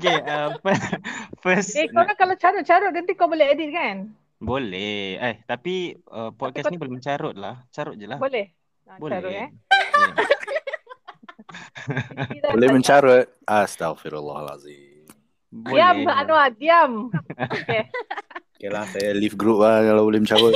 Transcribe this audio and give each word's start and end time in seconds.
Okay, 0.00 0.16
uh, 0.24 0.56
first 1.44 1.76
Eh, 1.76 1.86
kau 1.92 2.00
kan 2.02 2.16
kalau 2.16 2.32
carut-carut 2.34 2.90
nanti 2.90 3.12
kau 3.12 3.28
boleh 3.28 3.52
edit 3.52 3.68
kan? 3.70 4.08
boleh. 4.40 5.20
Eh, 5.20 5.36
tapi 5.44 5.92
uh, 6.08 6.32
podcast 6.32 6.64
kau- 6.64 6.72
ni 6.72 6.80
boleh 6.80 6.96
mencarut 6.96 7.36
lah. 7.36 7.60
Carut 7.68 7.92
je 7.94 8.08
lah. 8.08 8.16
Boleh? 8.16 8.48
Ha, 8.88 8.96
Boleh. 8.96 9.20
Carut 9.20 9.32
eh. 9.36 9.48
Yeah. 12.30 12.54
Boleh 12.54 12.68
mencarut. 12.70 13.26
Astaghfirullahalazim. 13.44 15.04
Diam, 15.50 15.96
Boleh. 16.00 16.14
Anwar, 16.14 16.48
diam. 16.54 17.10
Okay. 17.60 17.90
Okay 18.54 18.68
lah, 18.68 18.84
saya 18.86 19.12
leave 19.12 19.34
group 19.34 19.60
lah 19.60 19.82
kalau 19.82 20.04
boleh 20.04 20.20
mencarut. 20.20 20.54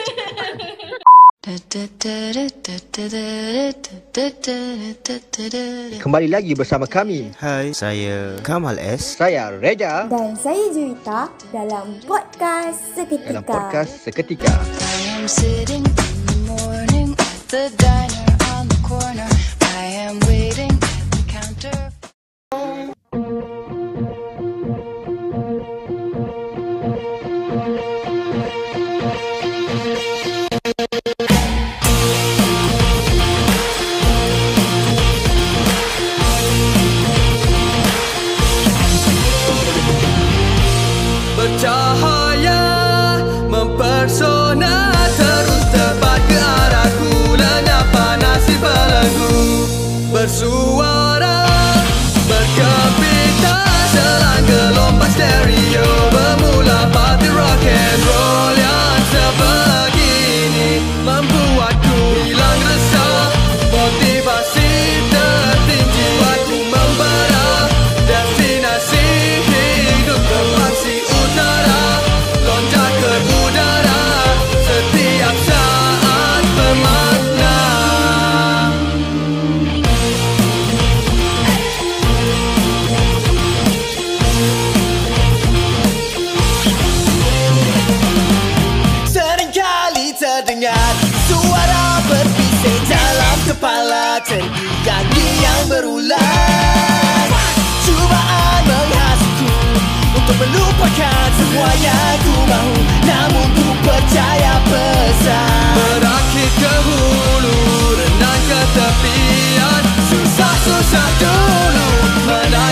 Kembali 6.00 6.28
lagi 6.32 6.56
bersama 6.56 6.88
kami. 6.88 7.36
Hai, 7.36 7.68
saya 7.76 8.40
Kamal 8.40 8.80
S. 8.80 9.20
Saya 9.20 9.52
Reja 9.52 10.08
Dan 10.08 10.32
saya 10.40 10.72
Juwita 10.72 11.28
dalam 11.52 12.00
podcast 12.08 12.96
Seketika. 12.96 13.28
dalam 13.28 13.44
podcast 13.44 13.92
Seketika. 14.08 14.56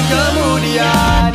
Kemudian. 0.09 1.29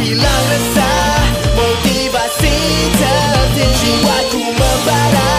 Hilang 0.00 0.44
resah, 0.50 1.22
motivasi 1.54 2.56
tertinggi 2.98 3.68
Jiwaku 3.80 4.42
membara, 4.56 5.34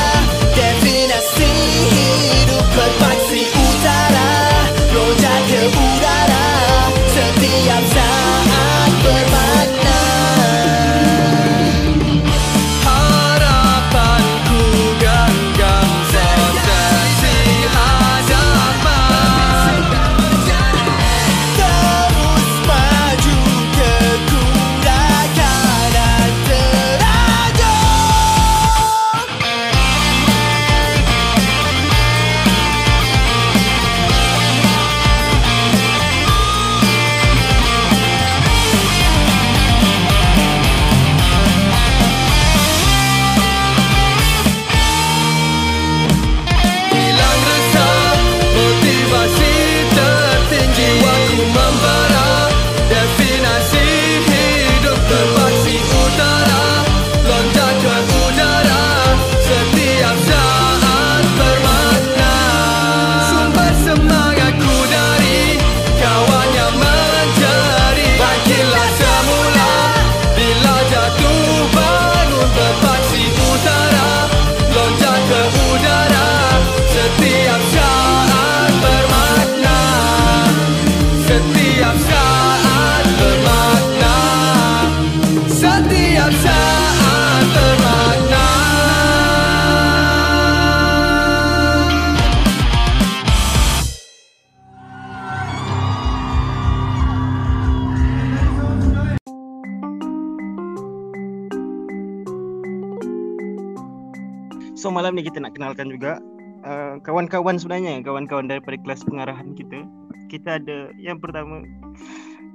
So 104.92 105.00
malam 105.00 105.16
ni 105.16 105.24
kita 105.24 105.40
nak 105.40 105.56
kenalkan 105.56 105.88
juga 105.88 106.20
uh, 106.68 107.00
kawan-kawan 107.08 107.56
sebenarnya, 107.56 108.04
kawan-kawan 108.04 108.52
daripada 108.52 108.76
kelas 108.84 109.08
pengarahan 109.08 109.56
kita. 109.56 109.88
Kita 110.28 110.60
ada 110.60 110.92
yang 111.00 111.16
pertama 111.16 111.64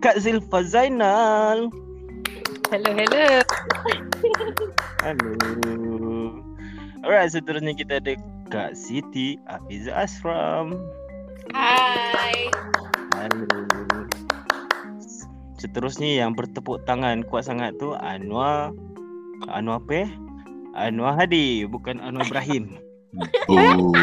Kak 0.04 0.20
Zilfa 0.20 0.60
Zainal. 0.60 1.72
Hello, 2.68 2.92
hello. 2.92 3.40
Halo. 5.00 5.32
Alright, 7.08 7.32
seterusnya 7.32 7.72
kita 7.72 8.04
ada 8.04 8.20
Kak 8.52 8.76
Siti 8.76 9.40
Afiza 9.48 9.96
Asram. 9.96 10.76
Hai. 11.56 12.52
Halo. 13.16 13.48
Seterusnya 15.56 16.20
yang 16.20 16.36
bertepuk 16.36 16.84
tangan 16.84 17.24
kuat 17.32 17.48
sangat 17.48 17.72
tu 17.80 17.96
Anwar 17.96 18.76
Anwar 19.48 19.80
apa 19.80 20.04
eh? 20.04 20.25
Anwar 20.76 21.16
Hadi 21.16 21.64
bukan 21.64 21.98
Anwar 21.98 22.28
Ibrahim. 22.28 22.76
Boo. 23.48 23.56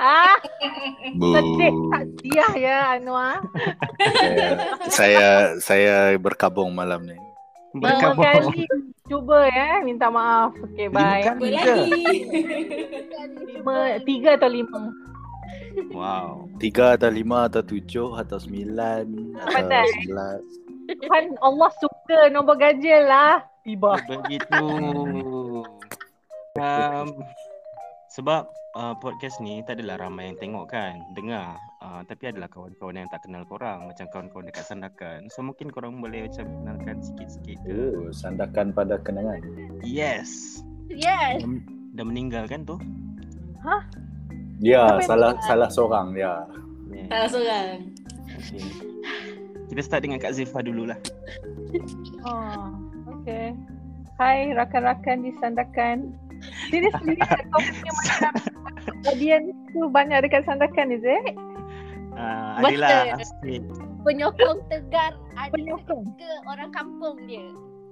Ah, 0.00 0.32
Boo. 1.20 1.34
sedih 1.36 1.74
ya 2.56 2.96
Anwar. 2.96 3.44
Saya, 4.00 4.80
saya 4.88 5.58
saya 5.60 6.16
berkabung 6.16 6.72
malam 6.72 7.04
ni. 7.04 7.12
Lima 7.76 7.92
Berkabung. 7.92 8.24
kali 8.24 8.64
cuba 9.04 9.44
ya, 9.52 9.84
minta 9.84 10.08
maaf. 10.08 10.56
Lima 10.72 10.94
bye. 10.96 11.20
kali 11.20 11.52
Apa 11.52 11.60
ke? 11.60 11.74
lagi? 11.76 12.04
Lima, 13.44 13.76
tiga 14.08 14.30
atau 14.40 14.48
lima? 14.48 14.80
Wow. 15.92 16.48
Tiga 16.56 16.96
atau 16.96 17.10
lima 17.12 17.50
atau 17.50 17.60
tujuh 17.60 18.16
atau 18.16 18.38
sembilan 18.40 19.04
atau 19.36 19.84
sebelas. 20.00 20.42
Kan 21.12 21.24
Allah 21.44 21.70
suka 21.76 22.32
nombor 22.32 22.56
ganjil 22.56 23.04
lah. 23.04 23.44
Tiba. 23.64 24.00
Begitu. 24.10 24.64
Um, 26.58 27.08
sebab 28.10 28.50
uh, 28.74 28.94
podcast 28.98 29.38
ni 29.38 29.62
tak 29.62 29.78
adalah 29.78 30.02
ramai 30.02 30.32
yang 30.32 30.38
tengok 30.40 30.66
kan, 30.70 30.98
dengar. 31.14 31.56
Uh, 31.80 32.04
tapi 32.04 32.28
adalah 32.28 32.50
kawan-kawan 32.52 33.00
yang 33.00 33.08
tak 33.08 33.24
kenal 33.24 33.46
korang 33.48 33.88
macam 33.88 34.04
kawan-kawan 34.12 34.44
dekat 34.50 34.64
Sandakan. 34.68 35.30
So 35.32 35.40
mungkin 35.40 35.72
korang 35.72 35.96
boleh 36.02 36.28
macam 36.28 36.44
kenalkan 36.44 37.00
sikit-sikit 37.00 37.58
ke. 37.64 37.80
Oh, 37.96 38.12
sandakan 38.12 38.74
pada 38.76 39.00
kenangan. 39.00 39.40
Yes. 39.80 40.60
Yes. 40.90 41.40
Dah, 41.40 42.02
dah 42.02 42.04
meninggal 42.04 42.44
kan 42.50 42.66
tu? 42.66 42.76
Ya, 44.60 44.84
Apa 44.84 45.00
yang 45.00 45.08
salah 45.08 45.30
buat? 45.32 45.46
salah 45.48 45.68
seorang 45.72 46.06
ya. 46.18 46.32
Yeah. 46.92 47.08
Salah 47.08 47.28
seorang. 47.32 47.76
Okay. 48.36 48.62
Kita 49.70 49.80
start 49.86 50.02
dengan 50.04 50.18
Kak 50.18 50.34
Zilfa 50.36 50.60
dululah. 50.60 50.98
Oh, 52.26 52.89
okay. 53.20 53.46
Hai 54.20 54.52
rakan-rakan 54.52 55.24
di 55.24 55.32
Sandakan. 55.40 56.12
Seriously, 56.68 57.16
kau 57.52 57.60
punya 57.60 57.92
macam 57.92 58.32
audience 59.12 59.52
tu 59.72 59.88
banyak 59.88 60.24
dekat 60.24 60.44
Sandakan, 60.44 60.92
is 60.92 61.04
it? 61.04 61.36
Uh, 62.16 62.60
Betul. 62.60 62.80
adalah. 62.84 63.16
Penyokong 64.00 64.60
tegar 64.72 65.12
ada 65.36 65.52
Penyokong. 65.52 66.04
ke 66.16 66.30
orang 66.48 66.72
kampung 66.72 67.16
dia. 67.28 67.44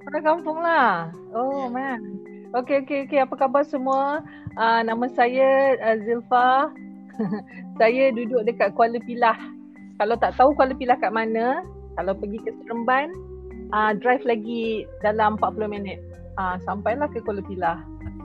Orang 0.09 0.25
kampung 0.25 0.59
lah. 0.65 1.13
Oh, 1.37 1.69
Ya. 1.69 1.73
man. 1.73 2.01
Okay, 2.57 2.81
okay, 2.81 3.05
okay. 3.05 3.21
Apa 3.21 3.37
khabar 3.37 3.61
semua? 3.69 4.25
Uh, 4.57 4.81
nama 4.81 5.05
saya 5.13 5.77
uh, 5.85 5.97
Zilfa. 6.01 6.73
saya 7.81 8.09
duduk 8.17 8.49
dekat 8.49 8.73
Kuala 8.73 8.97
Pilah. 9.05 9.37
Kalau 10.01 10.17
tak 10.17 10.33
tahu 10.41 10.57
Kuala 10.57 10.73
Pilah 10.73 10.97
kat 10.97 11.13
mana, 11.13 11.61
kalau 12.01 12.17
pergi 12.17 12.41
ke 12.41 12.51
Seremban, 12.65 13.13
uh, 13.73 13.93
drive 13.97 14.25
lagi 14.25 14.89
dalam 15.01 15.37
40 15.41 15.69
minit. 15.69 15.99
Uh, 16.39 16.55
sampailah 16.63 17.11
ke 17.11 17.19
Kuala 17.23 17.43
Pilah. 17.43 17.79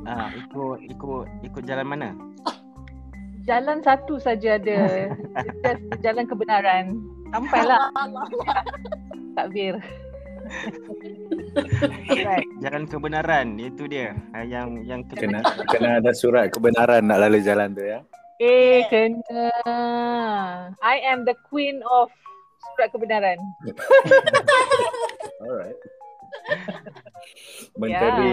Ah, 0.03 0.29
ikut 0.35 0.83
ikut 0.91 1.25
ikut 1.47 1.63
jalan 1.63 1.87
mana? 1.87 2.09
Jalan 3.47 3.79
satu 3.83 4.19
saja 4.19 4.59
ada. 4.59 5.09
Just 5.63 5.81
jalan 6.03 6.27
kebenaran. 6.27 6.99
Sampailah 7.31 7.89
takbir. 9.39 9.79
Jalan 12.59 12.83
kebenaran 12.85 13.57
itu 13.57 13.87
dia. 13.87 14.13
Ah, 14.35 14.43
yang 14.43 14.83
yang 14.83 15.01
Kena 15.07 15.39
kena 15.71 16.03
ada 16.03 16.11
surat 16.11 16.51
kebenaran 16.51 17.07
nak 17.07 17.23
lalu 17.23 17.39
jalan 17.41 17.71
tu 17.71 17.83
ya. 17.83 18.03
Eh, 18.43 18.83
kena. 18.91 19.49
I 20.83 20.99
am 21.07 21.23
the 21.23 21.35
queen 21.47 21.79
of 21.87 22.11
surat 22.75 22.91
kebenaran. 22.91 23.39
Alright. 25.43 25.79
Menteri 27.81 28.31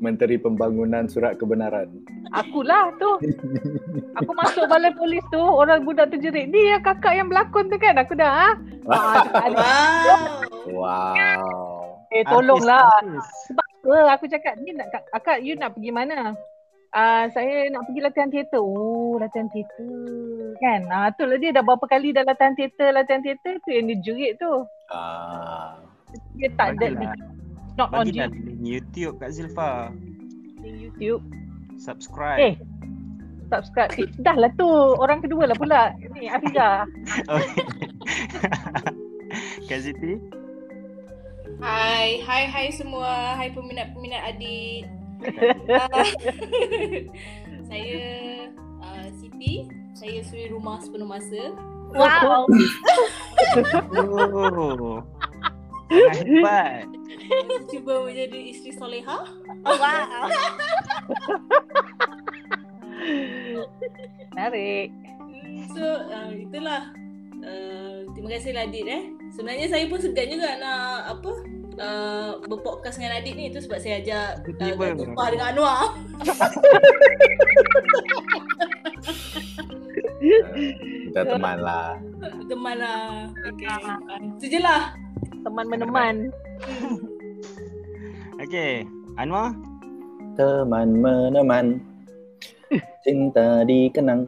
Menteri 0.00 0.36
Pembangunan 0.40 1.04
Surat 1.10 1.36
Kebenaran. 1.36 1.88
Akulah 2.32 2.94
tu. 2.96 3.10
Aku 4.22 4.32
masuk 4.32 4.64
balai 4.70 4.92
polis 4.94 5.22
tu, 5.28 5.40
orang 5.40 5.84
budak 5.84 6.08
tu 6.08 6.16
jerit. 6.16 6.48
Ni 6.48 6.72
ya 6.72 6.80
kakak 6.80 7.12
yang 7.12 7.28
berlakon 7.28 7.68
tu 7.68 7.76
kan? 7.76 7.98
Aku 8.00 8.14
dah, 8.16 8.30
ha? 8.30 8.50
Ah. 8.88 9.22
Wow. 9.58 10.40
Wow. 10.62 12.06
Eh, 12.14 12.22
tolonglah. 12.22 12.86
Artis, 13.02 13.26
Apa? 13.82 14.14
Aku 14.14 14.30
cakap, 14.30 14.54
ni 14.62 14.70
nak, 14.70 14.94
kak- 14.94 15.10
kakak, 15.10 15.42
you 15.42 15.58
nak 15.58 15.74
pergi 15.74 15.90
mana? 15.90 16.38
Ah, 16.92 17.26
saya 17.32 17.66
nak 17.72 17.88
pergi 17.88 18.00
latihan 18.04 18.30
teater. 18.30 18.60
Oh, 18.62 19.18
latihan 19.18 19.50
teater. 19.50 20.54
Kan? 20.60 20.86
Ah, 20.92 21.10
tu 21.10 21.26
lah 21.26 21.40
dia 21.40 21.50
dah 21.50 21.64
berapa 21.66 21.82
kali 21.88 22.14
dah 22.14 22.22
latihan 22.22 22.54
teater, 22.54 22.94
latihan 22.94 23.24
teater 23.24 23.58
tu 23.64 23.74
yang 23.74 23.90
dia 23.90 23.98
jerit 24.04 24.32
tu. 24.38 24.52
Ah. 24.92 25.91
Dia 26.36 26.48
tak 26.56 26.76
ada 26.76 26.86
Bagilah. 26.92 27.16
not 27.76 27.88
on 27.92 28.04
Bagilah 28.04 28.28
duty 28.28 28.40
link 28.44 28.60
YouTube 28.60 29.14
Kak 29.20 29.30
Zilfa. 29.32 29.92
di 30.62 30.70
YouTube. 30.88 31.22
Subscribe. 31.74 32.38
Eh, 32.38 32.54
subscribe. 33.50 33.90
Eh, 33.98 34.06
dah 34.22 34.38
lah 34.38 34.50
tu. 34.54 34.68
Orang 35.02 35.18
kedua 35.18 35.50
lah 35.50 35.56
pula. 35.58 35.90
Ni 36.14 36.30
Afiza. 36.30 36.86
Okay. 37.32 37.64
Kak 39.68 39.80
Ziti. 39.82 40.20
Hai, 41.62 42.20
hai 42.22 42.44
hai 42.46 42.66
semua. 42.74 43.34
Hai 43.38 43.50
peminat-peminat 43.54 44.34
adik. 44.34 44.86
Saya 47.70 48.02
uh, 48.82 49.06
Siti. 49.16 49.70
Saya 49.94 50.18
suri 50.26 50.50
rumah 50.50 50.82
sepenuh 50.82 51.06
masa. 51.06 51.54
Wow. 51.92 52.48
Oh. 54.58 55.00
Hebat. 56.16 56.86
Cuba 57.68 57.94
menjadi 58.04 58.38
isteri 58.52 58.72
soleha. 58.76 59.18
Oh, 59.64 59.76
wow. 59.76 60.28
Menarik. 64.32 64.88
So, 65.76 65.84
uh, 65.84 66.32
itulah. 66.32 66.92
Uh, 67.42 68.06
terima 68.14 68.38
kasih 68.38 68.54
lah 68.54 68.70
Adit 68.70 68.86
eh. 68.86 69.02
Sebenarnya 69.34 69.66
saya 69.66 69.90
pun 69.90 69.98
segan 69.98 70.30
juga 70.30 70.54
nak 70.62 71.18
apa 71.18 71.32
uh, 71.82 72.38
berpodcast 72.46 73.02
dengan 73.02 73.18
Adit 73.18 73.34
ni 73.34 73.50
tu 73.50 73.58
sebab 73.58 73.82
saya 73.82 73.98
ajak 73.98 74.46
uh, 74.46 75.28
dengan 75.34 75.50
Anwar. 75.50 75.98
Kita 81.12 81.26
teman 81.26 81.58
lah. 81.58 81.98
Teman 82.46 82.78
lah. 82.78 83.26
Okay. 83.52 83.74
Itu 84.38 84.46
je 84.46 84.60
lah. 84.62 85.01
Teman 85.42 85.66
meneman. 85.66 86.16
Okay. 88.42 88.82
Anwar. 89.22 89.54
Teman 90.34 90.98
meneman. 90.98 91.78
Cinta 93.06 93.62
dikenang. 93.62 94.26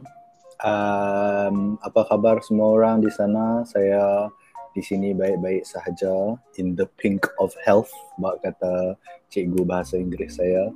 Um, 0.63 1.75
apa 1.83 2.07
khabar 2.07 2.39
semua 2.39 2.79
orang 2.79 3.03
di 3.03 3.11
sana? 3.11 3.67
Saya 3.67 4.31
di 4.71 4.79
sini 4.79 5.11
baik-baik 5.11 5.67
sahaja. 5.67 6.39
In 6.55 6.79
the 6.79 6.87
pink 6.95 7.27
of 7.43 7.51
health. 7.67 7.91
Bak 8.23 8.39
kata 8.39 8.95
cikgu 9.27 9.67
bahasa 9.67 9.99
Inggeris 9.99 10.39
saya. 10.39 10.71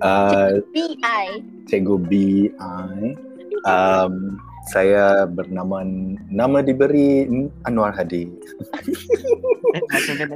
Uh, 0.00 0.64
BI. 0.72 1.26
cikgu 1.68 1.96
B.I. 2.00 3.12
Um, 3.68 4.40
saya 4.64 5.28
bernama 5.28 5.84
nama 6.32 6.64
diberi 6.64 7.28
Anwar 7.68 7.92
Hadi. 7.92 8.24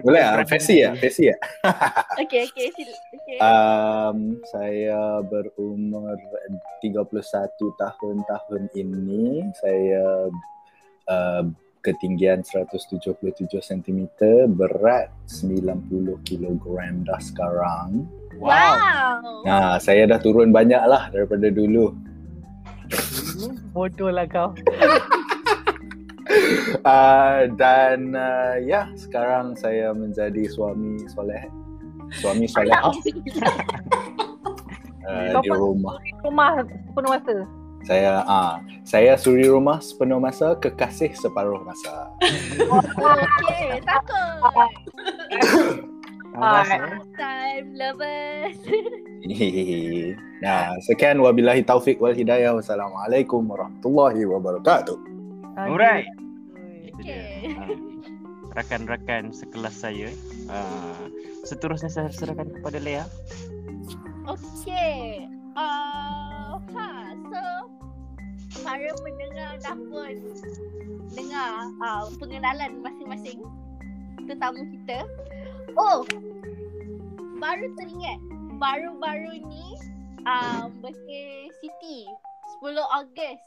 Boleh 0.04 0.22
ah? 0.22 0.44
Fesi 0.44 0.84
ya? 0.84 0.92
Fesi 0.96 1.32
ya? 1.32 1.36
Okay, 2.18 2.50
okay. 2.50 2.68
Sil- 2.74 3.02
okay. 3.14 3.38
Um, 3.40 4.42
saya 4.52 5.22
berumur 5.24 6.18
31 6.82 7.08
tahun 7.78 8.16
tahun 8.26 8.62
ini. 8.74 9.48
Saya 9.56 10.28
uh, 11.08 11.44
ketinggian 11.80 12.42
177 12.44 13.48
cm, 13.48 14.00
berat 14.52 15.08
90 15.30 16.26
kg 16.26 16.66
dah 17.06 17.20
sekarang. 17.22 18.04
wow. 18.36 18.76
Nah, 19.46 19.78
saya 19.80 20.04
dah 20.04 20.20
turun 20.20 20.52
banyak 20.52 20.82
lah 20.84 21.08
daripada 21.08 21.48
dulu. 21.48 21.94
Bodoh 23.74 24.10
lah 24.10 24.26
kau. 24.26 24.52
Uh, 26.84 27.48
dan 27.60 28.12
uh, 28.12 28.60
ya, 28.60 28.88
sekarang 28.96 29.56
saya 29.56 29.92
menjadi 29.96 30.48
suami 30.50 31.04
soleh. 31.08 31.44
Suami 32.20 32.48
soleh 32.48 32.72
uh, 35.08 35.40
di 35.40 35.50
rumah. 35.52 35.96
Rumah 36.24 36.64
penuh 36.96 37.10
masa. 37.12 37.36
Saya 37.86 38.26
ah 38.26 38.58
saya 38.82 39.14
suri 39.16 39.46
rumah 39.48 39.78
sepenuh 39.80 40.18
masa, 40.20 40.58
kekasih 40.58 41.14
separuh 41.14 41.62
masa. 41.62 42.10
Okay, 42.20 43.80
takut. 43.86 44.68
Awas, 46.38 46.68
Ah. 46.68 46.74
eh. 46.76 47.00
Time 47.16 47.68
lovers. 47.74 48.58
Nah, 50.44 50.70
sekian 50.86 51.18
wabillahi 51.18 51.66
taufik 51.66 51.98
wal 51.98 52.14
hidayah. 52.14 52.54
Wassalamualaikum 52.54 53.46
warahmatullahi 53.50 54.22
wabarakatuh. 54.24 54.96
Alright. 55.58 56.06
Okay. 56.98 57.54
Ah, 57.58 57.74
Rakan-rakan 58.58 59.30
sekelas 59.34 59.74
saya. 59.74 60.10
Ah, 60.50 61.10
seterusnya 61.46 61.90
saya 61.90 62.10
serahkan 62.10 62.50
kepada 62.58 62.78
Lea. 62.78 63.04
Okay. 64.26 65.26
Uh, 65.58 66.62
ha, 66.78 66.88
so 67.10 67.42
para 68.62 68.90
pendengar 69.02 69.58
dah 69.58 69.74
pun 69.74 70.14
dengar 71.18 71.66
uh, 71.82 72.06
pengenalan 72.22 72.78
masing-masing 72.78 73.42
tetamu 74.30 74.62
kita. 74.70 75.02
Oh, 75.74 76.06
baru 77.42 77.66
teringat 77.74 78.20
baru-baru 78.58 79.38
ni 79.46 79.66
um, 80.26 80.66
birthday 80.82 81.46
Siti 81.62 82.10
10 82.60 82.74
Ogos. 82.74 83.40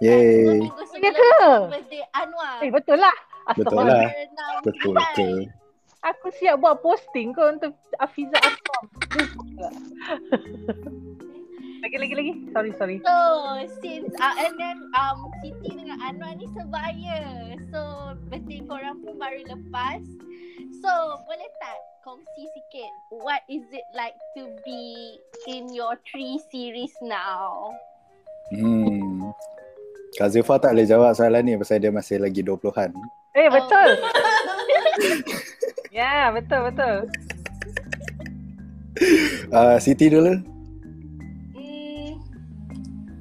Yeay. 0.00 0.44
Dua 0.44 0.54
minggu 0.56 0.80
Ya 1.00 1.12
sebelum 1.12 1.12
ke? 1.16 1.44
birthday 1.72 2.04
Anwar. 2.12 2.56
Eh 2.64 2.70
betul 2.72 2.98
lah. 3.00 3.16
Betul 3.56 3.84
lah. 3.84 4.08
Betul 4.64 4.96
ke? 5.16 5.28
Aku 6.00 6.32
siap 6.32 6.64
buat 6.64 6.80
posting 6.80 7.36
kau 7.36 7.52
untuk 7.52 7.76
Afiza 8.00 8.36
Afam. 8.40 8.84
lagi 11.80 11.96
lagi 11.96 12.14
lagi. 12.14 12.32
Sorry 12.52 12.72
sorry. 12.76 12.96
So 13.04 13.16
since 13.80 14.12
uh, 14.20 14.34
and 14.36 14.54
then 14.60 14.78
um 14.96 15.32
Siti 15.40 15.72
dengan 15.72 15.98
Anwar 16.04 16.36
ni 16.36 16.46
sebaya. 16.52 17.56
So 17.72 17.80
betul 18.28 18.68
korang 18.68 19.00
pun 19.00 19.16
baru 19.16 19.40
lepas. 19.48 20.04
So 20.80 20.92
boleh 21.24 21.50
tak 21.60 21.78
kongsi 22.04 22.44
sikit 22.52 22.92
what 23.24 23.44
is 23.48 23.64
it 23.72 23.84
like 23.96 24.16
to 24.36 24.48
be 24.64 25.16
in 25.48 25.72
your 25.72 25.96
three 26.04 26.40
series 26.52 26.92
now? 27.00 27.72
Hmm. 28.52 29.32
Kak 30.18 30.34
Zulfa 30.34 30.58
tak 30.58 30.74
boleh 30.74 30.88
jawab 30.88 31.14
soalan 31.14 31.42
ni 31.46 31.54
pasal 31.54 31.78
dia 31.78 31.94
masih 31.94 32.18
lagi 32.18 32.42
20-an. 32.42 32.90
Eh 33.38 33.48
betul. 33.48 33.90
ya 35.98 36.34
betul 36.34 36.60
betul. 36.66 36.96
Uh, 39.54 39.78
Siti 39.78 40.10
dulu. 40.10 40.59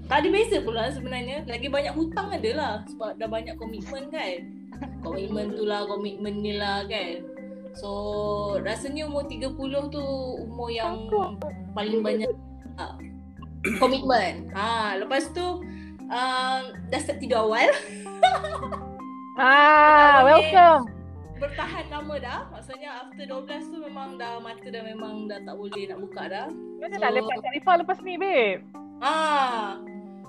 Tak 0.10 0.26
ada 0.26 0.28
beza 0.34 0.58
pula 0.66 0.90
sebenarnya. 0.90 1.46
Lagi 1.46 1.70
banyak 1.70 1.94
hutang 1.94 2.34
ada 2.34 2.52
lah 2.58 2.74
sebab 2.90 3.22
dah 3.22 3.30
banyak 3.30 3.54
komitmen 3.62 4.10
kan. 4.10 4.42
Komitmen 5.06 5.54
tu 5.54 5.70
lah, 5.70 5.86
komitmen 5.86 6.42
ni 6.42 6.58
lah 6.58 6.82
kan. 6.90 7.22
So 7.78 8.58
rasanya 8.66 9.06
umur 9.06 9.30
30 9.30 9.54
tu 9.94 10.04
umur 10.50 10.74
yang 10.74 11.06
paling 11.78 12.02
banyak 12.02 12.34
uh, 12.82 12.98
komitmen. 13.78 14.50
Ha, 14.58 14.98
lepas 14.98 15.30
tu 15.30 15.62
um, 16.10 16.62
dah 16.90 17.00
start 17.00 17.22
tidur 17.22 17.46
awal. 17.46 17.70
Ah, 19.40 20.20
welcome. 20.28 20.92
Bertahan 21.40 21.88
lama 21.88 22.20
dah. 22.20 22.52
Maksudnya 22.52 23.08
after 23.08 23.24
12 23.24 23.72
tu 23.72 23.80
memang 23.80 24.20
dah 24.20 24.36
mata 24.44 24.68
dah 24.68 24.84
memang 24.84 25.32
dah 25.32 25.40
tak 25.48 25.56
boleh 25.56 25.88
nak 25.88 26.04
buka 26.04 26.24
dah. 26.28 26.48
Mana 26.52 26.96
nak 27.00 27.12
lepas 27.16 27.40
Kak 27.40 27.56
Rifah 27.56 27.76
lepas 27.80 27.98
ni, 28.04 28.20
babe? 28.20 28.60
Ah. 29.00 29.80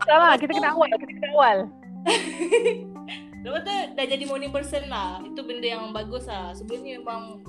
Salah, 0.05 0.33
kita 0.41 0.53
kena 0.57 0.73
awal, 0.73 0.89
kita 0.97 1.13
kena 1.13 1.29
awal. 1.35 1.57
Lepas 3.41 3.61
tu 3.65 3.73
dah 3.73 4.05
jadi 4.05 4.25
morning 4.29 4.53
person 4.53 4.85
lah. 4.93 5.25
Itu 5.25 5.41
benda 5.45 5.65
yang 5.65 5.97
bagus 5.97 6.29
lah. 6.29 6.53
Sebelum 6.53 6.81
ni 6.85 7.01
memang 7.01 7.41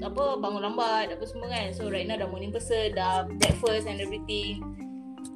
apa 0.00 0.38
bangun 0.40 0.62
lambat 0.62 1.12
apa 1.12 1.24
semua 1.26 1.50
kan. 1.50 1.74
So 1.74 1.90
right 1.90 2.06
now 2.06 2.16
dah 2.16 2.30
morning 2.30 2.54
person, 2.54 2.94
dah 2.94 3.26
breakfast 3.26 3.90
and 3.90 3.98
everything. 3.98 4.62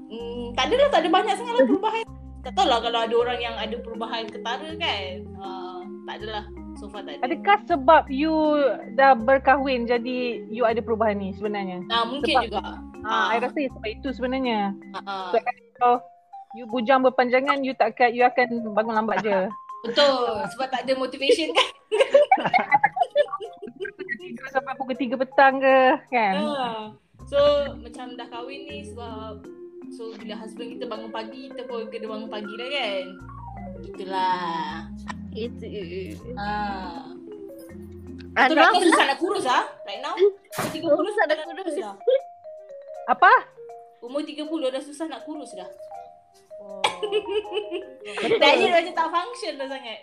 Hmm, 0.09 0.55
tak 0.55 0.71
ada 0.71 0.75
lah, 0.87 0.89
tak 0.95 1.01
ada 1.03 1.09
banyak 1.11 1.35
sangat 1.35 1.55
lah 1.59 1.65
perubahan. 1.67 2.05
Tak 2.45 2.53
tahu 2.55 2.67
lah 2.69 2.79
kalau 2.79 3.01
ada 3.03 3.15
orang 3.17 3.41
yang 3.43 3.57
ada 3.59 3.77
perubahan 3.81 4.31
ketara 4.31 4.71
kan. 4.79 5.11
Uh, 5.35 5.81
tak 6.07 6.15
adalah. 6.23 6.45
So 6.79 6.87
far 6.91 7.03
tak 7.03 7.19
ada. 7.19 7.27
Adakah 7.27 7.59
sebab 7.67 8.03
you 8.11 8.35
dah 8.95 9.19
berkahwin 9.19 9.91
jadi 9.91 10.47
you 10.47 10.63
ada 10.63 10.79
perubahan 10.79 11.19
ni 11.19 11.35
sebenarnya? 11.35 11.83
Ah, 11.91 12.07
mungkin 12.07 12.35
sebab, 12.35 12.45
juga. 12.47 12.63
Ah, 13.03 13.35
I 13.35 13.43
rasa 13.43 13.59
sebab 13.67 13.91
itu 13.91 14.09
sebenarnya. 14.15 14.75
Ah, 15.07 15.35
So, 15.35 15.43
kalau 15.79 15.99
you 16.55 16.65
bujang 16.71 17.03
berpanjangan, 17.03 17.61
you 17.67 17.75
takkan 17.75 18.15
you 18.15 18.23
akan 18.23 18.47
bangun 18.73 18.95
lambat 18.95 19.19
je. 19.27 19.39
Betul. 19.85 20.41
Sebab 20.55 20.67
tak 20.73 20.87
ada 20.89 20.93
motivation 20.97 21.53
kan. 21.53 21.69
Tidur 24.17 24.47
sampai 24.49 24.73
pukul 24.81 24.97
3 24.97 25.21
petang 25.21 25.61
ke, 25.61 25.79
kan? 26.09 26.35
Ah. 26.41 26.83
So 27.29 27.39
macam 27.81 28.17
dah 28.17 28.29
kahwin 28.29 28.65
ni 28.69 28.85
sebab 28.89 29.45
So 29.93 30.13
bila 30.17 30.37
husband 30.41 30.77
kita 30.77 30.85
bangun 30.89 31.13
pagi 31.13 31.49
Kita 31.53 31.65
pun 31.69 31.89
kena 31.89 32.09
bangun 32.09 32.29
pagi 32.29 32.53
dah 32.57 32.69
kan 32.69 33.05
Itulah 33.85 34.45
Itu. 35.33 35.67
Ah. 36.37 37.13
Right 38.35 38.51
now 38.53 38.73
pula? 38.75 38.85
susah 38.91 39.05
nak 39.09 39.19
kurus 39.21 39.47
ah. 39.49 39.65
Right 39.89 40.03
now 40.05 40.17
Umur 40.17 40.69
30 40.73 40.85
Susah 40.85 41.25
nak 41.25 41.37
dah 41.37 41.47
kurus. 41.49 41.77
dah. 41.81 41.95
Apa? 43.09 43.33
Umur 44.05 44.21
30 44.25 44.45
dah 44.45 44.83
susah 44.85 45.07
nak 45.09 45.23
kurus 45.25 45.53
dah. 45.57 45.69
Oh. 47.01 48.39
Diet 48.43 48.71
macam 48.71 48.95
tak 48.95 49.09
function 49.11 49.53
dah 49.59 49.69
sangat. 49.71 50.01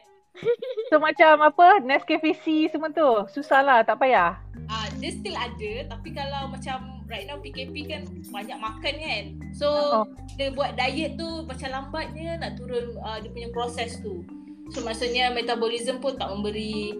So 0.87 0.95
macam 0.97 1.43
apa, 1.43 1.83
Nescafe 1.83 2.31
C 2.39 2.71
semua 2.71 2.87
tu, 2.91 3.27
susah 3.35 3.59
lah, 3.61 3.79
tak 3.83 3.99
payah. 3.99 4.39
Ah, 4.71 4.87
dia 5.03 5.11
still 5.11 5.35
ada 5.35 5.91
tapi 5.91 6.15
kalau 6.15 6.47
macam 6.47 7.03
right 7.11 7.27
now 7.27 7.35
PKP 7.35 7.91
kan 7.91 8.07
banyak 8.31 8.55
makan 8.55 8.95
kan. 8.95 9.23
So 9.51 9.67
Oh. 9.67 10.05
dia 10.39 10.55
buat 10.55 10.79
diet 10.79 11.19
tu 11.19 11.43
macam 11.43 11.67
lambatnya 11.67 12.39
nak 12.39 12.55
turun 12.55 12.95
uh, 13.03 13.19
dia 13.19 13.29
punya 13.35 13.49
proses 13.51 13.99
tu. 13.99 14.23
So 14.71 14.79
maksudnya 14.87 15.35
metabolism 15.35 15.99
pun 15.99 16.15
tak 16.15 16.31
memberi 16.31 16.95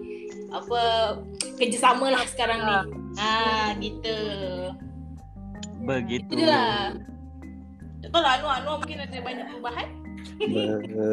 apa 0.52 0.80
kerjasama 1.56 2.12
lah 2.12 2.28
sekarang 2.28 2.60
ni. 2.60 2.76
Ah 3.16 3.72
gitu. 3.80 4.18
Begitu. 5.80 6.28
Itu 6.36 6.44
lah. 8.02 8.10
Tak 8.10 8.10
tahu 8.10 8.22
lah 8.22 8.32
Anwar, 8.34 8.58
Anwar 8.58 8.74
mungkin 8.82 8.98
ada 8.98 9.18
banyak 9.22 9.46
perubahan. 9.46 9.86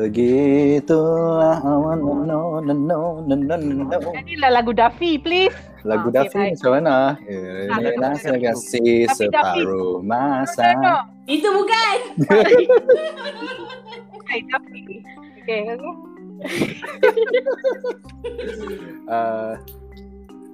Begitulah 0.09 1.61
awan 1.61 2.01
no 2.01 2.25
no 2.25 2.41
no 2.65 3.21
no 3.21 3.37
no 3.37 3.55
no. 3.57 4.09
Inilah 4.17 4.49
lagu 4.49 4.73
Daffy, 4.73 5.21
please. 5.21 5.53
Lagu 5.85 6.09
Ah, 6.09 6.25
okay, 6.25 6.33
Daffy 6.33 6.57
macam 6.57 6.71
mana? 6.75 6.91
Ah, 6.91 7.11
Ini 7.29 7.69
lagu 7.69 8.01
rasa 8.01 8.29
Daffy. 8.33 8.41
kasih 8.49 9.05
separuh 9.13 10.01
masa. 10.01 10.73
Itu 11.29 11.45
bukan. 11.53 11.97
Hai, 14.25 14.39
Daffy. 14.49 15.05
Okay, 15.45 15.59
okay. 15.69 15.93
Uh, 19.09 19.57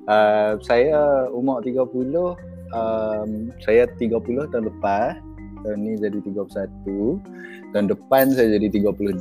uh, 0.08 0.56
saya 0.64 1.28
umur 1.30 1.60
30 1.60 1.92
um, 2.72 3.30
saya 3.62 3.84
30 4.00 4.16
tahun 4.50 4.72
lepas 4.72 5.20
tahun 5.66 5.80
ni 5.82 5.94
jadi 5.98 6.18
31 6.22 7.74
tahun 7.74 7.86
depan 7.90 8.26
saya 8.38 8.48
jadi 8.62 8.68
32 8.86 9.18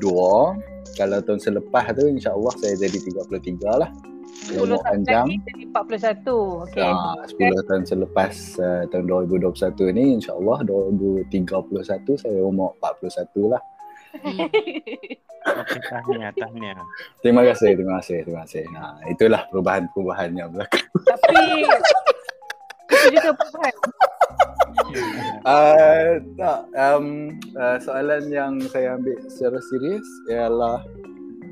kalau 0.94 1.18
tahun 1.24 1.40
selepas 1.40 1.84
tu 1.96 2.04
insyaAllah 2.04 2.54
saya 2.60 2.74
jadi 2.76 2.98
33 3.00 3.80
lah 3.80 3.90
10 4.52 4.60
umur 4.60 4.76
tahun 4.84 5.00
panjang 5.00 5.24
lagi 5.24 5.36
jadi 5.48 5.64
41. 5.72 6.68
Okay. 6.68 6.84
Ah, 6.84 7.16
10 7.24 7.68
tahun 7.70 7.82
selepas 7.88 8.32
uh, 8.60 8.82
tahun 8.92 9.04
2021 9.32 9.96
ni 9.96 10.04
insyaAllah 10.20 10.58
2031 11.32 12.20
saya 12.20 12.40
umur 12.44 12.76
41 12.84 13.48
lah 13.48 13.62
tahniah, 15.90 16.30
tahniah. 16.36 16.76
terima 17.24 17.42
kasih 17.44 17.72
terima 17.76 18.00
kasih 18.00 18.18
terima 18.24 18.40
kasih 18.44 18.64
nah, 18.70 19.00
itulah 19.08 19.42
perubahan-perubahan 19.48 20.30
yang 20.36 20.48
berlaku 20.52 20.84
Tapi 21.04 21.36
itu 22.94 23.06
juga 23.16 23.30
perubahan. 23.36 23.74
Uh, 25.44 26.20
tak, 26.36 26.60
um, 26.76 27.36
uh, 27.56 27.76
soalan 27.80 28.28
yang 28.28 28.60
saya 28.68 28.96
ambil 28.96 29.16
secara 29.28 29.58
serius 29.72 30.08
ialah 30.28 30.78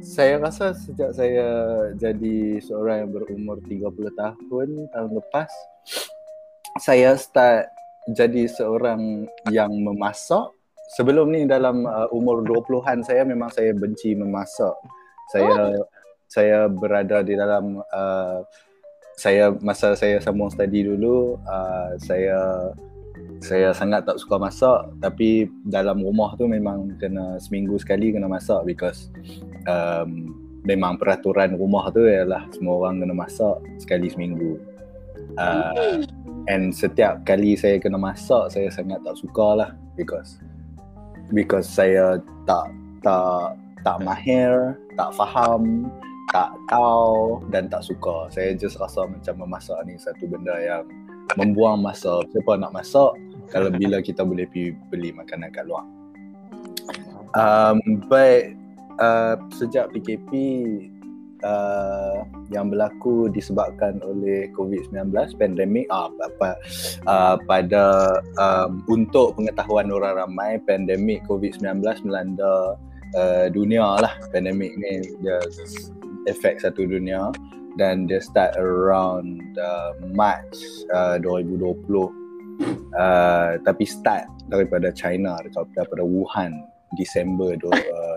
saya 0.03 0.43
rasa 0.43 0.75
sejak 0.75 1.15
saya 1.15 1.49
jadi 1.95 2.59
seorang 2.59 3.07
yang 3.07 3.11
berumur 3.15 3.57
30 3.63 3.93
tahun 4.19 4.69
tahun 4.91 5.11
lepas 5.15 5.51
saya 6.81 7.15
start 7.15 7.69
jadi 8.11 8.51
seorang 8.51 9.31
yang 9.53 9.71
memasak. 9.71 10.51
Sebelum 10.99 11.33
ni 11.33 11.49
dalam 11.49 11.89
uh, 11.89 12.11
umur 12.13 12.45
20-an 12.45 13.01
saya 13.01 13.25
memang 13.25 13.49
saya 13.49 13.73
benci 13.73 14.13
memasak. 14.13 14.75
Saya 15.33 15.81
saya 16.29 16.69
berada 16.69 17.25
di 17.25 17.33
dalam 17.37 17.81
uh, 17.81 18.41
saya 19.17 19.53
masa 19.61 19.93
saya 19.97 20.21
sambung 20.21 20.49
study 20.49 20.85
dulu 20.85 21.37
uh, 21.45 21.93
saya 22.01 22.73
saya 23.41 23.73
sangat 23.73 24.05
tak 24.05 24.21
suka 24.21 24.37
masak 24.37 24.91
tapi 25.01 25.49
dalam 25.65 26.03
rumah 26.03 26.35
tu 26.37 26.45
memang 26.51 26.93
kena 26.99 27.39
seminggu 27.41 27.79
sekali 27.79 28.13
kena 28.13 28.29
masak 28.29 28.63
because 28.67 29.09
um, 29.71 30.35
memang 30.63 30.99
peraturan 30.99 31.59
rumah 31.59 31.91
tu 31.91 32.07
ialah 32.07 32.47
semua 32.55 32.83
orang 32.83 33.03
kena 33.03 33.15
masak 33.15 33.57
sekali 33.83 34.11
seminggu. 34.11 34.59
Uh, 35.39 36.05
and 36.53 36.75
setiap 36.75 37.23
kali 37.25 37.57
saya 37.57 37.81
kena 37.81 37.97
masak 37.97 38.53
saya 38.53 38.69
sangat 38.69 39.01
tak 39.07 39.17
suka 39.17 39.47
lah 39.59 39.71
because 39.97 40.39
because 41.33 41.67
saya 41.67 42.21
tak 42.45 42.69
tak 43.01 43.57
tak 43.83 43.99
mahir 44.05 44.77
tak 44.95 45.11
faham 45.17 45.91
tak 46.33 46.49
tahu 46.71 47.45
dan 47.53 47.69
tak 47.69 47.85
suka. 47.85 48.31
Saya 48.33 48.57
just 48.57 48.81
rasa 48.81 49.05
macam 49.05 49.45
memasak 49.45 49.77
ni 49.85 50.01
satu 50.01 50.25
benda 50.25 50.57
yang 50.57 50.87
membuang 51.37 51.81
masa. 51.81 52.23
Siapa 52.31 52.59
nak 52.59 52.75
masak 52.77 53.13
kalau 53.53 53.69
bila 53.69 54.01
kita 54.01 54.25
boleh 54.25 54.49
pergi 54.49 54.73
beli 54.89 55.11
makanan 55.13 55.53
kat 55.53 55.69
luar. 55.69 55.85
Um, 57.33 57.81
but 58.13 58.53
uh, 59.01 59.41
sejak 59.57 59.89
PKP 59.97 60.31
uh, 61.45 62.25
yang 62.53 62.69
berlaku 62.69 63.29
disebabkan 63.33 64.01
oleh 64.05 64.49
COVID-19 64.53 65.13
pandemik 65.37 65.89
ah, 65.89 66.09
apa, 66.09 66.51
uh, 67.09 67.37
pada 67.45 68.17
um, 68.37 68.85
untuk 68.89 69.37
pengetahuan 69.37 69.89
orang 69.89 70.27
ramai 70.27 70.61
pandemik 70.65 71.25
COVID-19 71.29 71.83
melanda 72.05 72.77
uh, 73.17 73.47
dunia 73.49 74.01
lah. 74.01 74.13
Pandemik 74.33 74.77
ni 74.77 75.05
dia 75.21 75.41
efek 76.31 76.63
satu 76.63 76.87
dunia 76.87 77.35
dan 77.81 78.05
dia 78.09 78.21
start 78.21 78.57
around 78.61 79.41
uh, 79.57 79.97
March 80.13 80.57
uh, 80.93 81.17
2020 81.21 81.73
uh, 82.97 83.57
tapi 83.65 83.85
start 83.89 84.29
daripada 84.53 84.93
China 84.93 85.37
dekat 85.41 85.69
daripada 85.73 86.05
Wuhan 86.05 86.65
Disember 87.01 87.57
uh, 87.57 88.17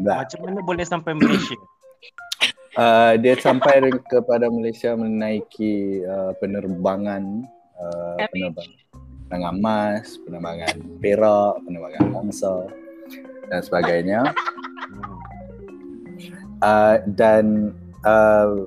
2019 0.00 0.08
Macam 0.08 0.40
mana 0.44 0.60
boleh 0.64 0.84
sampai 0.86 1.12
Malaysia? 1.16 1.56
uh, 2.80 3.12
dia 3.20 3.34
sampai 3.36 3.92
kepada 4.08 4.48
Malaysia 4.48 4.96
menaiki 4.96 6.06
uh, 6.06 6.32
penerbangan 6.40 7.44
uh, 7.76 8.16
penerbangan 8.32 8.88
penerbangan 9.28 9.54
emas, 9.60 10.16
penerbangan 10.24 10.74
perak, 11.04 11.54
penerbangan 11.68 12.04
angsa 12.16 12.64
dan 13.52 13.60
sebagainya. 13.60 14.20
Uh, 16.64 16.96
dan 17.12 17.76
uh, 18.08 18.64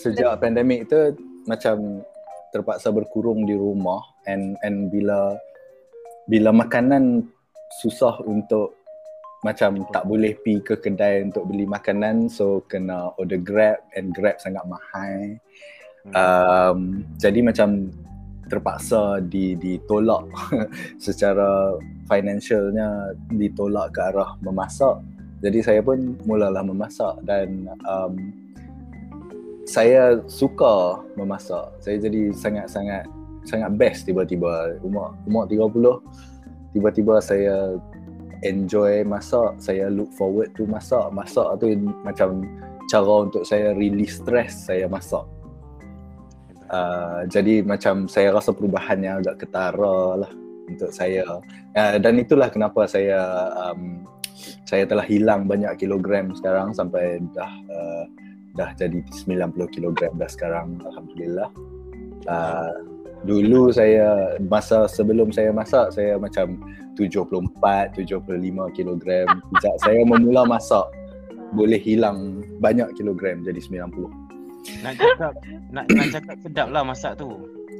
sejak 0.00 0.40
pandemik 0.40 0.88
tu 0.88 1.12
macam 1.44 2.00
terpaksa 2.50 2.88
berkurung 2.90 3.44
di 3.44 3.54
rumah 3.54 4.00
and 4.24 4.56
and 4.64 4.88
bila 4.88 5.36
bila 6.26 6.50
makanan 6.50 7.28
susah 7.84 8.18
untuk 8.24 8.80
macam 9.40 9.88
tak 9.88 10.04
boleh 10.04 10.36
pi 10.44 10.60
ke 10.60 10.76
kedai 10.76 11.24
untuk 11.24 11.48
beli 11.48 11.64
makanan 11.64 12.28
so 12.28 12.60
kena 12.68 13.12
order 13.16 13.40
grab 13.40 13.80
and 13.96 14.12
grab 14.12 14.36
sangat 14.36 14.60
mahal. 14.68 15.16
Um, 16.16 17.04
jadi 17.16 17.40
macam 17.44 17.92
terpaksa 18.52 19.22
di 19.24 19.54
ditolak 19.56 20.26
secara 21.06 21.76
financialnya 22.10 23.16
ditolak 23.32 23.96
ke 23.96 24.00
arah 24.12 24.36
memasak. 24.44 25.00
Jadi 25.40 25.64
saya 25.64 25.80
pun 25.80 26.20
mulalah 26.28 26.60
memasak 26.60 27.16
dan 27.24 27.64
um, 27.88 28.12
saya 29.70 30.18
suka 30.26 30.98
memasak. 31.14 31.70
Saya 31.78 32.02
jadi 32.02 32.34
sangat-sangat 32.34 33.06
sangat 33.46 33.70
best 33.78 34.02
tiba-tiba. 34.10 34.74
Umur 34.82 35.14
umur 35.30 35.46
30 35.46 36.74
tiba-tiba 36.74 37.22
saya 37.22 37.78
enjoy 38.42 39.06
masak. 39.06 39.54
Saya 39.62 39.86
look 39.86 40.10
forward 40.18 40.50
to 40.58 40.66
masak. 40.66 41.06
Masak 41.14 41.62
tu 41.62 41.70
macam 42.02 42.42
cara 42.90 43.14
untuk 43.22 43.46
saya 43.46 43.70
release 43.78 44.18
stress 44.18 44.66
saya 44.66 44.90
masak. 44.90 45.22
Uh, 46.70 47.26
jadi 47.30 47.62
macam 47.62 48.10
saya 48.10 48.34
rasa 48.34 48.50
perubahan 48.50 48.98
yang 48.98 49.22
agak 49.22 49.46
ketara 49.46 50.26
lah 50.26 50.32
untuk 50.66 50.90
saya. 50.90 51.22
Uh, 51.78 51.98
dan 52.02 52.18
itulah 52.18 52.50
kenapa 52.50 52.90
saya 52.90 53.22
um, 53.70 54.02
saya 54.66 54.82
telah 54.86 55.06
hilang 55.06 55.46
banyak 55.46 55.70
kilogram 55.78 56.34
sekarang 56.34 56.70
sampai 56.74 57.18
dah 57.34 57.50
uh, 57.70 58.06
dah 58.60 58.70
jadi 58.76 59.00
90 59.08 59.56
kilogram 59.72 60.12
dah 60.20 60.28
sekarang 60.28 60.76
alhamdulillah. 60.84 61.48
Uh, 62.28 62.84
dulu 63.24 63.72
saya 63.72 64.36
masa 64.44 64.84
sebelum 64.84 65.32
saya 65.32 65.48
masak 65.48 65.96
saya 65.96 66.20
macam 66.20 66.60
74 67.00 67.96
75 67.96 68.76
kilogram. 68.76 69.28
Sejak 69.56 69.76
saya 69.80 70.00
memula 70.04 70.44
masak 70.44 70.84
boleh 71.56 71.80
hilang 71.80 72.44
banyak 72.60 72.92
kilogram 72.94 73.40
jadi 73.42 73.58
90 73.58 73.90
Nak 74.84 74.94
cakap 75.00 75.32
nak, 75.72 75.84
nak 75.88 76.06
cakap 76.12 76.36
sedap 76.44 76.68
lah 76.68 76.84
masak 76.84 77.16
tu. 77.16 77.32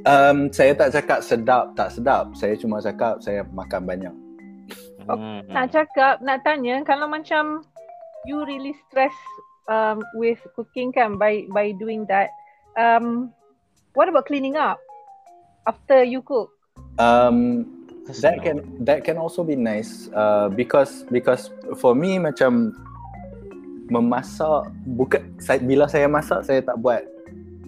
um, 0.09 0.49
saya 0.49 0.73
tak 0.73 0.97
cakap 0.97 1.19
sedap 1.21 1.77
tak 1.77 1.93
sedap. 1.93 2.33
Saya 2.33 2.57
cuma 2.57 2.81
cakap 2.81 3.21
saya 3.21 3.45
makan 3.53 3.85
banyak. 3.85 4.15
Hmm. 5.05 5.41
Nak 5.49 5.73
cakap, 5.73 6.21
nak 6.21 6.45
tanya 6.45 6.81
kalau 6.85 7.09
macam 7.09 7.65
you 8.25 8.41
really 8.45 8.73
stress 8.87 9.13
um, 9.67 10.01
with 10.15 10.39
cooking 10.55 10.93
kan 10.93 11.17
by 11.17 11.45
by 11.53 11.75
doing 11.75 12.05
that. 12.07 12.31
Um, 12.79 13.35
what 13.93 14.07
about 14.07 14.25
cleaning 14.25 14.55
up 14.55 14.79
after 15.67 16.01
you 16.01 16.21
cook? 16.23 16.49
um, 16.97 17.67
that 18.19 18.41
can 18.43 18.59
that 18.83 19.03
can 19.03 19.17
also 19.17 19.43
be 19.43 19.55
nice 19.55 20.09
uh, 20.11 20.49
because 20.49 21.05
because 21.13 21.53
for 21.77 21.95
me 21.95 22.19
macam 22.19 22.75
memasak 23.91 24.71
bukan 24.95 25.21
saya, 25.39 25.59
bila 25.59 25.85
saya 25.87 26.07
masak 26.07 26.43
saya 26.47 26.59
tak 26.63 26.79
buat 26.79 27.03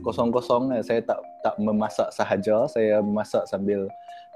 kosong-kosong 0.04 0.72
lah. 0.72 0.84
saya 0.84 1.00
tak 1.04 1.20
tak 1.44 1.56
memasak 1.60 2.08
sahaja 2.12 2.68
saya 2.68 3.00
masak 3.04 3.44
sambil 3.48 3.88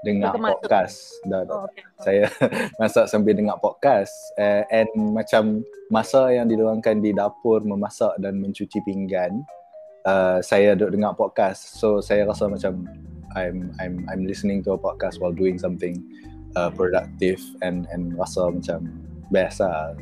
dengar 0.06 0.30
Masak-masak. 0.34 0.54
podcast 0.62 0.96
dah, 1.26 1.42
dah. 1.42 1.54
Oh, 1.54 1.66
okay. 1.66 1.82
saya 2.02 2.24
masak 2.80 3.04
sambil 3.10 3.34
dengar 3.34 3.58
podcast 3.58 4.14
uh, 4.38 4.62
and 4.70 4.86
macam 4.94 5.66
masa 5.90 6.30
yang 6.30 6.46
diluangkan 6.46 7.02
di 7.02 7.10
dapur 7.10 7.58
memasak 7.66 8.14
dan 8.22 8.38
mencuci 8.38 8.78
pinggan 8.86 9.42
uh, 10.06 10.38
saya 10.38 10.78
duduk 10.78 10.94
dengar 10.94 11.18
podcast 11.18 11.82
so 11.82 11.98
saya 11.98 12.22
rasa 12.30 12.46
macam 12.46 12.86
I'm 13.34 13.74
I'm 13.82 14.06
I'm 14.06 14.22
listening 14.22 14.62
to 14.70 14.78
a 14.78 14.80
podcast 14.80 15.18
while 15.18 15.34
doing 15.34 15.58
something 15.58 15.98
uh, 16.54 16.70
productive 16.70 17.42
and 17.66 17.90
and 17.90 18.14
rasa 18.14 18.54
macam 18.54 18.86
best 19.34 19.60
lah 19.60 19.92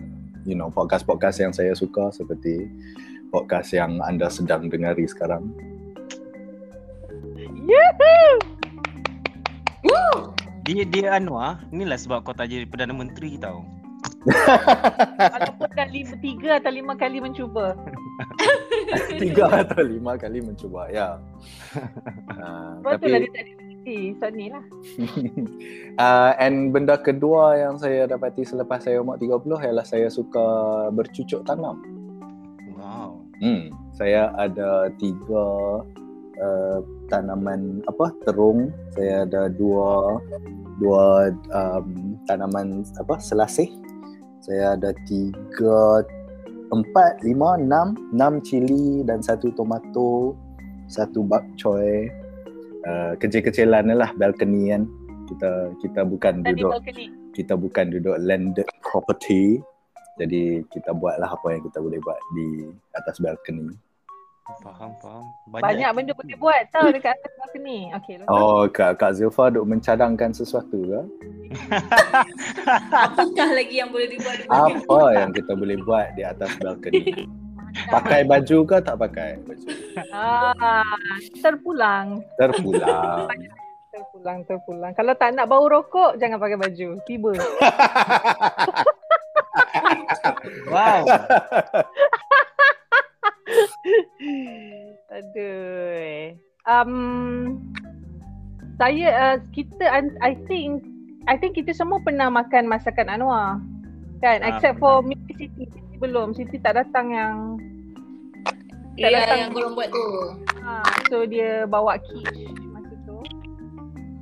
you 0.46 0.54
know 0.54 0.70
podcast-podcast 0.70 1.42
yang 1.42 1.52
saya 1.56 1.74
suka 1.74 2.14
seperti 2.14 2.70
podcast 3.34 3.74
yang 3.74 3.98
anda 4.06 4.30
sedang 4.30 4.70
dengari 4.70 5.08
sekarang 5.08 5.50
Yahoo! 7.66 8.55
Dia 10.66 10.82
dia 10.82 11.14
Anwar, 11.14 11.62
inilah 11.70 11.94
sebab 11.94 12.26
kau 12.26 12.34
tak 12.34 12.50
jadi 12.50 12.66
Perdana 12.66 12.90
Menteri 12.90 13.38
tau. 13.38 13.62
Walaupun 14.26 15.70
dah 15.78 15.86
lima, 15.86 16.14
tiga 16.18 16.50
atau 16.58 16.72
lima 16.74 16.92
kali 16.98 17.22
mencuba. 17.22 17.78
tiga 19.22 19.62
atau 19.62 19.82
lima 19.84 20.16
kali 20.16 20.40
mencuba 20.40 20.88
ya 20.88 21.20
uh, 22.32 22.78
Sebab 22.80 22.96
tu 22.98 23.06
lah 23.12 23.18
dia 23.22 23.30
tak 23.30 23.44
dimengerti. 23.44 23.98
So 24.18 24.26
ni 24.32 24.46
lah. 24.50 24.64
uh, 26.00 26.32
and 26.44 26.74
benda 26.74 26.96
kedua 26.98 27.60
yang 27.60 27.76
saya 27.78 28.08
dapati 28.10 28.42
selepas 28.42 28.82
saya 28.82 29.02
umur 29.02 29.20
30 29.20 29.46
ialah 29.46 29.86
saya 29.86 30.08
suka 30.10 30.46
bercucuk 30.90 31.46
tanam. 31.46 31.78
Wow. 32.74 33.22
Hmm, 33.42 33.68
saya 33.92 34.32
ada 34.34 34.88
tiga 34.96 35.44
uh, 36.40 36.80
tanaman 37.08 37.82
apa 37.88 38.12
terung. 38.24 38.72
Saya 38.96 39.24
ada 39.28 39.48
dua 39.52 40.20
dua 40.80 41.32
um, 41.52 42.18
tanaman 42.28 42.84
apa 43.00 43.20
selasih. 43.20 43.68
Saya 44.40 44.78
ada 44.78 44.94
tiga 45.08 46.06
empat 46.74 47.22
lima 47.22 47.58
enam 47.58 47.94
enam 48.14 48.42
cili 48.42 49.06
dan 49.06 49.22
satu 49.22 49.54
tomato 49.54 50.34
satu 50.90 51.22
bak 51.22 51.42
choy 51.58 52.10
uh, 52.86 53.14
kecil-kecilan 53.18 53.90
lah 53.94 54.10
balcony 54.18 54.74
kan 54.74 54.86
kita 55.26 55.50
kita 55.82 56.00
bukan 56.06 56.42
duduk 56.46 56.70
balcony. 56.78 57.10
kita 57.34 57.54
bukan 57.58 57.86
duduk 57.90 58.16
landed 58.22 58.66
property 58.82 59.58
jadi 60.16 60.64
kita 60.72 60.94
buatlah 60.96 61.28
apa 61.28 61.46
yang 61.58 61.62
kita 61.66 61.78
boleh 61.82 61.98
buat 62.00 62.18
di 62.34 62.70
atas 62.94 63.18
balcony 63.18 63.74
Faham, 64.46 64.94
faham. 65.02 65.24
Banyak 65.50 65.90
benda 65.90 66.12
boleh 66.14 66.38
buat 66.38 66.70
tau 66.70 66.86
dekat 66.94 67.18
atas 67.18 67.32
balcony. 67.34 67.90
Okay, 67.98 68.14
lepas 68.22 68.30
oh 68.30 68.70
kak 68.70 68.94
kak 68.94 69.18
Zilfa 69.18 69.50
duk 69.50 69.66
mencadangkan 69.66 70.30
sesuatu 70.30 70.86
ke 70.86 71.00
Apakah 73.10 73.48
lagi 73.50 73.74
yang 73.74 73.90
boleh 73.90 74.06
dibuat 74.06 74.38
di 74.38 74.46
apa 74.46 75.02
yang 75.18 75.30
kita 75.34 75.50
boleh 75.50 75.76
buat 75.82 76.14
di 76.14 76.22
atas 76.22 76.50
balcony 76.62 77.26
pakai 77.94 78.22
baju 78.22 78.58
ke 78.62 78.76
tak 78.80 78.96
pakai 78.96 79.42
baju 79.42 79.66
Ah, 80.14 80.86
terpulang. 81.42 82.22
terpulang 82.38 83.26
Terpulang, 83.96 84.38
terpulang. 84.44 84.92
Kalau 84.92 85.16
tak 85.16 85.32
nak 85.32 85.48
bau 85.48 85.64
rokok, 85.64 86.20
jangan 86.20 86.36
pakai 86.36 86.60
baju. 86.60 87.00
Tiba. 87.08 87.32
Wow. 90.68 91.04
Aduh. 95.16 96.34
Um, 96.66 96.92
saya, 98.76 99.08
uh, 99.14 99.36
kita, 99.50 99.84
I- 100.20 100.42
think, 100.46 100.82
I 101.26 101.38
think 101.38 101.54
kita 101.54 101.72
semua 101.72 102.02
pernah 102.02 102.28
makan 102.28 102.66
masakan 102.66 103.08
Anwar. 103.08 103.62
Kan? 104.18 104.42
Ah, 104.42 104.56
Except 104.56 104.78
for 104.78 105.00
maybe 105.00 105.32
Siti. 105.34 105.64
Siti 105.66 105.96
belum. 105.96 106.32
Siti 106.32 106.56
tak 106.58 106.76
datang 106.76 107.10
yang 107.10 107.34
tak 108.96 109.10
Ya, 109.12 109.20
datang. 109.22 109.38
yang 109.38 109.50
korang 109.52 109.72
buat 109.74 109.88
tu. 109.88 110.04
Ha, 110.58 110.72
so 111.06 111.16
dia 111.22 111.64
bawa 111.64 112.00
quiche 112.00 112.48
masa 112.66 112.96
tu. 113.04 113.20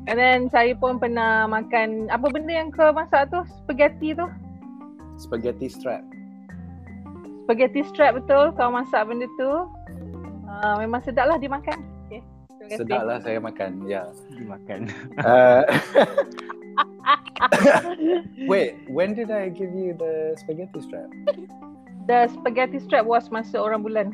And 0.04 0.18
then 0.18 0.50
saya 0.50 0.74
pun 0.74 0.98
pernah 0.98 1.46
makan 1.46 2.10
apa 2.10 2.26
benda 2.28 2.52
yang 2.52 2.68
kau 2.68 2.90
masak 2.90 3.30
tu? 3.30 3.40
Spaghetti 3.64 4.12
tu. 4.12 4.26
spaghetti 5.14 5.70
strap 5.70 6.02
Spaghetti 7.44 7.84
strap 7.84 8.16
betul 8.16 8.56
kau 8.56 8.72
masak 8.72 9.04
benda 9.04 9.28
tu. 9.36 9.68
Uh, 10.48 10.74
memang 10.80 11.04
sedap 11.04 11.28
lah 11.28 11.36
dimakan. 11.36 11.76
Okay. 12.08 12.24
Sedap 12.80 13.04
lah 13.04 13.20
saya 13.20 13.36
makan 13.36 13.84
ya 13.84 14.08
Dimakan. 14.32 14.88
uh, 15.20 15.68
wait 18.50 18.80
when 18.88 19.12
did 19.12 19.28
I 19.28 19.52
give 19.52 19.76
you 19.76 19.92
the 19.92 20.32
spaghetti 20.40 20.80
strap 20.80 21.12
The 22.08 22.28
spaghetti 22.32 22.80
strap 22.80 23.08
was 23.08 23.28
masa 23.32 23.56
orang 23.56 23.80
bulan. 23.80 24.12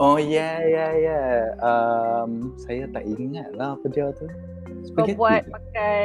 Oh 0.00 0.16
ya 0.16 0.64
ya 0.64 0.96
ya. 0.96 1.20
Um, 1.60 2.56
saya 2.56 2.88
tak 2.88 3.04
ingat 3.04 3.52
lah 3.52 3.76
apa 3.76 3.92
dia 3.92 4.08
tu. 4.16 4.24
Kau 4.96 5.04
Spaghetti 5.04 5.20
buat 5.20 5.44
ke? 5.44 5.52
pakai 5.52 6.00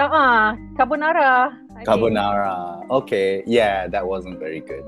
Ah, 0.00 0.08
uh, 0.10 0.44
carbonara. 0.74 1.54
Carbonara. 1.86 2.82
Okay. 2.88 3.44
Yeah, 3.46 3.86
that 3.92 4.02
wasn't 4.02 4.40
very 4.40 4.64
good. 4.64 4.82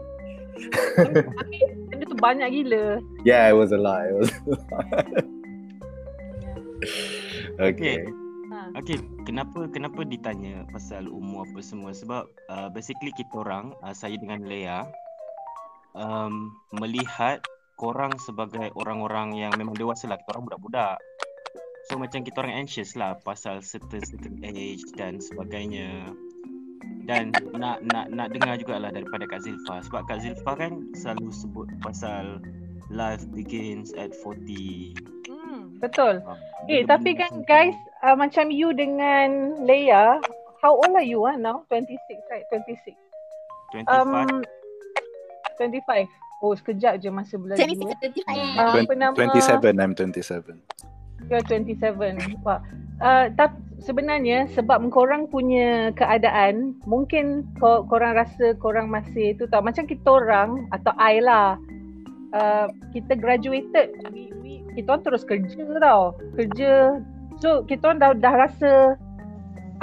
Tapi 1.41 1.57
benda 1.93 2.05
tu 2.09 2.17
banyak 2.19 2.49
gila. 2.51 3.01
Yeah, 3.23 3.49
it 3.51 3.57
was 3.57 3.73
a 3.73 3.81
lot. 3.81 4.09
It 4.09 4.15
was 4.17 4.31
a 4.33 4.41
lot. 4.51 4.87
okay. 7.73 8.05
Ha. 8.47 8.71
Okay, 8.79 9.03
kenapa 9.27 9.67
kenapa 9.75 10.07
ditanya 10.07 10.65
pasal 10.71 11.11
umur 11.11 11.45
apa 11.51 11.61
semua? 11.61 11.91
Sebab 11.91 12.25
uh, 12.49 12.69
basically 12.71 13.11
kita 13.19 13.43
orang, 13.43 13.75
uh, 13.83 13.91
saya 13.91 14.15
dengan 14.17 14.47
Lea, 14.47 14.87
um, 15.99 16.55
melihat 16.79 17.43
korang 17.77 18.15
sebagai 18.23 18.73
orang-orang 18.79 19.37
yang 19.37 19.53
memang 19.59 19.75
dewasa 19.77 20.09
lah. 20.09 20.17
Kita 20.21 20.39
orang 20.39 20.47
budak-budak. 20.49 20.97
So 21.87 21.95
macam 22.03 22.27
kita 22.27 22.43
orang 22.43 22.67
anxious 22.67 22.99
lah 22.99 23.15
pasal 23.23 23.63
certain 23.63 24.03
certain 24.03 24.43
age 24.43 24.83
dan 24.99 25.23
sebagainya. 25.23 26.11
Dan 27.07 27.31
nak 27.55 27.79
nak 27.87 28.11
nak 28.11 28.29
dengar 28.29 28.59
jugalah 28.59 28.91
daripada 28.91 29.25
Kak 29.25 29.41
Zilfa 29.41 29.79
sebab 29.81 30.03
Kak 30.05 30.19
Zilfa 30.21 30.53
kan 30.53 30.73
selalu 30.93 31.31
sebut 31.31 31.67
pasal 31.79 32.43
life 32.89 33.23
begins 33.31 33.95
at 33.95 34.11
40. 34.17 34.91
Hmm, 35.27 35.79
betul. 35.79 36.19
Ah, 36.23 36.35
Eh, 36.67 36.83
tapi 36.83 37.15
kan 37.15 37.31
macam 37.33 37.41
tu. 37.41 37.47
guys, 37.47 37.75
uh, 38.03 38.15
macam 38.15 38.51
you 38.51 38.71
dengan 38.73 39.29
Leia, 39.61 40.19
how 40.61 40.75
old 40.75 40.93
are 40.93 41.03
you 41.03 41.23
ah 41.23 41.35
now? 41.37 41.63
26, 41.69 41.95
right? 42.27 42.43
26. 42.51 42.95
25 43.73 43.87
Um, 43.87 44.43
25. 45.57 46.11
Oh, 46.37 46.53
sekejap 46.53 47.01
je 47.01 47.09
masa 47.09 47.35
bulan 47.37 47.55
Jadi 47.55 47.75
dua. 47.77 47.89
kita 47.89 48.07
Uh, 48.29 48.77
apa 48.77 48.83
Twen- 48.85 48.99
nama? 48.99 49.15
27, 49.17 49.79
I'm 49.79 49.95
27. 49.95 50.59
You're 51.27 51.43
27. 51.43 52.43
Wah. 52.47 52.63
Uh, 52.97 53.29
tapi 53.37 53.61
sebenarnya 53.83 54.49
sebab 54.57 54.81
korang 54.89 55.29
punya 55.29 55.93
keadaan, 55.93 56.79
mungkin 56.89 57.45
ko- 57.61 57.85
korang 57.85 58.17
rasa 58.17 58.57
korang 58.57 58.89
masih 58.89 59.37
tu 59.37 59.45
tau. 59.51 59.61
Macam 59.61 59.85
kita 59.85 60.07
orang 60.07 60.71
atau 60.73 60.93
I 60.97 61.21
lah. 61.21 61.61
Uh, 62.35 62.69
kita 62.93 63.17
graduated, 63.17 63.97
we, 64.13 64.29
we, 64.43 64.61
kita 64.75 64.97
orang 64.97 65.05
terus 65.05 65.23
kerja 65.25 65.63
tau. 65.79 66.17
Kerja. 66.35 67.01
So 67.39 67.65
kita 67.69 67.93
orang 67.93 68.01
dah, 68.01 68.13
dah 68.17 68.35
rasa 68.49 68.73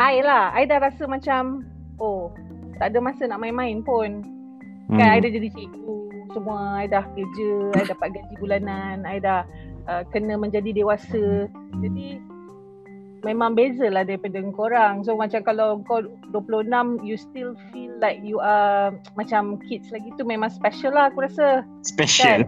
I 0.02 0.26
lah. 0.26 0.54
I 0.58 0.66
dah 0.66 0.82
rasa 0.82 1.06
macam 1.06 1.68
oh 2.02 2.34
tak 2.82 2.94
ada 2.94 3.00
masa 3.00 3.30
nak 3.30 3.42
main-main 3.42 3.86
pun. 3.86 4.26
Hmm. 4.90 4.98
Kan 4.98 5.08
I 5.08 5.20
dah 5.22 5.32
jadi 5.32 5.50
cikgu 5.54 5.98
semua, 6.34 6.82
I 6.82 6.90
dah 6.90 7.06
kerja, 7.14 7.52
I 7.78 7.84
dapat 7.86 8.10
gaji 8.18 8.36
bulanan, 8.42 9.06
I 9.06 9.22
dah 9.22 9.46
uh, 9.88 10.04
kena 10.12 10.40
menjadi 10.40 10.76
dewasa. 10.76 11.48
Jadi 11.80 12.20
memang 13.24 13.56
beza 13.56 13.88
lah 13.88 14.04
daripada 14.04 14.44
korang. 14.52 15.08
So 15.08 15.16
macam 15.16 15.42
kalau 15.48 15.80
kau 15.88 16.04
26, 16.36 17.08
you 17.08 17.16
still 17.16 17.56
feel 17.72 17.96
like 18.04 18.20
you 18.22 18.44
are 18.44 18.92
macam 19.20 19.58
kids 19.68 19.90
lagi 19.90 20.12
tu 20.20 20.28
memang 20.28 20.52
special 20.52 20.94
lah 20.94 21.10
aku 21.10 21.26
rasa. 21.26 21.64
special. 21.82 22.44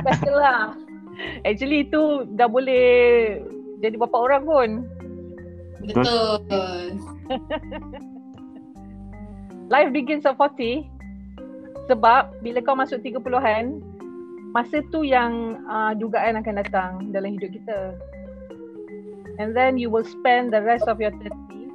Special 0.00 0.36
lah. 0.36 0.74
Actually 1.48 1.84
itu 1.84 2.24
dah 2.34 2.48
boleh 2.48 2.84
jadi 3.84 3.96
bapa 4.00 4.16
orang 4.16 4.42
pun. 4.48 4.68
Betul. 5.84 6.96
Life 9.72 9.94
begins 9.94 10.26
at 10.26 10.34
40 10.34 10.82
sebab 11.86 12.42
bila 12.42 12.58
kau 12.62 12.78
masuk 12.78 13.02
30-an 13.02 13.82
masa 14.50 14.82
tu 14.90 15.06
yang 15.06 15.62
uh, 15.66 15.94
dugaan 15.94 16.38
akan 16.38 16.54
datang 16.62 16.92
dalam 17.14 17.38
hidup 17.38 17.50
kita. 17.54 17.78
And 19.38 19.56
then 19.56 19.80
you 19.80 19.88
will 19.88 20.04
spend 20.04 20.52
the 20.52 20.60
rest 20.60 20.84
of 20.84 21.00
your 21.00 21.14
30s 21.16 21.72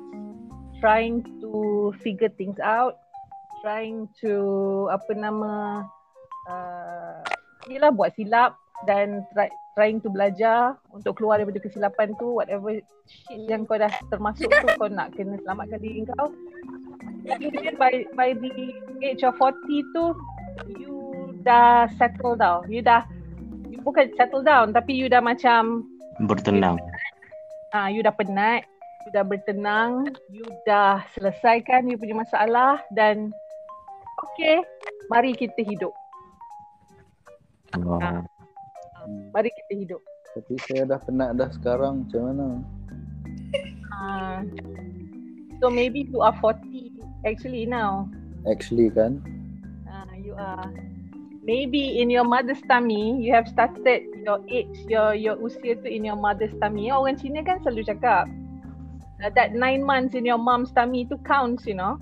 trying 0.84 1.26
to 1.42 1.96
figure 2.04 2.30
things 2.30 2.62
out, 2.62 3.00
trying 3.66 4.06
to 4.22 4.86
apa 4.94 5.12
nama 5.18 5.82
uh, 6.46 7.20
yelah 7.66 7.90
buat 7.90 8.14
silap 8.14 8.54
dan 8.86 9.26
try, 9.34 9.50
trying 9.74 9.98
to 10.04 10.12
belajar 10.12 10.78
untuk 10.94 11.18
keluar 11.18 11.42
daripada 11.42 11.60
kesilapan 11.64 12.14
tu 12.22 12.38
whatever 12.38 12.76
shit 13.08 13.40
yang 13.50 13.68
kau 13.68 13.80
dah 13.80 13.92
termasuk 14.14 14.48
tu 14.48 14.68
kau 14.78 14.90
nak 14.92 15.16
kena 15.16 15.40
selamatkan 15.42 15.80
diri 15.82 16.08
kau 16.16 16.30
by 17.80 18.06
by 18.14 18.30
the 18.38 18.52
age 19.02 19.24
of 19.26 19.34
40 19.38 19.58
tu 19.96 20.06
you 20.80 21.05
dah 21.46 21.86
settle 21.96 22.34
down. 22.34 22.66
You 22.68 22.82
dah 22.82 23.06
you 23.70 23.80
bukan 23.86 24.10
settle 24.18 24.42
down 24.42 24.74
tapi 24.74 24.98
you 24.98 25.06
dah 25.06 25.22
macam 25.22 25.86
Bertenang. 26.26 26.82
ah 27.76 27.92
you 27.92 28.02
dah 28.02 28.16
penat, 28.16 28.66
you 29.06 29.12
dah 29.14 29.22
bertenang, 29.22 30.10
you 30.32 30.48
dah 30.66 31.04
selesaikan 31.14 31.86
you 31.92 32.00
punya 32.00 32.18
masalah 32.18 32.82
dan 32.96 33.30
okay, 34.26 34.66
mari 35.14 35.38
kita 35.38 35.62
hidup. 35.62 35.94
Wah. 37.84 38.26
Mari 39.36 39.52
kita 39.54 39.74
hidup. 39.76 40.02
Tapi 40.34 40.56
saya 40.66 40.84
dah 40.90 41.00
penat 41.04 41.38
dah 41.38 41.52
sekarang. 41.54 42.08
Macam 42.08 42.22
mana? 42.32 42.48
Ah 43.94 44.40
so 45.60 45.70
maybe 45.70 46.08
you 46.12 46.22
are 46.22 46.36
40 46.38 47.02
actually 47.26 47.66
now. 47.66 48.08
Actually 48.46 48.94
kan? 48.94 49.18
Ah, 49.90 50.14
you 50.14 50.38
are. 50.38 50.70
Maybe 51.46 52.02
in 52.02 52.10
your 52.10 52.26
mother's 52.26 52.62
tummy, 52.66 53.22
you 53.22 53.30
have 53.34 53.46
started 53.46 54.10
your 54.26 54.42
age, 54.50 54.74
your 54.90 55.14
your 55.14 55.38
usia 55.38 55.78
tu 55.78 55.86
in 55.86 56.02
your 56.02 56.18
mother's 56.18 56.54
tummy. 56.58 56.90
Orang 56.90 57.22
Cina 57.22 57.46
kan 57.46 57.62
selalu 57.62 57.86
cakap 57.86 58.26
uh, 59.22 59.30
that 59.38 59.54
nine 59.54 59.86
months 59.86 60.18
in 60.18 60.26
your 60.26 60.42
mom's 60.42 60.74
tummy 60.74 61.06
tu 61.06 61.22
counts, 61.22 61.70
you 61.70 61.78
know. 61.78 62.02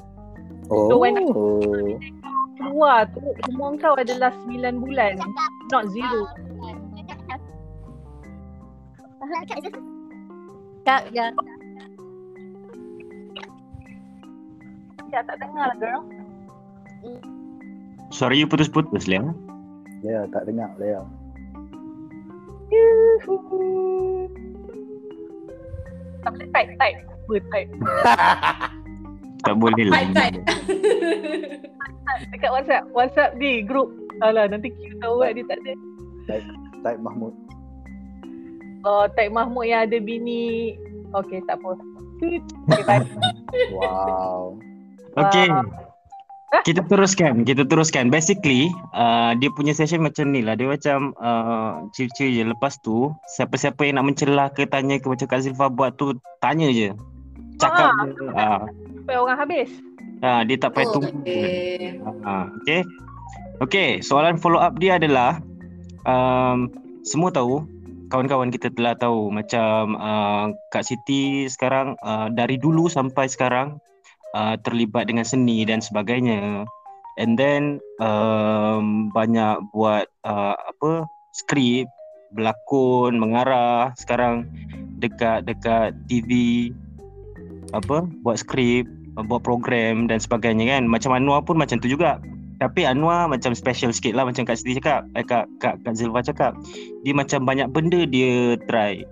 Oh. 0.71 0.88
So 0.88 0.95
when 0.95 1.27
Keluar 2.53 3.10
tu 3.12 3.19
umur 3.49 3.75
kau 3.82 3.97
adalah 3.97 4.29
9 4.45 4.77
bulan, 4.77 5.17
not 5.73 5.89
zero. 5.89 6.29
Kak, 10.86 11.10
ya. 11.12 11.34
Ya 15.10 15.19
tak 15.25 15.38
dengar 15.41 15.73
lah 15.73 15.77
girl. 15.82 16.01
Suara 18.13 18.38
you 18.38 18.45
putus-putus, 18.45 19.10
Lea. 19.10 19.26
Ya, 20.06 20.30
tak 20.30 20.45
dengar 20.45 20.69
Lea. 20.78 21.02
Tak 26.21 26.30
boleh 26.38 26.49
type, 26.54 26.71
type. 26.78 26.99
Apa 27.10 27.36
type? 27.49 27.71
Tak 29.43 29.60
boleh 29.60 29.91
lah. 29.91 30.08
Type, 30.08 30.39
type. 30.39 30.41
Dekat 32.32 32.49
WhatsApp. 32.54 32.88
WhatsApp 32.95 33.36
ni, 33.36 33.60
group. 33.60 33.91
Alah, 34.23 34.47
nanti 34.47 34.71
kita 34.71 35.04
tahu 35.04 35.19
kan 35.19 35.36
dia 35.36 35.43
tak 35.49 35.60
ada. 35.60 35.73
Type 36.86 37.02
Mahmud. 37.04 37.34
Oh, 38.88 39.04
type 39.19 39.36
Mahmud 39.36 39.67
yang 39.67 39.89
ada 39.89 39.99
bini. 39.99 40.78
Okay, 41.17 41.41
tak 41.49 41.58
apa. 41.60 41.76
Okay, 42.23 42.84
bye. 42.88 43.04
Wow. 43.76 44.56
Okay. 45.19 45.52
Wow. 45.52 45.92
Kita 46.62 46.86
teruskan, 46.86 47.42
kita 47.42 47.66
teruskan. 47.66 48.13
Basically, 48.13 48.70
uh, 48.94 49.34
dia 49.34 49.50
punya 49.50 49.74
session 49.74 50.06
macam 50.06 50.30
ni 50.30 50.46
lah. 50.46 50.54
Dia 50.54 50.70
macam 50.70 51.18
uh, 51.18 51.89
chill-chill 51.92 52.30
je. 52.30 52.46
Lepas 52.46 52.78
tu, 52.80 53.10
siapa-siapa 53.34 53.82
yang 53.82 53.98
nak 53.98 54.13
mencelah 54.13 54.48
ke 54.54 54.70
tanya 54.70 55.02
ke 55.02 55.10
macam 55.10 55.26
Kak 55.26 55.42
Zilfa 55.42 55.68
buat 55.68 55.98
tu, 55.98 56.13
tanya 56.38 56.70
je. 56.70 56.94
Cakap 57.58 57.89
Ah. 57.89 58.06
je. 58.06 58.12
Uh, 58.30 58.62
Sampai 59.02 59.16
orang 59.18 59.38
habis. 59.38 59.70
uh, 60.22 60.42
dia 60.46 60.56
tak 60.56 60.72
payah 60.72 60.88
Oh, 60.88 60.94
tunggu. 60.94 61.10
okay. 61.20 61.98
Uh, 62.22 62.46
okay. 62.62 62.82
Okay, 63.60 63.89
soalan 64.00 64.38
follow 64.38 64.62
up 64.62 64.78
dia 64.78 64.96
adalah 64.96 65.42
um, 66.04 66.70
semua 67.02 67.30
tahu 67.30 67.66
kawan-kawan 68.08 68.50
kita 68.50 68.70
telah 68.70 68.94
tahu 68.94 69.30
macam 69.30 69.98
uh, 69.98 70.54
Kak 70.70 70.86
Siti 70.86 71.50
sekarang 71.50 71.98
uh, 72.00 72.30
dari 72.30 72.56
dulu 72.56 72.86
sampai 72.86 73.26
sekarang 73.26 73.82
uh, 74.36 74.56
terlibat 74.62 75.08
dengan 75.10 75.26
seni 75.26 75.63
dan 75.63 75.80
sebagainya. 75.80 76.65
And 77.22 77.38
then 77.38 77.78
um, 78.02 79.13
banyak 79.13 79.62
buat 79.69 80.10
uh, 80.26 80.58
apa 80.58 81.06
skrip, 81.38 81.86
berlakon, 82.34 83.22
mengarah 83.22 83.93
sekarang 83.98 84.50
dekat 84.98 85.46
dekat 85.46 85.93
TV 86.10 86.69
apa 87.74 88.06
buat 88.26 88.41
skrip, 88.41 88.89
buat 89.30 89.46
program 89.46 90.10
dan 90.10 90.17
sebagainya 90.17 90.78
kan. 90.78 90.89
Macam 90.89 91.13
Anwar 91.13 91.46
pun 91.46 91.58
macam 91.58 91.78
tu 91.78 91.89
juga. 91.89 92.17
Tapi 92.62 92.86
Anwar 92.88 93.28
macam 93.28 93.54
special 93.54 93.91
sikit 93.91 94.15
lah 94.15 94.26
macam 94.26 94.48
Kak 94.48 94.56
Siti 94.56 94.78
cakap, 94.80 95.04
eh, 95.17 95.26
Kak, 95.26 95.50
Kak, 95.60 95.84
Kak 95.84 95.93
Zilfa 95.98 96.24
cakap. 96.24 96.54
Dia 97.04 97.13
macam 97.13 97.43
banyak 97.46 97.69
benda 97.69 98.08
dia 98.08 98.56
try. 98.69 99.04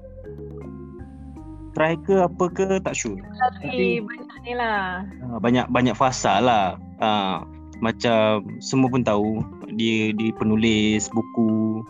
Try 1.75 1.93
ke 2.03 2.15
apa 2.25 2.45
ke 2.51 2.79
tak 2.79 2.95
sure. 2.95 3.19
Tapi 3.19 3.99
banyak 3.99 4.30
ni 4.41 4.53
lah. 4.53 5.05
Ah, 5.21 5.37
banyak 5.37 5.69
banyak 5.69 5.93
fasa 5.93 6.41
lah. 6.41 6.65
Ah, 6.97 7.45
macam 7.81 8.45
semua 8.59 8.89
pun 8.89 9.01
tahu 9.01 9.41
dia 9.73 10.13
dia 10.13 10.29
penulis 10.37 11.09
buku 11.09 11.81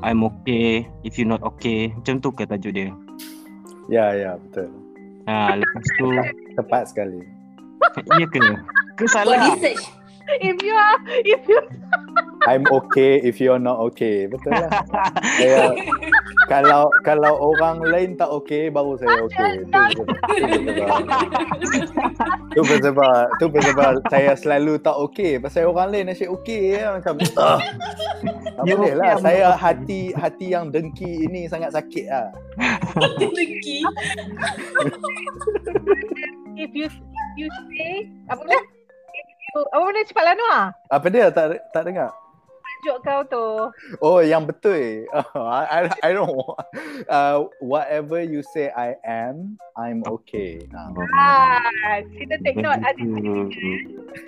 I'm 0.00 0.22
okay 0.22 0.86
if 1.02 1.18
you 1.18 1.26
not 1.26 1.42
okay. 1.42 1.90
Macam 1.90 2.22
tu 2.22 2.30
ke 2.30 2.46
tajuk 2.46 2.72
dia? 2.72 2.88
Ya, 3.88 4.12
ya, 4.14 4.30
betul. 4.38 4.68
Ha, 5.26 5.56
lepas 5.56 5.84
tu 5.98 6.08
Tepat 6.54 6.82
sekali. 6.88 7.20
iya 8.16 8.26
ke? 8.28 8.40
Ke 8.94 9.04
Buat 9.04 9.12
salah? 9.12 9.42
research. 9.52 9.84
If 10.28 10.60
you 10.62 10.74
are, 10.76 10.98
if 11.24 11.42
you 11.48 11.60
I'm 12.48 12.64
okay 12.70 13.20
if 13.20 13.40
you're 13.40 13.58
not 13.58 13.80
okay. 13.92 14.28
Betul 14.28 14.54
lah. 14.54 14.70
saya, 15.36 15.74
kalau 16.46 16.88
kalau 17.02 17.34
orang 17.52 17.82
lain 17.82 18.10
tak 18.14 18.30
okay, 18.30 18.70
baru 18.70 18.96
saya 18.96 19.26
okay. 19.26 19.64
Tu 22.54 22.62
sebab 22.62 22.62
tu 22.62 22.64
sebab 22.80 23.12
tu 23.42 23.46
sebab 23.52 23.90
saya 24.08 24.32
selalu 24.38 24.80
tak 24.80 24.96
okay. 24.96 25.36
Pasal 25.36 25.68
orang 25.68 25.92
lain 25.92 26.12
asyik 26.14 26.30
okay 26.30 26.78
ya. 26.78 26.96
macam 26.96 27.18
ah. 27.36 27.58
Tak 28.58 28.64
You 28.64 28.74
boleh 28.78 28.94
lah. 28.96 29.18
okay, 29.18 29.22
Saya 29.24 29.46
hati 29.52 30.00
hati 30.14 30.46
yang 30.54 30.70
dengki 30.70 31.28
ini 31.28 31.50
sangat 31.50 31.74
sakit 31.74 32.06
lah. 32.08 32.28
Dengki. 33.18 33.82
if 36.58 36.70
you 36.74 36.86
if 36.86 37.00
you 37.38 37.48
say 37.76 38.10
apa 38.26 38.42
benda? 38.42 38.77
You- 39.48 39.68
Apa 39.70 39.82
benda 39.82 40.02
cepat 40.04 40.22
lah 40.22 40.34
Noah? 40.34 40.64
Apa 40.88 41.06
dia 41.08 41.24
tak 41.28 41.46
tak 41.72 41.82
dengar? 41.84 42.10
Tajuk 42.78 42.98
kau 43.02 43.20
tu. 43.26 43.46
Oh, 43.98 44.22
yang 44.22 44.46
betul. 44.46 45.02
I, 45.34 45.64
I, 45.66 45.78
I 46.00 46.10
don't 46.12 46.30
want. 46.30 46.62
Uh, 47.04 47.50
whatever 47.58 48.22
you 48.22 48.38
say 48.46 48.70
I 48.70 48.94
am, 49.02 49.58
I'm 49.74 50.06
okay. 50.06 50.62
Ah. 50.70 50.94
Ah, 51.10 51.98
kita 52.06 52.38
take 52.38 52.54
note. 52.56 52.78
Hmm. 52.94 53.50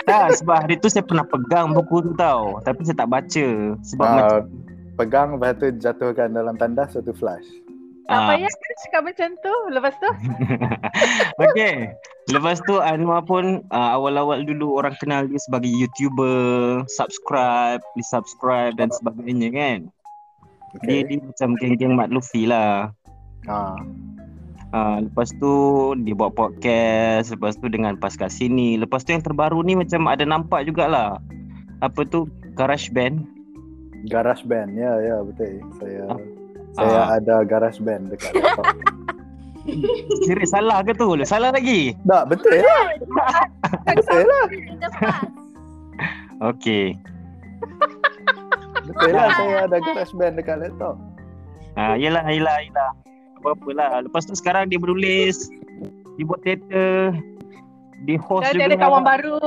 Tak, 0.03 0.35
sebab 0.37 0.67
hari 0.67 0.83
tu 0.83 0.91
saya 0.91 1.07
pernah 1.07 1.23
pegang 1.23 1.71
buku 1.71 2.03
tu 2.03 2.13
tau. 2.13 2.59
Tapi 2.61 2.83
saya 2.83 2.99
tak 2.99 3.11
baca. 3.13 3.47
Sebab 3.87 4.03
Ah, 4.03 4.15
macam 4.19 4.43
pegang 4.99 5.29
lepas 5.39 5.55
tu 5.55 5.67
jatuhkan 5.73 6.29
dalam 6.29 6.59
tandas 6.59 6.91
satu 6.91 7.15
flash. 7.15 7.47
Tak 8.07 8.17
Ah. 8.17 8.27
payah 8.31 8.49
kan 8.49 8.73
cakap 8.81 9.03
macam 9.05 9.29
tu. 9.37 9.55
Lepas 9.71 9.95
tu, 9.97 10.09
Okay. 11.45 11.93
Lepas 12.29 12.63
tu 12.63 12.79
Anwar 12.79 13.23
pun 13.23 13.65
uh, 13.69 13.91
awal-awal 13.93 14.43
dulu 14.43 14.79
orang 14.79 14.95
kenal 14.97 15.27
dia 15.27 15.41
sebagai 15.41 15.69
YouTuber, 15.69 16.85
subscribe, 16.87 17.83
please 17.93 18.07
subscribe 18.07 18.77
dan 18.77 18.89
sebagainya 18.93 19.51
kan. 19.51 19.79
Dia, 20.81 21.03
Okay. 21.03 21.03
dia 21.05 21.19
macam 21.19 21.49
geng-geng 21.57 21.95
Mat 21.95 22.09
Luffy 22.09 22.47
lah. 22.47 22.95
Ha. 23.47 23.75
Uh, 24.71 25.03
lepas 25.03 25.35
tu 25.35 25.53
dia 25.99 26.15
buat 26.15 26.31
podcast, 26.31 27.35
lepas 27.35 27.59
tu 27.59 27.67
dengan 27.67 27.99
pas 27.99 28.15
kat 28.15 28.31
sini. 28.31 28.79
Lepas 28.79 29.03
tu 29.03 29.11
yang 29.11 29.21
terbaru 29.21 29.67
ni 29.67 29.75
macam 29.75 30.07
ada 30.07 30.23
nampak 30.23 30.63
jugalah. 30.63 31.19
Apa 31.83 32.07
tu 32.07 32.31
Garage 32.55 32.87
Band. 32.89 33.27
Garage 34.07 34.47
band. 34.47 34.73
Ya, 34.73 34.97
ya 34.97 35.17
betul. 35.21 35.61
Saya 35.77 36.09
Ah. 36.09 36.21
Saya 36.73 36.99
Ah. 37.01 37.17
ada 37.17 37.43
garage 37.43 37.79
band 37.79 38.09
dekat 38.09 38.31
laptop. 38.35 38.67
Serius 40.27 40.51
salah 40.51 40.81
ke 40.81 40.93
tu? 40.93 41.15
Salah 41.23 41.51
lagi. 41.51 41.95
tak, 42.03 42.23
betul 42.27 42.59
lah. 42.59 42.87
betul 43.87 44.23
lah. 44.23 44.47
Okay. 46.53 46.97
Betul 48.83 49.11
lah 49.13 49.29
saya 49.31 49.57
ada 49.69 49.77
garage 49.85 50.15
band 50.15 50.35
dekat 50.35 50.57
laptop. 50.59 50.97
Ah, 51.75 51.95
yelah, 51.95 52.25
yelah, 52.27 52.57
yelah. 52.61 52.91
Apa-apa 53.39 53.71
lah. 53.73 53.91
Lepas 54.03 54.25
tu 54.25 54.35
sekarang 54.35 54.67
dia 54.67 54.77
menulis, 54.77 55.49
dia 56.17 56.25
buat 56.25 56.41
teater, 56.41 57.15
dia 58.03 58.17
host 58.19 58.49
dah 58.49 58.53
juga. 58.55 58.67
ada 58.67 58.77
kawan 58.77 59.03
baru. 59.03 59.39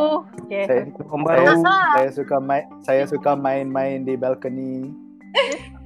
Okay. 0.43 0.63
Saya, 0.65 0.81
Kawan 0.93 1.21
baru. 1.23 1.45
saya, 1.57 1.89
saya 1.91 2.09
suka 2.12 2.36
main 2.38 2.63
saya 2.81 3.03
suka 3.05 3.31
main-main 3.33 4.01
di 4.01 4.13
balcony. 4.13 4.93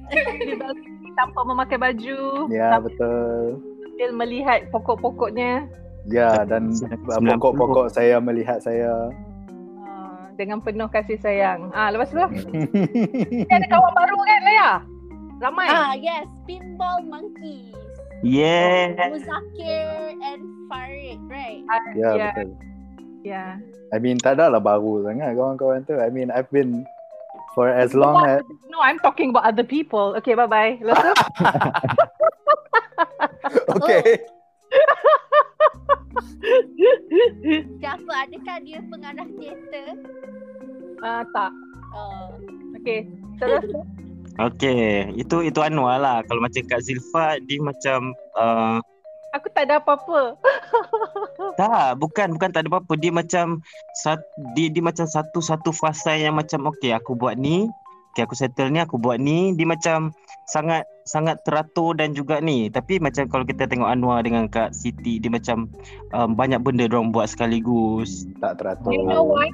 Di 0.08 0.54
balcony 0.54 0.97
tanpa 1.18 1.40
memakai 1.42 1.76
baju. 1.76 2.46
Ya, 2.46 2.78
betul. 2.78 3.58
Sambil 3.82 4.10
melihat 4.14 4.70
pokok-pokoknya. 4.70 5.66
Ya, 6.06 6.46
dan 6.46 6.70
pokok-pokok 7.04 7.90
saya 7.90 8.22
melihat 8.22 8.62
saya. 8.62 9.10
ah, 9.82 10.30
dengan 10.38 10.62
penuh 10.62 10.86
kasih 10.86 11.18
sayang. 11.18 11.74
Ah, 11.74 11.90
lepas 11.90 12.08
tu, 12.08 12.16
ada 13.54 13.66
kawan 13.66 13.92
baru 13.92 14.18
kan, 14.22 14.40
Lea? 14.46 14.72
Ramai. 15.38 15.66
Ah, 15.66 15.92
yes. 15.94 16.26
Pinball 16.46 17.02
Monkeys. 17.04 17.74
Yeah. 18.22 18.94
Muzakir 19.10 19.86
and 20.18 20.42
Farid, 20.66 21.18
right? 21.26 21.62
Ah, 21.68 21.78
Ya, 21.94 22.10
ya, 22.14 22.26
betul. 22.30 22.48
ya. 23.22 23.44
I 23.88 23.98
mean, 23.98 24.18
tak 24.18 24.36
adalah 24.36 24.58
baru 24.58 25.06
sangat 25.06 25.34
kawan-kawan 25.34 25.86
tu. 25.86 25.94
I 25.96 26.10
mean, 26.10 26.28
I've 26.28 26.50
been 26.50 26.82
for 27.54 27.68
as 27.68 27.94
long 27.94 28.26
as 28.26 28.42
No, 28.68 28.80
I'm 28.84 28.98
talking 29.02 29.30
about 29.30 29.44
other 29.44 29.64
people. 29.64 30.14
Okay. 30.22 30.34
Lepas 30.38 30.50
tu, 30.50 30.54
Okay. 33.82 34.18
Siapa? 37.82 38.12
Adakah 38.28 38.56
dia 38.62 38.78
pengarah 38.86 39.26
teater? 39.34 39.98
ah, 41.02 41.26
tak. 41.34 41.50
Oh. 41.94 42.38
Okay, 42.78 43.10
terus. 43.42 43.66
Okay. 44.38 45.10
Itu 45.18 45.42
itu 45.42 45.58
Anwar 45.58 45.98
lah. 45.98 46.22
Kalau 46.30 46.38
macam 46.38 46.62
Kak 46.70 46.86
Zilfa, 46.86 47.42
dia 47.42 47.58
macam... 47.58 48.14
Uh, 48.38 48.78
Aku 49.36 49.52
tak 49.52 49.68
ada 49.68 49.76
apa-apa. 49.76 50.40
tak, 51.60 52.00
bukan 52.00 52.32
bukan 52.36 52.48
tak 52.48 52.64
ada 52.64 52.68
apa-apa. 52.72 52.96
Dia 52.96 53.12
macam 53.12 53.60
sat, 54.00 54.20
dia, 54.56 54.72
dia 54.72 54.80
macam 54.80 55.04
satu-satu 55.04 55.74
fasa 55.74 56.16
yang 56.16 56.40
macam 56.40 56.64
okay 56.64 56.96
aku 56.96 57.12
buat 57.12 57.36
ni, 57.36 57.68
okay 58.12 58.24
aku 58.24 58.32
settle 58.32 58.72
ni, 58.72 58.80
aku 58.80 58.96
buat 58.96 59.20
ni. 59.20 59.52
Dia 59.52 59.68
macam 59.68 60.16
sangat 60.48 60.88
sangat 61.04 61.40
teratur 61.44 61.96
dan 61.96 62.16
juga 62.16 62.40
ni. 62.40 62.72
Tapi 62.72 63.00
macam 63.00 63.28
kalau 63.28 63.44
kita 63.44 63.68
tengok 63.68 63.88
Anwar 63.88 64.24
dengan 64.24 64.48
Kak 64.48 64.72
Siti, 64.72 65.20
dia 65.20 65.28
macam 65.28 65.68
um, 66.16 66.32
banyak 66.32 66.60
benda 66.64 66.88
diorang 66.88 67.12
buat 67.12 67.28
sekaligus. 67.28 68.24
tak 68.40 68.60
teratur. 68.60 68.92
Do 68.92 68.96
you 68.96 69.04
know 69.08 69.24
why? 69.24 69.48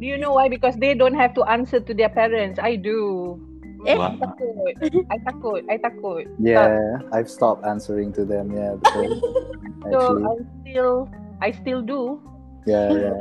Do 0.00 0.04
you 0.08 0.16
know 0.16 0.32
why? 0.34 0.48
Because 0.48 0.74
they 0.80 0.96
don't 0.96 1.14
have 1.14 1.36
to 1.36 1.44
answer 1.44 1.78
to 1.78 1.92
their 1.92 2.10
parents. 2.10 2.58
I 2.58 2.74
do. 2.80 3.36
Eh? 3.88 3.96
I 3.96 4.16
takut. 4.18 4.72
I 5.08 5.16
takut. 5.24 5.60
I 5.72 5.76
takut. 5.80 6.24
Yeah, 6.36 7.00
I've 7.12 7.30
stopped 7.30 7.64
answering 7.64 8.12
to 8.18 8.24
them. 8.24 8.52
Yeah, 8.52 8.76
betul. 8.76 9.08
So 9.90 9.96
Actually, 9.96 10.20
I 10.20 10.36
still, 10.60 10.94
I 11.40 11.48
still 11.56 11.80
do. 11.80 12.00
yeah, 12.68 12.88
yeah. 13.08 13.20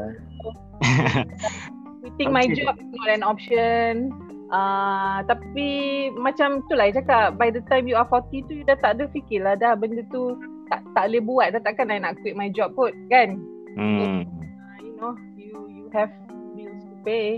Quitting 2.04 2.32
my 2.36 2.44
Okay. 2.44 2.60
job 2.60 2.76
is 2.76 2.92
not 2.92 3.10
an 3.10 3.24
option. 3.24 4.12
Uh, 4.50 5.22
tapi 5.30 6.10
macam 6.18 6.66
tu 6.68 6.74
lah 6.74 6.90
I 6.90 6.92
cakap 6.92 7.38
by 7.38 7.54
the 7.54 7.62
time 7.70 7.86
you 7.86 7.94
are 7.94 8.08
40 8.10 8.50
tu 8.50 8.54
you 8.58 8.66
dah 8.66 8.76
tak 8.82 8.98
ada 8.98 9.06
fikir 9.14 9.46
lah 9.46 9.54
dah 9.54 9.78
benda 9.78 10.02
tu 10.10 10.42
tak 10.74 10.82
tak 10.98 11.06
boleh 11.06 11.22
buat 11.22 11.48
dah 11.54 11.62
takkan 11.62 11.94
I 11.94 12.02
nak 12.02 12.18
quit 12.26 12.34
my 12.34 12.50
job 12.50 12.74
pun 12.74 12.90
kan 13.14 13.38
Hmm. 13.78 14.26
uh, 14.26 14.78
you 14.82 14.98
know 14.98 15.14
you 15.38 15.54
you 15.70 15.86
have 15.94 16.10
bills 16.58 16.82
to 16.82 16.96
pay 17.06 17.38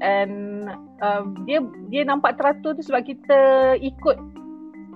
and 0.00 0.66
um, 1.00 1.32
dia 1.48 1.60
dia 1.88 2.02
nampak 2.04 2.36
teratur 2.36 2.76
tu 2.76 2.82
sebab 2.84 3.04
kita 3.04 3.38
ikut 3.80 4.16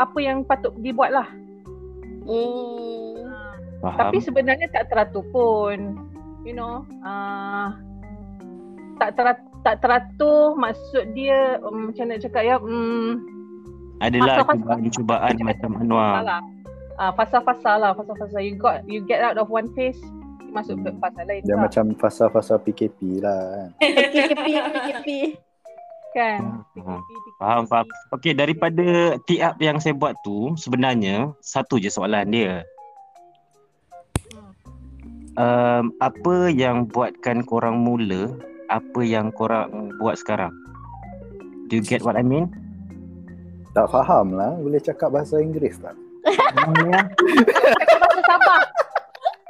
apa 0.00 0.18
yang 0.20 0.44
patut 0.44 0.72
dibuat 0.80 1.12
lah 1.12 1.28
Hmm. 2.20 3.26
Faham. 3.80 3.96
tapi 3.96 4.20
sebenarnya 4.20 4.68
tak 4.70 4.92
teratur 4.92 5.24
pun 5.32 5.96
you 6.44 6.52
know 6.52 6.84
uh, 7.00 7.72
tak 9.00 9.16
teratur 9.16 9.50
tak 9.60 9.76
teratur 9.84 10.56
maksud 10.56 11.12
dia 11.12 11.60
um, 11.64 11.88
macam 11.92 12.08
nak 12.08 12.20
cakap 12.24 12.42
ya 12.44 12.56
um, 12.60 13.20
Adalah 14.00 14.40
cubaan-cubaan 14.48 15.36
macam 15.44 15.70
Anwar. 15.80 16.24
lah 16.24 16.40
uh, 16.96 17.12
fasa-fasa 17.12 17.76
lah 17.76 17.92
fasa-fasa 17.92 18.40
you 18.40 18.56
got 18.56 18.84
you 18.88 19.04
get 19.04 19.20
out 19.20 19.36
of 19.36 19.48
one 19.52 19.68
phase 19.76 20.00
masuk 20.50 20.76
ke 20.82 20.90
fasa 20.98 21.22
lain 21.24 21.42
Dia 21.46 21.54
lah, 21.56 21.60
macam 21.66 21.84
fasa-fasa 21.96 22.54
PKP 22.60 23.22
lah 23.22 23.40
kan. 23.40 23.68
PKP, 24.14 24.46
PKP. 24.46 25.08
kan 26.10 26.40
Hmm. 26.74 27.00
Faham, 27.38 27.64
faham. 27.70 27.86
Okey, 28.10 28.34
daripada 28.34 29.14
up 29.16 29.56
yang 29.62 29.78
saya 29.78 29.94
buat 29.94 30.18
tu, 30.26 30.52
sebenarnya 30.58 31.30
satu 31.40 31.78
je 31.78 31.88
soalan 31.88 32.26
dia. 32.34 32.66
Um, 35.38 35.94
apa 36.02 36.50
yang 36.50 36.90
buatkan 36.90 37.46
korang 37.46 37.80
mula, 37.86 38.34
apa 38.68 39.00
yang 39.06 39.30
korang 39.30 39.94
buat 40.02 40.18
sekarang? 40.18 40.50
Do 41.70 41.78
you 41.78 41.84
get 41.86 42.02
what 42.02 42.18
I 42.18 42.26
mean? 42.26 42.50
Tak 43.70 43.86
faham 43.94 44.34
lah. 44.34 44.58
Boleh 44.58 44.82
cakap 44.82 45.14
bahasa 45.14 45.38
Inggeris 45.38 45.78
tak? 45.78 45.94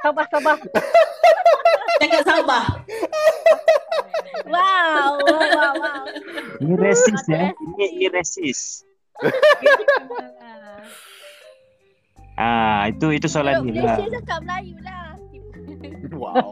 Sabah 0.01 0.25
Sabah 0.33 0.55
Cakap 2.01 2.21
Sabah. 2.25 2.63
Wow, 4.49 5.21
wow, 5.21 5.37
wow, 5.53 5.73
wow. 5.77 6.03
Ini 6.57 6.73
resis 6.73 7.21
ya. 7.29 7.53
Ini, 7.53 7.85
ini 7.93 8.07
resis. 8.09 8.59
Ah, 12.41 12.89
itu 12.89 13.13
itu 13.13 13.29
soalan 13.29 13.69
dia 13.69 13.85
lah. 13.85 14.01
Malaysia 14.01 14.17
cakap 14.17 14.41
Melayu 14.41 14.75
lah. 14.81 15.13
Wow. 16.17 16.49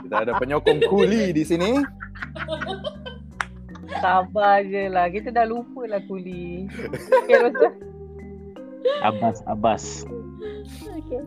Kita 0.00 0.16
ada 0.24 0.32
penyokong 0.40 0.80
kuli 0.88 1.36
di 1.36 1.44
sini. 1.44 1.84
Sabar 4.00 4.64
je 4.64 4.88
lah. 4.88 5.12
Kita 5.12 5.28
dah 5.28 5.44
lupa 5.44 5.84
lah 5.84 6.00
kuli. 6.08 6.72
Okay. 7.28 7.52
Abbas, 9.02 9.42
Abbas. 9.46 9.84
Okay. 10.82 11.22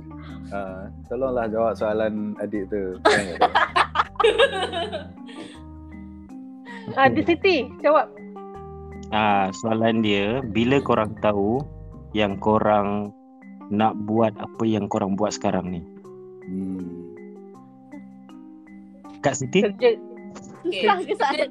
Uh, 0.49 0.89
tolonglah 1.07 1.47
jawab 1.47 1.73
soalan 1.77 2.35
adik 2.41 2.67
tu. 2.67 2.97
Ah, 6.97 7.05
di 7.05 7.21
Siti, 7.21 7.69
jawab. 7.85 8.09
Ah, 9.13 9.53
soalan 9.53 10.01
dia, 10.01 10.41
bila 10.41 10.81
korang 10.81 11.13
tahu 11.21 11.61
yang 12.17 12.41
korang 12.41 13.13
nak 13.69 13.93
buat 14.09 14.33
apa 14.41 14.63
yang 14.65 14.89
korang 14.89 15.13
buat 15.13 15.37
sekarang 15.37 15.69
ni? 15.69 15.81
Hmm. 16.49 17.13
Kak 19.21 19.37
Siti? 19.37 19.61
Kerja. 19.61 20.01
Okay, 20.65 20.81
Susah 20.81 20.97
ke 21.05 21.13
soalan 21.13 21.49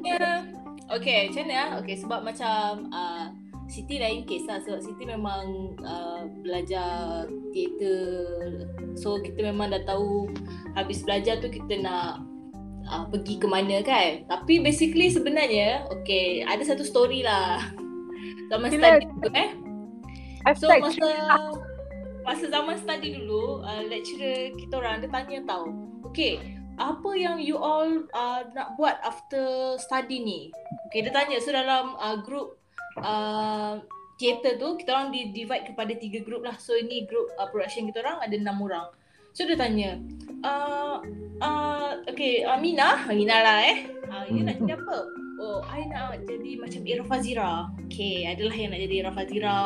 Okay, 0.89 1.29
macam 1.29 1.43
mana 1.45 1.55
ah? 1.55 1.69
Okay, 1.85 1.97
sebab 2.01 2.21
macam 2.25 2.65
uh, 2.91 3.27
Siti 3.69 4.01
lain 4.01 4.25
kes 4.25 4.49
lah 4.49 4.59
Sebab 4.65 4.81
Siti 4.81 5.05
memang 5.05 5.77
uh, 5.85 6.25
belajar 6.41 7.29
teater 7.53 8.65
So 8.97 9.21
kita 9.21 9.45
memang 9.45 9.71
dah 9.71 9.85
tahu 9.85 10.27
Habis 10.75 11.05
belajar 11.05 11.39
tu 11.39 11.53
kita 11.53 11.85
nak 11.85 12.25
uh, 12.89 13.05
pergi 13.13 13.37
ke 13.39 13.47
mana 13.47 13.85
kan 13.85 14.25
Tapi 14.25 14.65
basically 14.65 15.13
sebenarnya 15.13 15.85
Okay, 16.03 16.43
ada 16.49 16.65
satu 16.65 16.83
story 16.83 17.23
lah 17.23 17.61
Zaman 18.51 18.73
study 18.73 19.07
tu 19.21 19.31
eh 19.37 19.51
So 20.57 20.71
masa 20.81 21.07
masa 22.29 22.45
zaman 22.53 22.77
study 22.77 23.17
dulu, 23.17 23.65
uh, 23.65 23.83
lecturer 23.89 24.53
kita 24.53 24.77
orang 24.77 25.01
dia 25.01 25.09
tanya 25.09 25.39
tau. 25.49 25.73
Okay, 26.13 26.61
apa 26.77 27.11
yang 27.17 27.41
you 27.41 27.57
all 27.57 28.05
uh, 28.13 28.45
nak 28.53 28.77
buat 28.77 29.01
after 29.01 29.75
study 29.81 30.21
ni? 30.21 30.41
Okay, 30.89 31.01
dia 31.01 31.13
tanya. 31.13 31.41
So 31.41 31.57
dalam 31.57 31.97
uh, 31.97 32.21
group 32.21 32.58
uh, 33.03 33.83
theater 34.19 34.59
tu, 34.59 34.79
kita 34.79 34.91
orang 34.95 35.09
di 35.15 35.31
divide 35.31 35.71
kepada 35.71 35.93
tiga 35.95 36.23
group 36.27 36.43
lah. 36.43 36.59
So 36.59 36.75
ini 36.75 37.07
group 37.07 37.31
uh, 37.39 37.49
production 37.51 37.87
kita 37.91 38.03
orang 38.03 38.19
ada 38.23 38.35
enam 38.35 38.59
orang. 38.63 38.89
So 39.37 39.47
dia 39.47 39.55
tanya, 39.55 40.03
uh, 40.43 40.99
uh, 41.39 41.91
okay, 42.11 42.43
uh, 42.43 42.59
Mina, 42.59 43.07
Mina 43.11 43.39
lah 43.39 43.59
eh. 43.63 43.79
Uh, 44.09 44.25
you 44.27 44.43
nak 44.43 44.59
jadi 44.59 44.75
apa? 44.75 44.99
Oh, 45.39 45.63
I 45.63 45.87
nak 45.87 46.27
jadi 46.27 46.59
macam 46.59 46.83
Ira 46.83 47.05
Fazira. 47.07 47.53
Okay, 47.87 48.27
adalah 48.27 48.57
yang 48.59 48.75
nak 48.75 48.81
jadi 48.83 48.95
Ira 48.99 49.11
Fazira. 49.15 49.59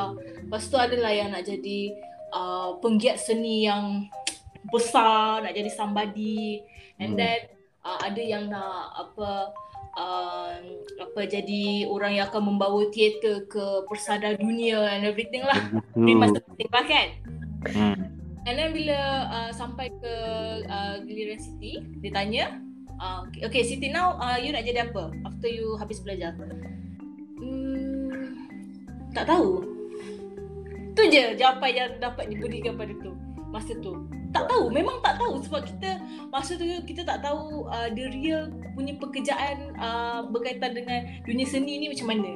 Lepas 0.45 0.68
tu 0.68 0.77
adalah 0.77 1.12
yang 1.16 1.33
nak 1.33 1.49
jadi 1.49 1.81
uh, 2.37 2.77
penggiat 2.85 3.16
seni 3.16 3.64
yang 3.64 4.05
besar, 4.68 5.40
nak 5.40 5.57
jadi 5.57 5.73
somebody. 5.73 6.61
And 7.01 7.16
Hmm. 7.16 7.18
then 7.18 7.38
uh, 7.83 7.99
ada 8.05 8.21
yang 8.21 8.53
nak 8.53 8.92
apa 8.95 9.51
uh, 9.97 10.57
apa 11.01 11.21
jadi 11.29 11.89
orang 11.89 12.17
yang 12.17 12.29
akan 12.29 12.55
membawa 12.55 12.89
teater 12.93 13.45
ke 13.49 13.65
persada 13.89 14.37
dunia 14.37 14.81
and 14.93 15.05
everything 15.05 15.45
lah. 15.45 15.59
Ni 15.97 16.17
masa 16.17 16.41
penting 16.41 16.71
lah 16.73 16.85
kan. 16.85 17.09
Hmm. 17.73 17.97
And 18.43 18.59
then 18.59 18.75
bila 18.75 18.99
uh, 19.31 19.51
sampai 19.55 19.95
ke 20.03 20.15
uh, 20.67 20.99
giliran 21.07 21.39
Siti, 21.39 21.79
dia 22.03 22.11
tanya, 22.11 22.59
uh, 22.99 23.23
okay, 23.29 23.47
okay 23.47 23.63
Siti 23.63 23.87
now 23.87 24.19
uh, 24.19 24.35
you 24.35 24.51
nak 24.51 24.67
jadi 24.67 24.91
apa 24.91 25.15
after 25.23 25.47
you 25.47 25.79
habis 25.79 26.03
belajar? 26.03 26.35
Hmm, 27.39 28.35
tak 29.15 29.31
tahu. 29.31 29.63
Tu 30.93 31.03
je 31.09 31.39
jawapan 31.39 31.71
yang 31.73 31.91
dapat 32.03 32.29
diberikan 32.29 32.77
pada 32.77 32.93
tu 33.01 33.15
masa 33.53 33.73
tu. 33.79 33.95
Tak 34.33 34.49
tahu, 34.49 34.73
memang 34.73 35.05
tak 35.05 35.21
tahu 35.21 35.45
sebab 35.45 35.68
kita 35.68 36.01
masa 36.33 36.57
tu 36.57 36.64
kita 36.64 37.05
tak 37.05 37.21
tahu 37.21 37.68
uh, 37.68 37.92
the 37.92 38.09
real 38.16 38.49
punya 38.73 38.97
pekerjaan 38.97 39.77
uh, 39.77 40.25
berkaitan 40.25 40.73
dengan 40.73 41.05
dunia 41.29 41.45
seni 41.45 41.77
ni 41.79 41.87
macam 41.92 42.09
mana. 42.09 42.33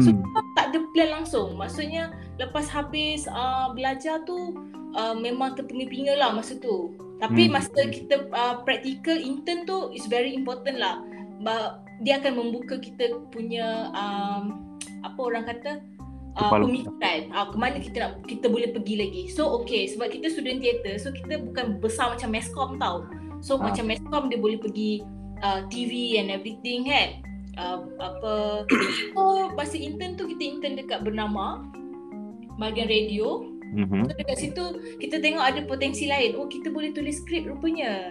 So 0.00 0.16
Hmm. 0.16 0.24
kita 0.24 0.40
tak 0.56 0.66
ada 0.72 0.78
plan 0.96 1.10
langsung. 1.20 1.60
Maksudnya 1.60 2.08
lepas 2.40 2.64
habis 2.72 3.28
uh, 3.28 3.68
belajar 3.76 4.24
tu 4.24 4.56
uh, 4.96 5.12
memang 5.12 5.52
terpinga-pinga 5.60 6.16
lah 6.16 6.32
masa 6.32 6.56
tu. 6.56 6.96
Tapi 7.20 7.52
Hmm. 7.52 7.60
masa 7.60 7.80
kita 7.92 8.24
uh, 8.32 8.64
practical 8.64 9.20
intern 9.20 9.68
tu 9.68 9.92
is 9.92 10.08
very 10.08 10.32
important 10.32 10.80
lah. 10.80 11.04
Ba- 11.44 11.84
dia 12.00 12.18
akan 12.18 12.40
membuka 12.40 12.80
kita 12.80 13.12
punya 13.28 13.92
um, 13.92 14.72
apa 15.04 15.20
orang 15.20 15.44
kata 15.44 15.84
uh, 16.36 16.50
pemikiran 16.50 17.30
uh, 17.30 17.46
ke 17.50 17.56
mana 17.56 17.76
kita 17.78 17.96
nak 18.02 18.12
kita 18.26 18.46
boleh 18.50 18.70
pergi 18.74 18.94
lagi. 18.98 19.22
So 19.30 19.50
okay 19.62 19.86
sebab 19.90 20.10
kita 20.10 20.30
student 20.30 20.58
theater 20.62 20.98
so 20.98 21.14
kita 21.14 21.42
bukan 21.42 21.78
besar 21.78 22.14
macam 22.14 22.28
meskom 22.34 22.76
tau. 22.78 23.06
So 23.44 23.60
Ah. 23.60 23.70
macam 23.70 23.86
meskom 23.90 24.32
dia 24.32 24.38
boleh 24.40 24.58
pergi 24.58 25.04
uh, 25.44 25.66
TV 25.70 26.18
and 26.18 26.32
everything 26.32 26.90
kan. 26.90 27.22
Uh, 27.54 27.86
apa 28.02 28.32
So 29.14 29.54
masa 29.54 29.78
intern 29.78 30.18
tu 30.18 30.26
kita 30.26 30.42
intern 30.42 30.74
dekat 30.74 31.06
bernama 31.06 31.62
bahagian 32.58 32.90
radio. 32.90 33.46
Mhm. 33.74 34.06
So 34.06 34.12
dekat 34.14 34.38
situ 34.38 34.64
kita 34.98 35.18
tengok 35.22 35.44
ada 35.44 35.60
potensi 35.66 36.06
lain. 36.10 36.34
Oh 36.38 36.50
kita 36.50 36.70
boleh 36.70 36.90
tulis 36.90 37.22
skrip 37.22 37.46
rupanya. 37.46 38.10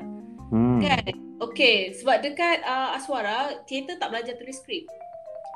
Hmm. 0.51 0.79
Kan? 0.79 1.11
Okay 1.43 1.91
sebab 1.91 2.23
dekat 2.23 2.63
uh, 2.63 2.95
Aswara 2.95 3.63
teater 3.67 3.99
tak 3.99 4.15
belajar 4.15 4.39
tulis 4.39 4.55
skrip. 4.63 4.87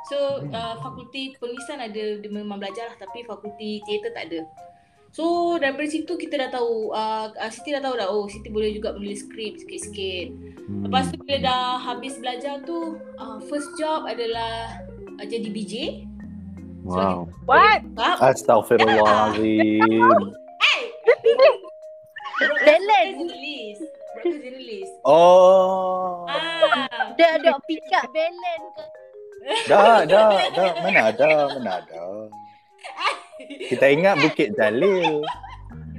So 0.08 0.44
uh, 0.52 0.76
fakulti 0.80 1.36
penulisan 1.36 1.84
ada 1.84 2.04
dia 2.20 2.30
memang 2.32 2.60
belajar 2.60 2.92
lah 2.92 2.98
tapi 3.00 3.28
fakulti 3.28 3.84
teater 3.84 4.12
tak 4.16 4.32
ada. 4.32 4.42
So 5.12 5.56
daripada 5.58 5.88
situ 5.88 6.14
kita 6.16 6.36
dah 6.48 6.50
tahu 6.52 6.94
uh, 6.96 7.32
uh, 7.32 7.52
Siti 7.52 7.72
dah 7.76 7.82
tahu 7.84 7.96
dah 8.00 8.08
oh 8.08 8.28
Siti 8.32 8.48
boleh 8.52 8.72
juga 8.76 8.96
menulis 8.96 9.28
skrip 9.28 9.60
sikit-sikit. 9.60 10.28
Hmm. 10.68 10.84
Lepas 10.88 11.12
tu 11.12 11.18
bila 11.20 11.38
dah 11.44 11.80
habis 11.82 12.16
belajar 12.20 12.64
tu 12.64 13.00
uh, 13.20 13.38
first 13.52 13.72
job 13.76 14.08
adalah 14.08 14.80
uh, 15.20 15.26
jadi 15.28 15.48
BJ. 15.52 15.76
Wow. 16.88 17.28
What? 17.44 17.84
Sebab 17.84 18.16
Astagfirullahalazim. 18.24 20.22
Hey! 20.58 20.90
Talent. 22.66 23.14
Journalist. 23.14 23.84
Broadcast 24.18 24.44
journalist. 24.44 24.94
Oh. 25.06 26.26
Ah. 26.28 27.14
Dia 27.16 27.38
ada 27.40 27.58
pick 27.66 27.86
up 27.94 28.10
balance 28.12 28.68
ke? 28.76 29.07
Dah, 29.68 30.04
dah, 30.04 30.30
dah. 30.52 30.72
Mana 30.84 31.00
ada, 31.12 31.30
mana 31.56 31.72
ada. 31.80 32.04
Kita 33.72 33.86
ingat 33.88 34.20
Bukit 34.20 34.56
Jalil. 34.60 35.24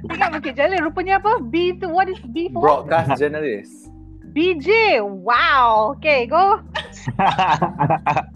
Ingat 0.05 0.29
Bukit 0.37 0.53
Jalil 0.53 0.79
rupanya 0.85 1.17
apa? 1.17 1.41
B 1.41 1.73
tu 1.77 1.89
what 1.89 2.05
is 2.05 2.19
B 2.29 2.49
for? 2.53 2.61
Broadcast 2.61 3.17
journalist. 3.17 3.89
BJ. 4.29 5.01
Wow. 5.01 5.97
Okay, 5.97 6.29
go. 6.29 6.61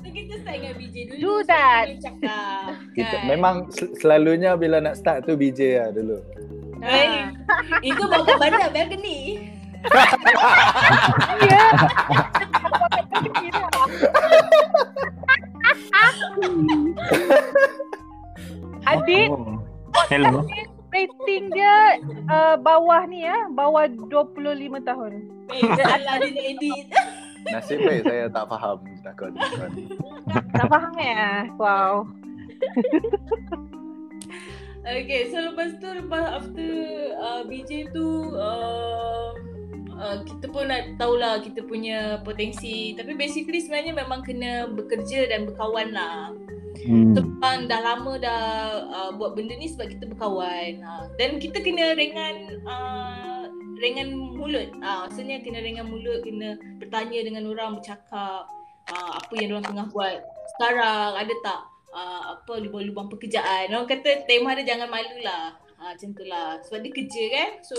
So 0.02 0.10
kita 0.10 0.34
start 0.42 0.58
dengan 0.58 0.74
BJ 0.82 0.96
dulu. 1.14 1.20
Do 1.22 1.34
that. 1.46 1.86
kita 1.94 2.02
cakap. 2.10 2.66
Kita, 2.98 3.16
kan? 3.22 3.26
memang 3.30 3.56
sel- 3.70 3.94
selalunya 4.02 4.58
bila 4.58 4.82
nak 4.82 4.98
start 4.98 5.30
tu 5.30 5.38
BJ 5.38 5.78
lah 5.78 5.90
dulu. 5.94 6.18
Eh, 6.84 7.30
Itu 7.86 8.10
bawa 8.10 8.28
bandar 8.36 8.74
balcony. 8.74 9.53
Ya. 11.44 11.66
Adik, 18.84 19.28
Oh. 19.32 19.60
Hello. 20.10 20.42
rating 20.94 21.50
dia 21.54 21.98
uh, 22.30 22.56
bawah 22.58 23.06
ni 23.10 23.26
ya, 23.26 23.50
bawah 23.50 23.90
25 23.90 24.46
tahun. 24.86 25.12
Eh, 25.54 25.62
dia 25.66 25.86
edit. 26.54 26.86
Nasib 27.50 27.82
baik 27.84 28.02
saya 28.08 28.26
tak 28.30 28.46
faham. 28.48 28.78
Tak 30.54 30.66
faham 30.70 30.94
ya? 30.98 31.50
Wow. 31.58 32.08
Okay, 34.84 35.32
so 35.32 35.40
lepas 35.40 35.80
tu 35.80 35.88
lepas 35.88 36.44
after 36.44 36.72
uh, 37.16 37.42
BJ 37.48 37.88
tu 37.96 38.36
uh, 38.36 39.32
uh, 39.98 40.18
kita 40.26 40.46
pun 40.50 40.70
nak 40.70 40.98
tahulah 40.98 41.42
kita 41.42 41.66
punya 41.66 42.22
potensi. 42.22 42.94
Tapi 42.98 43.14
basically 43.18 43.62
sebenarnya 43.62 43.94
memang 43.94 44.22
kena 44.26 44.70
bekerja 44.70 45.30
dan 45.30 45.50
berkawan 45.50 45.94
lah. 45.94 46.34
Hmm. 46.84 47.14
Sebab 47.16 47.70
dah 47.70 47.82
lama 47.86 48.18
dah 48.18 48.44
uh, 48.90 49.12
buat 49.16 49.38
benda 49.38 49.56
ni 49.56 49.70
sebab 49.70 49.94
kita 49.94 50.10
berkawan. 50.10 50.82
Ha. 50.82 51.08
Dan 51.16 51.38
kita 51.38 51.62
kena 51.62 51.94
ringan 51.94 52.66
uh, 52.66 53.46
ringan 53.84 54.16
mulut. 54.16 54.72
Ah, 54.80 55.06
maksudnya 55.06 55.44
kena 55.44 55.60
ringan 55.60 55.92
mulut, 55.92 56.24
kena 56.24 56.56
bertanya 56.80 57.20
dengan 57.28 57.52
orang, 57.52 57.80
bercakap 57.80 58.48
uh, 58.88 59.12
apa 59.20 59.34
yang 59.36 59.60
orang 59.60 59.68
tengah 59.68 59.88
buat 59.92 60.18
sekarang, 60.56 61.12
ada 61.20 61.34
tak 61.44 61.62
uh, 61.92 62.24
apa 62.40 62.54
lubang-lubang 62.64 63.12
pekerjaan. 63.12 63.76
Orang 63.76 63.92
kata 63.92 64.24
tema 64.24 64.56
dia 64.56 64.76
jangan 64.76 64.88
malu 64.88 65.20
lah. 65.20 65.56
Ha, 65.84 66.00
macam 66.00 66.10
tu 66.16 66.24
lah. 66.24 66.64
Sebab 66.64 66.80
dia 66.80 66.92
kerja 66.96 67.24
kan. 67.28 67.50
So 67.60 67.76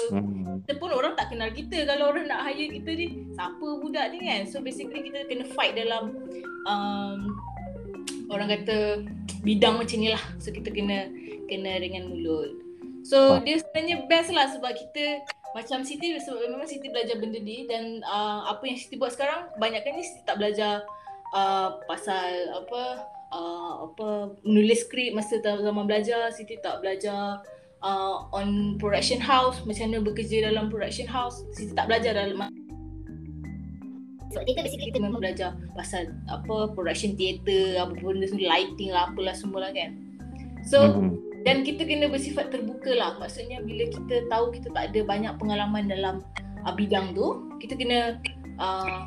Hmm. 0.54 0.60
kita 0.62 0.78
pun 0.78 0.94
orang 0.94 1.18
tak 1.18 1.34
kenal 1.34 1.50
kita 1.50 1.82
kalau 1.82 2.14
orang 2.14 2.30
nak 2.30 2.46
hire 2.46 2.70
kita 2.70 2.94
ni 2.94 3.26
siapa 3.34 3.66
budak 3.82 4.06
ni 4.14 4.22
kan 4.22 4.46
so 4.46 4.62
basically 4.62 5.02
kita 5.02 5.26
kena 5.26 5.44
fight 5.50 5.74
dalam 5.74 6.14
um, 6.62 7.34
orang 8.30 8.54
kata 8.54 9.02
bidang 9.42 9.82
macam 9.82 9.98
ni 9.98 10.14
lah 10.14 10.22
so 10.38 10.54
kita 10.54 10.70
kena 10.70 11.10
kena 11.50 11.82
ringan 11.82 12.06
mulut 12.06 12.54
so 13.02 13.42
dia 13.42 13.58
sebenarnya 13.58 14.06
best 14.06 14.30
lah 14.30 14.46
sebab 14.46 14.72
kita 14.78 15.26
macam 15.58 15.82
Siti 15.82 16.14
sebab 16.22 16.38
memang 16.46 16.70
Siti 16.70 16.86
belajar 16.86 17.18
benda 17.18 17.42
ni 17.42 17.66
dan 17.66 18.04
uh, 18.06 18.46
apa 18.46 18.62
yang 18.68 18.78
Siti 18.78 18.94
buat 18.94 19.10
sekarang 19.10 19.50
kebanyakan 19.58 19.90
ni 19.98 20.02
Siti 20.06 20.22
tak 20.22 20.38
belajar 20.38 20.86
uh, 21.34 21.82
pasal 21.90 22.62
apa 22.62 22.82
uh, 23.34 23.90
apa 23.90 24.38
menulis 24.46 24.86
skrip 24.86 25.18
masa 25.18 25.42
zaman 25.42 25.82
belajar 25.88 26.30
Siti 26.30 26.62
tak 26.62 26.78
belajar 26.78 27.42
uh, 27.84 28.26
on 28.32 28.80
production 28.80 29.20
house 29.20 29.60
macam 29.68 29.92
mana 29.92 30.00
bekerja 30.00 30.48
dalam 30.50 30.72
production 30.72 31.06
house 31.06 31.44
Siti 31.52 31.76
tak 31.76 31.86
belajar 31.86 32.16
dalam 32.16 32.48
sebab 34.34 34.50
kita 34.50 34.66
basically 34.66 34.90
kita 34.90 34.98
memang 34.98 35.22
belajar 35.22 35.54
pasal 35.78 36.10
apa 36.26 36.74
production 36.74 37.14
theatre 37.14 37.78
apa 37.78 37.94
benda 37.94 38.26
semua 38.26 38.50
lighting 38.50 38.90
lah 38.90 39.06
apalah 39.06 39.30
semua 39.30 39.62
lah 39.62 39.70
kan. 39.70 39.94
So 40.66 40.90
Hmm. 40.90 41.14
dan 41.46 41.62
kita 41.62 41.86
kena 41.86 42.10
bersifat 42.10 42.50
terbuka 42.50 42.98
lah. 42.98 43.14
Maksudnya 43.22 43.62
bila 43.62 43.86
kita 43.86 44.26
tahu 44.26 44.50
kita 44.50 44.74
tak 44.74 44.90
ada 44.90 45.00
banyak 45.06 45.32
pengalaman 45.38 45.86
dalam 45.86 46.26
uh, 46.66 46.74
bidang 46.74 47.14
tu 47.14 47.46
kita 47.62 47.78
kena 47.78 48.18
uh, 48.58 49.06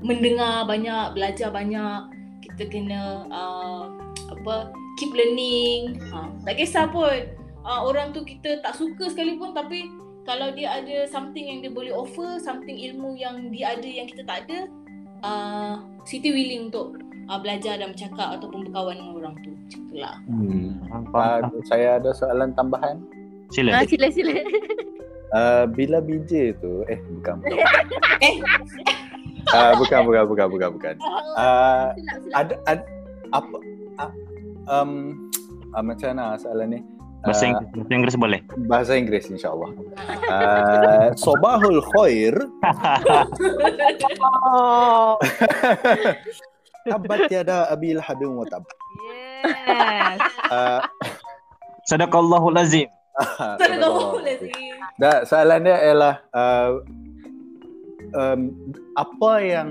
mendengar 0.00 0.64
banyak 0.64 1.12
belajar 1.12 1.52
banyak. 1.52 2.08
Kita 2.40 2.64
kena 2.64 3.28
uh, 3.28 3.92
apa 4.32 4.72
keep 4.96 5.12
learning. 5.12 6.00
Ha, 6.08 6.32
tak 6.48 6.56
kisah 6.56 6.88
pun 6.88 7.43
uh, 7.64 7.80
orang 7.84 8.12
tu 8.12 8.22
kita 8.22 8.60
tak 8.60 8.76
suka 8.76 9.10
sekalipun 9.10 9.56
tapi 9.56 9.88
kalau 10.24 10.52
dia 10.56 10.80
ada 10.80 11.04
something 11.08 11.44
yang 11.48 11.58
dia 11.60 11.72
boleh 11.72 11.92
offer 11.92 12.40
something 12.40 12.76
ilmu 12.76 13.16
yang 13.16 13.52
dia 13.52 13.76
ada 13.76 13.88
yang 13.88 14.08
kita 14.08 14.22
tak 14.24 14.48
ada 14.48 14.58
uh, 15.24 15.74
Siti 16.04 16.32
willing 16.32 16.68
untuk 16.72 17.00
uh, 17.28 17.38
belajar 17.40 17.80
dan 17.80 17.92
bercakap 17.92 18.40
ataupun 18.40 18.68
berkawan 18.68 18.96
dengan 19.00 19.14
orang 19.20 19.34
tu 19.40 19.50
macam 19.52 19.80
tu 19.88 19.96
lah 19.96 20.16
Hmm. 20.28 20.80
Uh, 21.10 21.40
saya 21.66 21.98
ada 21.98 22.14
soalan 22.14 22.54
tambahan. 22.54 23.02
Sila. 23.52 23.82
Ah, 23.82 23.84
sila 23.86 24.08
sila. 24.10 24.34
Uh, 25.34 25.64
bila 25.66 25.98
BJ 25.98 26.54
tu, 26.62 26.86
eh 26.86 26.98
bukan 27.20 27.42
bukan. 27.42 27.58
eh 28.28 28.36
Uh, 29.52 29.76
bukan 29.76 30.08
bukan 30.08 30.24
bukan 30.24 30.46
bukan 30.48 30.68
bukan. 30.72 30.94
Uh, 31.36 31.92
Silap 32.00 32.16
silap. 32.24 32.36
ada, 32.40 32.54
ada 32.64 32.84
apa 33.36 33.56
uh, 34.00 34.12
um 34.72 34.90
uh, 35.76 35.84
macam 35.84 36.16
mana 36.16 36.40
soalan 36.40 36.68
ni? 36.72 36.80
Bahasa 37.24 37.44
Uh, 37.44 37.48
Inggeris, 37.48 37.72
bahasa 37.72 37.92
Inggeris 37.96 38.16
boleh. 38.20 38.40
bahasa 38.68 38.92
Inggeris 39.00 39.26
insyaallah. 39.32 39.70
Uh, 40.28 41.08
sobahul 41.16 41.80
khair. 41.96 42.36
Tabat 46.84 47.32
tiada 47.32 47.64
abil 47.72 47.96
habib 47.96 48.28
wa 48.28 48.44
tab. 48.44 48.60
Yes. 49.48 50.20
Uh, 50.52 50.80
Sadaqallahul 51.88 52.56
azim. 52.60 52.88
Astagfirullahaladzim 53.24 54.74
Dah, 54.98 55.22
soalan 55.22 55.62
dia 55.64 55.78
ialah 55.86 56.14
uh, 56.34 56.82
um, 58.12 58.40
apa 58.98 59.32
yang 59.38 59.70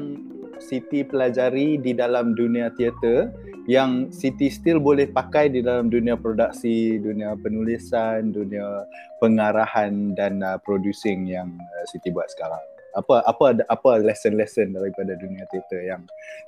Siti 0.64 1.04
pelajari 1.04 1.76
di 1.76 1.92
dalam 1.92 2.40
dunia 2.40 2.72
teater 2.80 3.36
yang 3.70 4.12
Siti 4.12 4.52
still 4.52 4.84
boleh 4.84 5.08
pakai 5.08 5.48
di 5.48 5.64
dalam 5.64 5.88
dunia 5.88 6.20
produksi, 6.20 7.00
dunia 7.00 7.36
penulisan, 7.40 8.36
dunia 8.36 8.84
pengarahan 9.24 10.12
dan 10.16 10.44
uh, 10.44 10.60
producing 10.60 11.28
yang 11.28 11.48
uh, 11.48 11.84
Siti 11.88 12.12
buat 12.12 12.28
sekarang. 12.28 12.60
Apa 12.94 13.26
apa 13.26 13.66
apa 13.74 13.92
lesson-lesson 14.04 14.78
daripada 14.78 15.18
dunia 15.18 15.48
teater 15.50 15.82
yang 15.82 16.04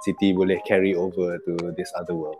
Siti 0.06 0.36
boleh 0.36 0.62
carry 0.68 0.94
over 0.94 1.42
to 1.48 1.74
this 1.74 1.90
other 1.98 2.14
world? 2.14 2.38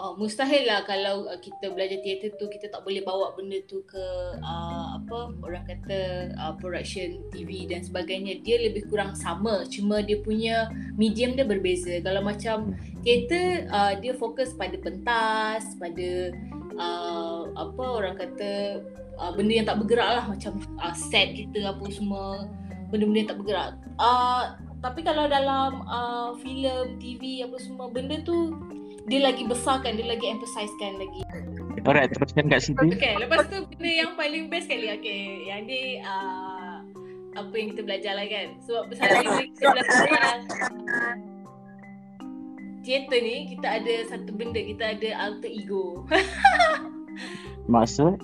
Oh, 0.00 0.16
mustahil 0.16 0.64
lah 0.64 0.80
kalau 0.88 1.28
uh, 1.28 1.36
kita 1.36 1.76
belajar 1.76 2.00
teater 2.00 2.32
tu 2.40 2.48
kita 2.48 2.72
tak 2.72 2.80
boleh 2.88 3.04
bawa 3.04 3.36
benda 3.36 3.60
tu 3.68 3.84
ke 3.84 4.00
uh, 4.40 4.96
apa 4.96 5.36
orang 5.44 5.60
kata 5.68 6.32
uh, 6.40 6.56
production 6.56 7.20
TV 7.28 7.68
dan 7.68 7.84
sebagainya. 7.84 8.40
Dia 8.40 8.64
lebih 8.64 8.88
kurang 8.88 9.12
sama 9.12 9.68
cuma 9.68 10.00
dia 10.00 10.16
punya 10.24 10.72
medium 10.96 11.36
dia 11.36 11.44
berbeza. 11.44 12.00
Kalau 12.00 12.24
macam 12.24 12.72
teater 13.04 13.68
uh, 13.68 13.92
dia 14.00 14.16
fokus 14.16 14.56
pada 14.56 14.72
pentas 14.80 15.76
pada 15.76 16.32
uh, 16.80 17.52
apa 17.60 17.84
orang 17.84 18.16
kata 18.16 18.80
uh, 19.20 19.36
benda 19.36 19.52
yang 19.52 19.68
tak 19.68 19.84
bergerak 19.84 20.16
lah. 20.16 20.24
Macam 20.32 20.64
uh, 20.80 20.96
set 20.96 21.36
kita 21.36 21.76
apa 21.76 21.84
semua 21.92 22.48
benda-benda 22.88 23.20
yang 23.20 23.30
tak 23.36 23.40
bergerak. 23.44 23.70
Uh, 24.00 24.56
tapi 24.80 25.04
kalau 25.04 25.28
dalam 25.28 25.84
uh, 25.84 26.32
filem 26.40 26.96
TV 26.96 27.44
apa 27.44 27.60
semua 27.60 27.92
benda 27.92 28.16
tu 28.24 28.56
dia 29.10 29.20
lagi 29.26 29.42
besarkan, 29.42 29.98
dia 29.98 30.06
lagi 30.06 30.26
emphasizekan 30.30 31.02
lagi. 31.02 31.20
Alright, 31.82 32.14
teruskan 32.14 32.46
kat 32.46 32.62
Siti. 32.62 32.94
Okay, 32.94 33.18
lepas 33.18 33.50
tu 33.50 33.66
benda 33.66 33.90
yang 33.90 34.14
paling 34.14 34.46
best 34.46 34.70
sekali, 34.70 34.86
okay, 34.94 35.50
yang 35.50 35.66
ni 35.66 35.98
uh, 35.98 36.78
apa 37.34 37.54
yang 37.58 37.74
kita 37.74 37.82
belajar 37.82 38.12
lah 38.14 38.26
kan. 38.30 38.48
Sebab 38.62 38.84
besar 38.86 39.08
bila 39.18 39.42
kita 39.42 39.64
belajar 39.74 40.34
teater 42.86 43.20
ni, 43.20 43.36
kita 43.50 43.66
ada 43.82 43.94
satu 44.14 44.30
benda, 44.30 44.60
kita 44.62 44.94
ada 44.94 45.08
alter 45.18 45.50
ego. 45.50 46.06
Maksud? 47.74 48.14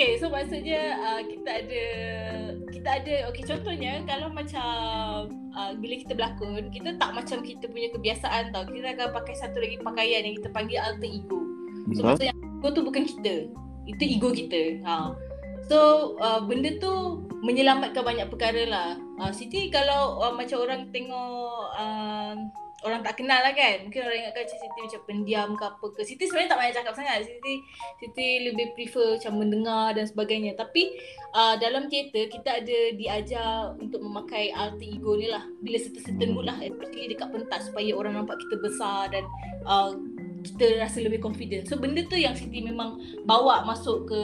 Okay, 0.00 0.16
so 0.16 0.32
maksudnya 0.32 0.96
uh, 0.96 1.20
kita 1.28 1.60
ada 1.60 1.84
kita 2.72 2.88
ada 2.88 3.14
okay 3.28 3.44
contohnya 3.44 4.00
kalau 4.08 4.32
macam 4.32 5.28
uh, 5.52 5.76
bila 5.76 6.00
kita 6.00 6.16
berlakon, 6.16 6.72
kita 6.72 6.96
tak 6.96 7.12
macam 7.12 7.44
kita 7.44 7.68
punya 7.68 7.92
kebiasaan 7.92 8.48
tau. 8.48 8.64
Kita 8.64 8.96
akan 8.96 9.12
pakai 9.12 9.36
satu 9.36 9.60
lagi 9.60 9.76
pakaian 9.84 10.24
yang 10.24 10.40
kita 10.40 10.48
panggil 10.56 10.80
alter 10.80 11.04
ego. 11.04 11.44
So 11.92 12.00
Betul. 12.00 12.04
maksudnya 12.16 12.32
ego 12.32 12.68
tu 12.72 12.80
bukan 12.80 13.04
kita. 13.12 13.34
Itu 13.84 14.02
ego 14.08 14.28
kita. 14.32 14.62
Ha. 14.88 15.12
So 15.68 15.78
uh, 16.16 16.48
benda 16.48 16.80
tu 16.80 17.20
menyelamatkan 17.44 18.00
banyak 18.00 18.32
perkara 18.32 18.62
lah. 18.72 18.90
Uh, 19.20 19.28
Siti 19.36 19.68
kalau 19.68 20.16
uh, 20.16 20.32
macam 20.32 20.64
orang 20.64 20.88
tengok 20.96 21.76
uh, 21.76 22.40
orang 22.80 23.00
tak 23.04 23.20
kenal 23.20 23.40
lah 23.40 23.52
kan. 23.52 23.84
Mungkin 23.84 24.00
orang 24.00 24.18
ingatkan 24.24 24.42
macam 24.48 24.58
Siti 24.60 24.80
macam 24.80 25.00
pendiam 25.04 25.48
ke 25.56 25.64
apa 25.68 25.86
ke. 25.92 26.00
Siti 26.04 26.24
sebenarnya 26.24 26.50
tak 26.52 26.58
banyak 26.60 26.74
cakap 26.80 26.94
sangat. 26.96 27.16
Siti 27.28 27.54
Siti 28.00 28.28
lebih 28.48 28.66
prefer 28.72 29.20
macam 29.20 29.32
mendengar 29.36 29.86
dan 29.92 30.04
sebagainya. 30.08 30.52
Tapi 30.56 30.82
uh, 31.36 31.54
dalam 31.60 31.92
teater 31.92 32.32
kita 32.32 32.64
ada 32.64 32.78
diajar 32.96 33.76
untuk 33.76 34.00
memakai 34.00 34.52
alter 34.56 34.88
ego 34.88 35.12
ni 35.16 35.28
lah. 35.28 35.44
Bila 35.60 35.76
certain-certain 35.76 36.30
mood 36.32 36.48
lah. 36.48 36.56
Especially 36.64 37.12
dekat 37.12 37.28
pentas 37.28 37.68
supaya 37.68 37.90
orang 37.92 38.16
nampak 38.16 38.40
kita 38.48 38.56
besar 38.64 39.12
dan 39.12 39.24
uh, 39.68 39.92
kita 40.40 40.80
rasa 40.80 41.04
lebih 41.04 41.20
confident. 41.20 41.68
So 41.68 41.76
benda 41.76 42.00
tu 42.08 42.16
yang 42.16 42.32
Siti 42.32 42.64
memang 42.64 42.96
bawa 43.28 43.60
masuk 43.68 44.08
ke 44.08 44.22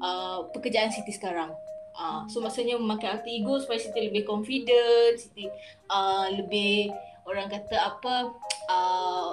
uh, 0.00 0.48
pekerjaan 0.56 0.88
Siti 0.88 1.12
sekarang. 1.12 1.52
Uh, 1.92 2.24
so 2.24 2.40
maksudnya 2.40 2.80
memakai 2.80 3.12
alter 3.12 3.28
ego 3.28 3.60
supaya 3.60 3.76
Siti 3.76 4.08
lebih 4.08 4.24
confident, 4.24 5.12
Siti 5.20 5.44
uh, 5.92 6.24
lebih 6.32 6.88
orang 7.26 7.46
kata 7.50 7.76
apa 7.76 8.14
uh, 8.70 9.30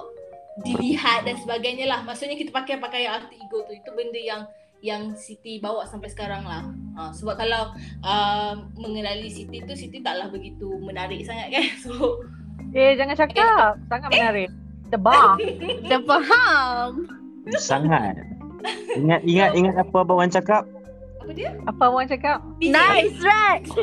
dilihat 0.63 1.25
dan 1.25 1.35
sebagainya 1.39 1.87
lah. 1.87 1.99
Maksudnya 2.03 2.35
kita 2.35 2.51
pakai 2.51 2.77
pakaian 2.77 3.17
alter 3.19 3.33
ego 3.33 3.63
tu 3.65 3.73
itu 3.75 3.89
benda 3.95 4.19
yang 4.19 4.41
yang 4.79 5.11
Siti 5.15 5.59
bawa 5.59 5.83
sampai 5.83 6.07
sekarang 6.07 6.47
lah. 6.47 6.63
Uh, 6.95 7.11
sebab 7.11 7.35
kalau 7.35 7.75
uh, 8.03 8.53
mengenali 8.79 9.27
Siti 9.27 9.59
tu 9.63 9.75
Siti 9.75 9.99
taklah 9.99 10.31
begitu 10.31 10.67
menarik 10.79 11.23
sangat 11.23 11.51
kan. 11.51 11.65
So 11.83 12.23
Eh, 12.69 12.93
jangan 12.93 13.17
cakap. 13.17 13.81
Sangat 13.89 14.09
menarik. 14.13 14.49
Dah 14.93 16.01
faham. 16.09 17.09
Sangat. 17.57 18.13
Ingat 18.93 19.21
ingat 19.25 19.51
ingat 19.57 19.75
apa 19.79 19.95
abang 20.05 20.21
Wan 20.21 20.29
cakap? 20.29 20.69
Apa 21.19 21.31
dia? 21.35 21.51
Apa 21.67 21.83
Wan 21.91 22.07
cakap? 22.07 22.39
Nice, 22.63 23.19
right? 23.21 23.63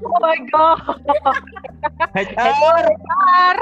Oh 0.00 0.18
my 0.20 0.38
god. 0.48 0.80
Hajar. 2.16 3.56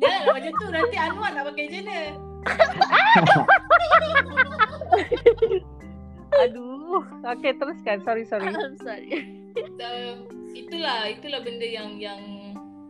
Janganlah 0.00 0.32
macam 0.32 0.52
tu 0.54 0.66
nanti 0.70 0.96
Anwar 0.96 1.30
nak 1.34 1.44
pakai 1.50 1.66
mana? 1.68 1.98
Aduh. 6.46 7.02
Okay, 7.36 7.52
teruskan. 7.58 8.00
Sorry, 8.06 8.24
sorry. 8.24 8.54
I'm 8.64 8.78
sorry. 8.80 9.10
So, 9.54 9.88
itulah 10.54 11.10
itulah 11.10 11.40
benda 11.42 11.66
yang 11.66 11.98
yang 11.98 12.20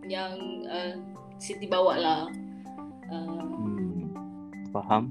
yang 0.06 0.32
uh, 0.68 0.92
Siti 1.40 1.66
bawa 1.66 1.94
lah. 1.96 2.22
Uh, 3.10 3.48
Hmm. 3.60 4.06
Faham? 4.70 5.10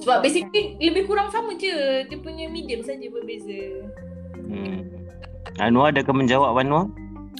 Sebab 0.00 0.22
basically 0.22 0.74
lebih 0.80 1.06
kurang 1.06 1.30
sama 1.30 1.54
je. 1.54 2.04
Dia 2.06 2.18
punya 2.18 2.50
medium 2.50 2.82
saja 2.82 3.06
berbeza. 3.08 3.86
Hmm. 4.34 4.90
Anwar 5.62 5.94
ada 5.94 6.02
ke 6.02 6.10
menjawab 6.10 6.58
Anwar? 6.58 6.90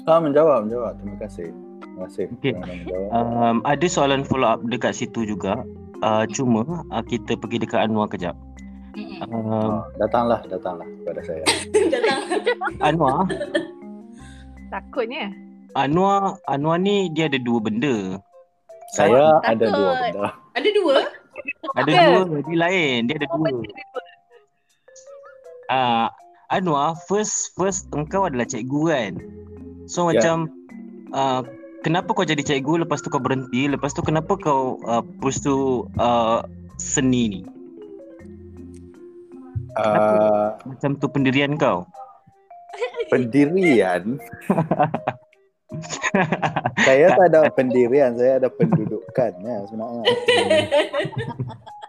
Ah, 0.04 0.20
menjawab, 0.20 0.68
menjawab. 0.68 0.92
Terima 1.00 1.16
kasih. 1.18 1.48
Terima 1.80 1.98
kasih. 2.06 2.24
Menjawab. 2.30 3.08
Um, 3.10 3.56
ada 3.64 3.86
soalan 3.88 4.22
follow 4.22 4.46
up 4.48 4.60
dekat 4.68 4.94
situ 4.94 5.24
juga. 5.24 5.64
Uh, 6.04 6.28
cuma 6.28 6.62
uh, 6.92 7.02
kita 7.04 7.34
pergi 7.34 7.64
dekat 7.64 7.88
Anwar 7.88 8.06
kejap. 8.06 8.36
Um, 8.94 9.26
Ah, 9.26 9.82
datanglah, 9.98 10.38
datanglah 10.46 10.86
kepada 11.02 11.20
saya. 11.26 11.44
Datang. 11.94 12.20
Anwar, 12.78 13.26
Takutnya. 14.70 15.34
Anwar, 15.74 16.38
Anwar 16.46 16.78
ni 16.78 17.10
dia 17.10 17.26
ada 17.26 17.38
dua 17.42 17.58
benda. 17.58 18.22
Saya 18.94 19.42
Takut. 19.42 19.50
ada 19.50 19.64
dua 19.66 19.90
benda. 19.98 20.28
Ada 20.54 20.68
dua? 20.70 20.96
Ada 21.74 21.90
dua, 21.90 22.40
dia 22.42 22.56
lain. 22.56 22.98
Dia 23.08 23.14
ada 23.18 23.26
dua. 23.30 23.48
Ah, 25.66 26.06
Anwar, 26.52 26.94
first 27.08 27.56
first 27.56 27.88
engkau 27.90 28.28
adalah 28.28 28.44
cikgu 28.44 28.82
kan. 28.88 29.12
So 29.88 30.06
Ya. 30.06 30.20
macam 30.20 30.36
uh, 31.10 31.40
kenapa 31.82 32.12
kau 32.12 32.24
jadi 32.24 32.40
cikgu 32.40 32.84
lepas 32.84 33.00
tu 33.00 33.08
kau 33.08 33.20
berhenti, 33.20 33.66
lepas 33.66 33.92
tu 33.92 34.00
kenapa 34.00 34.36
kau 34.36 34.76
uh, 34.84 35.02
pursue 35.18 35.88
uh, 35.98 36.44
seni 36.76 37.22
ni? 37.28 37.40
Uh, 39.74 40.54
Macam 40.64 40.94
tu 40.96 41.10
pendirian 41.10 41.58
kau. 41.58 41.82
pendirian 43.10 44.16
saya 46.86 47.06
tak 47.12 47.26
ada 47.28 47.40
pendirian, 47.50 48.14
saya 48.14 48.36
ada 48.36 48.48
pendudukan 48.48 49.32
ya 49.40 49.56
sebenarnya. 49.66 50.02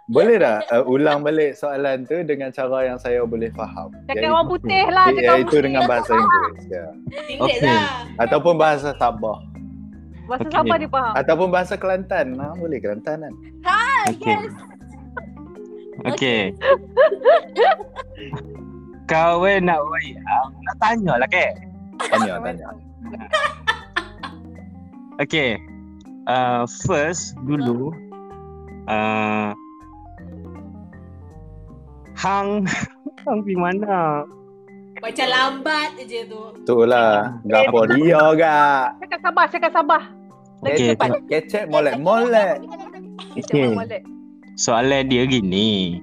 Boleh 0.05 0.37
tak 0.37 0.59
uh, 0.69 0.85
ulang 0.85 1.19
balik 1.19 1.53
soalan 1.53 2.05
tu 2.05 2.21
dengan 2.21 2.49
cara 2.49 2.85
yang 2.85 2.95
saya 2.95 3.25
boleh 3.25 3.49
faham? 3.51 3.89
Cakap 4.05 4.29
orang 4.29 4.47
putih 4.47 4.83
lah. 4.87 5.09
Cakap 5.09 5.17
Ya, 5.17 5.29
orang 5.31 5.41
itu 5.41 5.49
putih. 5.49 5.63
dengan 5.63 5.81
bahasa 5.83 6.11
Inggeris 6.13 6.65
ya. 6.67 6.85
Okey. 7.39 7.59
lah. 7.59 7.89
Ataupun 8.19 8.53
bahasa 8.55 8.89
Sabah 8.93 9.37
Bahasa 10.25 10.41
Okey. 10.43 10.53
Sabah 10.55 10.75
dia 10.77 10.89
faham. 10.89 11.13
ataupun 11.15 11.47
bahasa 11.49 11.73
Kelantan. 11.75 12.25
Ha, 12.35 12.53
boleh 12.53 12.77
Kelantan 12.77 13.17
kan? 13.19 13.33
Okey. 14.07 14.37
Okey. 16.05 16.41
Kau 19.05 19.41
eh 19.43 19.57
nak 19.57 19.81
wayang, 19.81 20.21
nak 20.59 20.75
tanya 20.77 21.13
lah 21.17 21.29
ke? 21.29 21.45
Tanya, 22.03 22.41
tanya. 22.41 22.65
Okay. 25.15 25.55
Uh, 26.27 26.67
first 26.83 27.37
dulu 27.45 27.93
uh, 28.89 29.55
Hang 32.19 32.65
Hang 33.23 33.39
pergi 33.45 33.55
mana? 33.55 34.25
Macam 34.99 35.27
lambat 35.27 36.01
je 36.01 36.25
tu. 36.25 36.41
Tu 36.65 36.77
lah. 36.87 37.37
Gapo 37.45 37.85
dia 37.93 38.21
gak. 38.35 38.97
Cakap 39.05 39.19
Sabah, 39.21 39.45
cakap 39.51 39.71
Sabah. 39.71 40.03
Lagi 40.65 40.75
Okey, 40.75 40.87
cepat. 40.95 41.09
Kecek 41.29 41.63
molek-molek. 41.69 42.57
Okay. 43.37 43.43
Cakap 43.45 43.69
balik. 43.85 44.01
Soalan 44.55 45.11
dia 45.11 45.27
gini. 45.27 45.99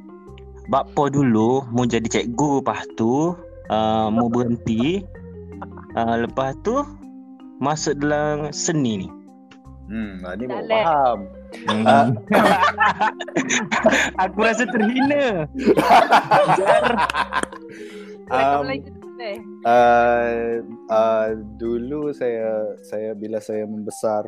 Bapa 0.70 1.10
dulu 1.10 1.66
mau 1.74 1.84
jadi 1.88 2.04
cikgu 2.06 2.62
lepas 2.62 2.84
tu 2.94 3.34
uh, 3.72 4.06
mau 4.12 4.28
berhenti. 4.30 5.02
Uh, 5.98 6.24
lepas 6.24 6.54
tu 6.62 6.80
masuk 7.62 7.94
dalam 8.02 8.50
seni 8.50 9.06
ni. 9.06 9.08
Hmm, 9.86 10.24
ah, 10.26 10.34
ni 10.34 10.44
baru 10.50 10.66
Dalek. 10.66 10.82
faham. 10.82 11.18
Hmm. 11.68 12.08
Aku 14.26 14.38
rasa 14.42 14.64
terhina. 14.66 15.46
Um. 18.32 18.64
Uh, 19.62 20.64
uh, 20.90 21.28
dulu 21.54 22.10
saya 22.10 22.74
saya 22.82 23.14
bila 23.14 23.38
saya 23.38 23.62
membesar 23.68 24.26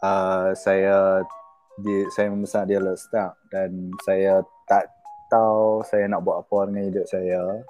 uh, 0.00 0.56
saya 0.56 1.20
di 1.76 2.08
saya 2.16 2.32
membesar 2.32 2.64
di 2.64 2.80
Lestak 2.80 3.36
dan 3.52 3.92
saya 4.08 4.40
tak 4.64 4.88
tahu 5.28 5.84
saya 5.84 6.08
nak 6.08 6.24
buat 6.24 6.46
apa 6.46 6.72
dengan 6.72 6.88
hidup 6.88 7.06
saya. 7.12 7.60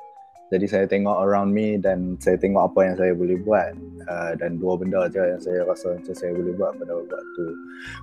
Jadi 0.51 0.67
saya 0.67 0.85
tengok 0.91 1.15
around 1.23 1.55
me 1.55 1.79
dan 1.79 2.19
saya 2.19 2.35
tengok 2.35 2.75
apa 2.75 2.81
yang 2.83 2.97
saya 2.99 3.13
boleh 3.15 3.39
buat 3.39 3.71
uh, 4.11 4.33
dan 4.35 4.59
dua 4.59 4.75
benda 4.75 5.07
aja 5.07 5.23
yang 5.31 5.39
saya 5.39 5.63
rasa 5.63 5.95
macam 5.95 6.11
saya 6.11 6.35
boleh 6.35 6.53
buat 6.59 6.75
pada 6.75 6.93
waktu 6.99 7.45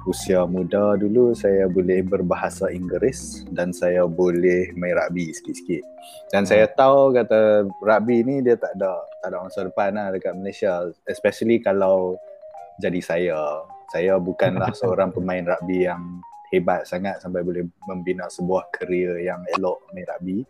usia 0.08 0.48
muda 0.48 0.96
dulu 0.96 1.36
saya 1.36 1.68
boleh 1.68 2.02
berbahasa 2.08 2.72
Inggeris 2.72 3.44
dan 3.52 3.76
saya 3.76 4.08
boleh 4.08 4.72
main 4.80 4.96
rugby 4.96 5.28
sikit-sikit. 5.36 5.84
Dan 6.32 6.48
saya 6.48 6.72
tahu 6.72 7.12
kata 7.12 7.68
rugby 7.84 8.24
ni 8.24 8.40
dia 8.40 8.56
tak 8.56 8.80
ada 8.80 8.96
tak 9.20 9.28
ada 9.36 9.38
masa 9.44 9.60
depan 9.68 9.90
lah 9.92 10.08
dekat 10.16 10.34
Malaysia 10.40 10.88
especially 11.06 11.60
kalau 11.60 12.16
jadi 12.80 13.02
saya. 13.04 13.40
Saya 13.92 14.20
bukanlah 14.20 14.72
seorang 14.80 15.12
pemain 15.12 15.44
rugby 15.44 15.84
yang 15.88 16.24
hebat 16.52 16.88
sangat 16.88 17.20
sampai 17.20 17.44
boleh 17.44 17.68
membina 17.88 18.32
sebuah 18.32 18.72
kerjaya 18.72 19.36
yang 19.36 19.42
elok 19.60 19.84
main 19.92 20.08
rugby. 20.08 20.48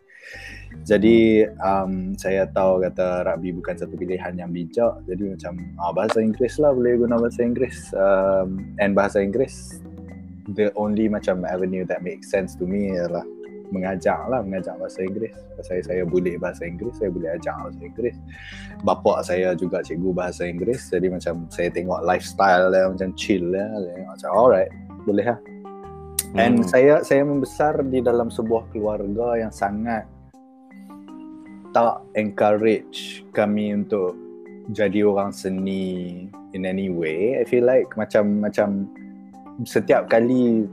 Jadi 0.84 1.44
um, 1.60 2.14
saya 2.16 2.48
tahu 2.48 2.84
kata 2.84 3.24
rugby 3.24 3.52
bukan 3.56 3.74
satu 3.76 3.96
pilihan 3.96 4.36
yang 4.36 4.52
bijak. 4.52 5.00
Jadi 5.08 5.36
macam 5.36 5.52
ah, 5.80 5.92
bahasa 5.92 6.20
Inggeris 6.20 6.60
lah 6.60 6.72
boleh 6.72 7.00
guna 7.00 7.16
bahasa 7.18 7.40
Inggeris 7.44 7.92
um, 7.96 8.62
and 8.78 8.92
bahasa 8.92 9.20
Inggeris 9.20 9.80
the 10.56 10.72
only 10.80 11.08
macam 11.08 11.44
avenue 11.44 11.84
that 11.84 12.00
makes 12.00 12.32
sense 12.32 12.56
to 12.56 12.64
me 12.64 12.96
ialah 12.96 13.24
mengajar 13.68 14.16
lah 14.32 14.40
mengajar 14.40 14.80
bahasa 14.80 15.04
Inggeris. 15.04 15.36
Saya 15.60 15.84
saya 15.84 16.02
boleh 16.08 16.40
bahasa 16.40 16.64
Inggeris, 16.64 16.96
saya 16.96 17.10
boleh 17.12 17.28
ajar 17.36 17.56
bahasa 17.60 17.80
Inggeris. 17.84 18.16
Bapa 18.80 19.12
saya 19.20 19.52
juga 19.52 19.84
cikgu 19.84 20.10
bahasa 20.16 20.48
Inggeris. 20.48 20.88
Jadi 20.88 21.12
macam 21.12 21.44
saya 21.52 21.68
tengok 21.68 22.00
lifestyle 22.04 22.72
dia 22.72 22.88
macam 22.88 23.10
chill 23.12 23.44
lah. 23.52 23.68
Macam 24.08 24.30
alright, 24.32 24.72
boleh 25.04 25.26
lah. 25.26 25.38
And 26.36 26.60
Hmm. 26.60 26.68
saya 26.68 26.94
saya 27.00 27.24
membesar 27.24 27.80
di 27.88 28.04
dalam 28.04 28.28
sebuah 28.28 28.68
keluarga 28.74 29.40
yang 29.40 29.52
sangat 29.52 30.04
tak 31.72 32.00
encourage 32.16 33.24
kami 33.32 33.72
untuk 33.72 34.16
jadi 34.72 35.04
orang 35.04 35.32
seni 35.32 36.26
in 36.52 36.68
any 36.68 36.92
way. 36.92 37.40
I 37.40 37.44
feel 37.48 37.64
like 37.64 37.88
macam 37.96 38.44
macam 38.44 38.88
setiap 39.64 40.08
kali 40.12 40.68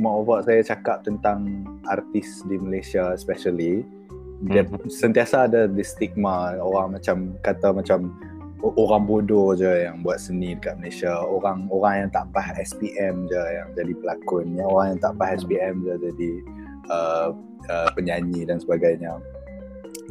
mak 0.00 0.12
bapak 0.24 0.40
saya 0.48 0.60
cakap 0.64 1.04
tentang 1.04 1.68
artis 1.86 2.40
di 2.48 2.56
Malaysia 2.56 3.12
especially 3.12 3.84
dia 4.48 4.64
Mhm. 4.66 4.90
sentiasa 4.90 5.46
ada 5.46 5.70
the 5.70 5.84
stigma 5.84 6.56
orang 6.58 6.98
macam 6.98 7.36
kata 7.44 7.70
macam 7.70 8.10
orang 8.64 9.04
bodoh 9.04 9.52
je 9.52 9.84
yang 9.84 10.00
buat 10.00 10.16
seni 10.16 10.56
dekat 10.56 10.80
Malaysia 10.80 11.12
orang 11.20 11.68
orang 11.68 12.08
yang 12.08 12.10
tak 12.10 12.26
faham 12.32 12.56
SPM 12.56 13.28
je 13.28 13.42
yang 13.60 13.68
jadi 13.76 13.92
pelakon 14.00 14.46
yang 14.56 14.68
orang 14.72 14.96
yang 14.96 15.00
tak 15.04 15.14
faham 15.20 15.36
SPM 15.36 15.74
je 15.84 15.94
jadi 16.10 16.30
uh, 16.88 17.28
uh, 17.68 17.88
penyanyi 17.92 18.48
dan 18.48 18.56
sebagainya 18.56 19.20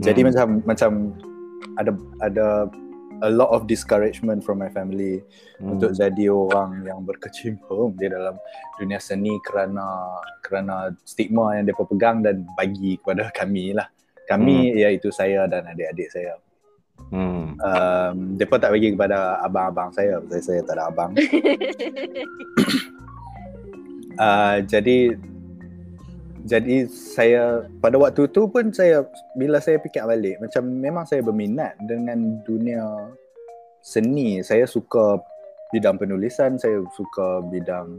jadi 0.02 0.26
Hmm. 0.26 0.30
macam 0.30 0.48
macam 0.66 0.92
ada 1.78 1.92
ada 2.22 2.48
a 3.22 3.30
lot 3.30 3.54
of 3.54 3.70
discouragement 3.70 4.42
from 4.42 4.60
my 4.60 4.70
family 4.74 5.22
Hmm. 5.62 5.78
untuk 5.78 5.94
jadi 5.94 6.34
orang 6.34 6.82
yang 6.84 7.06
berkecimpung 7.06 7.94
di 7.96 8.10
dalam 8.10 8.36
dunia 8.82 8.98
seni 8.98 9.38
kerana 9.46 9.86
kerana 10.42 10.92
stigma 11.06 11.54
yang 11.56 11.70
mereka 11.70 11.86
pegang 11.86 12.26
dan 12.26 12.44
bagi 12.58 12.98
kepada 13.00 13.30
kami 13.32 13.78
lah. 13.78 13.88
Kami 14.24 14.72
iaitu 14.80 15.12
saya 15.12 15.46
dan 15.52 15.68
adik-adik 15.68 16.08
saya. 16.08 16.40
Hmm. 17.12 17.60
Um, 17.60 18.14
mereka 18.38 18.58
tak 18.62 18.72
bagi 18.74 18.94
kepada 18.96 19.42
abang-abang 19.44 19.90
saya. 19.92 20.22
Saya, 20.30 20.42
saya 20.42 20.60
tak 20.64 20.76
ada 20.78 20.84
abang. 20.90 21.12
Uh, 24.14 24.62
jadi 24.70 25.18
jadi 26.44 26.86
saya 26.92 27.64
pada 27.80 27.96
waktu 27.96 28.28
tu 28.30 28.52
pun 28.52 28.68
saya 28.76 29.08
bila 29.40 29.64
saya 29.64 29.80
fikir 29.80 30.04
balik 30.04 30.38
macam 30.44 30.68
memang 30.68 31.08
saya 31.08 31.24
berminat 31.24 31.80
dengan 31.88 32.44
dunia 32.44 32.84
seni. 33.80 34.44
Saya 34.44 34.68
suka 34.68 35.18
bidang 35.72 35.96
penulisan, 35.96 36.60
saya 36.60 36.84
suka 36.94 37.42
bidang 37.48 37.96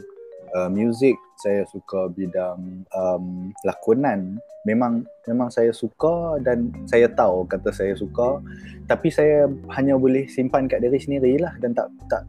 uh, 0.55 0.71
music, 0.71 1.19
saya 1.43 1.67
suka 1.69 2.09
bidang 2.15 2.87
um, 2.95 3.51
lakonan. 3.67 4.39
Memang 4.65 5.05
memang 5.29 5.53
saya 5.53 5.75
suka 5.77 6.41
dan 6.41 6.73
saya 6.89 7.05
tahu 7.13 7.45
kata 7.45 7.69
saya 7.69 7.93
suka 7.93 8.41
tapi 8.89 9.13
saya 9.13 9.45
hanya 9.77 9.97
boleh 10.01 10.25
simpan 10.25 10.65
kat 10.65 10.81
diri 10.81 10.97
sendiri 10.97 11.37
lah 11.37 11.53
dan 11.61 11.77
tak 11.77 11.93
tak 12.09 12.25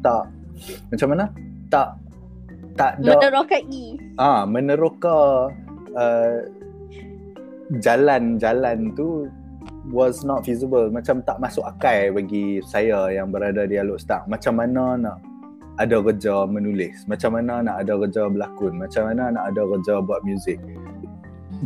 tak 0.00 0.24
macam 0.88 1.08
mana? 1.12 1.24
Tak 1.68 1.88
tak 2.76 2.92
ada 3.00 3.16
Menerokai. 3.16 3.64
ah 4.20 4.44
meneroka 4.44 5.48
uh, 5.96 6.36
jalan-jalan 7.80 8.92
tu 8.92 9.28
was 9.92 10.22
not 10.24 10.44
feasible 10.44 10.92
macam 10.92 11.24
tak 11.24 11.40
masuk 11.40 11.64
akal 11.64 12.12
bagi 12.14 12.60
saya 12.64 13.08
yang 13.10 13.32
berada 13.32 13.64
di 13.64 13.80
Alok 13.80 14.00
Start 14.00 14.28
macam 14.28 14.60
mana 14.60 14.96
nak 14.96 15.16
ada 15.76 16.00
kerja 16.00 16.48
menulis 16.48 17.04
macam 17.04 17.36
mana 17.36 17.60
nak 17.60 17.84
ada 17.84 17.92
kerja 18.00 18.28
berlakon 18.32 18.80
macam 18.80 19.02
mana 19.12 19.28
nak 19.32 19.44
ada 19.52 19.62
kerja 19.76 19.94
buat 20.00 20.20
muzik. 20.24 20.58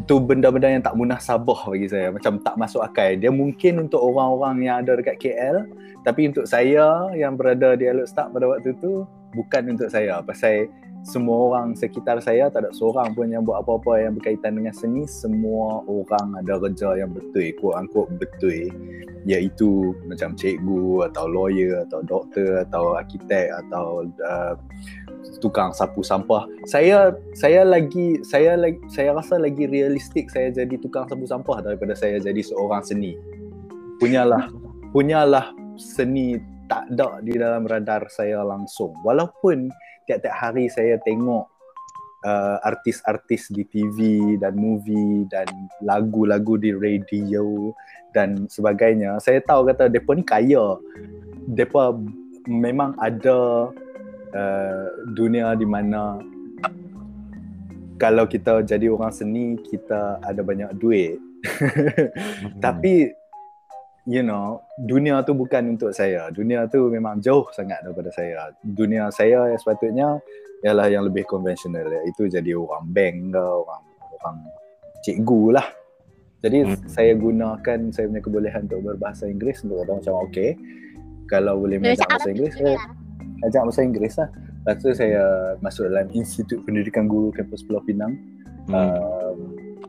Tu 0.06 0.16
benda-benda 0.22 0.70
yang 0.70 0.84
tak 0.86 0.94
munasabah 0.94 1.66
bagi 1.66 1.90
saya 1.90 2.14
macam 2.14 2.38
tak 2.42 2.54
masuk 2.54 2.82
akal. 2.82 3.10
Dia 3.18 3.30
mungkin 3.34 3.86
untuk 3.86 3.98
orang-orang 4.02 4.66
yang 4.66 4.76
ada 4.86 4.94
dekat 4.98 5.18
KL 5.18 5.66
tapi 6.06 6.30
untuk 6.30 6.46
saya 6.46 7.10
yang 7.14 7.34
berada 7.34 7.74
di 7.74 7.90
Alok 7.90 8.06
Start 8.06 8.30
pada 8.30 8.46
waktu 8.50 8.70
tu 8.78 9.06
bukan 9.34 9.62
untuk 9.74 9.90
saya. 9.90 10.22
Pasal 10.22 10.70
semua 11.00 11.48
orang 11.48 11.72
sekitar 11.72 12.20
saya 12.20 12.52
tak 12.52 12.68
ada 12.68 12.70
seorang 12.76 13.16
pun 13.16 13.32
yang 13.32 13.40
buat 13.40 13.64
apa-apa 13.64 14.04
yang 14.04 14.12
berkaitan 14.20 14.60
dengan 14.60 14.76
seni. 14.76 15.08
Semua 15.08 15.80
orang 15.88 16.36
ada 16.36 16.60
kerja 16.60 17.00
yang 17.00 17.16
betul 17.16 17.48
quote 17.56 17.76
unquote 17.80 18.12
betul. 18.20 18.68
Iaitu 19.24 19.96
macam 20.04 20.36
cikgu 20.36 21.08
atau 21.12 21.24
lawyer 21.24 21.88
atau 21.88 22.04
doktor 22.04 22.64
atau 22.68 23.00
arkitek 23.00 23.48
atau 23.64 24.04
uh, 24.04 24.54
tukang 25.40 25.72
sapu 25.72 26.04
sampah. 26.04 26.44
Saya 26.68 27.16
saya 27.32 27.64
lagi 27.64 28.20
saya 28.20 28.60
lagi 28.60 28.80
saya 28.92 29.16
rasa 29.16 29.40
lagi 29.40 29.64
realistik 29.64 30.28
saya 30.28 30.52
jadi 30.52 30.76
tukang 30.76 31.08
sapu 31.08 31.24
sampah 31.24 31.64
daripada 31.64 31.96
saya 31.96 32.20
jadi 32.20 32.44
seorang 32.44 32.84
seni. 32.84 33.16
Punyalah 33.96 34.52
punyalah 34.92 35.52
seni 35.80 36.36
tak 36.68 36.92
ada 36.92 37.18
di 37.24 37.34
dalam 37.34 37.64
radar 37.64 38.04
saya 38.12 38.44
langsung. 38.44 38.94
Walaupun 39.02 39.72
tiap-tiap 40.10 40.34
hari 40.34 40.66
saya 40.66 40.98
tengok 41.06 41.46
uh, 42.26 42.56
artis-artis 42.66 43.46
di 43.54 43.62
TV 43.62 43.98
dan 44.42 44.58
movie 44.58 45.22
dan 45.30 45.46
lagu-lagu 45.86 46.58
di 46.58 46.74
radio 46.74 47.70
dan 48.10 48.50
sebagainya. 48.50 49.22
Saya 49.22 49.38
tahu 49.38 49.70
kata 49.70 49.86
depa 49.86 50.18
ni 50.18 50.26
kaya. 50.26 50.82
Depa 51.46 51.94
memang 52.50 52.98
ada 52.98 53.70
uh, 54.34 54.86
dunia 55.14 55.54
di 55.54 55.66
mana 55.66 56.18
kalau 58.00 58.24
kita 58.26 58.64
jadi 58.66 58.90
orang 58.90 59.14
seni 59.14 59.54
kita 59.70 60.18
ada 60.26 60.42
banyak 60.42 60.74
duit. 60.82 61.22
Tapi 62.64 63.12
you 64.08 64.24
know, 64.24 64.64
dunia 64.80 65.20
tu 65.24 65.36
bukan 65.36 65.76
untuk 65.76 65.92
saya. 65.92 66.32
Dunia 66.32 66.68
tu 66.70 66.88
memang 66.88 67.20
jauh 67.20 67.44
sangat 67.52 67.84
daripada 67.84 68.08
saya. 68.14 68.52
Dunia 68.64 69.12
saya 69.12 69.50
yang 69.50 69.60
sepatutnya 69.60 70.08
ialah 70.64 70.86
yang 70.92 71.08
lebih 71.08 71.24
konvensional 71.24 71.88
iaitu 71.88 72.28
jadi 72.28 72.52
orang 72.52 72.84
bank 72.92 73.16
ke, 73.32 73.44
orang 73.44 73.82
orang 74.20 74.36
cikgu 75.04 75.44
lah. 75.56 75.66
Jadi 76.40 76.58
hmm. 76.64 76.88
saya 76.88 77.12
gunakan 77.16 77.78
saya 77.92 78.08
punya 78.08 78.22
kebolehan 78.24 78.62
untuk 78.64 78.80
berbahasa 78.80 79.28
Inggeris 79.28 79.60
untuk 79.60 79.84
kata 79.84 79.92
macam 80.00 80.14
okay, 80.24 80.56
kalau 81.28 81.60
boleh 81.60 81.76
belajar 81.76 82.08
bahasa 82.08 82.32
Inggeris, 82.32 82.54
saya 82.56 82.76
ajar 83.44 83.60
bahasa 83.68 83.80
Inggeris 83.84 84.14
lah. 84.16 84.28
Lepas 84.60 84.76
tu 84.84 84.88
saya 84.92 85.22
masuk 85.64 85.88
dalam 85.88 86.08
Institut 86.12 86.60
Pendidikan 86.68 87.08
Guru 87.08 87.32
Kampus 87.32 87.64
Pulau 87.64 87.84
Pinang. 87.84 88.16
Hmm. 88.68 88.72
Uh, 88.76 89.32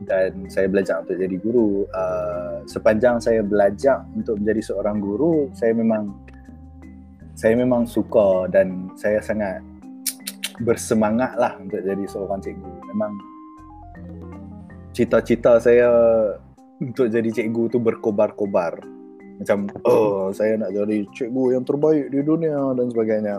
dan 0.06 0.46
saya 0.50 0.66
belajar 0.68 1.02
untuk 1.02 1.16
jadi 1.18 1.36
guru. 1.40 1.84
Uh, 1.90 2.62
sepanjang 2.66 3.18
saya 3.18 3.40
belajar 3.42 4.02
untuk 4.14 4.38
menjadi 4.38 4.62
seorang 4.72 4.98
guru, 5.02 5.48
saya 5.56 5.72
memang 5.74 6.12
saya 7.32 7.56
memang 7.56 7.88
suka 7.88 8.46
dan 8.52 8.92
saya 8.94 9.18
sangat 9.24 9.64
bersemangat 10.62 11.34
lah 11.40 11.56
untuk 11.58 11.80
jadi 11.80 12.04
seorang 12.06 12.38
cikgu. 12.38 12.72
Memang 12.92 13.12
cita-cita 14.92 15.56
saya 15.58 15.88
untuk 16.78 17.08
jadi 17.08 17.30
cikgu 17.32 17.72
tu 17.72 17.78
berkobar-kobar. 17.80 18.84
Macam, 19.40 19.66
oh 19.88 20.30
saya 20.30 20.60
nak 20.60 20.70
jadi 20.70 21.02
cikgu 21.10 21.58
yang 21.58 21.64
terbaik 21.64 22.12
di 22.12 22.20
dunia 22.22 22.76
dan 22.78 22.86
sebagainya. 22.92 23.36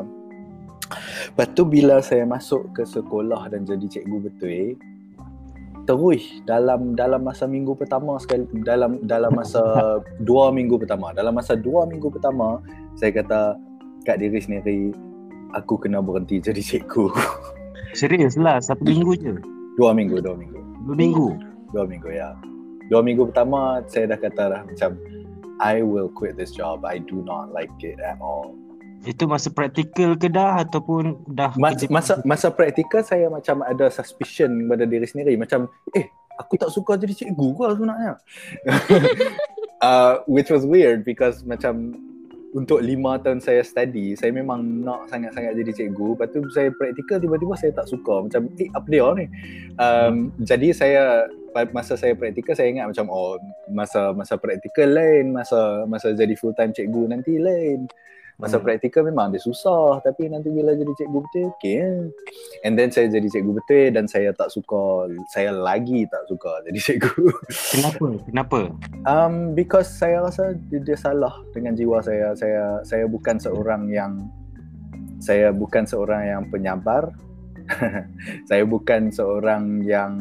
Lepas 1.31 1.47
tu 1.55 1.63
bila 1.63 2.03
saya 2.03 2.27
masuk 2.27 2.75
ke 2.75 2.83
sekolah 2.83 3.49
dan 3.49 3.63
jadi 3.63 3.85
cikgu 3.87 4.17
betul 4.19 4.75
terus 5.83 6.23
dalam 6.47 6.95
dalam 6.95 7.21
masa 7.23 7.43
minggu 7.43 7.75
pertama 7.75 8.15
sekali 8.19 8.47
dalam 8.63 9.03
dalam 9.03 9.31
masa 9.35 9.61
dua 10.29 10.49
minggu 10.49 10.79
pertama. 10.79 11.11
Dalam 11.11 11.35
masa 11.35 11.53
dua 11.59 11.83
minggu 11.85 12.07
pertama 12.11 12.63
saya 12.95 13.11
kata 13.11 13.59
kat 14.07 14.19
diri 14.19 14.39
sendiri 14.39 14.79
aku 15.55 15.79
kena 15.79 15.99
berhenti 15.99 16.39
jadi 16.39 16.59
cikgu. 16.59 17.11
Serius 17.99 18.39
lah 18.39 18.57
satu 18.63 18.83
minggu 18.83 19.11
je? 19.19 19.33
Dua 19.77 19.93
minggu 19.93 20.19
dua 20.23 20.35
minggu. 20.35 20.59
Dua 20.83 20.95
minggu? 20.95 21.27
Dua 21.71 21.83
minggu 21.85 22.09
ya. 22.09 22.33
Dua 22.91 23.01
minggu 23.01 23.29
pertama 23.31 23.79
saya 23.87 24.11
dah 24.11 24.19
kata 24.19 24.43
dah 24.49 24.61
macam 24.65 24.91
I 25.61 25.85
will 25.85 26.09
quit 26.09 26.35
this 26.35 26.51
job 26.51 26.83
I 26.83 26.99
do 26.99 27.21
not 27.23 27.53
like 27.53 27.71
it 27.79 28.01
at 28.01 28.19
all 28.19 28.57
itu 29.03 29.23
masa 29.27 29.51
praktikal 29.51 30.15
ke 30.15 30.31
dah 30.31 30.63
ataupun 30.63 31.27
dah 31.27 31.51
masa, 31.59 31.85
masa 31.91 32.13
masa 32.23 32.47
praktikal 32.49 33.03
saya 33.03 33.27
macam 33.27 33.59
ada 33.63 33.91
suspicion 33.91 34.67
pada 34.71 34.87
diri 34.87 35.03
sendiri 35.03 35.35
macam 35.35 35.67
eh 35.91 36.07
aku 36.39 36.57
tak 36.57 36.71
suka 36.73 36.97
jadi 36.97 37.13
cikgu 37.13 37.47
ke 37.53 37.65
sebenarnya. 37.77 38.13
uh, 39.85 40.13
which 40.25 40.49
was 40.49 40.65
weird 40.65 41.05
because 41.05 41.45
macam 41.45 41.93
untuk 42.53 42.85
lima 42.85 43.17
tahun 43.17 43.41
saya 43.41 43.65
study, 43.65 44.13
saya 44.13 44.29
memang 44.29 44.85
nak 44.85 45.09
sangat-sangat 45.09 45.57
jadi 45.57 45.71
cikgu. 45.73 46.13
Lepas 46.13 46.29
tu 46.29 46.39
saya 46.53 46.69
praktikal 46.69 47.17
tiba-tiba 47.17 47.57
saya 47.57 47.73
tak 47.73 47.89
suka. 47.89 48.29
Macam, 48.29 48.45
eh 48.61 48.69
apa 48.77 48.87
dia 48.93 49.09
ni? 49.17 49.25
Um, 49.81 50.29
jadi 50.37 50.69
saya, 50.69 51.03
masa 51.73 51.97
saya 51.97 52.13
praktikal 52.13 52.53
saya 52.53 52.69
ingat 52.69 52.93
macam, 52.93 53.09
oh 53.09 53.41
masa 53.73 54.13
masa 54.13 54.37
praktikal 54.37 54.85
lain, 54.85 55.33
masa 55.33 55.89
masa 55.89 56.13
jadi 56.13 56.37
full 56.37 56.53
time 56.53 56.69
cikgu 56.77 57.09
nanti 57.09 57.41
lain. 57.41 57.89
Masa 58.41 58.57
hmm. 58.57 58.65
praktikal 58.65 59.05
memang 59.05 59.29
dia 59.29 59.37
susah 59.37 60.01
tapi 60.01 60.25
nanti 60.25 60.49
bila 60.49 60.73
jadi 60.73 60.89
cikgu 60.89 61.19
betul 61.21 61.43
okey 61.53 61.73
ya. 61.77 61.89
And 62.65 62.73
then 62.73 62.89
saya 62.89 63.09
jadi 63.13 63.29
cikgu 63.29 63.51
betul 63.53 63.93
dan 63.93 64.05
saya 64.09 64.33
tak 64.33 64.49
suka 64.49 65.09
saya 65.29 65.53
lagi 65.53 66.09
tak 66.09 66.25
suka 66.25 66.49
jadi 66.65 66.79
cikgu. 66.81 67.29
Kenapa? 67.77 68.05
Kenapa? 68.25 68.59
Um 69.05 69.53
because 69.53 69.89
saya 69.89 70.25
rasa 70.25 70.57
dia, 70.73 70.81
dia 70.81 70.97
salah 70.97 71.33
dengan 71.53 71.77
jiwa 71.77 72.01
saya. 72.01 72.33
Saya 72.33 72.81
saya 72.81 73.05
bukan 73.05 73.37
seorang 73.37 73.89
yang 73.93 74.17
saya 75.21 75.53
bukan 75.53 75.85
seorang 75.85 76.21
yang 76.25 76.43
penyabar. 76.49 77.13
saya 78.49 78.67
bukan 78.67 79.07
seorang 79.07 79.87
yang 79.87 80.19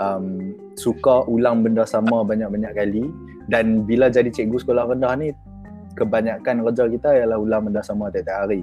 um, 0.00 0.56
suka 0.78 1.26
ulang 1.28 1.60
benda 1.60 1.84
sama 1.84 2.24
banyak-banyak 2.24 2.72
kali 2.72 3.04
dan 3.50 3.84
bila 3.84 4.08
jadi 4.08 4.32
cikgu 4.32 4.56
sekolah 4.62 4.88
rendah 4.88 5.12
ni 5.18 5.28
kebanyakan 5.94 6.64
kerja 6.68 6.84
kita 6.88 7.08
ialah 7.22 7.38
ulang 7.38 7.68
benda 7.68 7.84
sama 7.84 8.08
tiap-tiap 8.08 8.48
hari. 8.48 8.62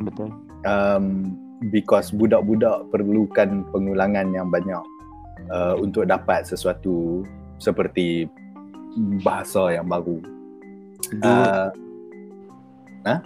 Betul. 0.00 0.32
Um, 0.64 1.36
because 1.70 2.10
budak-budak 2.10 2.88
perlukan 2.90 3.64
pengulangan 3.70 4.32
yang 4.32 4.48
banyak 4.48 4.82
uh, 5.52 5.76
untuk 5.78 6.08
dapat 6.08 6.44
sesuatu 6.48 7.24
seperti 7.60 8.28
bahasa 9.22 9.74
yang 9.74 9.86
baru. 9.88 10.18
Dua, 11.20 11.30
uh, 11.30 11.68
ha? 13.06 13.16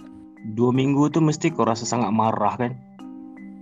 dua 0.53 0.71
minggu 0.75 1.09
tu 1.09 1.23
mesti 1.23 1.51
kau 1.51 1.67
rasa 1.67 1.87
sangat 1.87 2.11
marah 2.11 2.55
kan? 2.59 2.73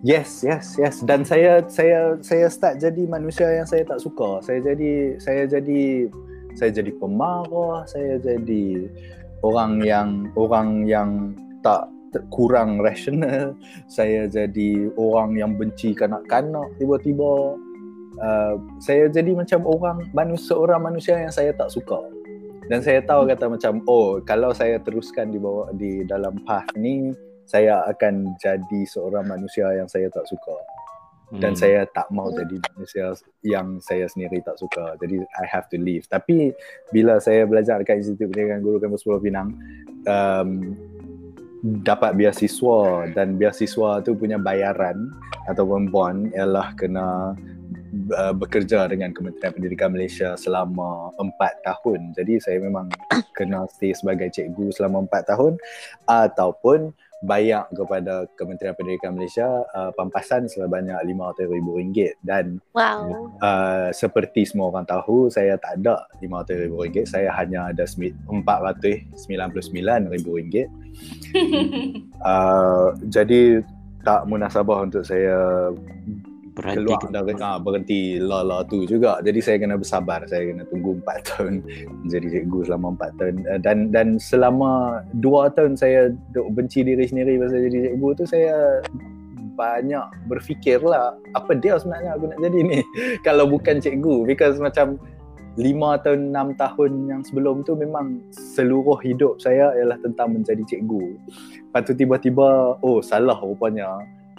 Yes, 0.05 0.45
yes, 0.45 0.77
yes. 0.77 1.01
Dan 1.01 1.25
saya 1.25 1.65
saya 1.65 2.21
saya 2.21 2.53
start 2.53 2.77
jadi 2.77 3.09
manusia 3.09 3.49
yang 3.49 3.65
saya 3.65 3.81
tak 3.81 3.97
suka. 3.97 4.45
Saya 4.45 4.61
jadi 4.61 5.17
saya 5.17 5.49
jadi 5.49 6.05
saya 6.53 6.69
jadi 6.69 6.93
pemarah, 7.01 7.85
saya 7.89 8.21
jadi 8.21 8.89
orang 9.41 9.83
yang 9.83 10.29
orang 10.33 10.87
yang 10.87 11.33
tak 11.61 11.89
kurang 12.31 12.79
rasional 12.81 13.53
saya 13.97 14.25
jadi 14.25 14.89
orang 14.95 15.37
yang 15.37 15.51
benci 15.55 15.93
kanak-kanak 15.93 16.67
tiba-tiba. 16.81 17.57
Uh, 18.17 18.57
saya 18.81 19.05
jadi 19.13 19.37
macam 19.37 19.61
orang 19.69 20.09
manusia 20.09 20.57
orang 20.57 20.89
manusia 20.89 21.21
yang 21.21 21.29
saya 21.29 21.53
tak 21.53 21.69
suka. 21.69 22.01
Dan 22.65 22.81
saya 22.81 22.99
tahu 23.05 23.29
kata 23.29 23.45
macam 23.45 23.79
oh 23.85 24.17
kalau 24.25 24.51
saya 24.51 24.81
teruskan 24.81 25.29
di 25.29 25.37
bawah 25.37 25.69
di 25.77 26.01
dalam 26.01 26.41
path 26.41 26.73
ni 26.73 27.13
saya 27.47 27.79
akan 27.87 28.35
jadi 28.41 28.81
seorang 28.83 29.23
manusia 29.23 29.71
yang 29.71 29.87
saya 29.87 30.11
tak 30.11 30.27
suka 30.27 30.76
dan 31.35 31.51
hmm. 31.51 31.59
saya 31.59 31.83
tak 31.91 32.07
mau 32.07 32.31
jadi 32.31 32.55
manusia 32.71 33.11
yang 33.43 33.83
saya 33.83 34.07
sendiri 34.07 34.39
tak 34.39 34.55
suka. 34.55 34.95
Jadi 35.03 35.19
I 35.19 35.45
have 35.47 35.67
to 35.67 35.77
leave. 35.77 36.07
Tapi 36.07 36.55
bila 36.95 37.19
saya 37.19 37.43
belajar 37.43 37.83
dekat 37.83 37.99
Institut 37.99 38.31
Pendidikan 38.31 38.63
Guru 38.63 38.79
Kampus 38.79 39.03
Pulau 39.03 39.19
Pinang 39.19 39.51
um, 40.07 40.49
dapat 41.83 42.15
beasiswa 42.15 43.11
dan 43.11 43.35
beasiswa 43.35 43.99
tu 44.07 44.15
punya 44.15 44.39
bayaran 44.39 45.11
ataupun 45.51 45.91
bond 45.91 46.31
ialah 46.31 46.71
kena 46.79 47.35
uh, 48.15 48.33
bekerja 48.35 48.87
dengan 48.87 49.11
Kementerian 49.11 49.51
Pendidikan 49.51 49.91
Malaysia 49.91 50.39
selama 50.39 51.11
empat 51.19 51.59
tahun. 51.67 52.15
Jadi 52.15 52.39
saya 52.39 52.63
memang 52.63 52.87
kena 53.37 53.67
stay 53.67 53.91
sebagai 53.91 54.31
cikgu 54.31 54.71
selama 54.71 55.03
empat 55.03 55.27
tahun 55.27 55.59
ataupun 56.07 56.95
bayar 57.25 57.65
kepada 57.73 58.29
Kementerian 58.37 58.77
Pendidikan 58.77 59.17
Malaysia 59.17 59.65
uh, 59.73 59.89
pampasan 59.97 60.45
sebanyak 60.45 60.93
RM500,000 61.01 62.21
dan 62.21 62.61
wow. 62.77 63.33
uh, 63.41 63.89
seperti 63.89 64.45
semua 64.45 64.69
orang 64.69 64.85
tahu 64.85 65.25
saya 65.33 65.57
tak 65.57 65.81
ada 65.81 66.05
RM500,000 66.21 67.09
saya 67.09 67.33
hanya 67.33 67.73
ada 67.73 67.89
RM499,000 67.89 70.69
uh, 72.29 72.93
jadi 73.09 73.65
tak 74.05 74.29
munasabah 74.29 74.85
untuk 74.87 75.03
saya 75.03 75.67
keluar 76.57 77.01
dari 77.09 77.33
ha, 77.37 77.61
berhenti 77.61 78.17
la 78.17 78.65
tu 78.65 78.83
juga. 78.89 79.21
Jadi 79.21 79.39
saya 79.39 79.57
kena 79.61 79.77
bersabar. 79.77 80.25
Saya 80.25 80.49
kena 80.49 80.63
tunggu 80.67 80.97
4 81.05 81.21
tahun. 81.29 81.53
Jadi 82.09 82.27
cikgu 82.33 82.59
selama 82.65 82.97
4 82.97 83.19
tahun. 83.19 83.35
Eh, 83.45 83.59
dan 83.61 83.77
dan 83.93 84.07
selama 84.17 85.01
2 85.21 85.55
tahun 85.55 85.73
saya 85.77 86.09
duk 86.33 86.49
benci 86.57 86.81
diri 86.81 87.05
sendiri 87.05 87.37
pasal 87.37 87.61
jadi 87.69 87.77
cikgu 87.91 88.09
tu 88.17 88.23
saya 88.25 88.81
banyak 89.57 90.05
berfikir 90.29 90.77
lah 90.85 91.17
apa 91.33 91.57
dia 91.57 91.81
sebenarnya 91.81 92.13
aku 92.13 92.29
nak 92.29 92.39
jadi 92.45 92.59
ni? 92.61 92.79
Kalau 93.27 93.49
bukan 93.49 93.81
cikgu 93.81 94.29
because 94.29 94.61
macam 94.61 95.01
5 95.57 96.05
tahun 96.05 96.21
6 96.29 96.61
tahun 96.61 96.91
yang 97.09 97.21
sebelum 97.25 97.65
tu 97.65 97.73
memang 97.73 98.21
seluruh 98.29 99.01
hidup 99.01 99.41
saya 99.41 99.73
ialah 99.73 99.97
tentang 100.05 100.37
menjadi 100.37 100.61
cikgu. 100.69 101.17
Lepas 101.69 101.81
tu 101.89 101.97
tiba-tiba 101.97 102.77
oh 102.77 103.01
salah 103.01 103.37
rupanya. 103.41 103.97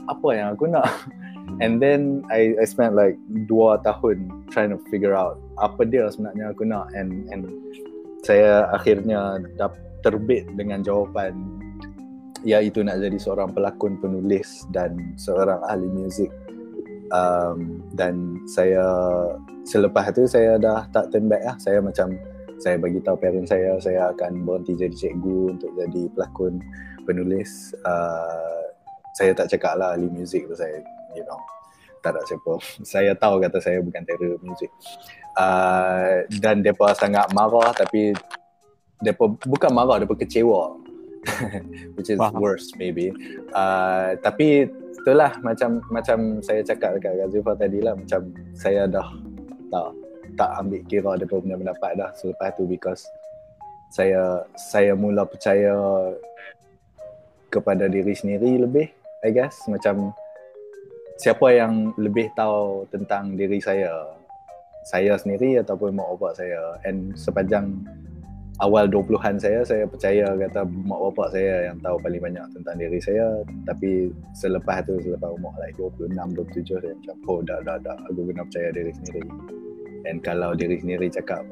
Apa 0.09 0.33
yang 0.33 0.57
aku 0.57 0.71
nak 0.71 0.87
And 1.59 1.83
then 1.83 2.23
I 2.31 2.55
I 2.55 2.65
spent 2.71 2.95
like 2.95 3.19
dua 3.51 3.83
tahun 3.83 4.31
trying 4.55 4.71
to 4.71 4.79
figure 4.95 5.19
out 5.19 5.43
apa 5.59 5.83
dia 5.83 6.07
sebenarnya 6.07 6.55
aku 6.55 6.63
nak 6.63 6.95
and 6.95 7.27
and 7.35 7.51
saya 8.23 8.71
akhirnya 8.71 9.43
dap, 9.59 9.75
terbit 10.07 10.47
dengan 10.55 10.87
jawapan 10.87 11.35
iaitu 12.47 12.87
nak 12.87 13.03
jadi 13.03 13.19
seorang 13.19 13.51
pelakon 13.51 13.99
penulis 13.99 14.63
dan 14.71 14.95
seorang 15.19 15.59
ahli 15.67 15.91
muzik. 15.91 16.31
Um, 17.09 17.83
dan 17.97 18.37
saya 18.45 18.85
selepas 19.65 20.13
tu 20.13 20.29
saya 20.31 20.61
dah 20.63 20.87
tak 20.95 21.11
turn 21.11 21.27
back 21.27 21.43
lah. 21.43 21.57
Saya 21.59 21.83
macam 21.83 22.15
saya 22.63 22.79
bagi 22.79 23.03
tahu 23.03 23.19
parents 23.19 23.51
saya 23.51 23.75
saya 23.83 24.15
akan 24.15 24.47
berhenti 24.47 24.79
jadi 24.79 24.95
cikgu 24.95 25.59
untuk 25.59 25.75
jadi 25.75 26.07
pelakon 26.15 26.63
penulis. 27.03 27.75
Uh, 27.83 28.63
saya 29.19 29.35
tak 29.35 29.51
cakap 29.51 29.75
lah 29.75 29.99
ahli 29.99 30.07
muzik 30.07 30.47
tu 30.47 30.55
saya 30.55 30.79
you 31.15 31.25
know. 31.25 31.41
Tak 31.99 32.15
ada 32.15 32.23
siapa. 32.27 32.53
Saya 32.93 33.13
tahu 33.19 33.43
kata 33.43 33.59
saya 33.59 33.83
bukan 33.83 34.03
terror 34.07 34.39
muzik 34.43 34.71
uh, 35.39 36.23
dan 36.43 36.63
depa 36.63 36.95
sangat 36.95 37.31
marah 37.35 37.75
tapi 37.75 38.15
depa 39.03 39.31
bukan 39.47 39.71
marah 39.71 40.03
depa 40.03 40.15
kecewa. 40.19 40.79
Which 41.99 42.15
is 42.15 42.23
Faham. 42.23 42.39
worse 42.39 42.71
maybe. 42.79 43.11
Uh, 43.51 44.15
tapi 44.23 44.71
itulah 45.03 45.35
macam 45.43 45.83
macam 45.91 46.39
saya 46.43 46.63
cakap 46.63 46.99
dekat 46.99 47.19
Gazifa 47.19 47.53
tadi 47.59 47.79
lah 47.83 47.99
macam 47.99 48.31
saya 48.55 48.87
dah 48.87 49.09
tak 49.69 49.87
tak 50.39 50.51
ambil 50.63 50.81
kira 50.87 51.11
dia 51.19 51.27
punya 51.27 51.59
pendapat 51.59 51.99
dah 51.99 52.11
selepas 52.15 52.55
tu 52.55 52.65
because 52.71 53.03
saya 53.91 54.47
saya 54.55 54.95
mula 54.95 55.27
percaya 55.27 55.75
kepada 57.51 57.91
diri 57.91 58.15
sendiri 58.15 58.63
lebih 58.63 58.87
I 59.27 59.31
guess. 59.35 59.67
Macam 59.67 60.15
siapa 61.19 61.51
yang 61.51 61.93
lebih 61.99 62.31
tahu 62.39 62.87
tentang 62.95 63.35
diri 63.35 63.59
saya? 63.59 64.07
Saya 64.87 65.19
sendiri 65.19 65.59
ataupun 65.61 65.99
mak 65.99 66.09
bapak 66.17 66.39
saya. 66.39 66.79
And 66.87 67.13
sepanjang 67.19 67.85
awal 68.63 68.91
20-an 68.91 69.39
saya 69.39 69.61
saya 69.63 69.85
percaya 69.85 70.35
kata 70.35 70.65
mak 70.65 70.99
bapak 71.11 71.35
saya 71.35 71.69
yang 71.69 71.77
tahu 71.83 71.99
paling 72.01 72.23
banyak 72.23 72.47
tentang 72.55 72.77
diri 72.79 72.99
saya. 73.03 73.43
Tapi 73.67 74.15
selepas 74.33 74.87
tu 74.87 74.97
selepas 75.03 75.35
umur 75.35 75.53
like 75.59 75.77
26 75.77 76.15
27 76.15 76.83
saya 76.87 76.95
macam 76.95 77.17
oh 77.29 77.41
dah 77.43 77.59
dah 77.67 77.77
dah. 77.83 77.99
Aku 78.09 78.25
kena 78.31 78.47
percaya 78.47 78.69
diri 78.73 78.93
sendiri. 78.95 79.23
And 80.07 80.23
kalau 80.23 80.55
diri 80.55 80.79
sendiri 80.81 81.11
cakap 81.11 81.43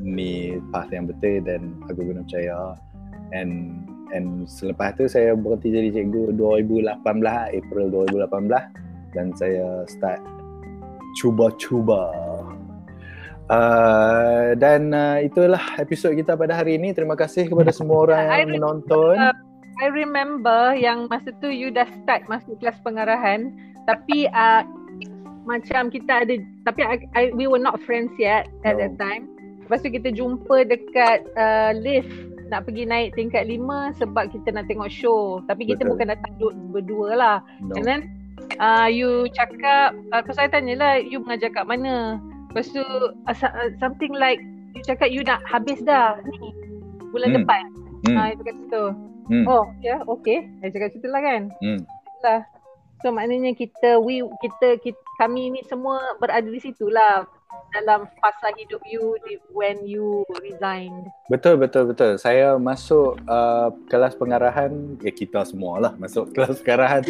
ni 0.00 0.56
path 0.72 0.88
yang 0.90 1.06
betul 1.06 1.44
dan 1.44 1.76
aku 1.86 2.02
kena 2.08 2.24
percaya. 2.24 2.74
And 3.30 3.84
and 4.10 4.50
selepas 4.50 4.98
tu 4.98 5.06
saya 5.06 5.38
berhenti 5.38 5.70
jadi 5.70 6.02
cikgu 6.02 6.34
2018 6.34 7.06
April 7.54 7.86
2018 7.94 8.89
dan 9.14 9.34
saya 9.34 9.84
start 9.86 10.20
cuba-cuba 11.18 12.10
Uh, 13.50 14.54
dan 14.62 14.94
uh, 14.94 15.18
itulah 15.18 15.58
episod 15.82 16.14
kita 16.14 16.38
pada 16.38 16.54
hari 16.54 16.78
ini. 16.78 16.94
Terima 16.94 17.18
kasih 17.18 17.50
kepada 17.50 17.74
semua 17.74 17.98
orang 18.06 18.30
I 18.30 18.46
yang 18.46 18.62
menonton. 18.62 19.18
Uh, 19.18 19.34
I 19.82 19.90
remember 19.90 20.78
yang 20.78 21.10
masa 21.10 21.34
tu 21.42 21.50
you 21.50 21.74
dah 21.74 21.90
start 22.06 22.30
masuk 22.30 22.62
kelas 22.62 22.78
pengarahan 22.86 23.50
tapi 23.90 24.30
uh, 24.30 24.62
macam 25.42 25.90
kita 25.90 26.22
ada 26.22 26.38
tapi 26.62 26.86
I, 26.86 26.96
I, 27.18 27.22
we 27.34 27.50
were 27.50 27.58
not 27.58 27.82
friends 27.82 28.14
yet 28.22 28.46
at 28.62 28.78
No. 28.78 28.86
that 28.86 28.94
time. 29.02 29.26
Lepas 29.66 29.82
tu 29.82 29.90
kita 29.90 30.14
jumpa 30.14 30.70
dekat 30.70 31.26
uh, 31.34 31.74
lift 31.74 32.10
nak 32.54 32.70
pergi 32.70 32.86
naik 32.86 33.18
tingkat 33.18 33.50
lima 33.50 33.90
sebab 33.98 34.30
kita 34.30 34.54
nak 34.54 34.70
tengok 34.70 34.94
show. 34.94 35.42
Tapi 35.50 35.66
kita 35.66 35.82
Betul. 35.82 35.90
bukan 35.98 36.06
datang 36.14 36.32
duduk 36.38 36.54
berdua 36.70 37.08
lah. 37.18 37.36
No. 37.66 37.74
And 37.74 37.82
then 37.82 38.00
uh, 38.58 38.88
you 38.90 39.28
cakap, 39.30 39.94
uh, 40.10 40.22
saya 40.34 40.50
tanya 40.50 40.74
lah 40.74 40.92
you 40.98 41.22
mengajar 41.22 41.52
kat 41.54 41.68
mana? 41.68 42.18
Lepas 42.50 42.72
tu 42.74 42.82
uh, 42.82 43.36
so- 43.36 43.52
uh, 43.54 43.70
something 43.78 44.10
like 44.16 44.42
you 44.74 44.82
cakap 44.82 45.12
you 45.12 45.22
nak 45.22 45.38
habis 45.46 45.78
dah 45.86 46.18
ni 46.26 46.50
bulan 47.14 47.34
Hmm. 47.34 47.38
depan. 47.42 47.64
Hmm. 48.08 48.16
Ah, 48.16 48.26
itu 48.32 48.42
kat 48.42 48.54
situ. 48.58 48.84
Hmm. 49.30 49.44
Oh, 49.46 49.64
ya, 49.78 49.94
yeah, 49.94 49.98
okay. 50.10 50.48
Saya 50.58 50.70
cakap 50.74 50.88
situ 50.90 51.06
lah 51.06 51.22
kan. 51.22 51.42
Hmm. 51.62 51.80
Lah. 52.26 52.40
So 53.00 53.14
maknanya 53.14 53.56
kita 53.56 53.96
we 53.96 54.20
kita, 54.44 54.76
kita 54.82 55.00
kami 55.16 55.54
ni 55.54 55.60
semua 55.64 56.18
berada 56.20 56.44
di 56.44 56.60
situ 56.60 56.90
lah 56.92 57.24
dalam 57.70 58.06
fasa 58.18 58.50
hidup 58.58 58.82
you 58.86 59.14
when 59.54 59.82
you 59.86 60.26
resigned. 60.42 61.10
Betul 61.30 61.58
betul 61.58 61.90
betul. 61.90 62.18
Saya 62.18 62.58
masuk 62.58 63.18
uh, 63.30 63.70
kelas 63.86 64.18
pengarahan 64.18 64.98
ya 64.98 65.12
kita 65.14 65.46
semua 65.46 65.78
lah 65.78 65.92
masuk 65.96 66.30
kelas 66.34 66.62
pengarahan 66.62 67.06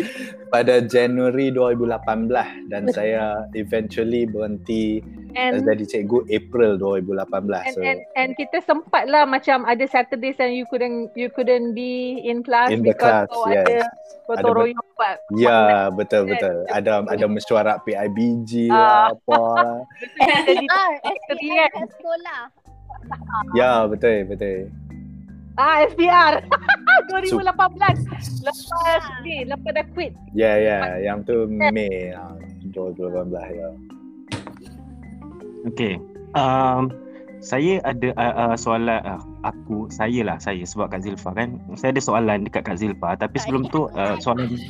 pada 0.52 0.84
Januari 0.84 1.52
2018 1.52 2.68
dan 2.68 2.82
saya 2.92 3.48
eventually 3.56 4.28
berhenti 4.28 5.00
And 5.38 5.62
jadi 5.62 5.84
cikgu 5.86 6.26
April 6.26 6.74
2018. 6.78 7.06
and, 7.06 7.74
So 7.74 7.80
and 7.86 8.00
and 8.18 8.30
kita 8.34 8.58
sempat 8.66 9.06
lah 9.06 9.22
macam 9.26 9.62
ada 9.62 9.86
Saturdays 9.86 10.42
and 10.42 10.58
you 10.58 10.66
couldn't 10.66 11.14
you 11.14 11.30
couldn't 11.30 11.72
be 11.72 12.18
in 12.26 12.42
class 12.42 12.74
in 12.74 12.82
because 12.82 13.30
class, 13.30 13.54
yes. 13.54 13.66
ada 13.66 13.78
gotong 14.26 14.54
royong 14.58 14.88
buat. 14.98 15.16
Ya 15.38 15.86
betul 15.94 16.26
betul. 16.26 16.66
Ada 16.70 17.06
ada 17.06 17.26
mesyuarat 17.30 17.82
PIBG 17.86 18.70
Ah. 18.70 18.74
lah 18.74 19.04
apa. 19.14 19.42
Jadi 20.50 20.66
Ah, 20.74 20.90
SPR 21.06 21.68
kan? 21.70 21.70
kat 21.70 21.88
sekolah. 21.94 22.40
Ya 23.54 23.72
betul 23.86 24.26
betul. 24.26 24.58
Ah 25.58 25.84
SPR 25.86 26.34
2018 27.10 27.42
lepas 28.46 29.02
ni 29.26 29.44
lepas 29.46 29.70
dah 29.76 29.86
quit. 29.94 30.12
Ya 30.32 30.56
ya 30.56 30.78
yang 31.02 31.22
tu 31.26 31.46
Mei 31.48 32.14
ah, 32.14 32.34
2018 32.72 33.30
ya. 33.58 33.68
Okay. 35.68 36.00
Um, 36.32 36.94
saya 37.40 37.80
ada 37.88 38.12
uh, 38.20 38.34
uh, 38.52 38.54
soalan 38.54 39.00
uh, 39.00 39.20
aku 39.48 39.88
saya 39.88 40.20
lah 40.20 40.36
saya 40.36 40.60
sebab 40.60 40.92
Kak 40.92 41.00
Zilfa 41.00 41.32
kan 41.32 41.56
saya 41.72 41.96
ada 41.96 42.02
soalan 42.04 42.44
dekat 42.44 42.68
Kak 42.68 42.76
Zilfa 42.76 43.16
tapi 43.16 43.40
sebelum 43.40 43.64
tu 43.72 43.88
uh, 43.96 44.20
soalan 44.20 44.60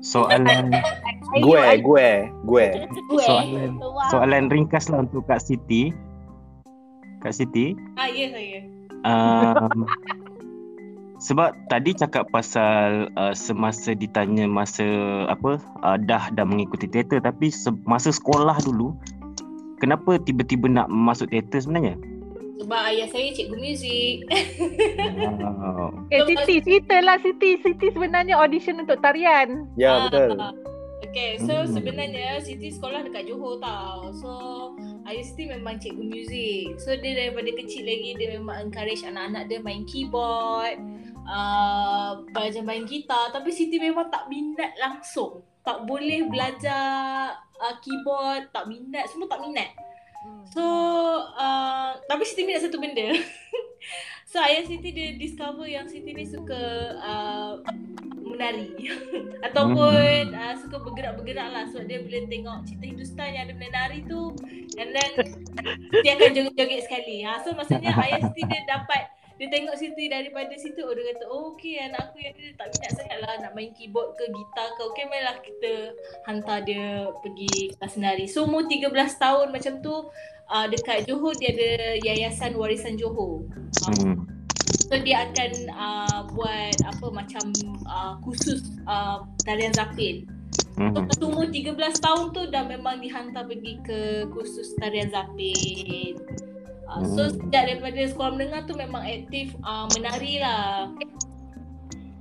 soalan 0.00 0.72
Gue 1.44 1.62
gue 1.78 2.08
gue. 2.42 2.66
Soalan 3.20 3.78
soalan 4.08 4.44
ringkas 4.48 4.90
lah 4.90 5.04
untuk 5.04 5.22
Kak 5.24 5.38
Siti 5.38 5.94
Kak 7.20 7.30
Siti 7.30 7.78
Ah, 7.94 8.08
ya 8.08 8.26
saya. 8.28 8.58
um, 9.04 9.86
sebab 11.16 11.52
tadi 11.68 11.92
cakap 11.92 12.26
pasal 12.28 13.12
uh, 13.14 13.30
semasa 13.30 13.92
ditanya 13.92 14.48
masa 14.48 14.82
apa 15.28 15.60
uh, 15.84 15.98
dah 16.00 16.32
dah 16.32 16.42
mengikuti 16.42 16.88
teater 16.88 17.20
tapi 17.20 17.52
se- 17.52 17.76
masa 17.84 18.08
sekolah 18.08 18.56
dulu 18.60 18.96
kenapa 19.78 20.16
tiba-tiba 20.18 20.66
nak 20.66 20.88
masuk 20.88 21.28
teater 21.28 21.60
sebenarnya? 21.60 21.94
Sebab 22.60 22.80
ayah 22.92 23.08
saya 23.08 23.32
cikgu 23.32 23.56
muzik. 23.56 24.16
Wow. 24.28 25.88
Eh 26.12 26.20
Siti, 26.26 26.60
cerita 26.60 27.00
lah 27.00 27.16
Siti. 27.22 27.56
Siti 27.64 27.88
sebenarnya 27.88 28.36
audition 28.36 28.82
untuk 28.84 29.00
tarian. 29.00 29.64
Ya 29.80 30.10
betul. 30.10 30.36
Ah, 30.36 30.52
Okay, 31.00 31.40
so 31.42 31.50
Hmm. 31.50 31.72
sebenarnya 31.74 32.38
Siti 32.38 32.70
sekolah 32.70 33.02
dekat 33.02 33.26
Johor 33.26 33.58
tau. 33.58 34.14
So, 34.14 34.30
ayah 35.08 35.24
Siti 35.24 35.48
memang 35.48 35.80
cikgu 35.80 36.04
muzik. 36.06 36.78
So, 36.78 36.94
dia 36.94 37.16
daripada 37.16 37.50
kecil 37.50 37.82
lagi 37.88 38.14
dia 38.14 38.38
memang 38.38 38.68
encourage 38.68 39.02
anak-anak 39.02 39.48
dia 39.50 39.58
main 39.58 39.82
keyboard, 39.88 40.78
uh, 41.26 42.20
belajar 42.30 42.62
main 42.62 42.86
gitar. 42.86 43.32
Tapi 43.34 43.50
Siti 43.50 43.80
memang 43.80 44.06
tak 44.12 44.28
minat 44.30 44.76
langsung. 44.78 45.42
Tak 45.66 45.88
boleh 45.88 46.30
belajar 46.30 47.34
uh, 47.58 47.74
keyboard, 47.82 48.52
tak 48.54 48.70
minat, 48.70 49.08
semua 49.10 49.26
tak 49.26 49.42
minat. 49.42 49.72
So, 50.50 50.64
uh, 51.32 51.96
tapi 52.04 52.22
Siti 52.28 52.44
minat 52.44 52.66
satu 52.66 52.76
benda. 52.76 53.16
so, 54.30 54.36
ayah 54.44 54.66
Siti 54.68 54.92
dia 54.92 55.16
discover 55.16 55.64
yang 55.64 55.88
Siti 55.88 56.12
ni 56.12 56.28
suka 56.28 56.60
uh, 57.00 57.52
menari. 58.20 58.74
Ataupun 59.46 60.36
uh, 60.36 60.54
suka 60.60 60.76
bergerak-bergerak 60.84 61.48
lah. 61.48 61.64
Sebab 61.72 61.88
dia 61.88 62.04
bila 62.04 62.28
tengok 62.28 62.58
cerita 62.68 62.84
Hindustan 62.84 63.28
yang 63.32 63.44
ada 63.48 63.54
menari 63.56 64.00
tu, 64.04 64.36
and 64.76 64.92
then 64.92 65.10
dia 66.04 66.12
akan 66.20 66.30
joget-joget 66.36 66.80
sekali. 66.84 67.24
Ha, 67.24 67.40
so, 67.40 67.56
maksudnya 67.56 67.96
ayah 67.96 68.20
Siti 68.20 68.42
dia 68.44 68.60
dapat 68.68 69.19
dia 69.40 69.48
tengok 69.48 69.72
Siti 69.72 70.12
daripada 70.12 70.52
situ 70.60 70.84
oh 70.84 70.92
dia 70.92 71.16
kata 71.16 71.24
oh 71.32 71.56
okey 71.56 71.80
anak 71.80 72.12
aku 72.12 72.20
yang 72.20 72.36
dia 72.36 72.52
tak 72.60 72.68
minat 72.76 72.92
sangat 72.92 73.18
lah 73.24 73.34
nak 73.40 73.56
main 73.56 73.72
keyboard 73.72 74.12
ke 74.20 74.28
gitar 74.28 74.68
ke 74.76 74.82
okey 74.92 75.08
mainlah 75.08 75.40
kita 75.40 75.96
hantar 76.28 76.60
dia 76.60 77.08
pergi 77.24 77.72
kelas 77.80 77.96
menari 77.96 78.28
so 78.28 78.44
umur 78.44 78.68
13 78.68 78.92
tahun 79.16 79.48
macam 79.48 79.80
tu 79.80 80.12
uh, 80.52 80.66
dekat 80.68 81.08
Johor 81.08 81.32
dia 81.40 81.56
ada 81.56 81.96
Yayasan 82.04 82.52
Warisan 82.52 83.00
Johor 83.00 83.48
Hmm. 83.80 84.28
So 84.90 84.98
dia 84.98 85.30
akan 85.30 85.52
uh, 85.70 86.20
buat 86.34 86.76
apa 86.82 87.06
macam 87.14 87.44
uh, 87.86 88.18
khusus 88.26 88.74
uh, 88.90 89.22
tarian 89.46 89.70
zapin. 89.70 90.26
So 90.76 90.98
Hmm. 90.98 91.06
pas 91.06 91.18
umur 91.22 91.46
13 91.46 91.76
tahun 91.76 92.32
tu 92.32 92.42
dah 92.50 92.64
memang 92.66 92.98
dihantar 92.98 93.46
pergi 93.46 93.78
ke 93.86 94.26
kursus 94.34 94.74
tarian 94.80 95.12
zapin. 95.12 96.18
Uh, 96.90 97.06
so 97.06 97.22
Hmm. 97.22 97.34
sejak 97.38 97.62
daripada 97.70 98.00
sekolah 98.02 98.30
menengah 98.34 98.60
tu 98.66 98.74
memang 98.74 99.02
aktif 99.02 99.54
uh, 99.62 99.86
menari 99.94 100.42
lah. 100.42 100.90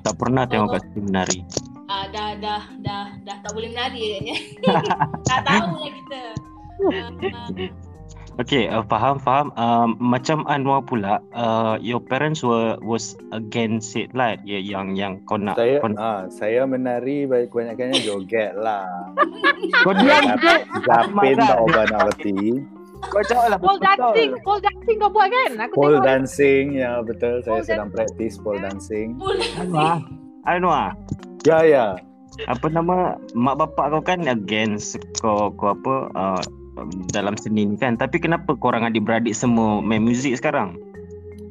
Tak 0.05 0.15
pernah 0.15 0.45
tengok. 0.45 0.77
Kak 0.77 0.81
Siti 0.85 0.99
menari. 1.01 1.39
Uh, 1.89 2.05
dah 2.13 2.37
dah 2.37 2.61
dah 2.85 3.05
dah 3.25 3.37
tak 3.41 3.51
boleh 3.51 3.73
menari 3.73 4.01
agaknya. 4.13 4.35
tak 5.29 5.39
tahu 5.41 5.73
lah 5.75 5.91
kita. 5.91 6.21
Uh, 6.79 7.09
uh, 7.27 7.49
Okay, 8.39 8.71
uh, 8.71 8.87
faham, 8.87 9.19
faham. 9.19 9.51
Um, 9.59 9.99
macam 9.99 10.47
Anwar 10.47 10.79
pula, 10.79 11.19
uh, 11.35 11.75
your 11.83 11.99
parents 11.99 12.39
were 12.39 12.79
was 12.79 13.19
against 13.35 13.99
it 13.99 14.15
lah, 14.15 14.39
ya, 14.47 14.55
yang 14.55 14.95
yang 14.95 15.19
kau 15.27 15.35
nak. 15.35 15.59
Saya 15.59 15.83
kau, 15.83 15.91
ah 15.99 16.23
saya 16.31 16.63
menari 16.63 17.27
banyak- 17.27 17.51
kebanyakannya 17.51 17.99
joget 17.99 18.55
lah. 18.55 18.87
kau 19.83 19.91
diam 19.91 20.39
je. 20.39 20.55
Zapin 20.87 21.35
tak 21.35 21.59
ubah 21.59 21.83
nak 21.91 22.01
reti. 22.15 22.63
Kau 23.07 23.23
jawab 23.25 23.55
lah 23.55 23.59
Pole 23.59 23.79
dancing, 23.79 24.29
pole 24.43 24.59
dancing 24.59 24.97
kau 24.99 25.09
buat 25.09 25.27
kan? 25.31 25.51
Aku 25.63 25.73
Pole 25.79 25.97
tengok. 25.97 26.05
dancing 26.05 26.63
ya 26.75 26.91
betul 26.99 27.39
saya 27.41 27.63
Pole 27.63 27.67
sedang 27.67 27.89
praktis 27.89 28.33
pole 28.35 28.59
dancing. 28.59 29.15
Anwar. 29.55 30.03
Anwar. 30.43 30.87
Ya 31.47 31.63
ya. 31.63 31.85
Apa 32.45 32.67
nama 32.71 33.15
mak 33.35 33.55
bapak 33.59 33.85
kau 33.95 34.03
kan 34.03 34.27
against 34.27 34.99
kau 35.19 35.51
kau 35.55 35.73
apa 35.73 36.11
uh, 36.13 36.41
dalam 37.11 37.35
seni 37.39 37.65
ni 37.65 37.75
kan. 37.79 37.95
Tapi 37.95 38.19
kenapa 38.19 38.55
korang 38.59 38.83
adik-beradik 38.87 39.35
semua 39.35 39.79
main 39.79 40.03
muzik 40.03 40.35
sekarang? 40.35 40.75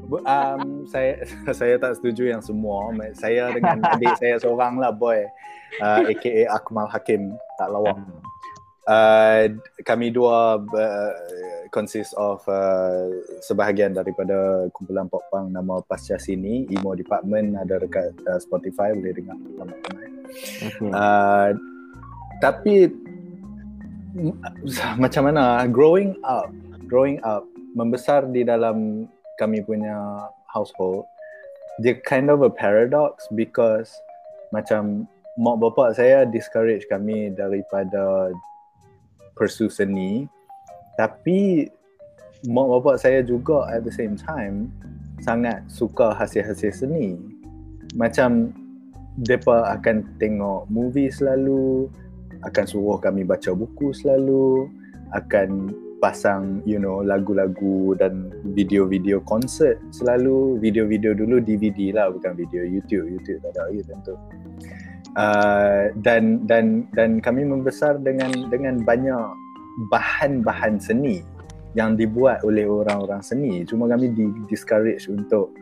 Um, 0.08 0.88
saya 0.88 1.20
saya 1.58 1.76
tak 1.76 2.00
setuju 2.00 2.32
yang 2.32 2.40
semua. 2.44 2.92
Saya 3.16 3.52
dengan 3.52 3.84
adik 3.84 4.16
saya 4.20 4.40
seorang 4.40 4.80
lah 4.80 4.92
boy. 4.92 5.24
Uh, 5.84 6.08
AKA 6.08 6.48
Akmal 6.48 6.88
Hakim 6.88 7.36
tak 7.60 7.68
lawak. 7.68 8.00
Uh, 8.88 9.52
kami 9.84 10.08
dua 10.08 10.56
uh, 10.64 11.12
consist 11.68 12.16
of 12.16 12.40
uh, 12.48 13.04
sebahagian 13.44 13.92
daripada 13.92 14.64
kumpulan 14.72 15.04
pop 15.12 15.20
punk 15.28 15.52
nama 15.52 15.84
Pasca 15.84 16.16
Sini, 16.16 16.64
Emo 16.72 16.96
Department 16.96 17.60
ada 17.60 17.84
dekat 17.84 18.16
uh, 18.24 18.40
Spotify 18.40 18.96
boleh 18.96 19.12
dengar 19.12 19.36
ramai-ramai. 19.60 20.08
Okay. 20.64 20.88
Uh, 20.88 21.48
tapi 22.40 22.88
macam 24.96 25.28
mana 25.28 25.68
growing 25.68 26.16
up 26.24 26.48
growing 26.88 27.20
up 27.22 27.44
membesar 27.76 28.24
di 28.32 28.42
dalam 28.42 29.06
kami 29.36 29.62
punya 29.62 30.26
household 30.48 31.04
dia 31.78 31.94
kind 32.02 32.32
of 32.32 32.42
a 32.42 32.50
paradox 32.50 33.28
because 33.36 33.92
macam 34.50 35.06
mak 35.38 35.60
bapak 35.62 35.94
saya 35.94 36.26
discourage 36.26 36.82
kami 36.90 37.30
daripada 37.30 38.32
pursue 39.38 39.70
seni 39.70 40.26
tapi 40.98 41.70
mak 42.50 42.66
bapak 42.66 42.98
saya 42.98 43.22
juga 43.22 43.70
at 43.70 43.86
the 43.86 43.94
same 43.94 44.18
time 44.18 44.70
sangat 45.22 45.62
suka 45.66 46.14
hasil-hasil 46.14 46.86
seni. 46.86 47.18
Macam 47.98 48.54
mereka 49.18 49.74
akan 49.78 50.06
tengok 50.22 50.70
movie 50.70 51.10
selalu 51.10 51.90
akan 52.46 52.64
suruh 52.70 52.98
kami 53.02 53.26
baca 53.26 53.50
buku 53.50 53.90
selalu 53.90 54.70
akan 55.10 55.74
pasang 55.98 56.62
you 56.62 56.78
know 56.78 57.02
lagu-lagu 57.02 57.98
dan 57.98 58.30
video-video 58.54 59.18
konsert 59.26 59.82
selalu 59.90 60.54
video-video 60.62 61.18
dulu 61.18 61.42
DVD 61.42 61.90
lah 61.90 62.14
bukan 62.14 62.38
video 62.38 62.62
YouTube 62.62 63.10
YouTube 63.10 63.42
tak 63.42 63.58
ada 63.58 63.66
lagi 63.66 63.82
tentu 63.82 64.14
uh, 65.18 65.90
dan 66.00 66.46
dan 66.46 66.86
dan 66.94 67.18
kami 67.18 67.42
membesar 67.42 67.98
dengan 67.98 68.30
dengan 68.48 68.80
banyak 68.86 69.26
bahan-bahan 69.90 70.78
seni 70.78 71.20
yang 71.74 71.98
dibuat 71.98 72.42
oleh 72.46 72.64
orang-orang 72.64 73.20
seni. 73.20 73.66
Cuma 73.66 73.90
kami 73.90 74.14
di 74.14 74.30
discourage 74.48 75.10
untuk 75.10 75.52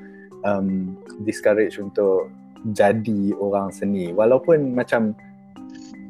um, 0.45 0.95
discourage 1.25 1.81
untuk 1.81 2.31
jadi 2.73 3.35
orang 3.37 3.73
seni. 3.73 4.13
Walaupun 4.13 4.77
macam 4.77 5.13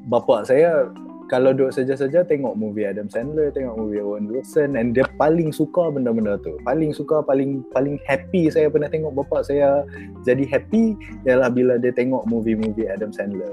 bapa 0.06 0.46
saya 0.46 0.86
kalau 1.26 1.50
duduk 1.50 1.74
saja-saja 1.74 2.22
tengok 2.22 2.54
movie 2.54 2.86
Adam 2.86 3.10
Sandler, 3.10 3.50
tengok 3.50 3.74
movie 3.74 3.98
Owen 3.98 4.30
Wilson 4.30 4.78
and 4.78 4.94
dia 4.94 5.02
paling 5.18 5.50
suka 5.50 5.90
benda-benda 5.90 6.38
tu. 6.38 6.54
Paling 6.62 6.94
suka, 6.94 7.18
paling 7.26 7.66
paling 7.74 7.98
happy 8.06 8.46
saya 8.46 8.70
pernah 8.70 8.86
tengok 8.86 9.10
bapa 9.10 9.42
saya 9.42 9.82
jadi 10.22 10.46
happy 10.46 10.94
ialah 11.26 11.50
bila 11.50 11.82
dia 11.82 11.90
tengok 11.90 12.22
movie-movie 12.30 12.86
Adam 12.86 13.10
Sandler. 13.10 13.50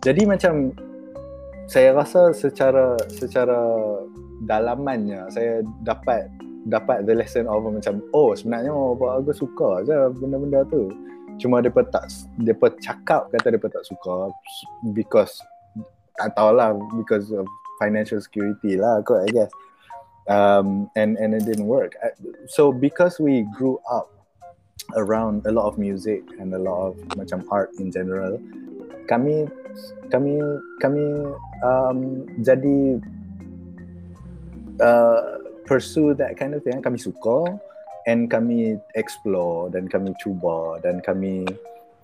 Jadi 0.00 0.24
macam 0.24 0.72
saya 1.68 1.92
rasa 1.92 2.32
secara 2.32 2.96
secara 3.12 3.60
dalamannya 4.48 5.28
saya 5.28 5.60
dapat 5.84 6.26
dapat 6.72 7.04
the 7.04 7.12
lesson 7.12 7.44
of 7.44 7.64
macam 7.68 8.00
oh 8.16 8.32
sebenarnya 8.32 8.72
mak 8.72 8.96
bapak 8.96 9.12
aku 9.20 9.32
suka 9.36 9.70
je 9.84 9.96
benda-benda 10.16 10.64
tu. 10.72 10.88
Cuma 11.36 11.60
dia 11.60 11.72
tak 11.72 12.08
dia 12.40 12.56
cakap 12.80 13.28
kata 13.32 13.52
dia 13.52 13.60
tak 13.60 13.84
suka 13.84 14.32
because 14.96 15.36
tak 16.20 16.36
tahulah 16.36 16.76
because 17.00 17.32
of 17.32 17.48
financial 17.80 18.20
security 18.20 18.76
lah 18.76 19.00
kot 19.00 19.24
I 19.24 19.30
guess. 19.32 19.52
Um, 20.28 20.92
and 20.94 21.16
and 21.16 21.34
it 21.34 21.48
didn't 21.48 21.66
work. 21.66 21.96
I- 22.04 22.14
so 22.46 22.70
because 22.70 23.18
we 23.18 23.48
grew 23.56 23.80
up 23.88 24.12
around 24.94 25.48
a 25.48 25.52
lot 25.52 25.66
of 25.66 25.80
music 25.80 26.22
and 26.38 26.52
a 26.52 26.60
lot 26.60 26.92
of 26.92 26.94
macam 27.16 27.42
art 27.50 27.70
in 27.78 27.90
general 27.90 28.38
kami 29.10 29.50
kami 30.10 30.38
kami 30.78 31.04
um, 31.66 32.26
jadi 32.46 33.02
uh, 34.78 35.42
pursue 35.66 36.14
that 36.14 36.38
kind 36.38 36.54
of 36.54 36.62
thing. 36.62 36.78
Kami 36.82 36.98
suka 36.98 37.58
and 38.06 38.30
kami 38.30 38.78
explore 38.94 39.70
dan 39.70 39.86
kami 39.86 40.14
cuba 40.22 40.78
dan 40.82 41.02
kami 41.02 41.46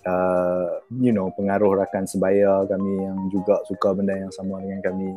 uh, 0.06 0.80
you 1.02 1.12
know 1.12 1.28
pengaruh 1.34 1.82
rakan 1.82 2.06
sebaya 2.06 2.64
kami 2.70 3.04
yang 3.04 3.18
juga 3.28 3.60
suka 3.66 3.92
benda 3.92 4.14
yang 4.16 4.32
sama 4.32 4.62
dengan 4.62 4.80
kami 4.80 5.10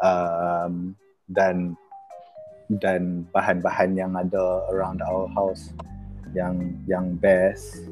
um, 0.00 0.94
dan 1.30 1.74
dan 2.80 3.26
bahan-bahan 3.34 3.98
yang 3.98 4.14
ada 4.14 4.64
around 4.70 5.02
our 5.02 5.26
house 5.34 5.74
yang 6.32 6.78
yang 6.86 7.18
best 7.18 7.82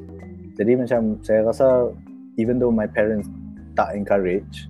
jadi 0.55 0.79
macam 0.79 1.19
saya 1.21 1.43
rasa 1.43 1.91
even 2.39 2.57
though 2.57 2.71
my 2.71 2.87
parents 2.87 3.27
tak 3.75 3.91
encourage 3.91 4.67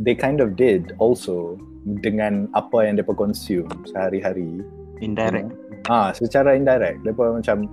they 0.00 0.16
kind 0.16 0.40
of 0.40 0.56
did 0.56 0.96
also 0.96 1.60
dengan 2.00 2.48
apa 2.56 2.88
yang 2.88 2.96
mereka 2.96 3.12
consume 3.12 3.68
sehari-hari 3.84 4.64
Indirect. 5.02 5.50
Ah, 5.90 6.14
secara 6.14 6.54
indirect. 6.54 7.02
Mereka 7.02 7.42
macam 7.42 7.68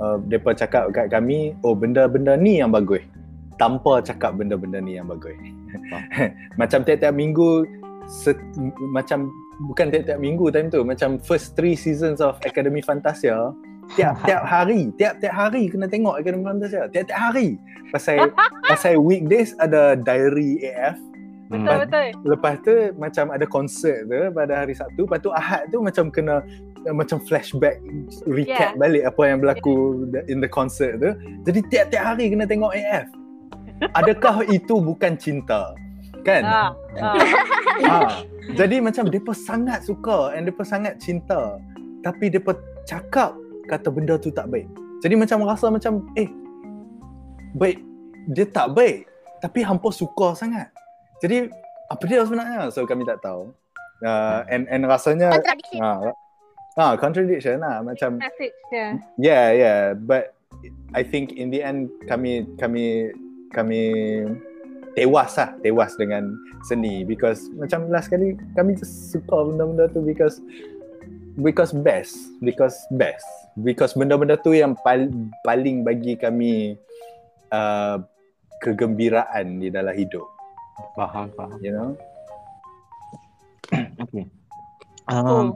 uh, 0.00 0.16
mereka 0.20 0.66
cakap 0.66 0.92
kat 0.92 1.12
kami, 1.12 1.54
oh 1.62 1.76
benda-benda 1.76 2.36
ni 2.36 2.60
yang 2.60 2.72
bagus. 2.72 3.02
Tanpa 3.56 4.04
cakap 4.04 4.36
benda-benda 4.36 4.80
ni 4.80 5.00
yang 5.00 5.08
bagus. 5.08 5.36
macam 6.60 6.84
tiap-tiap 6.84 7.12
minggu 7.12 7.64
se- 8.08 8.40
macam 8.92 9.32
bukan 9.68 9.88
tiap-tiap 9.88 10.20
minggu 10.20 10.52
time 10.52 10.68
tu, 10.68 10.84
macam 10.84 11.16
first 11.20 11.56
three 11.56 11.74
seasons 11.76 12.20
of 12.20 12.36
Academy 12.44 12.84
Fantasia 12.84 13.52
tiap-tiap 13.94 14.42
hari, 14.58 14.90
tiap-tiap 14.98 15.30
hari 15.30 15.70
kena 15.70 15.86
tengok 15.86 16.18
Academy 16.18 16.42
Fantasia. 16.42 16.90
Tiap-tiap 16.90 17.18
hari. 17.18 17.54
Pasal 17.94 18.34
pasal 18.66 18.98
weekdays 18.98 19.54
ada 19.62 19.94
diary 19.94 20.58
AF 20.66 20.98
Hmm. 21.46 21.62
Betul 21.62 21.76
betul. 21.86 22.06
Lepas 22.26 22.54
tu 22.66 22.74
macam 22.98 23.24
ada 23.30 23.46
konsert 23.46 24.00
tu 24.10 24.20
pada 24.34 24.52
hari 24.66 24.74
Sabtu, 24.74 25.06
lepas 25.06 25.20
tu 25.22 25.30
Ahad 25.30 25.70
tu 25.70 25.78
macam 25.78 26.10
kena 26.10 26.42
uh, 26.86 26.94
macam 26.94 27.22
flashback 27.22 27.78
recap 28.26 28.74
Yeah. 28.74 28.78
balik 28.78 29.04
apa 29.06 29.22
yang 29.26 29.38
berlaku 29.42 30.06
in 30.26 30.42
the 30.42 30.50
concert 30.50 30.98
tu. 30.98 31.14
Jadi 31.46 31.60
tiap-tiap 31.70 32.02
hari 32.02 32.34
kena 32.34 32.46
tengok 32.50 32.74
AF. 32.74 33.06
Adakah 33.94 34.42
itu 34.56 34.74
bukan 34.80 35.14
cinta? 35.14 35.76
Kan? 36.26 36.42
Ha. 36.42 36.74
ha. 36.98 37.10
ha. 37.86 37.98
Jadi 38.58 38.82
macam 38.82 39.06
depa 39.06 39.30
sangat 39.34 39.86
suka 39.86 40.34
and 40.34 40.50
depa 40.50 40.66
sangat 40.66 40.98
cinta. 40.98 41.58
Tapi 42.02 42.30
depa 42.30 42.54
cakap 42.86 43.34
kata 43.70 43.90
benda 43.90 44.18
tu 44.18 44.30
tak 44.30 44.50
baik. 44.50 44.66
Jadi 45.02 45.14
macam 45.14 45.46
rasa 45.46 45.70
macam 45.70 46.06
eh 46.18 46.30
baik 47.54 47.78
dia 48.30 48.46
tak 48.46 48.74
baik 48.74 49.06
tapi 49.42 49.62
hampa 49.62 49.90
suka 49.94 50.34
sangat. 50.34 50.70
Jadi 51.22 51.48
apa 51.88 52.02
dia 52.04 52.24
sebenarnya? 52.26 52.68
So 52.74 52.84
kami 52.84 53.06
tak 53.06 53.22
tahu. 53.22 53.52
Uh, 54.04 54.44
and 54.52 54.68
and 54.68 54.84
rasanya 54.84 55.32
Contradiction. 55.40 55.80
ah 55.80 56.12
ah 56.76 56.92
contradiction 57.00 57.56
lah 57.64 57.80
macam 57.80 58.20
Message 58.20 58.52
dia. 58.68 59.00
Yeah, 59.16 59.46
yeah, 59.56 59.80
but 59.96 60.36
I 60.92 61.00
think 61.00 61.32
in 61.32 61.48
the 61.48 61.64
end 61.64 61.88
kami 62.04 62.44
kami 62.60 63.16
kami 63.56 63.82
tewas 64.92 65.40
lah, 65.40 65.56
tewas 65.64 65.96
dengan 65.96 66.36
seni 66.68 67.08
because 67.08 67.48
macam 67.56 67.88
last 67.88 68.12
kali 68.12 68.36
kami 68.52 68.76
just 68.76 69.12
suka 69.16 69.48
benda-benda 69.48 69.88
tu 69.92 70.04
because 70.04 70.40
because 71.40 71.72
best, 71.72 72.16
because 72.40 72.76
best, 72.96 73.24
because 73.60 73.92
benda-benda 73.92 74.40
tu 74.40 74.56
yang 74.56 74.76
pal, 74.80 75.08
paling 75.44 75.84
bagi 75.84 76.16
kami 76.16 76.76
uh, 77.52 78.00
kegembiraan 78.64 79.60
di 79.60 79.68
dalam 79.68 79.92
hidup, 79.92 80.24
Faham, 80.96 81.32
faham. 81.36 81.58
You 81.60 81.72
know? 81.72 81.90
okay. 84.04 84.24
Um, 85.06 85.24
cool. 85.24 85.48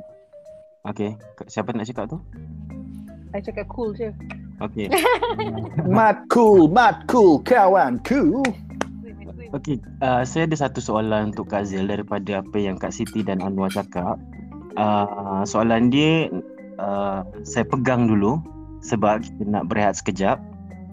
Okay, 0.80 1.10
siapa 1.44 1.76
nak 1.76 1.84
cakap 1.84 2.08
tu? 2.08 2.18
I 3.36 3.44
cakap 3.44 3.68
cool 3.68 3.92
je. 3.92 4.10
Okay. 4.64 4.88
mat 5.96 6.24
cool, 6.32 6.66
mat 6.72 7.04
cool, 7.04 7.38
kawan 7.44 8.00
cool. 8.02 8.42
Okay, 9.50 9.82
uh, 10.00 10.22
saya 10.22 10.46
ada 10.46 10.56
satu 10.56 10.78
soalan 10.78 11.34
untuk 11.34 11.50
Kak 11.50 11.66
Zil 11.66 11.90
daripada 11.90 12.38
apa 12.38 12.56
yang 12.56 12.78
Kak 12.78 12.94
Siti 12.94 13.20
dan 13.20 13.42
Anwar 13.42 13.68
cakap. 13.74 14.16
Uh, 14.78 15.42
soalan 15.42 15.90
dia 15.90 16.30
uh, 16.78 17.26
saya 17.42 17.66
pegang 17.66 18.06
dulu 18.06 18.38
sebab 18.80 19.26
kita 19.26 19.42
nak 19.50 19.66
berehat 19.66 19.98
sekejap. 19.98 20.38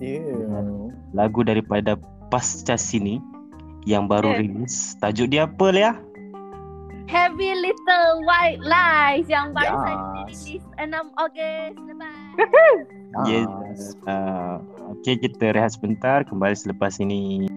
Yeah. 0.01 0.89
Lagu 1.13 1.45
daripada 1.45 1.95
Pasca 2.33 2.75
Sini 2.75 3.21
yang 3.87 4.11
baru 4.11 4.35
yeah. 4.35 4.39
rilis. 4.43 4.75
Tajuk 4.99 5.27
dia 5.31 5.47
apa 5.47 5.67
Leah? 5.71 5.95
Heavy 7.07 7.55
Little 7.55 8.27
White 8.27 8.59
Lies 8.59 9.31
yang 9.31 9.55
baru 9.55 9.79
yes. 10.27 10.43
rilis 10.43 10.63
6 10.75 10.91
Ogos 11.15 11.73
lepas. 11.87 12.31
Ah. 13.15 13.23
yes. 13.23 13.95
Ah, 14.03 14.11
uh, 14.11 14.55
okay 14.91 15.15
kita 15.15 15.55
rehat 15.55 15.71
sebentar 15.71 16.27
kembali 16.27 16.51
selepas 16.51 16.99
ini. 16.99 17.47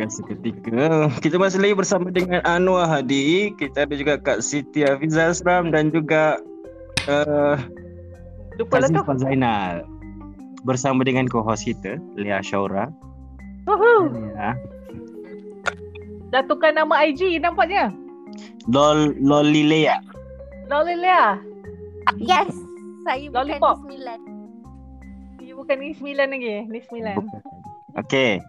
akan 0.00 0.08
seketika. 0.08 1.12
Kita 1.20 1.36
masih 1.36 1.60
lagi 1.60 1.76
bersama 1.76 2.08
dengan 2.08 2.40
Anwar 2.48 2.88
Hadi. 2.88 3.52
Kita 3.60 3.84
ada 3.84 3.92
juga 3.92 4.16
Kak 4.16 4.40
Siti 4.40 4.80
Hafizah 4.80 5.36
Asram 5.36 5.68
dan 5.68 5.92
juga 5.92 6.40
eh, 7.04 7.60
uh, 8.56 8.64
Kak 8.64 8.80
lah 8.80 8.88
Zizah 8.88 9.20
Zainal. 9.20 9.84
Bersama 10.64 11.04
dengan 11.04 11.28
co-host 11.28 11.68
kita, 11.68 12.00
Lia 12.16 12.40
Syaura. 12.40 12.88
Dah 16.32 16.42
tukar 16.48 16.72
nama 16.72 17.04
IG 17.04 17.36
nampaknya. 17.36 17.92
Lol, 18.72 19.12
Loli 19.20 19.68
Lea. 19.68 20.00
Loli 20.72 20.96
Lea. 20.96 21.36
Yes. 22.16 22.56
Saya 23.04 23.28
Lollipop. 23.28 23.84
bukan 23.84 23.88
Nismilan. 23.88 24.20
You 25.40 25.54
bukan 25.60 25.76
Nismilan 25.80 26.28
lagi. 26.32 26.56
Nismilan. 26.68 27.16
Okay. 28.00 28.40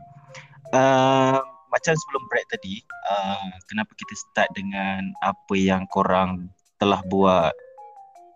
Uh, 0.72 1.40
macam 1.72 1.94
sebelum 1.96 2.24
break 2.28 2.48
tadi, 2.52 2.84
uh, 3.12 3.52
kenapa 3.72 3.92
kita 3.96 4.14
start 4.16 4.50
dengan 4.56 5.12
apa 5.24 5.56
yang 5.56 5.88
korang 5.92 6.52
telah 6.80 7.00
buat, 7.08 7.56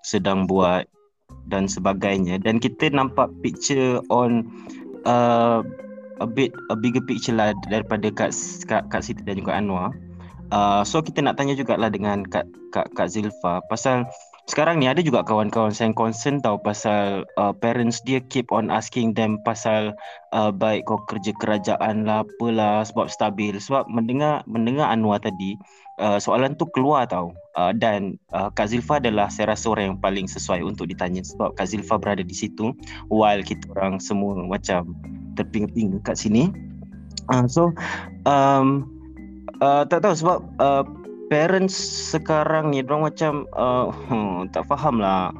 sedang 0.05 0.47
buat 0.47 0.87
dan 1.49 1.69
sebagainya 1.69 2.41
dan 2.41 2.57
kita 2.61 2.89
nampak 2.93 3.29
picture 3.41 4.01
on 4.09 4.49
uh, 5.05 5.61
a 6.21 6.27
bit 6.27 6.53
a 6.69 6.75
bigger 6.77 7.01
picture 7.03 7.33
lah 7.33 7.53
daripada 7.69 8.09
Kak 8.13 8.33
Kak, 8.65 8.89
Kak 8.89 9.01
Siti 9.01 9.21
dan 9.25 9.37
juga 9.37 9.57
Anwar. 9.57 9.93
Uh, 10.53 10.85
so 10.85 11.01
kita 11.01 11.25
nak 11.25 11.41
tanya 11.41 11.57
jugalah 11.57 11.89
dengan 11.89 12.21
Kak 12.25 12.45
Kak, 12.69 12.93
Kak 12.93 13.09
Zilfa 13.09 13.65
pasal 13.65 14.05
sekarang 14.45 14.77
ni 14.77 14.85
ada 14.85 15.01
juga 15.01 15.25
kawan-kawan 15.25 15.73
saya 15.73 15.89
yang 15.89 15.97
concern 15.97 16.37
tau 16.37 16.61
pasal 16.61 17.25
uh, 17.41 17.49
parents 17.49 17.97
dia 18.05 18.21
keep 18.29 18.53
on 18.53 18.69
asking 18.69 19.17
them 19.17 19.41
pasal 19.41 19.97
uh, 20.37 20.53
baik 20.53 20.85
kau 20.85 21.01
kerja 21.09 21.33
kerajaan 21.41 22.05
lah 22.05 22.21
apalah 22.21 22.85
sebab 22.85 23.09
stabil. 23.09 23.57
Sebab 23.57 23.89
mendengar 23.89 24.45
mendengar 24.45 24.93
Anwar 24.93 25.17
tadi 25.17 25.57
uh, 25.97 26.21
soalan 26.21 26.53
tu 26.53 26.69
keluar 26.69 27.09
tau. 27.09 27.33
Uh, 27.57 27.73
dan 27.73 28.21
uh, 28.37 28.53
Kak 28.53 28.69
Zilfa 28.69 29.01
adalah 29.01 29.33
saya 29.33 29.57
rasa 29.57 29.73
orang 29.73 29.97
yang 29.97 29.99
paling 29.99 30.29
sesuai 30.29 30.61
untuk 30.61 30.93
ditanya 30.93 31.25
sebab 31.25 31.57
Kak 31.57 31.65
Zilfa 31.65 31.97
berada 31.97 32.21
di 32.21 32.35
situ 32.37 32.69
while 33.09 33.41
kita 33.41 33.65
orang 33.73 33.97
semua 33.97 34.37
macam 34.45 34.93
terpinga-pinga 35.33 36.05
kat 36.05 36.21
sini. 36.21 36.53
Uh, 37.33 37.49
so 37.49 37.73
um, 38.29 38.85
uh, 39.57 39.89
tak 39.89 40.05
tahu 40.05 40.13
sebab 40.13 40.45
uh, 40.61 40.85
parents 41.27 41.75
sekarang 42.13 42.71
ni 42.71 42.85
orang 42.85 43.09
macam 43.09 43.49
uh, 43.57 43.89
hmm, 43.89 44.51
tak 44.53 44.65
faham 44.69 45.01
lah. 45.01 45.33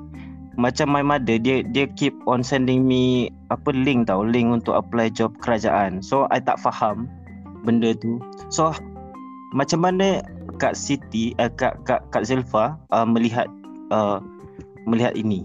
Macam 0.56 0.88
my 0.88 1.04
mother 1.04 1.36
dia 1.36 1.68
dia 1.68 1.86
keep 2.00 2.16
on 2.32 2.40
sending 2.40 2.88
me 2.88 3.28
apa 3.52 3.76
link 3.76 4.08
tau 4.08 4.24
link 4.24 4.48
untuk 4.48 4.80
apply 4.80 5.12
job 5.12 5.36
kerajaan. 5.44 6.00
So 6.00 6.32
I 6.32 6.40
tak 6.40 6.64
faham 6.64 7.12
benda 7.68 7.92
tu. 7.92 8.24
So 8.48 8.72
macam 9.52 9.84
mana 9.84 10.24
Kak 10.56 10.80
Siti 10.80 11.36
uh, 11.38 11.52
Kak 11.52 11.84
Kak 11.84 12.08
Kak 12.16 12.24
Zelfa 12.24 12.80
uh, 12.96 13.08
melihat 13.08 13.52
uh, 13.92 14.24
melihat 14.88 15.14
ini? 15.20 15.44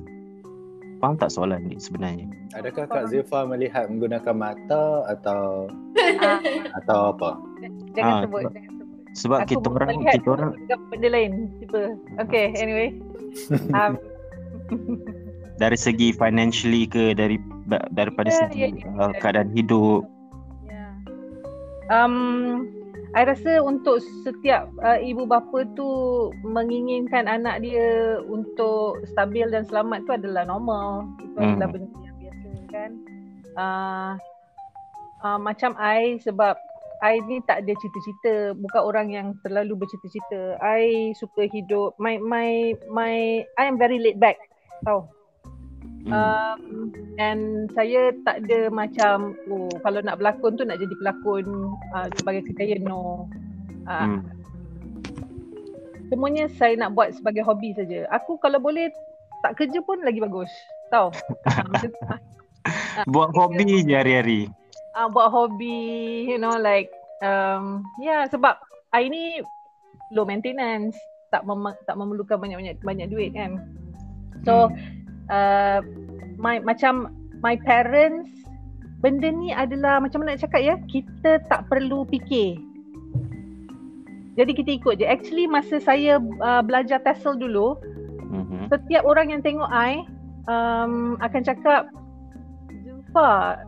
Faham 1.00 1.16
tak 1.16 1.32
soalan 1.32 1.64
ni 1.64 1.80
sebenarnya? 1.80 2.28
Adakah 2.52 2.84
Kak 2.84 3.08
Zilfa 3.08 3.48
melihat 3.48 3.88
menggunakan 3.88 4.36
mata 4.36 5.08
atau 5.08 5.64
Ah, 6.20 6.40
atau 6.76 7.16
apa? 7.16 7.30
jangan 7.96 8.12
Ah, 8.12 8.20
sebut. 8.28 8.42
Sebab- 9.12 9.42
Aku 9.42 9.56
kita 9.56 9.66
orang 9.68 9.88
kita 10.04 10.28
orang 10.28 10.50
benda 10.88 11.08
lain. 11.08 11.32
Tiba. 11.58 11.82
Okay, 12.20 12.54
anyway. 12.56 12.90
Um, 13.70 13.94
dari 15.54 15.78
segi 15.78 16.10
financially 16.10 16.82
ke 16.84 17.14
dari 17.14 17.38
daripada 17.90 18.26
Ya, 18.26 18.38
segi 18.42 18.58
ya, 18.60 18.68
ya, 18.72 18.86
uh, 18.90 19.10
ya. 19.10 19.18
keadaan 19.18 19.54
hidup 19.54 20.02
um, 21.88 22.66
I 23.10 23.26
rasa 23.26 23.58
untuk 23.58 23.98
setiap 24.22 24.70
uh, 24.78 24.94
ibu 24.96 25.26
bapa 25.26 25.66
tu 25.74 25.86
menginginkan 26.40 27.26
anak 27.26 27.58
dia 27.60 28.18
untuk 28.24 29.02
stabil 29.04 29.46
dan 29.46 29.66
selamat 29.66 30.06
tu 30.06 30.14
adalah 30.14 30.46
normal. 30.46 31.10
Itu 31.18 31.34
Hmm. 31.36 31.58
adalah 31.58 31.68
benda 31.70 31.98
yang 32.00 32.16
biasa 32.16 32.48
kan. 32.70 32.90
Uh, 33.52 34.12
uh, 35.20 35.38
macam 35.38 35.74
I 35.74 36.18
sebab 36.18 36.54
I 37.00 37.16
ni 37.24 37.40
tak 37.48 37.64
ada 37.64 37.72
cita-cita, 37.72 38.52
bukan 38.52 38.82
orang 38.84 39.08
yang 39.08 39.26
terlalu 39.40 39.72
bercita-cita. 39.84 40.60
I 40.60 41.16
suka 41.16 41.48
hidup 41.48 41.96
my 41.96 42.20
my 42.20 42.76
my 42.92 43.40
I 43.56 43.64
am 43.64 43.80
very 43.80 43.96
laid 43.96 44.20
back. 44.20 44.36
Tahu. 44.84 45.08
Hmm. 46.04 46.12
Um, 46.12 46.60
and 47.20 47.68
saya 47.76 48.12
tak 48.24 48.44
ada 48.44 48.72
macam 48.72 49.36
oh 49.48 49.72
kalau 49.80 50.00
nak 50.00 50.20
berlakon 50.20 50.56
tu 50.56 50.64
nak 50.64 50.80
jadi 50.80 50.94
pelakon 51.00 51.72
uh, 51.96 52.08
sebagai 52.20 52.44
kekaya 52.52 52.76
no. 52.84 53.28
Uh, 53.88 54.20
Hmm. 54.20 54.20
Semuanya 56.12 56.50
saya 56.58 56.74
nak 56.74 56.98
buat 56.98 57.14
sebagai 57.14 57.46
hobi 57.46 57.70
saja. 57.72 58.04
Aku 58.10 58.36
kalau 58.42 58.58
boleh 58.58 58.90
tak 59.40 59.56
kerja 59.56 59.78
pun 59.80 60.02
lagi 60.04 60.20
bagus. 60.20 60.50
Tahu. 60.90 61.14
tu 61.80 61.88
lah. 62.04 62.18
buat 63.08 63.32
hobi 63.32 63.88
je 63.88 63.94
hari-hari 63.96 64.52
uh, 64.96 65.08
buat 65.10 65.30
hobi, 65.30 66.26
you 66.26 66.38
know 66.38 66.54
like 66.56 66.90
um 67.20 67.84
yeah, 68.00 68.24
sebab 68.26 68.56
I 68.90 69.06
ni 69.06 69.44
low 70.10 70.26
maintenance, 70.26 70.98
tak 71.30 71.46
mem- 71.46 71.78
tak 71.86 71.94
memerlukan 71.94 72.40
banyak-banyak 72.40 72.82
banyak 72.82 73.06
duit 73.10 73.30
kan. 73.36 73.62
So 74.42 74.72
uh, 75.30 75.78
my 76.40 76.58
macam 76.64 77.14
my 77.44 77.54
parents 77.60 78.28
benda 79.00 79.32
ni 79.32 79.54
adalah 79.54 80.02
macam 80.02 80.20
mana 80.20 80.36
nak 80.36 80.44
cakap 80.44 80.60
ya, 80.60 80.74
kita 80.90 81.40
tak 81.48 81.64
perlu 81.70 82.04
fikir. 82.10 82.58
Jadi 84.38 84.52
kita 84.56 84.70
ikut 84.76 84.94
je. 85.00 85.06
Actually 85.08 85.44
masa 85.48 85.82
saya 85.82 86.16
uh, 86.40 86.62
belajar 86.64 87.00
TESOL 87.04 87.36
dulu, 87.36 87.76
Mhm. 88.30 88.70
setiap 88.70 89.02
orang 89.02 89.34
yang 89.34 89.42
tengok 89.42 89.66
I 89.68 90.06
um, 90.46 91.18
akan 91.18 91.42
cakap 91.42 91.90
Zulfa 92.86 93.58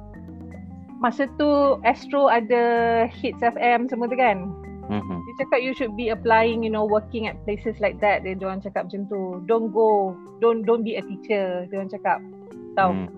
masa 1.03 1.27
tu 1.35 1.77
Astro 1.83 2.31
ada 2.31 2.63
Hits 3.11 3.43
FM 3.43 3.91
semua 3.91 4.07
tu 4.07 4.15
kan? 4.15 4.55
Mhm. 4.93 5.25
dia 5.25 5.47
cakap 5.47 5.59
you 5.65 5.73
should 5.73 5.95
be 5.97 6.13
applying 6.13 6.61
you 6.61 6.69
know 6.69 6.85
working 6.85 7.27
at 7.27 7.39
places 7.43 7.79
like 7.83 7.99
that. 7.99 8.23
Dia 8.23 8.39
orang 8.39 8.63
cakap 8.63 8.87
macam 8.87 9.09
tu. 9.11 9.43
Don't 9.51 9.75
go 9.75 10.15
don't 10.39 10.63
don't 10.63 10.87
be 10.87 10.95
a 10.95 11.03
teacher 11.03 11.67
dia 11.67 11.83
orang 11.83 11.91
cakap. 11.91 12.23
Tahu? 12.79 12.93
Hmm. 12.95 13.09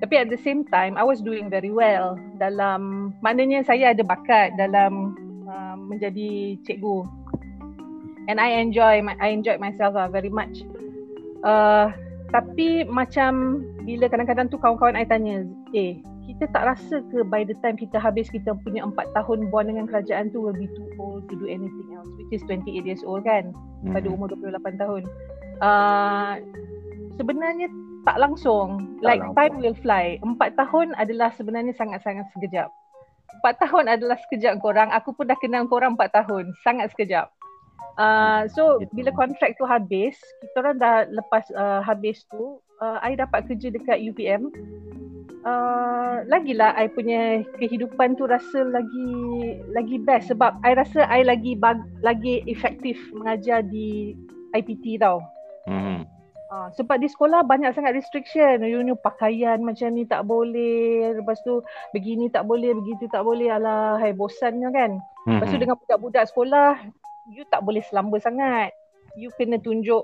tapi 0.00 0.16
at 0.16 0.32
the 0.32 0.40
same 0.40 0.64
time 0.72 0.96
I 0.96 1.04
was 1.04 1.20
doing 1.20 1.52
very 1.52 1.68
well 1.68 2.16
dalam 2.40 3.12
maknanya 3.20 3.60
saya 3.68 3.92
ada 3.92 4.00
bakat 4.00 4.56
dalam 4.56 5.12
uh, 5.44 5.76
menjadi 5.76 6.56
cikgu. 6.64 7.04
And 8.28 8.40
I 8.40 8.56
enjoy 8.62 9.04
my, 9.04 9.16
I 9.20 9.36
enjoyed 9.36 9.60
myself 9.60 9.92
lah 9.92 10.08
very 10.08 10.32
much. 10.32 10.64
Uh, 11.44 11.92
tapi 12.32 12.86
macam 12.88 13.60
bila 13.84 14.06
kadang-kadang 14.08 14.48
tu 14.48 14.56
kawan-kawan 14.56 14.96
I 14.96 15.04
tanya 15.04 15.44
eh 15.76 16.00
kita 16.40 16.56
tak 16.56 16.72
rasa 16.72 17.04
ke 17.12 17.20
by 17.20 17.44
the 17.44 17.52
time 17.60 17.76
kita 17.76 18.00
habis 18.00 18.32
kita 18.32 18.56
punya 18.64 18.80
4 18.80 18.96
tahun 19.12 19.52
bond 19.52 19.68
dengan 19.68 19.84
kerajaan 19.84 20.32
tu 20.32 20.40
will 20.40 20.56
be 20.56 20.64
too 20.72 20.88
old 20.96 21.28
to 21.28 21.36
do 21.36 21.44
anything 21.44 21.92
else 21.92 22.08
which 22.16 22.32
is 22.32 22.40
28 22.48 22.80
years 22.80 23.04
old 23.04 23.28
kan 23.28 23.52
pada 23.92 24.08
Mhm. 24.08 24.16
umur 24.16 24.32
28 24.32 24.80
tahun. 24.80 25.04
Uh, 25.60 26.40
sebenarnya 27.20 27.68
tak 28.08 28.16
langsung. 28.16 28.96
Tak 29.00 29.04
like 29.04 29.20
langsung. 29.20 29.36
time 29.36 29.54
will 29.60 29.76
fly. 29.84 30.16
4 30.24 30.56
tahun 30.56 30.96
adalah 30.96 31.28
sebenarnya 31.36 31.76
sangat-sangat 31.76 32.24
sekejap. 32.32 32.72
4 33.44 33.60
tahun 33.60 33.92
adalah 33.92 34.16
sekejap 34.24 34.64
korang. 34.64 34.88
Aku 34.96 35.12
pun 35.12 35.28
dah 35.28 35.36
kenal 35.44 35.68
korang 35.68 35.92
4 35.92 36.08
tahun. 36.24 36.56
Sangat 36.64 36.88
sekejap. 36.96 37.28
Uh, 38.00 38.48
so 38.56 38.80
bila 38.96 39.12
kontrak 39.12 39.52
tu 39.60 39.68
habis, 39.68 40.16
kita 40.40 40.56
orang 40.64 40.80
dah 40.80 41.04
lepas 41.12 41.44
uh, 41.52 41.84
habis 41.84 42.24
tu, 42.32 42.64
uh, 42.80 42.98
I 43.04 43.14
dapat 43.16 43.46
kerja 43.46 43.68
dekat 43.70 44.00
UPM. 44.00 44.50
Uh, 45.40 46.20
lagilah 46.28 46.76
I 46.76 46.92
punya 46.92 47.40
kehidupan 47.56 48.20
tu 48.20 48.28
rasa 48.28 48.60
lagi 48.60 49.08
lagi 49.72 49.96
best 50.04 50.28
sebab 50.28 50.60
I 50.60 50.76
rasa 50.76 51.08
I 51.08 51.24
lagi 51.24 51.56
bag, 51.56 51.80
lagi 52.04 52.44
efektif 52.44 53.00
mengajar 53.16 53.64
di 53.64 54.12
IPT 54.52 55.00
tau. 55.00 55.24
Mhm. 55.64 56.04
Uh, 56.50 56.66
sebab 56.74 56.98
di 56.98 57.06
sekolah 57.06 57.46
banyak 57.46 57.70
sangat 57.72 57.94
restriction. 57.94 58.66
You 58.66 58.82
know 58.82 58.98
pakaian 58.98 59.62
macam 59.62 59.94
ni 59.94 60.02
tak 60.02 60.26
boleh. 60.26 61.14
Lepas 61.14 61.38
tu 61.46 61.62
begini 61.94 62.26
tak 62.26 62.42
boleh, 62.50 62.74
begitu 62.74 63.06
tak 63.06 63.22
boleh. 63.22 63.54
Alah, 63.54 64.02
hai 64.02 64.10
bosannya 64.10 64.68
kan. 64.74 64.98
Lepas 65.30 65.46
tu 65.46 65.56
Mhm. 65.56 65.62
dengan 65.62 65.78
budak-budak 65.78 66.24
sekolah, 66.26 66.74
you 67.30 67.46
tak 67.54 67.62
boleh 67.62 67.80
selamba 67.86 68.18
sangat. 68.18 68.74
You 69.14 69.30
kena 69.38 69.62
tunjuk 69.62 70.02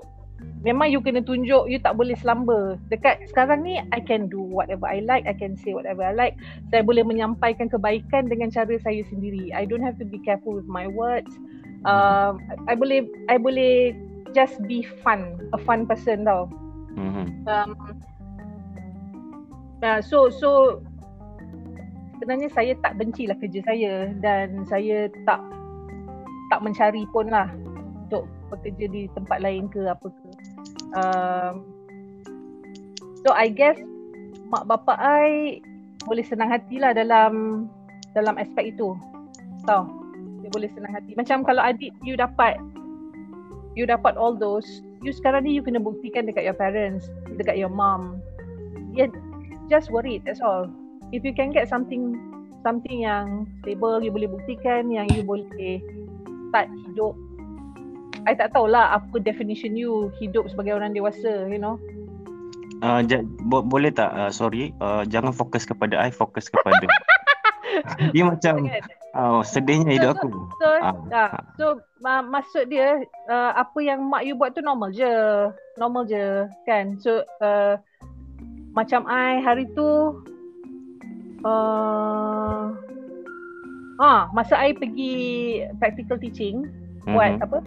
Memang 0.65 0.89
you 0.89 0.99
kena 0.99 1.21
tunjuk 1.21 1.69
you 1.69 1.77
tak 1.79 1.95
boleh 1.95 2.17
selamba. 2.17 2.75
Dekat 2.89 3.23
sekarang 3.29 3.63
ni 3.63 3.77
I 3.93 4.01
can 4.01 4.27
do 4.27 4.41
whatever 4.41 4.89
I 4.89 5.05
like, 5.05 5.23
I 5.29 5.37
can 5.37 5.55
say 5.55 5.71
whatever 5.71 6.03
I 6.03 6.13
like. 6.13 6.35
Saya 6.73 6.81
boleh 6.81 7.05
menyampaikan 7.05 7.69
kebaikan 7.69 8.27
dengan 8.27 8.49
cara 8.49 8.73
saya 8.81 9.01
sendiri. 9.07 9.53
I 9.53 9.69
don't 9.69 9.85
have 9.85 10.01
to 10.01 10.07
be 10.07 10.17
careful 10.25 10.57
with 10.57 10.67
my 10.67 10.89
words. 10.89 11.29
Um, 11.85 12.41
I, 12.67 12.73
I 12.73 12.75
boleh 12.75 13.05
I 13.29 13.37
boleh 13.37 13.93
just 14.33 14.59
be 14.65 14.83
fun, 15.05 15.37
a 15.53 15.59
fun 15.61 15.85
person 15.85 16.25
tau. 16.25 16.49
Mhm. 16.97 17.45
Um, 17.47 17.69
uh, 19.85 20.01
so 20.01 20.33
so 20.33 20.81
sebenarnya 22.17 22.49
saya 22.49 22.73
tak 22.81 22.97
benci 22.97 23.29
lah 23.29 23.37
kerja 23.37 23.61
saya 23.63 23.93
dan 24.19 24.65
saya 24.65 25.07
tak 25.23 25.39
tak 26.49 26.59
mencari 26.63 27.05
pun 27.13 27.29
lah 27.29 27.47
untuk 28.07 28.23
bekerja 28.47 28.87
di 28.87 29.11
tempat 29.11 29.43
lain 29.43 29.67
ke 29.67 29.83
apa 29.83 30.07
ke. 30.07 30.29
Um, 30.95 31.67
so 33.27 33.35
I 33.35 33.51
guess 33.51 33.75
mak 34.47 34.63
bapak 34.71 34.95
I 34.95 35.59
boleh 36.07 36.23
senang 36.23 36.47
hati 36.47 36.79
lah 36.79 36.95
dalam 36.95 37.67
dalam 38.15 38.39
aspek 38.39 38.71
itu. 38.71 38.95
Tahu? 39.67 39.83
Dia 40.39 40.49
boleh 40.55 40.71
senang 40.71 40.95
hati. 40.95 41.11
Macam 41.19 41.43
kalau 41.43 41.59
adik 41.59 41.91
you 41.99 42.15
dapat 42.15 42.55
you 43.75 43.83
dapat 43.83 44.15
all 44.15 44.33
those, 44.33 44.65
you 45.03 45.11
sekarang 45.11 45.43
ni 45.43 45.59
you 45.59 45.61
kena 45.61 45.83
buktikan 45.83 46.23
dekat 46.23 46.47
your 46.47 46.55
parents, 46.55 47.11
dekat 47.35 47.59
your 47.59 47.69
mom. 47.69 48.23
Yeah, 48.95 49.11
just 49.67 49.91
worried, 49.91 50.23
that's 50.23 50.39
all. 50.39 50.71
If 51.11 51.27
you 51.27 51.35
can 51.35 51.51
get 51.51 51.67
something 51.67 52.15
something 52.63 53.03
yang 53.03 53.45
stable 53.61 53.99
you 53.99 54.09
boleh 54.09 54.31
buktikan 54.31 54.89
yang 54.89 55.05
you 55.13 55.21
boleh 55.21 55.79
start 56.49 56.71
hidup 56.87 57.13
I 58.27 58.35
tak 58.35 58.51
tahulah 58.51 58.93
apa 58.93 59.15
definition 59.17 59.73
you 59.73 60.11
hidup 60.19 60.51
sebagai 60.51 60.75
orang 60.75 60.91
dewasa 60.91 61.47
you 61.47 61.57
know 61.57 61.79
Uh, 62.77 63.01
ja, 63.09 63.25
bo- 63.49 63.65
boleh 63.65 63.89
tak 63.89 64.13
uh, 64.13 64.29
sorry 64.29 64.69
uh, 64.77 65.01
jangan 65.01 65.33
fokus 65.33 65.65
kepada 65.65 65.97
I 65.97 66.13
fokus 66.13 66.45
kepada 66.45 66.85
dia 68.13 68.21
macam 68.21 68.69
uh, 69.17 69.41
sedihnya 69.41 69.97
hidup 69.97 70.21
aku 70.21 70.29
So, 70.61 70.67
ah, 71.09 71.33
so 71.57 71.65
ma- 72.01 72.21
maksud 72.21 72.69
dia 72.69 73.01
uh, 73.25 73.51
apa 73.57 73.77
yang 73.81 74.05
mak 74.05 74.25
you 74.25 74.33
buat 74.33 74.53
tu 74.53 74.61
normal 74.61 74.89
je. 74.89 75.09
Normal 75.77 76.05
je 76.05 76.45
kan. 76.65 76.97
So 76.97 77.25
uh, 77.41 77.81
macam 78.73 79.05
I 79.05 79.41
hari 79.41 79.69
tu 79.73 80.17
uh, 81.41 82.73
ah 83.97 84.29
masa 84.33 84.53
I 84.57 84.73
pergi 84.73 85.13
practical 85.77 86.17
teaching 86.17 86.65
buat 87.05 87.37
Mhm. 87.37 87.45
apa? 87.45 87.57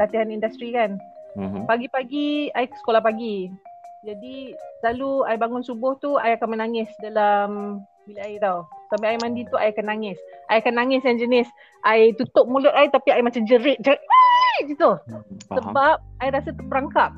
Latihan 0.00 0.32
industri 0.32 0.72
kan. 0.72 0.96
Mhm. 1.36 1.68
Pagi-pagi 1.68 2.48
I 2.56 2.64
sekolah 2.80 3.04
pagi. 3.04 3.52
Jadi 4.00 4.56
selalu 4.80 5.28
I 5.28 5.36
bangun 5.36 5.60
subuh 5.60 6.00
tu 6.00 6.16
I 6.16 6.32
akan 6.40 6.56
menangis 6.56 6.88
dalam 7.04 7.80
bilik 8.08 8.24
air 8.24 8.40
tau. 8.40 8.64
Sampai 8.88 9.14
I 9.14 9.18
mandi 9.20 9.44
tu 9.44 9.60
I 9.60 9.76
akan 9.76 9.86
nangis. 9.92 10.16
I 10.48 10.64
akan 10.64 10.80
nangis 10.80 11.04
yang 11.04 11.20
jenis 11.20 11.48
I 11.84 12.16
tutup 12.16 12.48
mulut 12.48 12.72
I 12.72 12.88
tapi 12.88 13.12
I 13.12 13.20
macam 13.20 13.44
jerit 13.44 13.76
jerit 13.84 14.00
gitu. 14.66 14.96
Faham. 15.46 15.56
Sebab 15.60 15.96
I 16.24 16.28
rasa 16.32 16.50
terperangkap. 16.56 17.12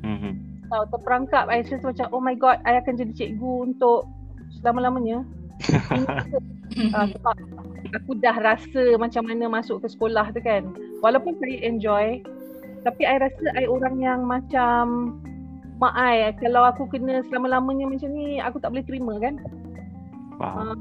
Mhm. 0.00 0.32
Tahu 0.72 0.84
terperangkap 0.90 1.44
I 1.52 1.62
rasa 1.62 1.84
macam 1.84 2.06
oh 2.16 2.22
my 2.24 2.34
god 2.34 2.58
I 2.64 2.80
akan 2.80 2.96
jadi 2.96 3.12
cikgu 3.12 3.52
untuk 3.70 4.08
selama-lamanya. 4.64 5.20
uh, 6.96 7.06
sebab 7.12 7.36
aku 7.92 8.10
dah 8.18 8.36
rasa 8.40 8.96
macam 8.96 9.22
mana 9.28 9.52
masuk 9.52 9.84
ke 9.84 9.88
sekolah 9.92 10.32
tu 10.32 10.40
kan. 10.40 10.64
Walaupun 11.04 11.36
saya 11.38 11.56
enjoy 11.66 12.24
tapi 12.86 13.02
I 13.02 13.18
rasa 13.18 13.50
I 13.58 13.66
orang 13.66 13.98
yang 13.98 14.30
macam 14.30 15.18
mak 15.82 15.90
I 15.98 16.30
kalau 16.38 16.62
aku 16.62 16.86
kena 16.86 17.26
selama-lamanya 17.26 17.90
macam 17.90 18.14
ni 18.14 18.38
aku 18.38 18.62
tak 18.62 18.70
boleh 18.70 18.86
terima 18.86 19.18
kan. 19.18 19.42
Faham. 20.38 20.70
Uh, 20.70 20.76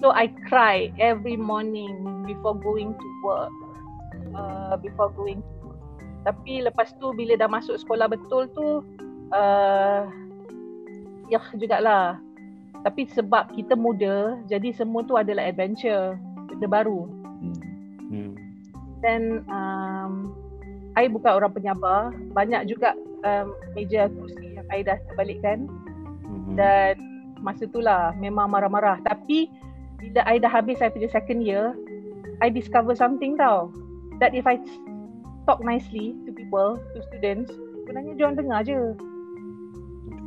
so 0.00 0.08
I 0.16 0.32
cry 0.48 0.88
every 0.96 1.36
morning 1.36 2.24
before 2.24 2.56
going 2.56 2.96
to 2.96 3.08
work. 3.20 3.52
Uh, 4.32 4.80
before 4.80 5.12
going 5.12 5.44
to 5.44 5.52
work. 5.68 5.80
Tapi 6.24 6.64
lepas 6.64 6.96
tu 6.96 7.12
bila 7.12 7.36
dah 7.36 7.52
masuk 7.52 7.76
sekolah 7.76 8.08
betul 8.08 8.48
tu 8.56 8.80
uh, 9.36 10.08
ya 11.28 11.44
jugalah. 11.60 12.16
Tapi 12.80 13.04
sebab 13.12 13.52
kita 13.52 13.76
muda 13.76 14.40
jadi 14.48 14.72
semua 14.72 15.04
tu 15.04 15.20
adalah 15.20 15.44
adventure, 15.44 16.16
benda 16.48 16.64
baru. 16.64 17.04
Hmm. 18.08 18.32
Dan 19.00 19.44
um, 19.48 20.32
I 20.94 21.08
bukan 21.08 21.40
orang 21.40 21.52
penyabar. 21.52 22.12
Banyak 22.32 22.68
juga 22.68 22.96
um, 23.24 23.52
meja 23.76 24.08
kursi 24.12 24.56
yang 24.60 24.68
I 24.68 24.84
dah 24.84 24.98
terbalikkan. 25.12 25.68
Mhm. 26.26 26.54
Dan 26.56 26.94
masa 27.40 27.64
tu 27.68 27.80
lah 27.80 28.12
memang 28.20 28.52
marah-marah. 28.52 29.00
Tapi 29.04 29.48
bila 30.00 30.24
I 30.28 30.40
dah 30.40 30.52
habis 30.52 30.80
I 30.80 30.92
punya 30.92 31.08
second 31.08 31.44
year, 31.44 31.72
I 32.40 32.48
discover 32.48 32.96
something 32.96 33.36
tau. 33.36 33.72
That 34.20 34.36
if 34.36 34.44
I 34.44 34.60
talk 35.48 35.64
nicely 35.64 36.16
to 36.28 36.30
people, 36.36 36.76
to 36.76 36.98
students, 37.08 37.52
sebenarnya 37.84 38.12
diorang 38.16 38.36
dengar 38.36 38.60
je. 38.64 38.80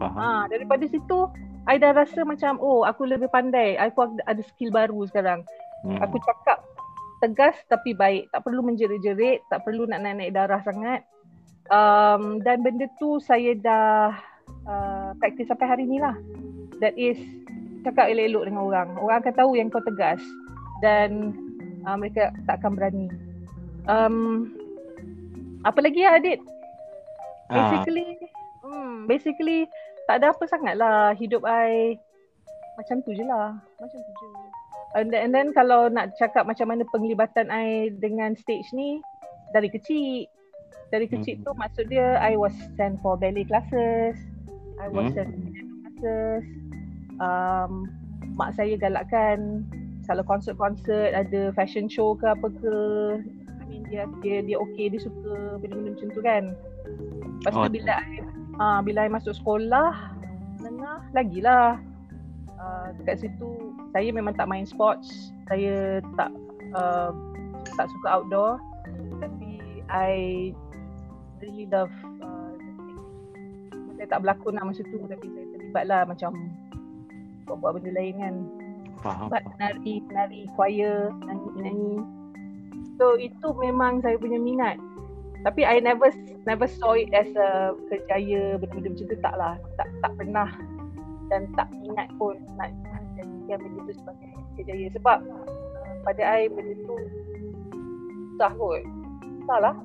Faham. 0.02 0.18
Ha, 0.18 0.50
daripada 0.50 0.86
situ, 0.90 1.30
I 1.70 1.78
dah 1.78 1.95
rasa 1.95 2.26
macam, 2.26 2.58
oh 2.60 2.84
aku 2.84 3.06
lebih 3.06 3.30
pandai. 3.30 3.78
Aku 3.78 4.18
ada 4.26 4.41
skill 4.44 4.74
baru 4.74 5.06
sekarang. 5.08 5.45
Hmm. 5.86 6.00
Aku 6.02 6.18
cakap 6.22 6.66
tegas 7.24 7.56
tapi 7.72 7.95
baik. 7.95 8.28
Tak 8.36 8.44
perlu 8.44 8.60
menjerit-jerit, 8.68 9.48
tak 9.48 9.64
perlu 9.64 9.88
nak 9.88 10.04
naik-naik 10.04 10.36
darah 10.36 10.60
sangat. 10.68 11.08
Um, 11.72 12.44
dan 12.44 12.60
benda 12.60 12.91
tu 13.00 13.24
saya 13.24 13.56
dah 13.56 14.12
uh, 14.68 15.10
praktis 15.24 15.48
sampai 15.48 15.72
hari 15.72 15.88
ni 15.88 16.04
lah. 16.04 16.20
That 16.84 17.00
is 17.00 17.16
cakap 17.88 18.12
elok-elok 18.12 18.44
dengan 18.52 18.62
orang. 18.68 18.90
Orang 19.00 19.18
akan 19.24 19.34
tahu 19.40 19.52
yang 19.56 19.72
kau 19.72 19.80
tegas 19.80 20.20
dan 20.84 21.32
uh, 21.88 21.95
mereka 21.95 22.36
tak 22.44 22.60
akan 22.60 22.76
berani. 22.76 23.08
Um, 23.88 24.52
apa 25.64 25.80
lagi 25.80 26.04
ya 26.04 26.20
Adit? 26.20 26.40
Ah, 27.48 27.56
Basically, 27.56 28.08
hmm, 28.64 28.95
basically 29.08 29.60
tak 30.08 30.20
ada 30.20 30.36
apa 30.36 30.44
sangat 30.48 30.76
lah 30.76 31.16
hidup 31.16 31.48
I 31.48 31.95
macam 32.76 33.00
tu 33.06 33.16
je 33.16 33.24
lah. 33.24 33.56
Macam 33.80 34.00
tu 34.00 34.12
je. 34.12 34.28
And 34.94 35.10
then, 35.10 35.22
and 35.26 35.32
then 35.34 35.48
kalau 35.57 35.90
nak 35.90 36.14
cakap 36.22 36.45
macam 36.45 36.70
mana 36.70 36.86
penglibatan 36.94 37.49
I 37.49 37.90
dengan 37.98 38.38
stage 38.38 38.70
ni 38.78 39.02
dari 39.49 39.70
kecil. 39.70 40.30
Dari 40.94 41.10
kecil 41.10 41.41
tu 41.41 41.49
maksud 41.57 41.90
dia 41.90 42.22
I 42.22 42.38
was 42.38 42.53
sent 42.78 43.02
for 43.02 43.18
ballet 43.18 43.49
classes. 43.49 44.14
I 44.78 44.88
was 44.94 45.10
Hmm. 45.10 45.18
sent 45.18 45.30
for 45.34 45.41
piano 45.49 45.74
classes. 45.82 46.44
Um, 47.18 47.72
mak 48.38 48.53
saya 48.53 48.78
galakkan 48.78 49.65
kalau 50.06 50.22
konsert-konsert 50.22 51.18
ada 51.18 51.49
fashion 51.57 51.90
show 51.90 52.14
ke 52.14 52.30
apa 52.30 52.53
ke. 52.53 52.76
I 53.49 53.64
mean 53.65 53.82
dia 53.90 54.06
dia 54.22 54.45
dia 54.45 54.57
okey 54.61 54.94
dia 54.94 55.02
suka 55.02 55.57
benda-benda 55.57 55.98
macam 55.98 56.10
tu 56.14 56.22
kan. 56.22 56.44
Lepas 57.41 57.53
tu 57.57 57.65
Oh, 57.65 57.74
bila 57.74 57.94
I, 57.98 58.22
uh, 58.61 58.80
bila 58.86 58.99
I 59.06 59.10
masuk 59.10 59.34
sekolah 59.34 60.14
menengah 60.61 61.02
lagilah 61.18 61.82
uh, 62.64 62.88
dekat 62.99 63.27
situ 63.27 63.76
saya 63.91 64.10
memang 64.15 64.34
tak 64.34 64.48
main 64.48 64.64
sports. 64.64 65.35
Saya 65.52 65.99
tak 66.15 66.31
uh, 66.73 67.11
tak 67.76 67.88
suka 67.91 68.07
outdoor 68.19 68.57
tapi 69.19 69.84
I 69.91 70.14
really 71.44 71.68
love 71.68 71.94
uh. 72.23 72.56
Saya 73.99 74.07
tak 74.10 74.19
berlakon 74.26 74.56
lah 74.57 74.64
masa 74.68 74.81
tu 74.88 74.99
tapi 75.07 75.27
saya 75.31 75.45
terlibat 75.56 75.85
lah 75.88 76.02
macam 76.07 76.31
buat-buat 77.48 77.80
benda 77.80 77.91
lain 77.95 78.15
kan. 78.19 78.35
faham. 79.03 79.27
Buat 79.27 79.44
menari, 79.56 79.99
menari 80.07 80.41
choir, 80.56 81.11
nyanyi-nyanyi. 81.27 81.99
So 82.95 83.19
itu 83.19 83.52
memang 83.60 83.99
saya 83.99 84.15
punya 84.15 84.40
minat. 84.40 84.80
Tapi 85.44 85.68
I 85.68 85.84
never 85.84 86.07
never 86.48 86.72
saw 86.72 86.95
it 86.95 87.11
as 87.11 87.27
a 87.35 87.76
kerjaya 87.91 88.56
benda-benda 88.56 88.95
macam 88.95 89.06
tu 89.11 89.18
tak 89.19 89.35
lah. 89.35 89.56
Tak 89.76 89.88
tak 89.99 90.11
pernah 90.15 90.48
dan 91.32 91.48
tak 91.56 91.70
ingat 91.84 92.08
pun 92.20 92.36
nak 92.60 92.72
nak 92.90 93.04
jadikan 93.16 93.58
benda 93.62 93.80
tu 93.88 93.94
sebagai 93.95 94.30
kerjaya 94.60 94.88
sebab 94.91 95.18
uh, 95.24 95.95
pada 96.04 96.22
I 96.24 96.52
benda 96.52 96.74
tu 96.84 96.95
susah 98.34 98.52
kot. 98.58 98.82
Susah 99.44 99.60
lah. 99.62 99.76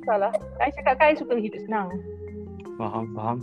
Susah 0.00 0.16
lah. 0.16 0.32
I 0.62 0.70
cakap 0.72 0.94
kan 1.00 1.12
I 1.12 1.18
suka 1.18 1.34
hidup 1.36 1.60
senang. 1.66 1.88
Faham, 2.78 3.10
faham. 3.16 3.38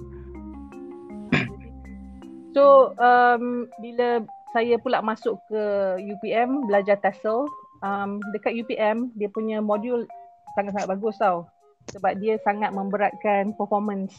So 2.54 2.94
um, 3.02 3.66
bila 3.82 4.22
saya 4.54 4.78
pula 4.78 5.02
masuk 5.02 5.41
ke 5.50 5.64
UPM 5.98 6.70
belajar 6.70 7.02
TESOL 7.02 7.50
um, 7.82 8.22
dekat 8.32 8.54
UPM 8.54 9.10
dia 9.18 9.26
punya 9.34 9.58
modul 9.58 10.06
sangat-sangat 10.54 10.94
bagus 10.94 11.18
tau 11.18 11.50
sebab 11.90 12.22
dia 12.22 12.38
sangat 12.45 12.70
memberatkan 12.72 13.58
performance 13.58 14.14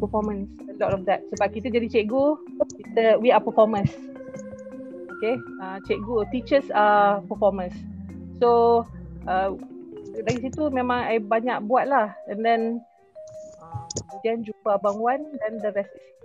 performance. 0.00 0.48
A 0.66 0.74
lot 0.80 0.96
of 0.96 1.04
that. 1.04 1.22
Sebab 1.36 1.52
kita 1.52 1.68
jadi 1.68 1.86
cikgu 1.86 2.40
kita 2.80 3.20
we 3.20 3.28
are 3.28 3.42
performers. 3.42 3.92
Okay? 5.20 5.36
Uh, 5.60 5.76
cikgu 5.84 6.24
teachers 6.32 6.66
are 6.72 7.20
performers. 7.28 7.76
So 8.40 8.82
uh, 9.28 9.52
dari 10.24 10.40
situ 10.40 10.72
memang 10.72 11.04
I 11.04 11.20
banyak 11.20 11.68
buat 11.68 11.86
lah. 11.86 12.16
And 12.32 12.40
then 12.40 12.80
uh, 13.60 13.84
kemudian 14.08 14.48
jumpa 14.48 14.80
Abang 14.80 14.98
Wan 14.98 15.20
dan 15.44 15.60
the 15.60 15.70
rest 15.76 15.92
is 15.92 16.19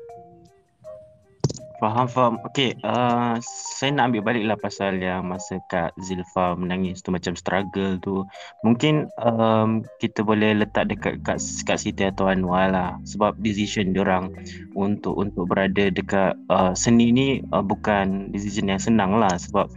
Faham, 1.76 2.08
faham. 2.08 2.34
Okey, 2.48 2.80
uh, 2.88 3.36
saya 3.44 3.92
nak 3.92 4.12
ambil 4.12 4.32
balik 4.32 4.44
lah 4.48 4.56
pasal 4.56 4.96
yang 4.96 5.28
masa 5.28 5.60
Kak 5.68 5.92
Zilfa 6.00 6.56
menangis 6.56 7.04
tu 7.04 7.12
macam 7.12 7.36
struggle 7.36 8.00
tu. 8.00 8.24
Mungkin 8.64 9.12
um, 9.20 9.84
kita 10.00 10.24
boleh 10.24 10.56
letak 10.56 10.88
dekat 10.88 11.20
Kak, 11.28 11.36
Kak 11.40 11.78
Siti 11.80 12.08
atau 12.08 12.32
Anwar 12.32 12.72
lah. 12.72 12.96
Sebab 13.04 13.36
decision 13.44 13.92
diorang 13.92 14.32
untuk 14.72 15.20
untuk 15.20 15.52
berada 15.52 15.92
dekat 15.92 16.40
uh, 16.48 16.72
seni 16.72 17.12
ni 17.12 17.28
uh, 17.52 17.60
bukan 17.60 18.32
decision 18.32 18.72
yang 18.72 18.80
senang 18.80 19.20
lah. 19.20 19.36
Sebab 19.36 19.68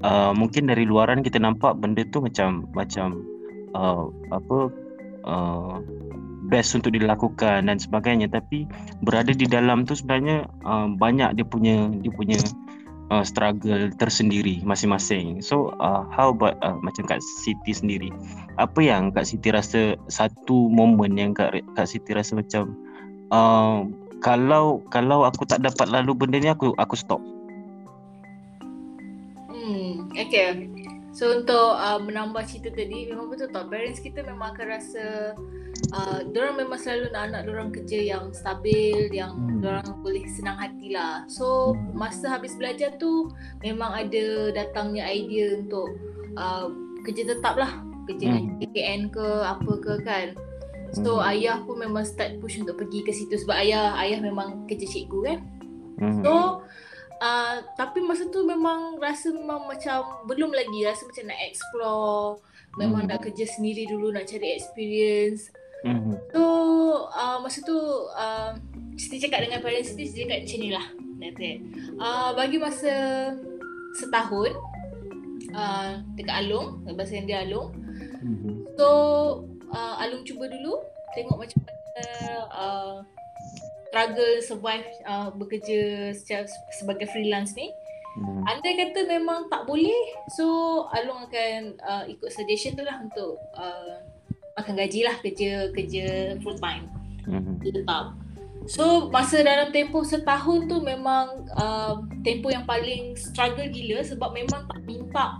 uh, 0.00 0.32
mungkin 0.32 0.72
dari 0.72 0.88
luaran 0.88 1.20
kita 1.20 1.36
nampak 1.36 1.76
benda 1.76 2.00
tu 2.08 2.24
macam 2.24 2.64
macam 2.72 3.20
uh, 3.76 4.08
apa 4.32 4.58
uh, 5.28 5.76
best 6.52 6.76
untuk 6.76 6.92
dilakukan 6.92 7.72
dan 7.72 7.80
sebagainya 7.80 8.28
tapi 8.28 8.68
berada 9.00 9.32
di 9.32 9.48
dalam 9.48 9.88
tu 9.88 9.96
sebenarnya 9.96 10.44
uh, 10.68 10.92
banyak 10.92 11.32
dia 11.40 11.46
punya 11.48 11.88
dia 12.04 12.12
punya 12.12 12.36
uh, 13.08 13.24
struggle 13.24 13.88
tersendiri 13.96 14.60
masing-masing. 14.60 15.40
So 15.40 15.72
uh, 15.80 16.04
how 16.12 16.36
about 16.36 16.60
uh, 16.60 16.76
macam 16.84 17.08
Kak 17.08 17.24
Siti 17.40 17.72
sendiri? 17.72 18.12
Apa 18.60 18.84
yang 18.84 19.16
Kak 19.16 19.24
Siti 19.24 19.48
rasa 19.48 19.96
satu 20.12 20.68
momen 20.68 21.16
yang 21.16 21.32
Kak 21.32 21.56
Kak 21.72 21.88
Siti 21.88 22.12
rasa 22.12 22.36
macam 22.36 22.76
uh, 23.32 23.88
kalau 24.20 24.84
kalau 24.92 25.24
aku 25.24 25.48
tak 25.48 25.64
dapat 25.64 25.88
lalu 25.88 26.12
benda 26.12 26.36
ni 26.36 26.52
aku 26.52 26.76
aku 26.76 26.92
stop. 26.92 27.24
Okay. 30.12 30.81
So 31.12 31.28
untuk 31.28 31.76
uh, 31.76 32.00
menambah 32.00 32.48
cerita 32.48 32.72
tadi 32.72 33.12
memang 33.12 33.28
betul 33.28 33.52
tau 33.52 33.68
parents 33.68 34.00
kita 34.00 34.24
memang 34.24 34.56
akan 34.56 34.66
rasa 34.66 35.36
uh, 35.92 36.24
diorang 36.32 36.56
memang 36.56 36.80
selalu 36.80 37.12
nak 37.12 37.22
anak 37.28 37.40
diorang 37.44 37.70
kerja 37.70 37.98
yang 38.16 38.24
stabil 38.32 39.12
yang 39.12 39.36
Hmm. 39.36 39.60
diorang 39.60 39.88
boleh 40.00 40.24
senang 40.32 40.56
hati 40.56 40.96
lah. 40.96 41.28
So 41.28 41.76
masa 41.92 42.32
habis 42.32 42.56
belajar 42.56 42.96
tu 42.96 43.28
memang 43.60 43.92
ada 43.92 44.56
datangnya 44.56 45.04
idea 45.04 45.60
untuk 45.60 45.92
uh, 46.40 46.72
kerja 47.04 47.36
tetap 47.36 47.60
lah 47.60 47.76
kerja 48.08 48.32
Hmm. 48.32 48.56
KKN 48.58 49.12
ke 49.12 49.26
apa 49.44 49.72
ke 49.84 49.94
kan. 50.02 50.32
So 50.96 51.20
Hmm. 51.20 51.28
ayah 51.28 51.60
pun 51.60 51.76
memang 51.76 52.08
start 52.08 52.40
push 52.40 52.56
untuk 52.56 52.80
pergi 52.80 53.04
ke 53.04 53.12
situ 53.12 53.36
sebab 53.36 53.60
ayah 53.60 53.96
ayah 54.00 54.16
memang 54.24 54.64
kerja 54.64 54.88
cikgu 54.88 55.20
kan. 55.28 55.38
Mhm. 56.00 56.24
So 56.24 56.32
uh, 57.22 57.62
tapi 57.78 58.02
masa 58.02 58.26
tu 58.26 58.42
memang 58.42 58.98
rasa 58.98 59.30
memang 59.30 59.70
macam 59.70 60.26
belum 60.26 60.50
lagi 60.50 60.82
rasa 60.82 61.06
macam 61.06 61.30
nak 61.30 61.40
explore 61.46 62.42
memang 62.74 63.06
Hmm. 63.06 63.10
nak 63.14 63.20
kerja 63.22 63.46
sendiri 63.46 63.86
dulu 63.86 64.10
nak 64.10 64.26
cari 64.26 64.58
experience. 64.58 65.52
Mhm. 65.86 66.14
So 66.34 66.42
uh, 67.10 67.38
masa 67.38 67.62
tu 67.62 67.78
uh, 68.12 68.54
Siti 68.98 69.18
cakap 69.18 69.46
dengan 69.46 69.62
parents 69.64 69.94
Siti 69.94 70.04
Siti 70.04 70.26
cakap 70.26 70.44
macam 70.44 70.58
ni 70.60 70.70
lah. 70.70 70.86
Uh, 71.98 72.30
bagi 72.34 72.58
masa 72.58 72.94
setahun 73.94 74.52
uh, 75.52 76.00
dekat 76.14 76.34
Alung 76.44 76.82
bahasa 76.92 77.14
yang 77.14 77.26
dia 77.26 77.42
Alung 77.42 77.70
Mhm. 78.22 78.78
So 78.78 78.86
uh, 79.68 79.94
Alung 79.98 80.22
cuba 80.22 80.46
dulu 80.46 80.78
tengok 81.12 81.36
macam 81.42 81.58
mana 81.66 82.06
uh, 82.54 82.94
struggle 83.92 84.40
survive 84.40 84.88
uh, 85.04 85.28
bekerja 85.36 86.10
secara 86.16 86.48
sebagai 86.80 87.12
freelance 87.12 87.52
ni. 87.52 87.68
Mhm. 88.16 88.44
Andai 88.48 88.72
kata 88.80 89.04
memang 89.04 89.52
tak 89.52 89.68
boleh, 89.68 90.00
so 90.32 90.44
Alung 90.96 91.28
akan 91.28 91.76
uh, 91.84 92.04
ikut 92.08 92.32
suggestion 92.32 92.72
tu 92.72 92.84
lah 92.88 93.04
untuk 93.04 93.36
uh, 93.52 94.00
makan 94.56 94.80
gaji 94.80 95.04
lah 95.04 95.16
kerja 95.20 95.68
kerja 95.76 96.36
full 96.40 96.56
time 96.56 96.88
Mhm. 97.28 97.60
tetap. 97.60 98.16
So 98.64 99.12
masa 99.12 99.44
dalam 99.44 99.74
tempoh 99.74 100.06
setahun 100.08 100.70
tu 100.72 100.80
memang 100.80 101.50
uh, 101.60 102.00
tempoh 102.24 102.48
yang 102.48 102.64
paling 102.64 103.12
struggle 103.18 103.68
gila 103.68 104.00
sebab 104.06 104.32
memang 104.32 104.64
tak 104.70 104.80
minta 104.88 105.36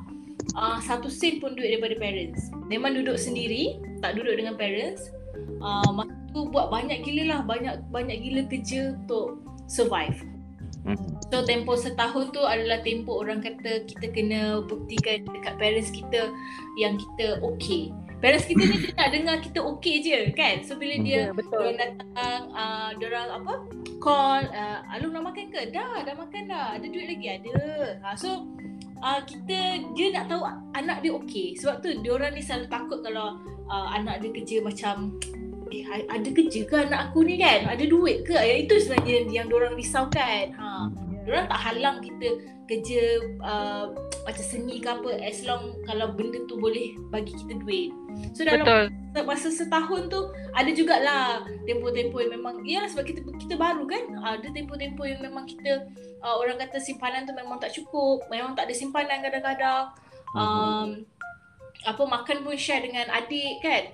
uh, 0.59 0.79
satu 0.83 1.09
sen 1.09 1.41
pun 1.41 1.55
duit 1.57 1.77
daripada 1.77 1.97
parents. 1.99 2.53
Memang 2.69 2.99
duduk 2.99 3.17
sendiri, 3.17 3.81
tak 4.05 4.19
duduk 4.19 4.37
dengan 4.37 4.59
parents. 4.59 5.09
Uh, 5.63 5.91
masa 5.95 6.22
tu 6.33 6.49
buat 6.49 6.73
banyak 6.73 7.05
gila 7.05 7.23
lah, 7.29 7.41
banyak 7.45 7.85
banyak 7.93 8.19
gila 8.25 8.43
kerja 8.49 8.97
untuk 8.97 9.45
survive. 9.69 10.17
Mhm. 10.83 11.23
So 11.31 11.47
tempoh 11.47 11.79
setahun 11.79 12.35
tu 12.35 12.43
adalah 12.43 12.83
tempoh 12.83 13.23
orang 13.23 13.41
kata 13.41 13.87
kita 13.87 14.07
kena 14.11 14.67
buktikan 14.67 15.23
dekat 15.31 15.55
parents 15.57 15.95
kita 15.95 16.29
yang 16.77 16.99
kita 16.99 17.39
okay. 17.41 17.95
Parents 18.23 18.47
kita 18.47 18.63
ni 18.63 18.77
dia 18.87 18.93
nak 18.95 19.09
dengar 19.11 19.37
kita 19.43 19.59
okay 19.63 19.99
je 19.99 20.31
kan. 20.35 20.63
So 20.63 20.79
bila 20.79 20.95
dia 21.03 21.31
Ya, 21.31 21.35
betul. 21.35 21.59
Diorang 21.59 21.79
datang, 21.79 22.41
uh, 22.55 22.91
diorang 22.99 23.29
apa, 23.43 23.55
call, 23.99 24.47
uh, 24.51 24.79
Alung 24.95 25.15
nak 25.15 25.31
makan 25.31 25.51
ke? 25.51 25.75
Dah, 25.75 26.07
dah 26.07 26.15
makan 26.15 26.43
dah. 26.47 26.67
Ada 26.79 26.87
duit 26.87 27.07
lagi? 27.11 27.27
Ada. 27.43 27.59
Ha, 28.03 28.15
so, 28.15 28.47
uh, 29.03 29.21
kita, 29.27 29.83
dia 29.99 30.07
nak 30.15 30.31
tahu 30.31 30.43
anak 30.79 31.03
dia 31.03 31.13
okey. 31.19 31.59
Sebab 31.59 31.83
tu, 31.83 31.99
diorang 31.99 32.31
ni 32.35 32.43
selalu 32.47 32.71
takut 32.71 33.03
kalau 33.03 33.43
uh, 33.67 33.89
anak 33.91 34.23
dia 34.23 34.31
kerja 34.31 34.57
macam, 34.63 35.19
eh, 35.73 36.05
ada 36.07 36.29
kerja 36.29 36.61
ke 36.69 36.75
anak 36.77 37.11
aku 37.11 37.25
ni 37.25 37.41
kan? 37.41 37.65
Ada 37.65 37.85
duit 37.89 38.29
ke? 38.29 38.37
Yang 38.37 38.59
itu 38.69 38.75
sebenarnya 38.85 39.17
yang 39.33 39.47
diorang 39.49 39.75
risaukan. 39.75 40.53
Ha. 40.53 40.67
Diorang 41.25 41.47
tak 41.49 41.61
halang 41.65 41.97
kita 42.05 42.29
kerja 42.71 43.03
uh, 43.43 43.93
macam 44.23 44.45
seni 44.45 44.79
ke 44.79 44.89
apa 44.89 45.19
as 45.21 45.43
long 45.43 45.77
kalau 45.85 46.15
benda 46.15 46.41
tu 46.47 46.57
boleh 46.57 46.95
bagi 47.11 47.35
kita 47.35 47.59
duit. 47.59 47.91
So 48.33 48.47
dalam 48.47 48.65
Betul. 48.65 49.25
masa 49.29 49.49
setahun 49.53 50.09
tu 50.09 50.21
ada 50.57 50.71
jugalah 50.73 51.45
tempoh-tempoh 51.69 52.23
yang 52.23 52.33
memang 52.39 52.55
ya 52.65 52.87
sebab 52.89 53.05
kita 53.05 53.21
kita 53.37 53.55
baru 53.61 53.85
kan 53.85 54.05
ada 54.25 54.47
tempoh-tempoh 54.49 55.05
yang 55.05 55.21
memang 55.21 55.45
kita 55.45 55.91
uh, 56.23 56.37
orang 56.39 56.57
kata 56.61 56.81
simpanan 56.81 57.29
tu 57.29 57.35
memang 57.35 57.61
tak 57.61 57.75
cukup 57.75 58.25
memang 58.31 58.57
tak 58.57 58.71
ada 58.71 58.75
simpanan 58.77 59.21
kadang-kadang 59.21 59.93
um, 60.33 61.05
apa 61.83 62.03
makan 62.07 62.47
pun 62.47 62.55
share 62.55 62.85
dengan 62.85 63.11
adik 63.11 63.59
kan 63.61 63.91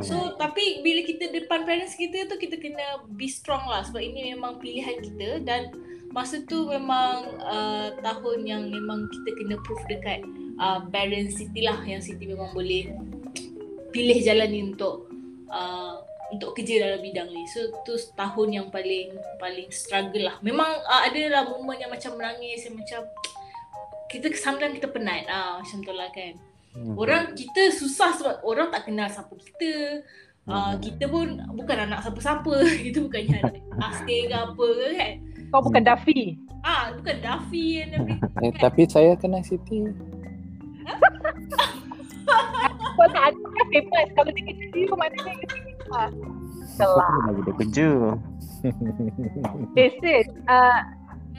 So 0.00 0.32
tapi 0.40 0.80
bila 0.80 1.04
kita 1.04 1.28
depan 1.28 1.68
parents 1.68 1.92
kita 1.92 2.24
tu 2.24 2.40
kita 2.40 2.56
kena 2.56 3.04
be 3.04 3.28
strong 3.28 3.68
lah 3.68 3.84
sebab 3.84 4.00
ini 4.00 4.32
memang 4.32 4.56
pilihan 4.56 4.96
kita 5.04 5.44
dan 5.44 5.76
masa 6.14 6.40
tu 6.46 6.70
memang 6.70 7.36
uh, 7.42 7.92
tahun 8.00 8.48
yang 8.48 8.62
memang 8.70 9.10
kita 9.12 9.30
kena 9.36 9.56
proof 9.60 9.82
dekat 9.90 10.24
uh, 10.56 10.80
parents 10.88 11.36
Siti 11.36 11.60
lah 11.66 11.76
yang 11.84 12.00
Siti 12.00 12.24
memang 12.24 12.54
boleh 12.56 12.96
pilih 13.92 14.18
jalan 14.24 14.48
ni 14.48 14.60
untuk 14.72 15.10
uh, 15.52 16.00
untuk 16.32 16.56
kerja 16.56 16.80
dalam 16.88 17.04
bidang 17.04 17.28
ni. 17.28 17.44
So 17.50 17.68
tu 17.84 17.98
tahun 18.16 18.48
yang 18.50 18.66
paling 18.72 19.14
paling 19.36 19.68
struggle 19.68 20.32
lah. 20.32 20.36
Memang 20.40 20.80
uh, 20.86 21.02
ada 21.04 21.20
lah 21.28 21.42
momen 21.44 21.76
yang 21.76 21.92
macam 21.92 22.16
menangis 22.16 22.64
yang 22.64 22.78
macam 22.78 23.04
kita 24.08 24.30
sometimes 24.38 24.78
kita 24.78 24.88
penat 24.88 25.26
ah 25.28 25.60
macam 25.60 25.78
tu 25.84 25.92
lah 25.92 26.08
kan. 26.08 26.53
Mhm. 26.74 26.94
Orang 26.98 27.38
kita 27.38 27.70
susah 27.70 28.10
sebab 28.18 28.42
orang 28.42 28.74
tak 28.74 28.90
kenal 28.90 29.06
siapa 29.06 29.34
kita. 29.38 30.02
Uh, 30.44 30.76
kita 30.76 31.08
pun 31.08 31.40
bukan 31.56 31.88
anak 31.88 32.04
siapa-siapa. 32.04 32.52
Kita 32.84 33.00
bukannya 33.00 33.40
anak 33.40 33.64
asing 33.80 34.28
ke 34.28 34.36
apa 34.36 34.66
ke 34.76 34.86
kan. 34.92 35.12
Kau 35.48 35.64
bukan 35.64 35.82
Daffy. 35.86 36.36
Ah, 36.60 36.92
bukan 37.00 37.16
Daffy 37.24 37.80
and 37.80 37.96
everything. 37.96 38.44
Eh, 38.44 38.52
tapi 38.60 38.84
saya 38.84 39.16
kenal 39.16 39.40
Siti. 39.40 39.88
Kau 42.98 43.08
tak 43.08 43.32
ada 43.32 43.40
kan 43.40 43.66
famous. 43.72 44.08
Kalau 44.12 44.30
dia 44.36 44.44
kerja 44.44 44.64
di 44.68 44.80
rumah 44.84 45.08
mana 45.08 45.16
dia 45.16 45.32
kerja 45.48 45.60
ah. 45.96 46.10
Salah. 46.76 47.08
Aku 47.08 47.20
lagi 47.24 47.40
dah 47.40 47.54
kerja. 47.64 47.88
Eh 49.80 49.90
sis, 50.00 50.28
uh, 50.48 50.80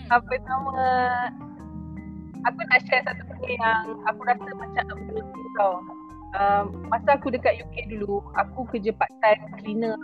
apa 0.09 0.33
nama 0.45 0.77
Aku 2.45 2.59
nak 2.69 2.79
share 2.85 3.03
satu 3.05 3.21
benda 3.25 3.49
yang 3.57 3.83
aku 4.05 4.21
rasa 4.25 4.49
macam 4.57 4.83
amazing 4.93 5.49
tau. 5.57 5.75
Um, 6.35 6.65
Masa 6.91 7.15
aku 7.15 7.31
dekat 7.31 7.63
UK 7.63 7.89
dulu, 7.89 8.19
aku 8.35 8.67
kerja 8.69 8.91
part 8.93 9.09
time 9.23 9.41
cleaner. 9.61 9.95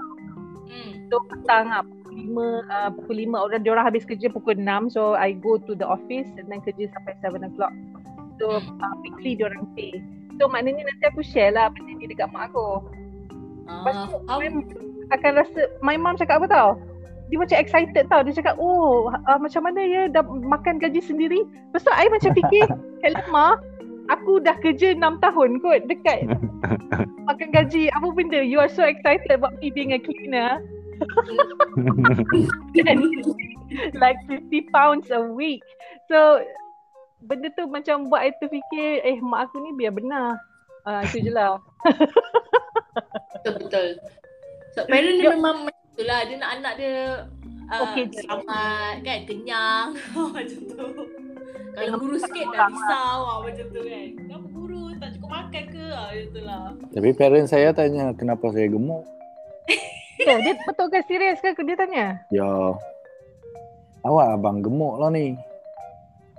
Hmm. 0.71 0.91
So 1.11 1.19
petang 1.27 1.67
lah, 1.67 1.83
pukul 1.83 2.31
5, 2.31 2.71
uh, 2.71 2.89
pukul 2.95 3.15
5 3.27 3.35
orang 3.35 3.61
diorang 3.61 3.85
habis 3.85 4.07
kerja 4.07 4.31
pukul 4.31 4.55
6 4.55 4.95
So 4.95 5.19
I 5.19 5.35
go 5.35 5.59
to 5.59 5.75
the 5.75 5.83
office 5.83 6.31
and 6.39 6.47
then 6.47 6.63
kerja 6.63 6.87
sampai 6.95 7.19
7 7.19 7.43
o'clock. 7.45 7.75
So 8.39 8.57
uh, 8.57 8.95
weekly 9.03 9.35
diorang 9.35 9.67
pay. 9.75 9.99
So 10.39 10.47
maknanya 10.47 10.87
nanti 10.87 11.05
aku 11.11 11.21
share 11.21 11.53
lah 11.53 11.69
benda 11.75 11.93
ni 11.93 12.09
dekat 12.09 12.31
mak 12.31 12.49
aku. 12.49 12.81
Lepas 13.67 13.93
Ah, 13.93 14.07
tu 14.09 14.17
mum 14.25 14.55
akan 15.11 15.31
rasa 15.37 15.61
My 15.85 15.95
mum 15.95 16.17
cakap 16.17 16.43
apa 16.43 16.47
tau 16.49 16.69
Dia 17.31 17.39
macam 17.39 17.57
excited 17.63 18.03
tau. 18.11 18.21
Dia 18.27 18.35
cakap 18.35 18.59
oh 18.59 19.07
uh, 19.07 19.39
macam 19.39 19.63
mana 19.63 19.79
ya 19.79 20.11
dah 20.11 20.19
makan 20.27 20.83
gaji 20.83 20.99
sendiri? 20.99 21.47
Lepas 21.71 21.87
tu 21.87 21.91
I 21.95 22.11
macam 22.11 22.35
fikir 22.35 22.67
Hello 23.07 23.23
ma 23.31 23.55
Aku 24.11 24.43
dah 24.43 24.59
kerja 24.59 24.91
6 24.91 24.99
tahun 24.99 25.63
kot 25.63 25.87
dekat 25.87 26.27
makan 27.31 27.49
gaji. 27.55 27.87
Apa 27.95 28.11
benda? 28.11 28.43
You 28.43 28.59
are 28.59 28.67
so 28.67 28.83
excited 28.83 29.31
about 29.31 29.55
me 29.63 29.71
being 29.71 29.95
a 29.95 29.99
cleaner. 30.03 30.59
Like 33.95 34.19
50 34.27 34.75
pounds 34.75 35.07
a 35.15 35.23
week. 35.23 35.63
So 36.11 36.43
benda 37.23 37.47
tu 37.55 37.71
macam 37.71 38.11
buat 38.11 38.27
I 38.27 38.35
terfikir 38.43 38.99
Eh 39.07 39.23
mak 39.23 39.47
aku 39.47 39.63
ni 39.63 39.71
biar 39.79 39.95
benar. 39.95 40.35
Ah 40.83 41.07
Itu 41.07 41.23
je 41.23 41.31
lah. 41.31 41.55
Betul 43.39 43.63
betul. 43.63 43.87
So 44.75 44.83
parent 44.91 45.23
dia 45.23 45.31
memang 45.31 45.71
macam 45.91 45.97
tu 45.97 46.03
lah. 46.07 46.19
Dia 46.23 46.35
nak 46.37 46.51
anak 46.57 46.73
dia 46.77 46.95
uh, 47.67 47.81
Okey 47.83 48.03
je. 48.07 48.19
selamat 48.23 48.93
kan, 49.01 49.19
kenyang 49.25 49.87
macam 50.35 50.59
tu. 50.65 50.87
Kalau 51.71 51.97
guru 51.97 52.15
sikit 52.19 52.45
dah 52.51 52.57
lah. 52.57 52.67
risau 52.67 53.19
ah, 53.21 53.37
macam 53.39 53.65
tu 53.71 53.81
kan. 53.81 54.07
Kenapa 54.13 54.47
guru 54.49 54.81
tak 54.97 55.09
cukup 55.15 55.29
makan 55.29 55.63
ke? 55.67 55.85
Ah, 55.89 56.07
macam 56.09 56.27
tu 56.29 56.41
lah. 56.43 56.63
Tapi 56.91 57.09
parents 57.13 57.49
saya 57.49 57.69
tanya 57.71 58.05
kenapa 58.13 58.45
saya 58.51 58.67
gemuk. 58.67 59.03
Ya, 60.21 60.37
dia 60.37 60.53
betul 60.53 60.85
ke 60.85 61.01
serius 61.01 61.41
ke 61.41 61.57
dia 61.65 61.73
tanya? 61.73 62.21
Ya. 62.29 62.45
Awak 64.05 64.37
abang 64.37 64.61
gemuk 64.61 65.01
lah 65.01 65.09
ni. 65.09 65.33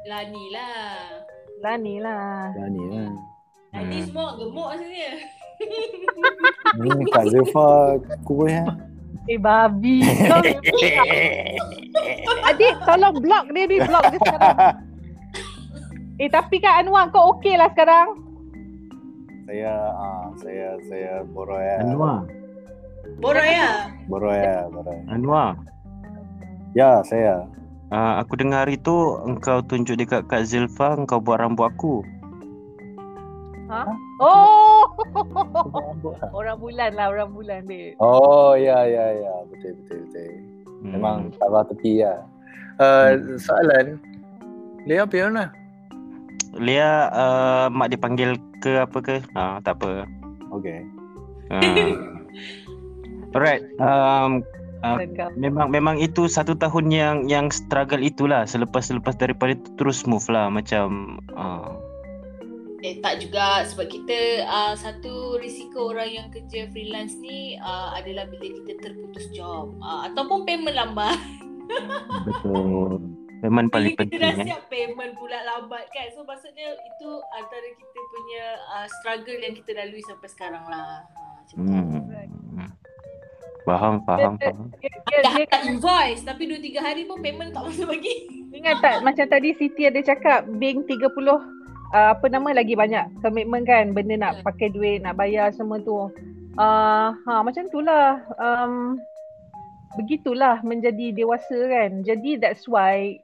Lani 0.06 0.44
lah. 0.54 1.18
Lani 1.58 1.98
lah. 1.98 2.54
Ya 2.54 2.70
ni 2.70 2.78
lah. 2.86 3.10
Lani 3.74 3.96
Hmm. 3.98 4.06
semua 4.06 4.38
gemuk 4.38 4.68
asalnya. 4.70 5.10
Ni 6.78 7.10
Kak 7.10 7.26
Zulfa 7.26 7.98
kurus 8.22 8.54
eh. 8.54 8.66
Eh 9.30 9.38
babi. 9.38 10.02
Kau 10.26 10.40
Adik 12.50 12.74
tolong 12.82 13.16
block 13.22 13.44
dia 13.54 13.64
ni 13.70 13.76
block 13.78 14.04
dia 14.10 14.18
sekarang. 14.18 14.56
Eh 16.18 16.28
tapi 16.30 16.56
kan 16.58 16.82
Anwar 16.86 17.10
kau 17.14 17.38
okey 17.38 17.54
lah 17.54 17.70
sekarang. 17.74 18.18
Saya 19.46 19.74
ah 19.94 20.26
saya 20.38 20.78
saya 20.86 21.22
boroi 21.30 21.62
ya. 21.62 21.76
Anwar. 21.86 22.26
Borok 23.18 23.46
ya? 23.46 23.70
Boroi 24.10 24.38
ya, 24.38 24.58
boroi. 24.70 24.98
Anwar. 25.10 25.54
Ya, 26.72 27.04
saya. 27.04 27.44
Uh, 27.92 28.24
aku 28.24 28.40
dengar 28.40 28.64
hari 28.64 28.80
tu 28.80 29.20
engkau 29.28 29.60
tunjuk 29.60 30.00
dekat 30.00 30.24
Kak 30.24 30.48
Zilfa 30.48 30.96
engkau 30.96 31.20
buat 31.20 31.44
rambut 31.44 31.68
aku. 31.68 32.00
Ha? 33.68 33.84
Oh. 34.22 34.86
Orang 36.38 36.62
bulan 36.62 36.94
lah, 36.94 37.10
orang 37.10 37.34
bulan 37.34 37.66
dia. 37.66 37.98
Oh 37.98 38.54
ya 38.54 38.86
ya 38.86 39.06
ya 39.18 39.34
betul 39.50 39.74
betul 39.82 39.98
betul. 40.06 40.30
Memang 40.82 41.30
Hmm. 41.30 41.34
sabar 41.42 41.62
tepi 41.66 42.06
lah. 42.06 42.22
Uh, 42.78 43.38
soalan 43.38 43.98
Lea 44.86 45.06
pergi 45.06 45.30
mana? 45.30 45.46
Lia 46.58 47.08
uh, 47.14 47.66
mak 47.70 47.94
dipanggil 47.94 48.34
ke 48.62 48.82
apa 48.82 48.98
ke? 48.98 49.16
Ah, 49.38 49.62
tak 49.62 49.78
apa. 49.82 50.06
Okay. 50.58 50.82
Uh. 51.50 52.18
Alright. 53.32 53.62
Um, 53.78 54.42
uh, 54.82 54.98
memang 55.38 55.70
memang 55.70 55.96
itu 56.02 56.26
satu 56.26 56.58
tahun 56.58 56.90
yang 56.90 57.16
yang 57.30 57.46
struggle 57.48 58.02
itulah 58.02 58.44
selepas 58.44 58.90
selepas 58.90 59.14
daripada 59.16 59.54
itu 59.56 59.70
terus 59.78 60.04
move 60.04 60.26
lah 60.28 60.50
macam 60.50 61.18
uh, 61.38 61.78
Eh 62.82 62.98
tak 62.98 63.22
juga 63.22 63.62
sebab 63.62 63.86
kita 63.86 64.42
uh, 64.42 64.74
satu 64.74 65.38
risiko 65.38 65.94
orang 65.94 66.10
yang 66.10 66.28
kerja 66.34 66.66
freelance 66.74 67.14
ni 67.22 67.54
uh, 67.62 67.94
adalah 67.94 68.26
bila 68.26 68.42
kita 68.42 68.74
terputus 68.82 69.30
job 69.30 69.70
uh, 69.78 70.10
ataupun 70.10 70.42
payment 70.42 70.74
lambat. 70.74 71.14
betul 72.26 72.98
memang 73.42 73.70
paling 73.70 73.94
Bila 73.94 74.06
kita 74.06 74.14
dah 74.18 74.30
penting 74.34 74.42
eh. 74.42 74.46
siap 74.50 74.62
payment 74.70 75.12
pula 75.18 75.38
lambat 75.46 75.86
kan. 75.94 76.10
So 76.14 76.26
maksudnya 76.26 76.74
itu 76.74 77.10
antara 77.34 77.68
kita 77.74 77.98
punya 78.10 78.44
uh, 78.70 78.86
struggle 78.98 79.38
yang 79.38 79.54
kita 79.54 79.70
lalui 79.78 80.02
sampai 80.02 80.28
sekarang 80.30 80.64
lah. 80.66 81.06
Uh. 81.54 81.62
Hmm. 81.62 82.70
Faham, 83.62 84.02
faham, 84.02 84.34
Dia- 84.42 84.50
faham. 84.50 84.66
Dia, 84.82 84.90
dia, 84.90 85.18
Dah 85.22 85.32
dia, 85.38 85.46
hantar 85.46 85.60
invoice 85.70 86.22
tapi 86.26 86.50
2-3 86.50 86.82
hari 86.82 87.02
pun 87.06 87.22
payment 87.22 87.54
tak 87.54 87.62
masuk 87.62 87.86
bagi. 87.94 88.26
ingat 88.52 88.82
tak 88.82 89.06
macam 89.06 89.26
tadi 89.26 89.54
Siti 89.54 89.86
ada 89.86 90.02
cakap 90.02 90.50
bank 90.50 90.82
30 90.90 91.61
uh, 91.92 92.10
apa 92.12 92.26
nama 92.26 92.52
lagi 92.52 92.74
banyak 92.74 93.04
komitmen 93.20 93.62
kan 93.62 93.92
benda 93.92 94.16
nak 94.16 94.32
Hmm. 94.40 94.44
pakai 94.44 94.68
duit 94.68 95.00
nak 95.00 95.16
bayar 95.16 95.52
semua 95.52 95.78
tu. 95.78 96.08
Uh, 96.52 97.16
ha 97.16 97.40
macam 97.40 97.64
itulah 97.64 98.20
um, 98.36 99.00
begitulah 99.94 100.60
menjadi 100.62 101.12
dewasa 101.12 101.58
kan. 101.68 102.00
Jadi 102.02 102.36
that's 102.36 102.64
why 102.66 103.16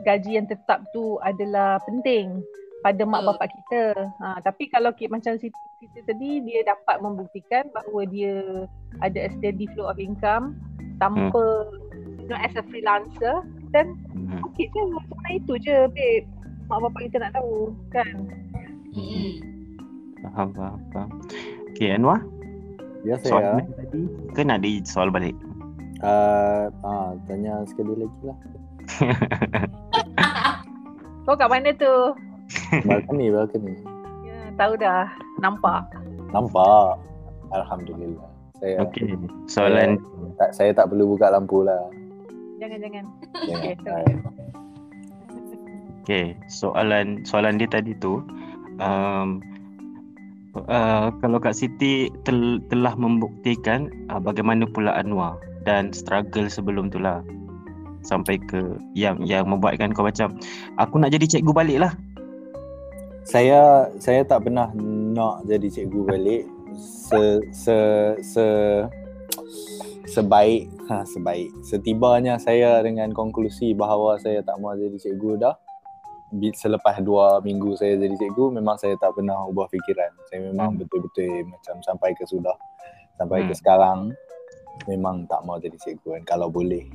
gaji 0.00 0.36
yang 0.36 0.48
tetap 0.48 0.80
tu 0.90 1.20
adalah 1.20 1.76
penting 1.84 2.40
pada 2.80 3.04
mak 3.04 3.20
Betul. 3.20 3.28
bapak 3.28 3.48
kita. 3.52 3.82
Ha, 4.16 4.40
tapi 4.40 4.64
kalau 4.66 4.88
ki- 4.90 5.12
macam 5.12 5.36
Siti, 5.36 5.52
Siti 5.76 6.00
tadi 6.00 6.40
dia 6.40 6.64
dapat 6.64 7.04
membuktikan 7.04 7.68
bahawa 7.68 8.08
dia 8.08 8.64
ada 9.04 9.18
a 9.20 9.30
steady 9.36 9.68
flow 9.72 9.92
of 9.92 10.00
income 10.00 10.56
tanpa 10.96 11.68
you 12.20 12.28
know, 12.28 12.40
as 12.40 12.52
a 12.56 12.64
freelancer 12.68 13.44
then 13.72 13.96
Hmm. 14.12 14.40
okey 14.44 14.68
je 14.68 14.80
sebenarnya 14.80 15.32
itu 15.36 15.52
je 15.60 15.76
babe 15.90 16.26
mak 16.70 16.78
bapak 16.80 17.00
kita 17.10 17.16
nak 17.18 17.32
tahu 17.34 17.74
kan 17.90 18.08
Hmm. 18.90 19.38
Faham, 20.20 20.48
faham, 20.50 20.78
faham. 20.90 21.08
Okay, 21.70 21.94
Anwar, 21.94 22.26
Ya 23.06 23.14
soalan 23.22 23.62
saya. 23.62 23.78
tadi 23.78 24.02
ke 24.34 24.42
nak 24.42 24.60
di 24.60 24.82
soal 24.82 25.08
balik? 25.08 25.32
Uh, 26.02 26.66
ah, 26.82 27.14
tanya 27.24 27.62
sekali 27.64 27.94
lagi 27.94 28.20
lah. 28.26 28.38
kau 31.22 31.38
kat 31.38 31.46
mana 31.46 31.70
tu 31.72 31.94
Balcony, 32.82 33.30
balcony. 33.30 33.78
ya, 34.26 34.50
tahu 34.58 34.74
dah 34.74 35.06
nampak 35.38 35.86
Nampak. 36.30 36.98
Alhamdulillah. 37.50 38.26
Saya 38.58 38.82
Okay, 38.84 39.14
soalan 39.46 40.02
tak, 40.34 40.50
saya 40.50 40.74
tak 40.74 40.90
perlu 40.90 41.14
buka 41.14 41.30
lampu 41.30 41.62
lah. 41.62 41.78
jangan 42.58 42.78
jangan 42.82 43.04
Jangan. 43.46 43.54
Okay, 43.62 43.74
sorry. 43.86 44.14
Okay, 46.00 46.32
soalan 46.48 47.22
soalan 47.28 47.60
dia 47.60 47.68
tadi 47.68 47.92
tu 48.00 48.24
um, 48.80 49.44
uh, 50.56 51.12
kalau 51.20 51.38
Kak 51.38 51.52
Siti 51.52 52.08
tel, 52.24 52.58
telah 52.72 52.96
membuktikan 52.96 53.92
uh, 54.08 54.18
bagaimana 54.18 54.64
pula 54.64 54.96
Anwar 54.96 55.36
dan 55.68 55.92
struggle 55.92 56.48
sebelum 56.48 56.88
tu 56.88 56.98
lah. 56.98 57.20
Sampai 58.00 58.40
ke 58.40 58.80
yang 58.96 59.20
yang 59.28 59.44
membuatkan 59.44 59.92
kau 59.92 60.08
macam 60.08 60.40
aku 60.80 60.96
nak 60.96 61.12
jadi 61.12 61.36
cikgu 61.36 61.52
balik 61.52 61.78
lah. 61.84 61.92
Saya 63.28 63.92
saya 64.00 64.24
tak 64.24 64.48
pernah 64.48 64.72
nak 65.12 65.44
jadi 65.44 65.68
cikgu 65.68 66.00
balik. 66.08 66.48
Se 66.80 67.44
se 67.52 67.76
se 68.24 68.46
sebaik 70.08 70.72
ha, 70.88 71.04
sebaik. 71.04 71.52
Setibanya 71.60 72.40
saya 72.40 72.80
dengan 72.80 73.12
konklusi 73.12 73.76
bahawa 73.76 74.16
saya 74.16 74.40
tak 74.40 74.56
mahu 74.56 74.80
jadi 74.80 74.96
cikgu 74.96 75.44
dah 75.44 75.54
selepas 76.54 77.02
dua 77.02 77.42
minggu 77.42 77.74
saya 77.74 77.98
jadi 77.98 78.14
cikgu 78.14 78.54
memang 78.54 78.78
saya 78.78 78.94
tak 79.02 79.18
pernah 79.18 79.42
ubah 79.46 79.66
fikiran 79.68 80.10
saya 80.30 80.46
memang 80.46 80.74
Hmm. 80.74 80.80
betul-betul 80.80 81.46
macam 81.50 81.74
sampai 81.82 82.14
ke 82.14 82.22
sudah 82.26 82.54
sampai 83.18 83.42
ke 83.44 83.50
Hmm. 83.50 83.58
sekarang 83.58 83.98
memang 84.86 85.26
tak 85.26 85.42
mahu 85.42 85.58
jadi 85.58 85.76
cikgu 85.82 86.08
kan 86.16 86.22
kalau 86.24 86.46
boleh 86.46 86.86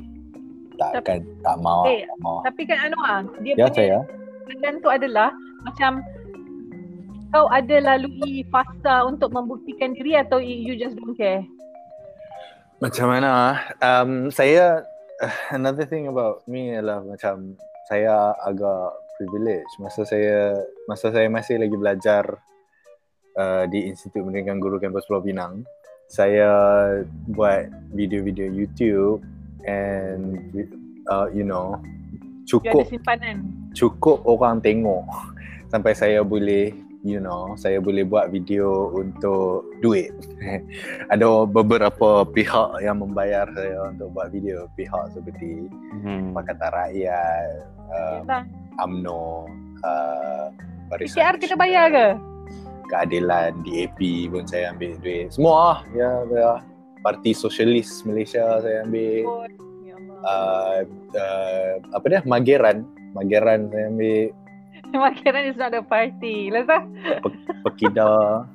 takkan 0.75 1.23
tak 1.43 1.55
mahu 1.59 1.83
Eh, 1.87 2.01
tak 2.07 2.17
mahu 2.23 2.37
tapi 2.43 2.61
kan 2.63 2.77
Anwar 2.87 3.15
dia 3.43 3.53
ya 3.53 3.67
punya 3.67 3.75
saya 3.75 3.99
keadaan 4.47 4.75
tu 4.79 4.89
adalah 4.89 5.29
macam 5.67 5.91
kau 7.29 7.51
ada 7.51 7.75
lalui 7.83 8.47
fasa 8.47 9.03
untuk 9.03 9.35
membuktikan 9.35 9.91
diri 9.91 10.15
atau 10.15 10.39
you 10.39 10.79
just 10.79 10.95
don't 10.95 11.17
care 11.19 11.43
Macam 12.75 13.07
mana? 13.07 13.55
Um, 13.79 14.27
saya 14.27 14.83
another 15.47 15.87
thing 15.87 16.11
about 16.11 16.43
me 16.43 16.75
adalah 16.75 17.07
macam 17.07 17.55
saya 17.87 18.35
agak 18.43 18.91
privilege 19.15 19.71
masa 19.79 20.03
saya 20.03 20.59
masa 20.87 21.11
saya 21.11 21.27
masih 21.31 21.59
lagi 21.59 21.75
belajar 21.75 22.23
uh, 23.39 23.63
di 23.67 23.87
Institut 23.91 24.23
Pendidikan 24.23 24.59
Guru 24.59 24.79
Kampus 24.79 25.07
Pulau 25.07 25.23
Pinang. 25.23 25.63
Saya 26.05 26.51
buat 27.33 27.65
video-video 27.97 28.45
YouTube 28.53 29.25
and 29.65 30.53
uh, 31.09 31.27
you 31.33 31.41
know 31.41 31.81
cukup 32.45 32.85
simpanan 32.85 33.41
cukup 33.73 34.21
orang 34.29 34.61
tengok 34.61 35.01
sampai 35.73 35.97
saya 35.97 36.21
boleh 36.21 36.69
you 37.01 37.17
know 37.17 37.57
saya 37.57 37.81
boleh 37.81 38.05
buat 38.05 38.29
video 38.29 38.93
untuk 38.93 39.65
duit 39.81 40.13
ada 41.13 41.49
beberapa 41.49 42.21
pihak 42.21 42.85
yang 42.85 43.01
membayar 43.01 43.49
saya 43.57 43.89
untuk 43.89 44.13
buat 44.13 44.29
video 44.29 44.69
pihak 44.77 45.09
seperti 45.13 45.65
Hmm. 46.05 46.37
Pakatan 46.37 46.69
Rakyat 46.69 47.49
Yelah. 47.89 48.45
UMNO 48.81 49.47
uh, 49.83 50.47
Barisan 50.91 51.17
PCR 51.17 51.35
kena 51.39 51.55
bayar 51.57 51.85
ke? 51.91 52.07
keadilan 52.85 53.65
DAP 53.65 54.29
pun 54.29 54.45
saya 54.45 54.69
ambil 54.69 54.93
duit 55.01 55.33
semua 55.33 55.53
lah 55.57 55.79
ya, 55.97 56.11
ya. 56.29 56.53
Parti 57.01 57.33
Sosialis 57.33 58.05
Malaysia 58.05 58.61
saya 58.61 58.85
ambil 58.85 59.25
Oh, 59.25 59.45
ya 59.81 59.95
Allah. 59.97 60.17
uh, 60.21 60.79
uh, 61.17 61.71
apa 61.97 62.05
dia 62.05 62.21
Mageran 62.25 62.85
Mageran 63.17 63.73
saya 63.73 63.89
ambil 63.89 64.29
Makanan 64.95 65.49
is 65.49 65.57
not 65.57 65.73
a 65.75 65.81
party. 65.81 66.53
Lepas 66.53 66.85
Pekida 67.65 68.45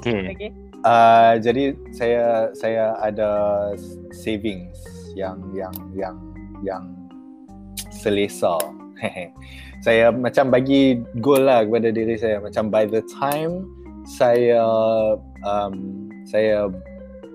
Okay. 0.00 0.32
Okay. 0.34 0.50
Uh, 0.84 1.38
jadi 1.40 1.76
saya 1.92 2.50
saya 2.52 2.96
ada 3.00 3.32
savings 4.12 4.76
yang 5.16 5.40
yang 5.54 5.72
yang 5.94 6.16
yang 6.64 6.82
selesa. 8.04 8.60
saya 9.84 10.12
macam 10.12 10.52
bagi 10.52 11.00
goal 11.20 11.44
lah 11.44 11.64
kepada 11.64 11.92
diri 11.92 12.16
saya 12.16 12.40
macam 12.40 12.72
by 12.72 12.88
the 12.88 13.04
time 13.20 13.68
saya 14.04 14.64
um, 15.44 16.08
saya 16.24 16.72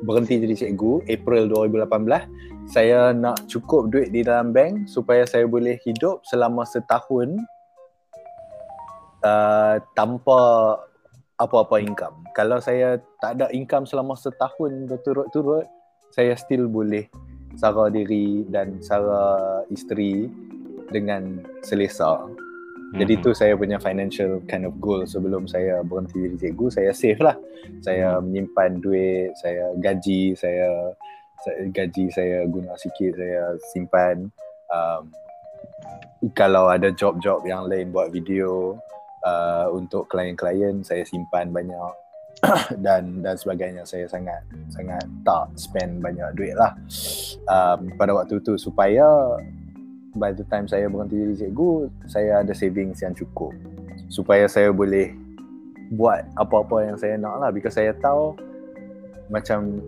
berhenti 0.06 0.40
jadi 0.42 0.56
cikgu 0.66 1.06
April 1.10 1.50
2018 1.52 2.70
saya 2.70 3.14
nak 3.14 3.50
cukup 3.50 3.90
duit 3.90 4.14
di 4.14 4.22
dalam 4.22 4.54
bank 4.54 4.86
supaya 4.86 5.26
saya 5.26 5.50
boleh 5.50 5.82
hidup 5.82 6.22
selama 6.26 6.62
setahun 6.70 7.34
uh, 9.26 9.82
tanpa 9.98 10.42
apa-apa 11.40 11.80
income. 11.82 12.20
Kalau 12.36 12.60
saya 12.60 13.00
tak 13.24 13.40
ada 13.40 13.48
income 13.56 13.88
selama 13.88 14.14
setahun 14.14 14.86
berturut-turut, 14.86 15.66
saya 16.12 16.36
still 16.36 16.68
boleh 16.70 17.10
sara 17.58 17.90
diri 17.90 18.46
dan 18.52 18.78
sara 18.84 19.66
isteri 19.72 20.30
dengan 20.90 21.42
selesa. 21.62 22.18
Jadi 22.90 23.22
Mhm. 23.22 23.22
tu 23.22 23.30
saya 23.38 23.54
punya 23.54 23.78
financial 23.78 24.42
kind 24.50 24.66
of 24.66 24.74
goal 24.82 25.06
sebelum 25.06 25.46
saya 25.46 25.86
berhenti 25.86 26.26
jadi 26.26 26.50
cikgu, 26.50 26.66
saya 26.74 26.92
save 26.92 27.22
lah. 27.22 27.38
Saya 27.86 28.18
menyimpan 28.18 28.82
duit, 28.82 29.30
saya 29.38 29.70
gaji, 29.78 30.34
saya, 30.34 30.98
saya 31.46 31.70
gaji 31.70 32.10
saya 32.10 32.50
guna 32.50 32.74
sikit, 32.82 33.14
saya 33.14 33.54
simpan. 33.70 34.34
Um, 34.74 35.14
kalau 36.34 36.68
ada 36.74 36.90
job-job 36.90 37.46
yang 37.46 37.70
lain 37.70 37.94
buat 37.94 38.10
video 38.10 38.82
uh, 39.22 39.70
untuk 39.70 40.10
klien-klien, 40.10 40.82
saya 40.82 41.06
simpan 41.06 41.54
banyak 41.54 41.94
dan 42.86 43.22
dan 43.22 43.38
sebagainya. 43.38 43.86
Saya 43.86 44.10
sangat 44.10 44.42
sangat 44.74 45.06
tak 45.22 45.46
spend 45.54 46.02
banyak 46.02 46.26
duit 46.34 46.58
lah 46.58 46.74
um, 47.48 47.94
pada 48.02 48.18
waktu 48.18 48.42
tu 48.42 48.58
supaya 48.58 49.06
by 50.18 50.34
the 50.34 50.46
time 50.50 50.66
saya 50.66 50.90
berhenti 50.90 51.18
jadi 51.18 51.36
cikgu, 51.46 51.70
saya 52.10 52.42
ada 52.42 52.54
savings 52.56 53.02
yang 53.04 53.14
cukup. 53.14 53.54
supaya 54.10 54.50
saya 54.50 54.74
boleh 54.74 55.14
buat 55.94 56.26
apa-apa 56.34 56.86
yang 56.86 56.98
saya 56.98 57.14
nak 57.18 57.38
lah 57.42 57.50
because 57.54 57.78
saya 57.78 57.94
tahu 58.02 58.34
macam 59.30 59.86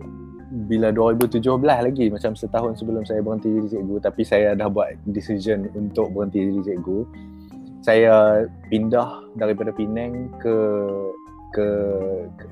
bila 0.68 0.92
2017 0.94 1.42
lagi 1.64 2.06
macam 2.12 2.36
setahun 2.36 2.78
sebelum 2.78 3.02
saya 3.02 3.18
berhenti 3.24 3.48
jadi 3.50 3.68
cikgu 3.78 3.96
tapi 3.98 4.22
saya 4.22 4.54
dah 4.54 4.68
buat 4.68 4.94
decision 5.10 5.66
untuk 5.74 6.12
berhenti 6.12 6.44
jadi 6.44 6.60
cikgu 6.74 6.98
saya 7.82 8.46
pindah 8.70 9.26
daripada 9.34 9.74
Penang 9.74 10.30
ke 10.38 10.56
ke 11.52 11.68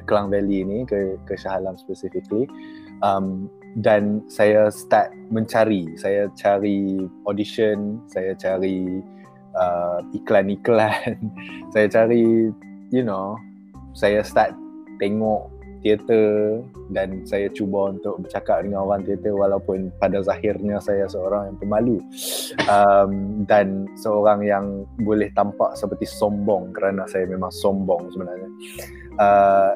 Klang 0.09 0.33
Valley 0.33 0.65
ni 0.65 0.83
ke 0.89 1.21
ke 1.29 1.37
Shah 1.37 1.61
Alam 1.61 1.77
specifically 1.77 2.49
um, 3.05 3.47
dan 3.79 4.25
saya 4.27 4.67
start 4.73 5.15
mencari 5.31 5.87
saya 5.95 6.27
cari 6.35 7.07
audition 7.31 8.03
saya 8.11 8.35
cari 8.35 9.03
uh, 9.55 10.03
iklan-iklan 10.11 11.31
saya 11.75 11.87
cari 11.87 12.51
you 12.91 13.05
know 13.07 13.39
saya 13.95 14.27
start 14.27 14.55
tengok 14.99 15.47
teater 15.81 16.61
dan 16.93 17.25
saya 17.25 17.49
cuba 17.57 17.97
untuk 17.97 18.21
bercakap 18.21 18.61
dengan 18.61 18.85
orang 18.85 19.01
teater 19.01 19.33
walaupun 19.33 19.89
pada 19.97 20.21
zahirnya 20.21 20.77
saya 20.77 21.09
seorang 21.09 21.53
yang 21.53 21.57
pemalu 21.57 21.97
um, 22.69 23.43
dan 23.49 23.89
seorang 23.97 24.45
yang 24.45 24.85
boleh 25.01 25.33
tampak 25.33 25.73
seperti 25.73 26.05
sombong 26.05 26.77
kerana 26.77 27.09
saya 27.09 27.25
memang 27.25 27.49
sombong 27.49 28.13
sebenarnya 28.13 28.51
uh, 29.17 29.73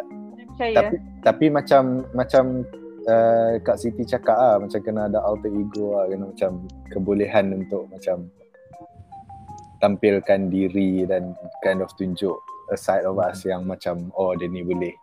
Percaya. 0.54 0.76
tapi 0.76 0.96
tapi 1.24 1.44
macam 1.48 2.04
macam 2.12 2.68
uh, 3.08 3.60
Kak 3.60 3.76
Siti 3.80 4.04
cakap 4.04 4.36
ah 4.36 4.56
macam 4.56 4.80
kena 4.80 5.08
ada 5.08 5.20
alter 5.24 5.52
ego 5.52 5.96
lah 5.96 6.08
kena 6.08 6.24
macam 6.32 6.52
kebolehan 6.92 7.46
untuk 7.52 7.88
macam 7.92 8.28
tampilkan 9.78 10.48
diri 10.48 11.04
dan 11.04 11.36
kind 11.60 11.84
of 11.84 11.92
tunjuk 12.00 12.36
a 12.72 12.76
side 12.76 13.04
of 13.04 13.20
us 13.20 13.44
yang 13.44 13.68
macam 13.68 14.08
oh 14.16 14.32
dia 14.32 14.48
ni 14.48 14.64
boleh. 14.64 14.96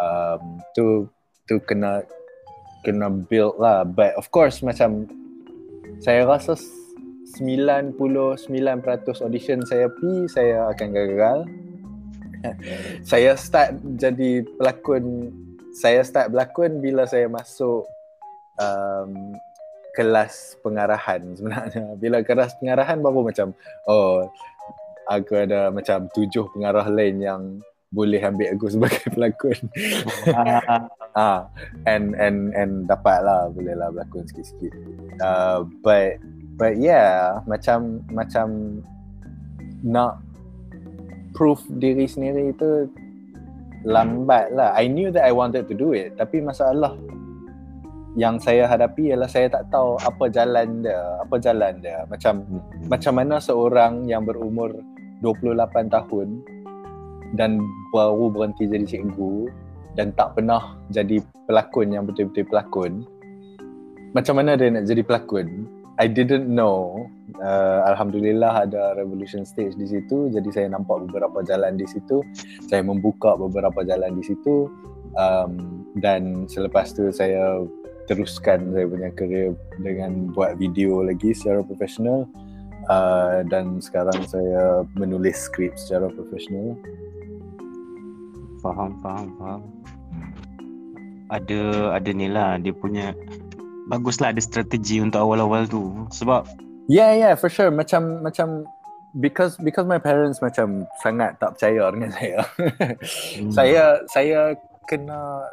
Um, 0.00 0.60
tu 0.76 1.08
tu 1.48 1.56
kena 1.64 2.04
kena 2.84 3.08
build 3.08 3.56
lah. 3.56 3.88
But 3.88 4.16
of 4.20 4.28
course 4.28 4.60
macam 4.60 5.08
saya 6.04 6.28
rasa 6.28 6.56
99% 7.40 7.96
audition 9.24 9.64
saya 9.64 9.86
pi 9.88 10.28
saya 10.28 10.68
akan 10.74 10.88
gagal. 10.92 11.38
Saya 13.04 13.36
start 13.36 13.76
jadi 14.00 14.40
pelakon 14.56 15.28
saya 15.76 16.02
start 16.02 16.34
berlakon 16.34 16.82
bila 16.82 17.06
saya 17.06 17.30
masuk 17.30 17.86
um, 18.58 19.34
kelas 19.94 20.58
pengarahan 20.62 21.34
sebenarnya 21.34 21.94
bila 22.02 22.22
kelas 22.22 22.54
pengarahan 22.58 22.98
baru 23.02 23.26
macam 23.26 23.54
oh 23.90 24.26
aku 25.10 25.34
ada 25.34 25.74
macam 25.74 26.06
tujuh 26.14 26.46
pengarah 26.54 26.86
lain 26.86 27.18
yang 27.18 27.42
boleh 27.90 28.22
ambil 28.22 28.54
aku 28.54 28.70
sebagai 28.74 29.10
pelakon. 29.10 29.58
ah, 31.18 31.50
and 31.90 32.14
and 32.14 32.54
and 32.54 32.86
dapat 32.86 33.18
lah 33.26 33.50
boleh 33.50 33.74
lah 33.74 33.90
berlakon 33.90 34.24
sikit-sikit. 34.30 34.72
Uh, 35.18 35.66
but 35.82 36.22
but 36.54 36.78
yeah, 36.78 37.42
macam 37.50 38.06
macam 38.14 38.78
nak 39.82 40.22
proof 41.34 41.58
diri 41.82 42.06
sendiri 42.06 42.54
itu 42.54 42.86
lambat 43.84 44.52
lah. 44.52 44.72
I 44.76 44.88
knew 44.88 45.08
that 45.12 45.24
I 45.24 45.32
wanted 45.32 45.68
to 45.68 45.74
do 45.74 45.96
it, 45.96 46.16
tapi 46.20 46.44
masalah 46.44 46.96
yang 48.18 48.42
saya 48.42 48.66
hadapi 48.66 49.14
ialah 49.14 49.30
saya 49.30 49.46
tak 49.46 49.70
tahu 49.70 49.94
apa 50.02 50.26
jalan 50.28 50.82
dia, 50.82 50.98
apa 51.22 51.36
jalan 51.38 51.78
dia. 51.78 52.04
Macam 52.10 52.42
Hmm. 52.42 52.60
macam 52.90 53.12
mana 53.16 53.38
seorang 53.38 54.04
yang 54.10 54.26
berumur 54.26 54.74
28 55.22 55.88
tahun 55.92 56.42
dan 57.38 57.60
baru 57.94 58.32
berhenti 58.32 58.66
jadi 58.66 58.86
cikgu 58.86 59.50
dan 59.94 60.10
tak 60.14 60.38
pernah 60.38 60.74
jadi 60.90 61.22
pelakon 61.46 61.94
yang 61.94 62.06
betul-betul 62.06 62.46
pelakon 62.48 62.92
macam 64.10 64.42
mana 64.42 64.58
dia 64.58 64.70
nak 64.70 64.86
jadi 64.86 65.02
pelakon 65.06 65.66
I 66.00 66.10
didn't 66.10 66.50
know 66.50 67.06
uh, 67.38 67.86
Alhamdulillah 67.86 68.66
ada 68.66 68.98
Revolution 68.98 69.46
Stage 69.46 69.78
di 69.78 69.86
situ. 69.86 70.32
Jadi 70.34 70.50
saya 70.50 70.66
nampak 70.72 71.06
beberapa 71.06 71.44
jalan 71.46 71.78
di 71.78 71.86
situ. 71.86 72.24
Saya 72.66 72.82
membuka 72.82 73.38
beberapa 73.38 73.86
jalan 73.86 74.18
di 74.18 74.24
situ. 74.26 74.66
Um, 75.14 75.84
dan 75.98 76.46
selepas 76.46 76.94
tu 76.94 77.10
saya 77.10 77.66
teruskan 78.06 78.74
saya 78.74 78.86
punya 78.86 79.10
career 79.14 79.54
dengan 79.82 80.30
buat 80.34 80.58
video 80.58 81.02
lagi 81.02 81.34
secara 81.34 81.62
profesional 81.66 82.26
uh, 82.90 83.42
dan 83.46 83.82
sekarang 83.82 84.18
saya 84.26 84.86
menulis 84.94 85.50
skrip 85.50 85.74
secara 85.74 86.10
profesional 86.14 86.78
Faham, 88.60 89.00
faham, 89.00 89.26
faham. 89.40 89.62
Ada 91.32 91.94
ada 91.96 92.10
ni 92.12 92.28
lah 92.28 92.60
dia 92.60 92.76
punya 92.76 93.16
baguslah 93.88 94.36
ada 94.36 94.42
strategi 94.44 95.00
untuk 95.00 95.24
awal-awal 95.24 95.64
tu. 95.64 96.04
Sebab 96.12 96.44
Yeah, 96.90 97.14
yeah, 97.14 97.32
for 97.38 97.46
sure. 97.46 97.70
Macam 97.70 98.26
macam 98.26 98.66
because 99.22 99.54
because 99.62 99.86
my 99.86 100.02
parents 100.02 100.42
macam 100.42 100.90
sangat 100.98 101.38
tak 101.38 101.54
percaya 101.54 101.86
dengan 101.94 102.10
saya. 102.18 102.38
Hmm. 102.42 103.50
saya 103.54 103.82
saya 104.10 104.40
kena 104.90 105.46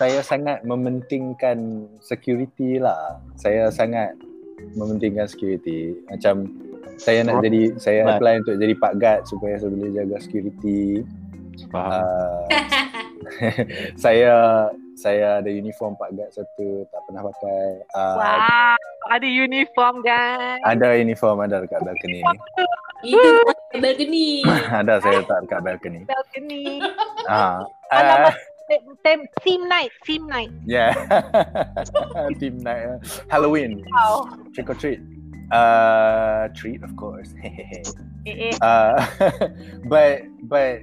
saya 0.00 0.24
sangat 0.24 0.64
mementingkan 0.64 1.84
security 2.00 2.80
lah. 2.80 3.20
Saya 3.36 3.68
sangat 3.68 4.16
mementingkan 4.72 5.28
security. 5.28 6.00
Macam 6.08 6.48
saya 6.96 7.28
nak 7.28 7.44
jadi 7.44 7.76
saya 7.76 8.16
apply 8.16 8.40
untuk 8.40 8.56
jadi 8.56 8.74
pak 8.80 8.92
guard 8.96 9.20
supaya 9.28 9.60
saya 9.60 9.68
boleh 9.68 9.92
jaga 9.92 10.16
security. 10.16 11.04
faham. 11.68 12.02
Uh, 12.48 12.83
saya 14.04 14.34
saya 14.94 15.42
ada 15.42 15.50
uniform 15.50 15.98
pak 15.98 16.14
guard 16.14 16.30
satu 16.30 16.86
tak 16.88 17.00
pernah 17.06 17.22
pakai. 17.26 17.62
Uh, 17.92 18.14
Wow, 18.14 18.76
ada 19.10 19.28
uniform 19.28 19.94
guys. 20.02 20.60
Ada 20.64 20.96
uniform 20.96 21.42
ada 21.42 21.62
dekat 21.62 21.82
balcony. 21.82 22.22
Itu 23.02 23.30
balcony. 23.74 24.40
ada 24.80 25.02
saya 25.02 25.20
letak 25.20 25.38
dekat 25.44 25.60
balcony. 25.60 26.00
Balcony. 26.06 26.80
Ah, 27.26 27.66
Alamak. 27.90 28.32
uh, 28.32 28.34
Tem- 29.04 29.28
Team 29.44 29.68
night, 29.68 29.92
team 30.08 30.24
night. 30.24 30.48
yeah. 30.64 30.96
Team 32.40 32.56
night 32.64 32.88
uh, 32.88 32.96
Halloween 33.28 33.84
Wow. 33.92 34.24
trick 34.56 34.72
or 34.72 34.76
treat. 34.78 35.04
Uh, 35.52 36.48
treat 36.56 36.80
of 36.80 36.96
course. 36.96 37.36
Uh, 38.64 38.96
but 39.84 40.24
but 40.48 40.80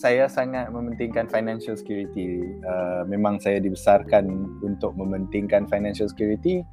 saya 0.00 0.24
sangat 0.32 0.72
mementingkan 0.72 1.28
financial 1.28 1.76
security. 1.76 2.56
Uh, 2.64 3.04
memang 3.04 3.36
saya 3.36 3.60
dibesarkan 3.60 4.48
untuk 4.64 4.96
mementingkan 4.96 5.68
financial 5.68 6.08
security. 6.08 6.64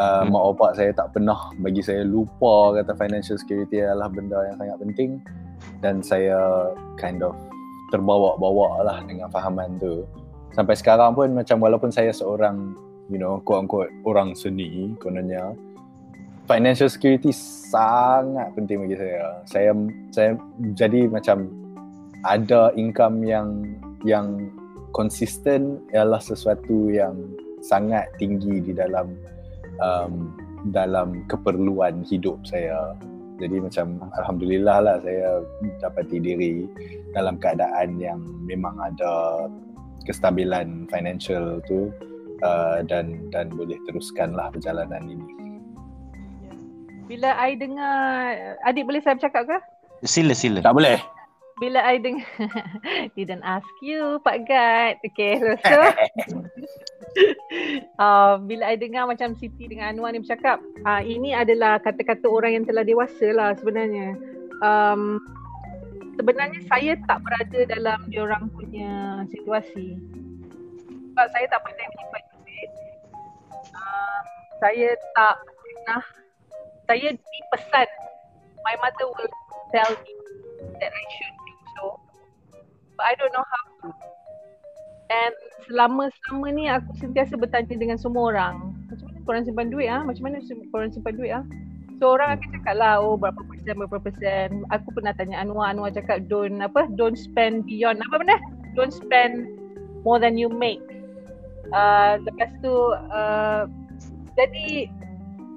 Uh, 0.00 0.24
Hmm. 0.24 0.32
Mak 0.32 0.56
opak 0.56 0.70
saya 0.72 0.88
tak 0.96 1.12
pernah 1.12 1.52
bagi 1.60 1.84
saya 1.84 2.00
lupa 2.00 2.72
kata 2.80 2.96
financial 2.96 3.36
security 3.36 3.84
adalah 3.84 4.08
benda 4.08 4.40
yang 4.48 4.56
sangat 4.56 4.76
penting 4.80 5.10
dan 5.84 6.00
saya 6.00 6.72
kind 6.96 7.20
of 7.20 7.36
terbawa-bawa 7.92 8.88
lah 8.88 9.04
dengan 9.04 9.28
fahaman 9.28 9.76
tu. 9.76 10.08
Sampai 10.56 10.80
sekarang 10.80 11.12
pun 11.12 11.36
macam 11.36 11.60
walaupun 11.60 11.92
saya 11.92 12.08
seorang 12.08 12.72
you 13.12 13.20
know 13.20 13.44
quote 13.44 13.68
unquote 13.68 13.92
orang 14.08 14.32
seni 14.32 14.96
kononnya 14.96 15.52
financial 16.48 16.88
security 16.88 17.28
sangat 17.68 18.48
penting 18.56 18.88
bagi 18.88 18.96
saya. 18.96 19.44
Saya 19.44 19.76
saya 20.08 20.40
jadi 20.72 21.04
macam 21.12 21.61
ada 22.22 22.70
income 22.78 23.26
yang 23.26 23.78
yang 24.06 24.50
konsisten 24.94 25.82
ialah 25.90 26.20
sesuatu 26.22 26.92
yang 26.92 27.16
sangat 27.62 28.10
tinggi 28.18 28.62
di 28.62 28.72
dalam 28.74 29.14
um, 29.82 30.34
dalam 30.70 31.26
keperluan 31.26 32.06
hidup 32.06 32.38
saya. 32.46 32.94
Jadi 33.42 33.58
macam 33.58 33.98
alhamdulillah 34.22 34.78
lah 34.86 34.96
saya 35.02 35.42
dapati 35.82 36.22
diri 36.22 36.68
dalam 37.10 37.42
keadaan 37.42 37.98
yang 37.98 38.22
memang 38.46 38.78
ada 38.78 39.46
kestabilan 40.06 40.86
financial 40.86 41.58
tu 41.66 41.90
uh, 42.46 42.86
dan 42.86 43.18
dan 43.34 43.50
boleh 43.50 43.74
teruskanlah 43.90 44.54
perjalanan 44.54 45.02
ini. 45.10 45.26
Bila 47.10 47.34
I 47.34 47.58
dengar 47.58 48.54
adik 48.62 48.86
boleh 48.86 49.02
saya 49.02 49.18
bercakap 49.18 49.42
ke? 49.50 49.58
Sila 50.06 50.34
sila. 50.38 50.62
Tak 50.62 50.74
boleh. 50.74 51.02
Bila 51.62 51.78
I 51.86 52.02
dengar 52.02 52.26
didn't 53.14 53.46
ask 53.46 53.70
you 53.78 54.18
Pak 54.26 54.50
Gad. 54.50 54.98
Okay, 55.06 55.38
so, 55.38 55.54
so 55.62 55.78
uh, 58.02 58.34
bila 58.50 58.66
I 58.66 58.74
dengar 58.74 59.06
macam 59.06 59.38
Siti 59.38 59.70
dengan 59.70 59.94
Anwar 59.94 60.10
ni 60.10 60.26
bercakap, 60.26 60.58
uh, 60.82 60.98
ini 60.98 61.30
adalah 61.30 61.78
kata-kata 61.78 62.26
orang 62.26 62.58
yang 62.58 62.64
telah 62.66 62.82
dewasa 62.82 63.30
lah 63.30 63.54
sebenarnya. 63.54 64.18
Um, 64.58 65.22
sebenarnya 66.18 66.66
saya 66.66 66.98
tak 67.06 67.22
berada 67.22 67.60
dalam 67.70 68.10
diorang 68.10 68.50
punya 68.58 69.22
situasi. 69.30 70.02
Sebab 71.14 71.26
saya 71.30 71.46
tak 71.46 71.62
pandai 71.62 71.86
menyimpan 71.94 72.22
duit. 72.42 72.70
Um, 73.70 74.24
saya 74.58 74.98
tak 75.14 75.34
pernah, 75.46 76.02
saya 76.90 77.08
dipesan, 77.14 77.88
my 78.66 78.74
mother 78.82 79.06
will 79.14 79.30
tell 79.70 79.94
me 80.02 80.12
that 80.82 80.90
I 80.90 81.06
should. 81.14 81.41
But 83.02 83.10
I 83.10 83.14
don't 83.18 83.34
know 83.34 83.42
how 83.42 83.62
to. 83.82 83.88
And 85.10 85.34
selama-selama 85.66 86.46
ni 86.54 86.70
aku 86.70 86.94
sentiasa 87.02 87.34
bertanya 87.34 87.74
dengan 87.74 87.98
semua 87.98 88.30
orang. 88.30 88.78
Macam 88.86 89.10
mana 89.10 89.18
korang 89.26 89.42
simpan 89.42 89.66
duit 89.74 89.90
ah? 89.90 90.06
Macam 90.06 90.22
mana 90.30 90.38
korang 90.70 90.94
simpan 90.94 91.18
duit 91.18 91.34
ah? 91.34 91.42
So 91.98 92.14
orang 92.14 92.38
akan 92.38 92.48
cakap 92.54 92.74
lah, 92.78 93.02
oh 93.02 93.18
berapa 93.18 93.42
persen, 93.42 93.74
berapa 93.74 93.98
persen. 93.98 94.62
Aku 94.70 94.94
pernah 94.94 95.10
tanya 95.18 95.42
Anwar, 95.42 95.74
Anwar 95.74 95.90
cakap 95.90 96.30
don't 96.30 96.62
apa, 96.62 96.86
don't 96.94 97.18
spend 97.18 97.66
beyond 97.66 97.98
apa 98.06 98.22
benda? 98.22 98.38
Don't 98.78 98.94
spend 98.94 99.50
more 100.06 100.22
than 100.22 100.38
you 100.38 100.46
make. 100.46 100.82
Uh, 101.74 102.22
lepas 102.22 102.54
tu, 102.62 102.74
uh, 103.10 103.66
jadi 104.38 104.86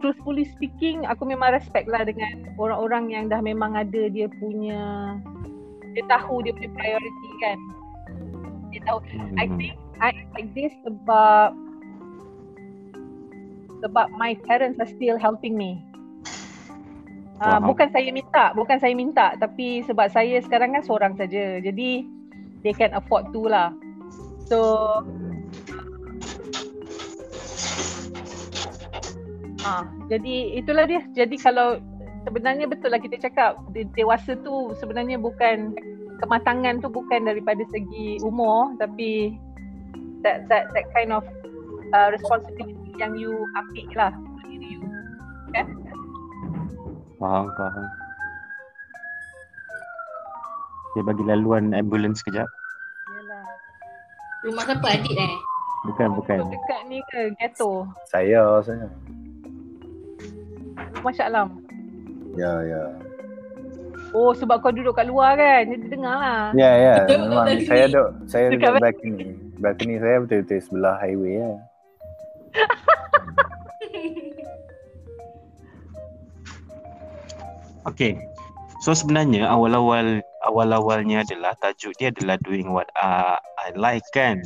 truthfully 0.02 0.50
speaking, 0.50 1.06
aku 1.06 1.30
memang 1.30 1.54
respect 1.54 1.86
lah 1.86 2.02
dengan 2.06 2.50
orang-orang 2.58 3.14
yang 3.14 3.26
dah 3.30 3.42
memang 3.42 3.78
ada 3.78 4.10
dia 4.10 4.26
punya, 4.42 5.14
dia 5.96 6.04
tahu 6.12 6.44
dia 6.44 6.52
punya 6.52 6.72
priority 6.76 7.30
kan. 7.40 7.58
Dia 8.76 8.82
tahu. 8.84 9.00
I 9.40 9.48
think 9.56 9.80
I 10.04 10.12
like 10.36 10.52
this 10.52 10.76
sebab 10.84 11.56
sebab 13.80 14.08
my 14.20 14.36
parents 14.44 14.78
are 14.84 14.92
still 14.92 15.16
helping 15.16 15.56
me. 15.56 15.80
Uh, 17.40 17.60
Faham. 17.60 17.68
bukan 17.68 17.88
saya 17.92 18.10
minta, 18.16 18.46
bukan 18.56 18.78
saya 18.80 18.96
minta 18.96 19.36
tapi 19.40 19.84
sebab 19.88 20.08
saya 20.12 20.44
sekarang 20.44 20.76
kan 20.76 20.84
seorang 20.84 21.16
saja. 21.16 21.64
Jadi 21.64 22.04
they 22.64 22.76
can 22.76 22.92
afford 22.92 23.32
to 23.32 23.48
lah. 23.48 23.72
So 24.52 24.60
Ah, 29.66 29.82
jadi 30.14 30.62
itulah 30.62 30.86
dia. 30.86 31.02
Jadi 31.18 31.42
kalau 31.42 31.82
sebenarnya 32.26 32.66
betul 32.66 32.90
lah 32.90 33.00
kita 33.00 33.22
cakap 33.22 33.62
de- 33.72 33.88
dewasa 33.94 34.34
tu 34.42 34.74
sebenarnya 34.82 35.22
bukan 35.22 35.78
kematangan 36.20 36.82
tu 36.82 36.90
bukan 36.90 37.30
daripada 37.30 37.62
segi 37.70 38.18
umur 38.26 38.74
tapi 38.82 39.38
that 40.26 40.50
that 40.50 40.66
that 40.74 40.90
kind 40.92 41.14
of 41.14 41.22
uh, 41.94 42.10
responsibility 42.10 42.98
yang 42.98 43.14
you 43.14 43.46
ambil 43.54 43.88
lah 43.94 44.12
untuk 44.18 44.44
diri 44.50 44.80
you. 44.80 44.82
Kan? 45.54 45.68
Faham, 47.22 47.46
faham. 47.54 47.88
Dia 50.96 51.04
bagi 51.04 51.24
laluan 51.28 51.76
ambulans 51.76 52.24
kejap. 52.24 52.48
Yalah. 53.20 53.46
Rumah 54.48 54.64
siapa 54.64 54.88
adik 54.96 55.16
eh? 55.16 55.36
Bukan, 55.86 56.08
bukan. 56.18 56.40
Dekat 56.50 56.82
ni 56.90 56.98
ke 57.14 57.30
ghetto? 57.38 57.86
Saya 58.10 58.64
saya. 58.66 58.90
Rumah 60.98 61.14
Syah 61.14 61.30
Alam. 61.30 61.65
Ya 62.36 62.54
ya. 62.68 62.84
Oh 64.16 64.32
sebab 64.32 64.64
kau 64.64 64.72
duduk 64.72 64.96
kat 64.96 65.08
luar 65.12 65.36
kan. 65.36 65.68
Jadi 65.68 65.92
dengar 65.92 66.16
lah. 66.16 66.44
Ya 66.56 66.72
ya. 66.76 66.96
Memang 67.08 67.48
saya 67.68 67.88
duduk 67.92 68.10
saya 68.32 68.46
Dekat 68.52 68.60
duduk 68.60 68.72
mana? 68.76 68.84
balcony. 68.88 69.28
Balcony 69.60 69.96
saya 70.00 70.16
betul-betul 70.24 70.60
sebelah 70.64 70.96
highway 71.00 71.34
ya. 71.40 71.52
Okay. 77.86 78.18
So 78.82 78.98
sebenarnya 78.98 79.46
awal-awal 79.46 80.26
awal-awalnya 80.46 81.22
adalah 81.22 81.54
tajuk 81.62 81.94
dia 82.02 82.10
adalah 82.10 82.38
doing 82.42 82.74
what 82.74 82.90
uh, 82.98 83.38
I 83.62 83.74
like 83.78 84.06
kan. 84.10 84.42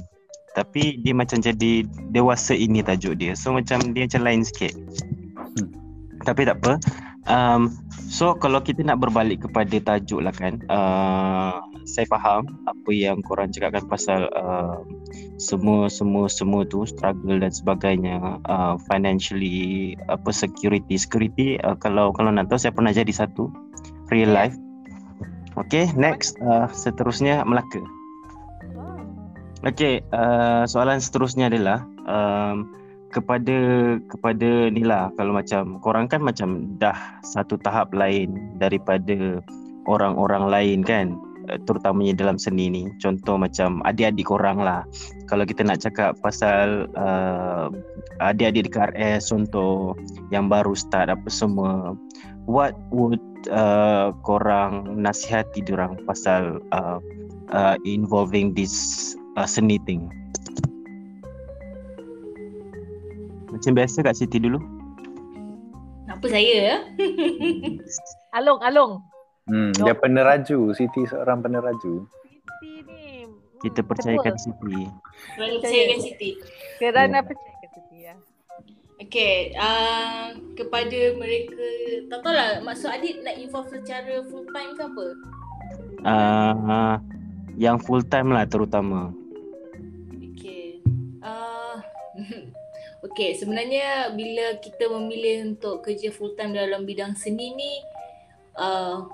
Tapi 0.56 1.00
dia 1.00 1.16
macam 1.16 1.40
jadi 1.40 1.88
dewasa 2.12 2.52
ini 2.52 2.84
tajuk 2.84 3.16
dia. 3.16 3.34
So 3.40 3.56
macam 3.56 3.96
dia 3.96 4.12
macam 4.12 4.22
lain 4.28 4.44
sikit. 4.44 4.76
Hmm. 5.40 5.72
Tapi 6.28 6.52
tak 6.52 6.60
apa. 6.60 6.84
Um, 7.28 7.76
so 8.08 8.38
kalau 8.38 8.64
kita 8.64 8.86
nak 8.86 9.04
berbalik 9.04 9.44
kepada 9.44 9.76
tajuk 9.82 10.24
lah 10.24 10.32
kan. 10.32 10.64
Uh, 10.72 11.60
saya 11.90 12.06
faham 12.06 12.46
apa 12.70 12.92
yang 12.94 13.20
korang 13.26 13.50
cakapkan 13.50 13.84
pasal 13.90 14.30
uh, 14.38 14.86
semua 15.42 15.90
semua 15.90 16.30
semua 16.30 16.62
tu 16.70 16.86
struggle 16.86 17.42
dan 17.42 17.50
sebagainya 17.50 18.38
uh, 18.46 18.78
financially 18.86 19.98
apa 20.06 20.30
security 20.30 21.02
security 21.02 21.58
uh, 21.66 21.74
kalau 21.74 22.14
kalau 22.14 22.30
nak 22.30 22.46
tahu 22.46 22.62
saya 22.62 22.70
pernah 22.78 22.94
jadi 22.94 23.10
satu 23.10 23.50
real 24.14 24.30
life 24.30 24.54
Okay, 25.60 25.92
next 25.98 26.40
uh, 26.40 26.72
seterusnya 26.72 27.44
Melaka. 27.44 27.84
Okay, 29.68 30.00
uh, 30.16 30.64
soalan 30.64 31.04
seterusnya 31.04 31.52
adalah 31.52 31.84
um, 32.08 32.79
kepada 33.10 33.58
kepada 34.10 34.70
ni 34.70 34.86
lah. 34.86 35.10
Kalau 35.18 35.34
macam 35.34 35.82
korang 35.82 36.06
kan 36.06 36.22
macam 36.22 36.78
dah 36.78 36.96
satu 37.26 37.58
tahap 37.62 37.92
lain 37.94 38.58
daripada 38.62 39.42
orang-orang 39.90 40.46
lain 40.50 40.80
kan? 40.86 41.18
Uh, 41.50 41.58
terutamanya 41.66 42.14
dalam 42.14 42.38
seni 42.38 42.70
ni. 42.70 42.84
Contoh 43.02 43.36
macam 43.36 43.82
adik-adik 43.86 44.30
korang 44.30 44.62
lah. 44.62 44.86
Kalau 45.26 45.44
kita 45.44 45.66
nak 45.66 45.82
cakap 45.82 46.18
pasal 46.22 46.86
uh, 46.94 47.74
adik-adik 48.22 48.70
di 48.70 48.72
KRS 48.72 49.34
contoh 49.34 49.96
yang 50.30 50.52
baru 50.52 50.76
start 50.76 51.10
apa 51.10 51.30
semua 51.32 51.96
what 52.50 52.76
would 52.90 53.22
uh, 53.48 54.12
korang 54.26 55.00
nasihati 55.00 55.62
diorang 55.64 55.96
pasal 56.04 56.60
uh, 56.76 57.00
uh, 57.54 57.76
involving 57.88 58.52
this 58.58 59.16
uh, 59.38 59.48
seni 59.48 59.80
thing 59.86 60.12
macam 63.50 63.72
biasa 63.76 63.98
Kak 64.06 64.16
Siti 64.18 64.38
dulu 64.42 64.60
Apa 66.10 66.26
saya? 66.26 66.84
Along, 68.38 68.60
Along. 68.66 68.92
Hmm, 69.46 69.72
dia 69.72 69.94
peneraju. 69.94 70.74
Siti 70.74 71.06
seorang 71.06 71.40
peneraju. 71.40 72.04
Siti 72.60 72.72
ni. 72.84 73.30
kita 73.62 73.86
percayakan 73.86 74.36
Siti 74.36 74.90
Selalu 75.38 75.56
percayakan 75.64 76.00
Siti. 76.02 76.30
Kerana 76.82 77.24
percayakan 77.24 77.70
Siti 77.72 77.98
ya. 78.04 78.16
Okay, 79.00 79.56
uh, 79.56 80.36
kepada 80.60 81.16
mereka, 81.16 81.64
tak 82.12 82.20
tahu 82.20 82.36
lah 82.36 82.60
maksud 82.68 82.92
adik 82.92 83.24
nak 83.24 83.40
involve 83.40 83.72
secara 83.72 84.20
full 84.28 84.44
time 84.52 84.76
ke 84.76 84.84
apa? 84.84 85.08
uh, 86.06 86.96
yang 87.60 87.78
full 87.80 88.04
time 88.06 88.32
lah 88.32 88.48
terutama 88.48 89.12
okay, 93.06 93.36
sebenarnya 93.38 94.12
bila 94.12 94.60
kita 94.60 94.92
memilih 94.92 95.56
untuk 95.56 95.86
kerja 95.86 96.12
full 96.12 96.36
time 96.36 96.52
dalam 96.52 96.84
bidang 96.84 97.16
seni 97.16 97.56
ni, 97.56 97.74
uh, 98.60 99.08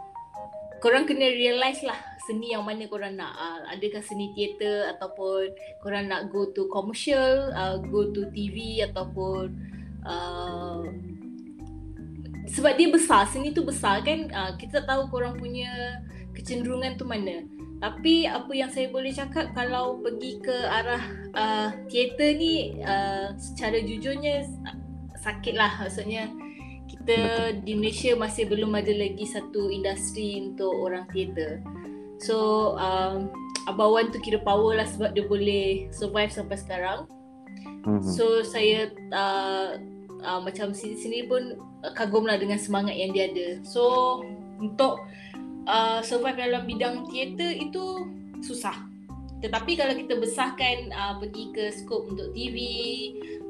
korang 0.81 1.05
kena 1.05 1.29
realise 1.29 1.85
lah 1.85 1.97
seni 2.25 2.57
yang 2.57 2.65
mana 2.65 2.89
korang 2.89 3.13
nak. 3.13 3.37
Uh, 3.37 3.61
adakah 3.69 4.01
seni 4.01 4.33
teater 4.33 4.89
ataupun 4.97 5.53
korang 5.85 6.09
nak 6.09 6.33
go 6.33 6.49
to 6.49 6.65
commercial, 6.73 7.53
uh, 7.53 7.77
go 7.77 8.09
to 8.09 8.25
TV 8.33 8.81
ataupun 8.81 9.53
uh, 10.01 10.81
sebab 12.49 12.77
dia 12.77 12.89
besar, 12.89 13.29
seni 13.29 13.53
tu 13.53 13.61
besar 13.61 14.01
kan. 14.01 14.29
Uh, 14.33 14.51
kita 14.57 14.81
tak 14.81 14.97
tahu 14.97 15.09
korang 15.13 15.37
punya 15.37 16.01
kecenderungan 16.33 16.97
tu 16.97 17.05
mana. 17.05 17.45
Tapi 17.75 18.23
apa 18.23 18.51
yang 18.55 18.71
saya 18.71 18.87
boleh 18.87 19.11
cakap 19.11 19.51
kalau 19.51 19.99
pergi 19.99 20.39
ke 20.39 20.57
arah 20.63 21.03
uh, 21.35 21.69
teater 21.91 22.33
ni 22.39 22.79
uh, 22.81 23.35
secara 23.35 23.83
jujurnya 23.83 24.47
sakit 25.19 25.53
lah 25.57 25.83
maksudnya 25.83 26.31
kita 26.85 27.51
di 27.65 27.73
Malaysia 27.75 28.13
masih 28.13 28.45
belum 28.49 28.77
ada 28.77 28.93
lagi 28.93 29.25
satu 29.25 29.73
industri 29.73 30.39
untuk 30.41 30.71
orang 30.71 31.05
teater. 31.11 31.59
So 32.21 32.73
um, 32.79 33.29
Abang 33.65 33.91
Wan 33.91 34.13
tu 34.13 34.21
kira 34.21 34.37
power 34.41 34.77
lah 34.77 34.85
sebab 34.85 35.17
dia 35.17 35.25
boleh 35.25 35.89
survive 35.89 36.29
sampai 36.29 36.57
sekarang. 36.57 37.09
Mhm. 37.85 38.05
So 38.05 38.45
saya 38.45 38.93
uh, 39.11 39.81
uh, 40.21 40.39
macam 40.41 40.71
sini 40.71 40.95
sini 40.97 41.19
pun 41.25 41.57
kagum 41.97 42.25
lah 42.25 42.37
dengan 42.37 42.61
semangat 42.61 42.93
yang 42.97 43.11
dia 43.13 43.29
ada. 43.33 43.61
So 43.65 44.21
untuk 44.61 45.01
uh, 45.67 45.99
survive 46.01 46.37
dalam 46.37 46.63
bidang 46.65 47.09
teater 47.09 47.53
itu 47.53 48.09
susah. 48.41 48.75
Tetapi 49.43 49.77
kalau 49.77 49.93
kita 49.93 50.17
besarkan 50.17 50.89
uh, 50.95 51.21
pergi 51.21 51.53
ke 51.53 51.63
skop 51.75 52.09
untuk 52.09 52.33
TV, 52.33 52.57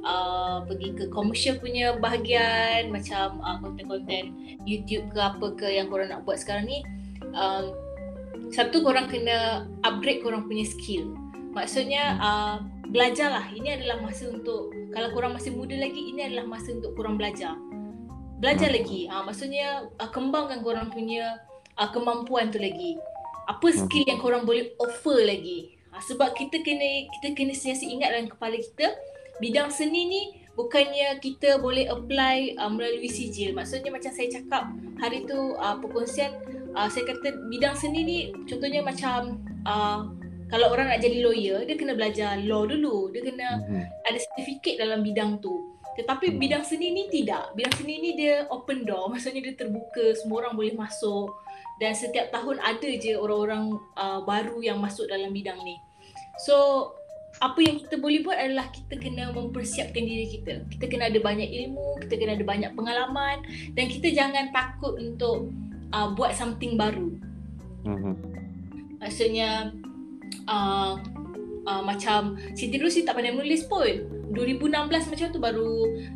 uh, 0.03 0.65
pergi 0.67 0.91
ke 0.91 1.05
commercial 1.13 1.55
punya 1.61 1.95
bahagian 1.95 2.91
macam 2.91 3.39
uh, 3.39 3.61
konten-konten 3.63 4.33
YouTube 4.67 5.07
ke 5.13 5.19
apa 5.21 5.47
ke 5.55 5.67
yang 5.71 5.87
korang 5.87 6.11
nak 6.11 6.27
buat 6.27 6.41
sekarang 6.41 6.67
ni, 6.67 6.83
um, 7.37 7.71
satu 8.51 8.83
korang 8.83 9.07
kena 9.07 9.69
upgrade 9.87 10.19
korang 10.25 10.49
punya 10.49 10.67
skill. 10.67 11.15
Maksudnya 11.55 12.19
uh, 12.19 12.59
belajarlah. 12.91 13.47
Ini 13.55 13.79
adalah 13.79 14.03
masa 14.03 14.27
untuk 14.27 14.75
kalau 14.91 15.15
korang 15.15 15.31
masih 15.37 15.55
muda 15.55 15.79
lagi, 15.79 16.11
ini 16.11 16.27
adalah 16.27 16.59
masa 16.59 16.75
untuk 16.75 16.91
korang 16.97 17.15
belajar. 17.15 17.55
Belajar 18.43 18.67
lagi. 18.73 19.07
Uh, 19.07 19.23
maksudnya 19.23 19.87
uh, 19.95 20.09
kembangkan 20.11 20.59
korang 20.59 20.91
punya 20.91 21.39
uh, 21.76 21.89
kemampuan 21.91 22.49
tu 22.49 22.60
lagi. 22.60 22.97
Apa 23.45 23.69
skill 23.69 24.06
yang 24.10 24.18
korang 24.18 24.43
boleh 24.43 24.73
offer 24.77 25.22
lagi. 25.22 25.76
Uh, 25.93 26.02
sebab 26.02 26.34
kita 26.34 26.60
kena 26.60 27.07
kita 27.19 27.35
kena 27.35 27.53
sentiasa 27.53 27.85
ingat 27.85 28.10
dalam 28.11 28.27
kepala 28.27 28.57
kita 28.57 28.91
bidang 29.38 29.68
seni 29.69 30.07
ni 30.07 30.22
bukannya 30.56 31.19
kita 31.19 31.60
boleh 31.60 31.88
apply 31.88 32.56
uh, 32.57 32.72
melalui 32.72 33.11
sijil. 33.11 33.52
Maksudnya 33.52 33.91
macam 33.91 34.11
saya 34.11 34.31
cakap 34.31 34.64
hari 34.97 35.27
tu 35.27 35.35
uh, 35.56 35.76
perkongsian 35.77 36.31
uh, 36.72 36.88
saya 36.88 37.03
kata 37.06 37.47
bidang 37.47 37.76
seni 37.76 38.02
ni 38.03 38.18
contohnya 38.47 38.80
macam 38.80 39.39
uh, 39.64 40.07
kalau 40.45 40.69
orang 40.69 40.88
nak 40.88 41.02
jadi 41.02 41.26
lawyer 41.26 41.65
dia 41.65 41.76
kena 41.76 41.97
belajar 41.97 42.38
law 42.39 42.64
dulu 42.64 43.10
dia 43.10 43.26
kena 43.26 43.60
Mhm. 43.65 43.81
ada 44.06 44.18
sertifikat 44.22 44.77
dalam 44.77 45.02
bidang 45.02 45.41
tu 45.41 45.52
tetapi 45.95 46.31
Hmm. 46.31 46.39
bidang 46.39 46.64
seni 46.64 46.91
ni 46.91 47.07
tidak 47.10 47.56
bidang 47.56 47.76
seni 47.76 47.95
ni 47.97 48.10
dia 48.14 48.45
open 48.47 48.85
door 48.85 49.07
maksudnya 49.11 49.41
dia 49.41 49.56
terbuka 49.57 50.14
semua 50.15 50.45
orang 50.45 50.53
boleh 50.56 50.76
masuk 50.76 51.34
dan 51.80 51.91
setiap 51.91 52.31
tahun 52.31 52.60
ada 52.64 52.89
je 52.95 53.19
orang-orang 53.19 53.76
uh, 53.99 54.23
baru 54.23 54.64
yang 54.64 54.80
masuk 54.80 55.07
dalam 55.11 55.35
bidang 55.35 55.60
ni. 55.64 55.76
So 56.39 56.89
apa 57.43 57.60
yang 57.60 57.84
kita 57.84 57.99
boleh 57.99 58.23
buat 58.23 58.39
adalah 58.39 58.72
kita 58.72 58.95
kena 58.95 59.35
mempersiapkan 59.35 60.03
diri 60.03 60.27
kita. 60.39 60.64
Kita 60.72 60.88
kena 60.88 61.11
ada 61.11 61.19
banyak 61.19 61.47
ilmu 61.52 61.99
kita 62.07 62.15
kena 62.15 62.39
ada 62.39 62.45
banyak 62.47 62.72
pengalaman 62.76 63.43
dan 63.76 63.85
kita 63.91 64.07
jangan 64.15 64.56
takut 64.56 64.95
untuk 64.95 65.52
uh, 65.91 66.15
buat 66.15 66.31
something 66.31 66.80
baru. 66.80 67.11
Mhm. 67.84 68.14
Maksudnya 69.03 69.76
uh, 70.47 70.95
uh, 71.68 71.81
macam 71.84 72.39
Siti 72.56 72.80
dulu 72.80 72.88
Siti 72.88 73.03
tak 73.03 73.19
pandai 73.19 73.35
menulis 73.35 73.68
pun. 73.68 74.15
2016 74.31 75.11
macam 75.11 75.27
tu 75.31 75.39
baru 75.43 75.72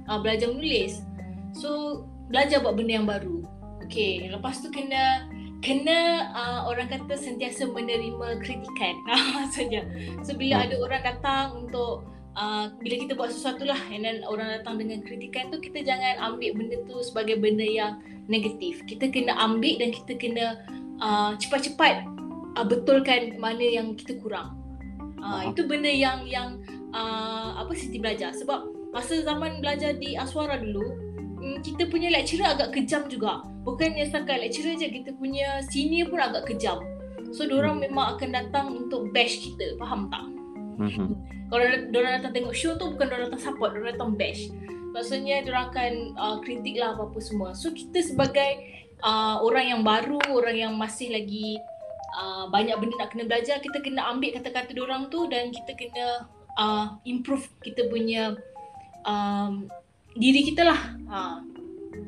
uh, 0.08 0.20
belajar 0.24 0.48
menulis. 0.50 1.04
So 1.52 2.04
belajar 2.32 2.64
buat 2.64 2.80
benda 2.80 3.04
yang 3.04 3.10
baru. 3.10 3.44
Okay 3.90 4.30
lepas 4.32 4.62
tu 4.64 4.72
kena 4.72 5.29
Kena 5.60 6.32
uh, 6.32 6.60
orang 6.72 6.88
kata 6.88 7.20
sentiasa 7.20 7.68
menerima 7.68 8.40
kritikan. 8.40 8.96
Maksudnya 9.36 9.84
So 10.24 10.36
bila 10.40 10.64
ada 10.64 10.80
orang 10.80 11.04
datang 11.04 11.68
untuk 11.68 12.08
uh, 12.40 12.72
Bila 12.80 12.96
kita 12.96 13.14
buat 13.20 13.36
sesuatu 13.36 13.68
lah 13.68 13.80
And 13.92 14.08
then 14.08 14.24
orang 14.24 14.56
datang 14.56 14.80
dengan 14.80 15.04
kritikan 15.04 15.52
tu 15.52 15.60
Kita 15.60 15.84
jangan 15.84 16.32
ambil 16.32 16.56
benda 16.56 16.80
tu 16.88 17.04
sebagai 17.04 17.36
benda 17.44 17.68
yang 17.68 18.00
negatif. 18.30 18.86
Kita 18.86 19.10
kena 19.10 19.36
ambil 19.42 19.82
dan 19.82 19.90
kita 19.92 20.14
kena 20.16 20.46
uh, 21.02 21.34
cepat-cepat 21.36 22.06
uh, 22.56 22.66
betulkan 22.70 23.36
mana 23.42 23.66
yang 23.66 23.98
kita 23.98 24.16
kurang. 24.22 24.56
Uh, 25.20 25.52
itu 25.52 25.66
benda 25.68 25.90
yang 25.90 26.24
yang 26.30 26.62
uh, 26.94 27.60
apa 27.60 27.74
Siti 27.76 27.98
belajar. 27.98 28.32
Sebab 28.38 28.94
masa 28.94 29.20
zaman 29.26 29.60
belajar 29.60 29.98
di 29.98 30.16
Aswara 30.16 30.62
dulu 30.62 31.09
kita 31.66 31.90
punya 31.90 32.14
lecturer 32.14 32.54
agak 32.54 32.76
kejam 32.76 33.10
juga. 33.10 33.42
Bukannya 33.66 34.06
setakat 34.08 34.46
lecturer 34.46 34.78
je 34.78 34.88
kita 34.94 35.12
punya 35.18 35.62
senior 35.68 36.08
pun 36.08 36.22
agak 36.22 36.46
kejam. 36.46 36.80
So 37.34 37.46
diorang 37.46 37.82
memang 37.82 38.18
akan 38.18 38.30
datang 38.34 38.66
untuk 38.74 39.14
bash 39.14 39.42
kita, 39.42 39.78
faham 39.78 40.10
tak? 40.10 40.26
Mhm. 40.80 41.08
Kalau 41.50 41.66
diorang 41.90 42.22
datang 42.22 42.34
tengok 42.34 42.56
show 42.56 42.78
tu 42.78 42.94
bukan 42.94 43.10
diorang 43.10 43.30
datang 43.30 43.42
support, 43.42 43.74
diorang 43.74 43.98
datang 43.98 44.14
bash. 44.18 44.54
Maksudnya 44.94 45.46
diorang 45.46 45.70
akan 45.70 45.94
uh, 46.18 46.38
kritik 46.42 46.78
lah 46.78 46.98
apa-apa 46.98 47.20
semua. 47.22 47.50
So 47.54 47.74
kita 47.74 48.02
sebagai 48.02 48.82
uh, 49.06 49.42
orang 49.42 49.78
yang 49.78 49.82
baru, 49.86 50.22
orang 50.30 50.58
yang 50.58 50.74
masih 50.78 51.14
lagi 51.14 51.58
uh, 52.18 52.50
banyak 52.50 52.74
benda 52.78 52.96
nak 53.06 53.10
kena 53.14 53.26
belajar, 53.30 53.62
kita 53.62 53.78
kena 53.82 54.10
ambil 54.10 54.34
kata-kata 54.38 54.74
diorang 54.74 55.10
tu 55.14 55.30
dan 55.30 55.54
kita 55.54 55.72
kena 55.78 56.06
uh, 56.58 56.98
improve 57.06 57.46
kita 57.62 57.86
punya 57.90 58.34
um, 59.06 59.70
diri 60.14 60.42
kita 60.44 60.64
lah. 60.64 60.82
Uh, 61.06 61.38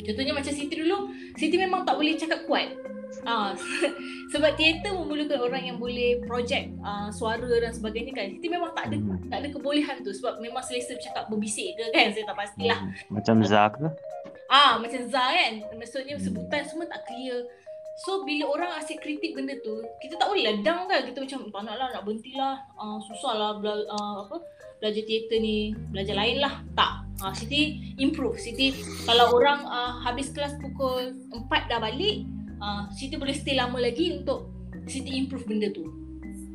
contohnya 0.02 0.34
macam 0.34 0.50
Siti 0.50 0.74
dulu, 0.74 1.10
Siti 1.36 1.56
memang 1.56 1.84
tak 1.84 1.96
boleh 1.96 2.16
cakap 2.16 2.46
kuat. 2.46 2.74
Ah, 3.22 3.52
sebab 4.32 4.56
teater 4.56 4.96
memerlukan 4.96 5.36
orang 5.38 5.68
yang 5.68 5.78
boleh 5.78 6.24
project 6.24 6.72
uh, 6.80 7.12
suara 7.12 7.60
dan 7.60 7.70
sebagainya 7.70 8.16
kan. 8.16 8.32
Siti 8.32 8.48
memang 8.48 8.72
tak 8.72 8.88
ada 8.88 8.98
Mhm. 8.98 9.28
tak 9.28 9.38
ada 9.44 9.48
kebolehan 9.52 10.00
tu 10.00 10.10
sebab 10.10 10.40
memang 10.40 10.64
selesa 10.64 10.96
bercakap 10.96 11.28
berbisik 11.28 11.76
ke 11.76 11.92
kan 11.92 12.08
saya 12.10 12.24
tak 12.24 12.38
pastilah. 12.40 12.80
Macam 13.12 13.36
Zak 13.44 13.78
ke? 13.78 13.88
Ah 14.48 14.80
macam 14.80 15.02
Zah 15.08 15.28
kan. 15.30 15.54
Maksudnya 15.76 16.16
Hmm. 16.16 16.24
sebutan 16.24 16.62
semua 16.64 16.88
tak 16.88 17.04
clear. 17.04 17.44
So 18.00 18.24
bila 18.24 18.48
orang 18.48 18.72
asyik 18.80 19.04
kritik 19.04 19.36
benda 19.36 19.54
tu, 19.60 19.84
kita 20.00 20.16
tak 20.16 20.32
boleh 20.32 20.48
ledang 20.48 20.88
kan. 20.88 21.04
Kita 21.04 21.22
macam 21.22 21.40
tak 21.52 21.62
nak 21.68 21.76
lah 21.76 21.88
nak 21.92 22.02
berhenti 22.02 22.32
lah. 22.34 22.56
Uh, 22.74 22.98
susah 22.98 23.34
lah 23.36 23.52
bela, 23.60 23.76
uh, 23.86 24.24
apa, 24.26 24.40
belajar 24.80 25.04
teater 25.04 25.38
ni. 25.38 25.76
Belajar 25.92 26.16
lain 26.16 26.40
lah. 26.40 26.64
Tak. 26.74 27.01
Uh, 27.22 27.34
Siti 27.38 27.94
improve. 28.02 28.42
Siti 28.42 28.74
kalau 29.06 29.38
orang 29.38 29.62
uh, 29.70 30.02
habis 30.02 30.34
kelas 30.34 30.58
pukul 30.58 31.14
4 31.30 31.70
dah 31.70 31.80
balik, 31.80 32.26
uh, 32.58 32.90
Siti 32.90 33.16
boleh 33.16 33.38
stay 33.38 33.54
lama 33.54 33.78
lagi 33.78 34.10
untuk 34.18 34.50
Siti 34.90 35.14
improve 35.14 35.46
benda 35.46 35.70
tu. 35.70 35.86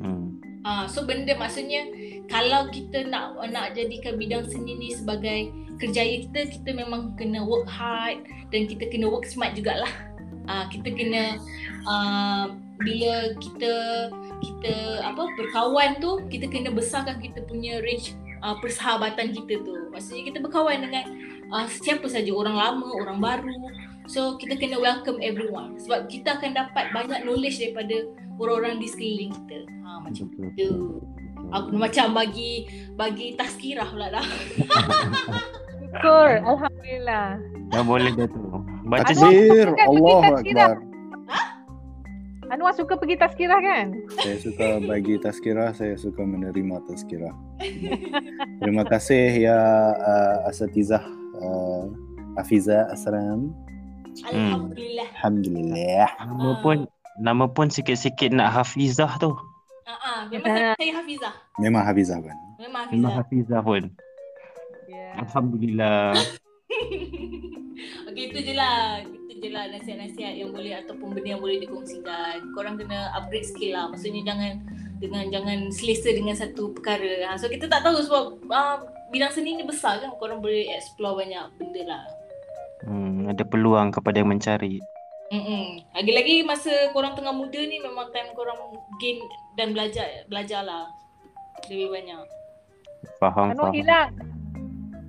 Hmm. 0.02 0.36
Ah, 0.66 0.90
so 0.90 1.06
benda 1.06 1.30
maksudnya 1.38 1.86
kalau 2.26 2.66
kita 2.74 3.06
nak 3.06 3.38
nak 3.54 3.78
jadikan 3.78 4.18
bidang 4.18 4.50
seni 4.50 4.74
ni 4.74 4.90
sebagai 4.90 5.54
kerjaya 5.78 6.26
kita, 6.26 6.50
kita 6.58 6.70
memang 6.74 7.14
kena 7.14 7.38
work 7.46 7.70
hard 7.70 8.26
dan 8.50 8.66
kita 8.66 8.90
kena 8.90 9.06
work 9.06 9.22
smart 9.30 9.54
jugalah. 9.54 9.90
Ah, 10.50 10.66
kita 10.70 10.90
kena 10.90 11.38
ah, 11.86 12.50
bila 12.82 13.34
kita 13.38 13.72
kita 14.42 14.74
apa 15.06 15.22
berkawan 15.38 16.02
tu, 16.02 16.22
kita 16.30 16.50
kena 16.50 16.74
besarkan 16.74 17.22
kita 17.22 17.46
punya 17.46 17.78
range 17.82 18.18
ah, 18.46 18.56
persahabatan 18.62 19.34
kita 19.34 19.66
tu. 19.66 19.74
Maksudnya 19.90 20.22
kita 20.30 20.38
berkawan 20.38 20.78
dengan 20.86 21.04
ah, 21.50 21.66
siapa 21.66 22.06
saja 22.06 22.30
orang 22.30 22.54
lama, 22.54 22.88
orang 23.02 23.18
baru. 23.18 23.58
So 24.06 24.38
kita 24.38 24.54
kena 24.54 24.78
welcome 24.78 25.18
everyone 25.18 25.82
sebab 25.82 26.06
kita 26.06 26.38
akan 26.38 26.54
dapat 26.54 26.94
banyak 26.94 27.26
knowledge 27.26 27.58
daripada 27.58 28.06
orang-orang 28.38 28.78
di 28.78 28.86
sekeliling 28.86 29.34
kita. 29.34 29.66
Ha 29.82 29.98
macam 29.98 30.24
Betul. 30.30 30.54
tu. 30.54 30.72
Aku 31.50 31.74
macam 31.74 32.14
bagi 32.14 32.70
bagi 32.94 33.34
tazkirah 33.34 33.90
pula 33.90 34.06
dah. 34.14 34.26
Syukur. 35.82 36.30
Alhamdulillah. 36.42 37.26
Dah 37.74 37.82
boleh 37.82 38.12
dah 38.14 38.28
tu. 38.30 38.42
Baca. 38.86 39.10
Takbir, 39.10 39.74
Allah 39.74 40.18
tazkirah. 40.38 40.70
Akbar. 40.70 41.55
Anwar 42.46 42.70
suka 42.78 42.94
pergi 42.94 43.18
tazkirah 43.18 43.58
kan? 43.58 43.86
Saya 44.22 44.38
suka 44.38 44.78
bagi 44.78 45.18
tazkirah, 45.18 45.74
saya 45.74 45.98
suka 45.98 46.22
menerima 46.22 46.78
tazkirah. 46.86 47.34
Terima 48.62 48.86
kasih 48.86 49.50
ya 49.50 49.58
uh, 49.98 50.46
asatizah 50.46 51.02
uh, 51.42 51.90
Hafiza 52.38 52.86
Asram. 52.94 53.50
Alhamdulillah. 54.30 55.08
Alhamdulillah. 55.18 56.08
Nama 56.22 56.50
pun 56.62 56.76
nama 57.18 57.44
pun 57.50 57.66
sikit-sikit 57.66 58.30
nak 58.30 58.54
Hafizah 58.62 59.18
tu. 59.18 59.34
Ha 59.86 59.94
ah, 59.98 60.20
memang 60.30 60.46
saya, 60.46 60.68
saya 60.78 60.92
Hafizah. 61.02 61.34
Memang 61.58 61.82
Hafizah 61.82 62.18
kan. 62.22 62.36
Memang. 62.62 63.10
Hafizah 63.10 63.60
pun. 63.66 63.82
Yeah. 64.86 65.18
Alhamdulillah. 65.18 66.14
Okey 68.08 68.22
itu 68.30 68.38
je 68.38 68.54
lah. 68.54 69.02
Itu 69.36 69.52
je 69.52 69.52
lah 69.52 69.68
nasihat-nasihat 69.68 70.32
yang 70.40 70.48
boleh 70.48 70.80
ataupun 70.80 71.12
benda 71.12 71.36
yang 71.36 71.44
boleh 71.44 71.60
dikongsikan. 71.60 72.56
Korang 72.56 72.80
kena 72.80 73.12
upgrade 73.12 73.44
skill 73.44 73.76
lah. 73.76 73.92
Maksudnya 73.92 74.24
jangan 74.24 74.64
dengan 74.96 75.28
jangan 75.28 75.68
selesa 75.68 76.08
dengan 76.08 76.32
satu 76.32 76.72
perkara. 76.72 77.28
Ha, 77.28 77.36
so 77.36 77.52
kita 77.52 77.68
tak 77.68 77.84
tahu 77.84 78.00
sebab 78.00 78.24
uh, 78.48 78.80
bidang 79.12 79.28
seni 79.28 79.60
ni 79.60 79.68
besar 79.68 80.00
kan. 80.00 80.16
Korang 80.16 80.40
boleh 80.40 80.72
explore 80.72 81.20
banyak 81.20 81.52
benda 81.60 81.82
lah. 81.84 82.02
Hmm, 82.88 83.28
ada 83.28 83.44
peluang 83.44 83.92
kepada 83.92 84.24
yang 84.24 84.32
mencari. 84.32 84.80
Mm-mm. 85.28 85.84
Lagi-lagi 85.92 86.40
masa 86.46 86.72
korang 86.96 87.12
tengah 87.12 87.36
muda 87.36 87.60
ni 87.60 87.76
memang 87.76 88.08
time 88.16 88.32
korang 88.32 88.56
gain 89.02 89.20
dan 89.58 89.76
belajar 89.76 90.06
belajar 90.32 90.64
lah 90.64 90.88
lebih 91.68 91.92
banyak. 91.92 92.24
Faham, 93.20 93.52
Anwar 93.52 93.68
faham. 93.68 93.76
hilang. 93.76 94.10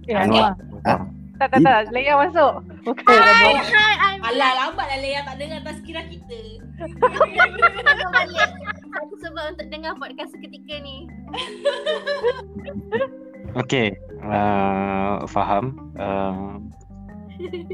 Eh, 0.03 0.19
Anwar. 0.19 0.51
Anwar. 0.83 1.15
Tak, 1.37 1.53
tak, 1.53 1.61
tak. 1.61 1.93
Leia 1.93 2.17
masuk. 2.17 2.65
Bukan. 2.81 3.13
Hai, 3.13 3.61
hai, 3.61 3.93
I'm 4.17 4.25
Alah 4.25 4.51
lambat 4.57 4.87
lah 4.89 4.99
Leia 4.99 5.21
tak 5.21 5.37
dengar 5.37 5.61
tazkirah 5.61 6.05
kita. 6.09 6.39
Aku 8.97 9.13
sebab 9.21 9.53
untuk 9.53 9.67
dengar 9.69 9.93
podcast 10.01 10.33
seketika 10.33 10.81
ni. 10.81 11.05
Okey, 13.61 13.93
uh, 14.25 15.21
faham. 15.29 15.77
Uh, 15.97 16.57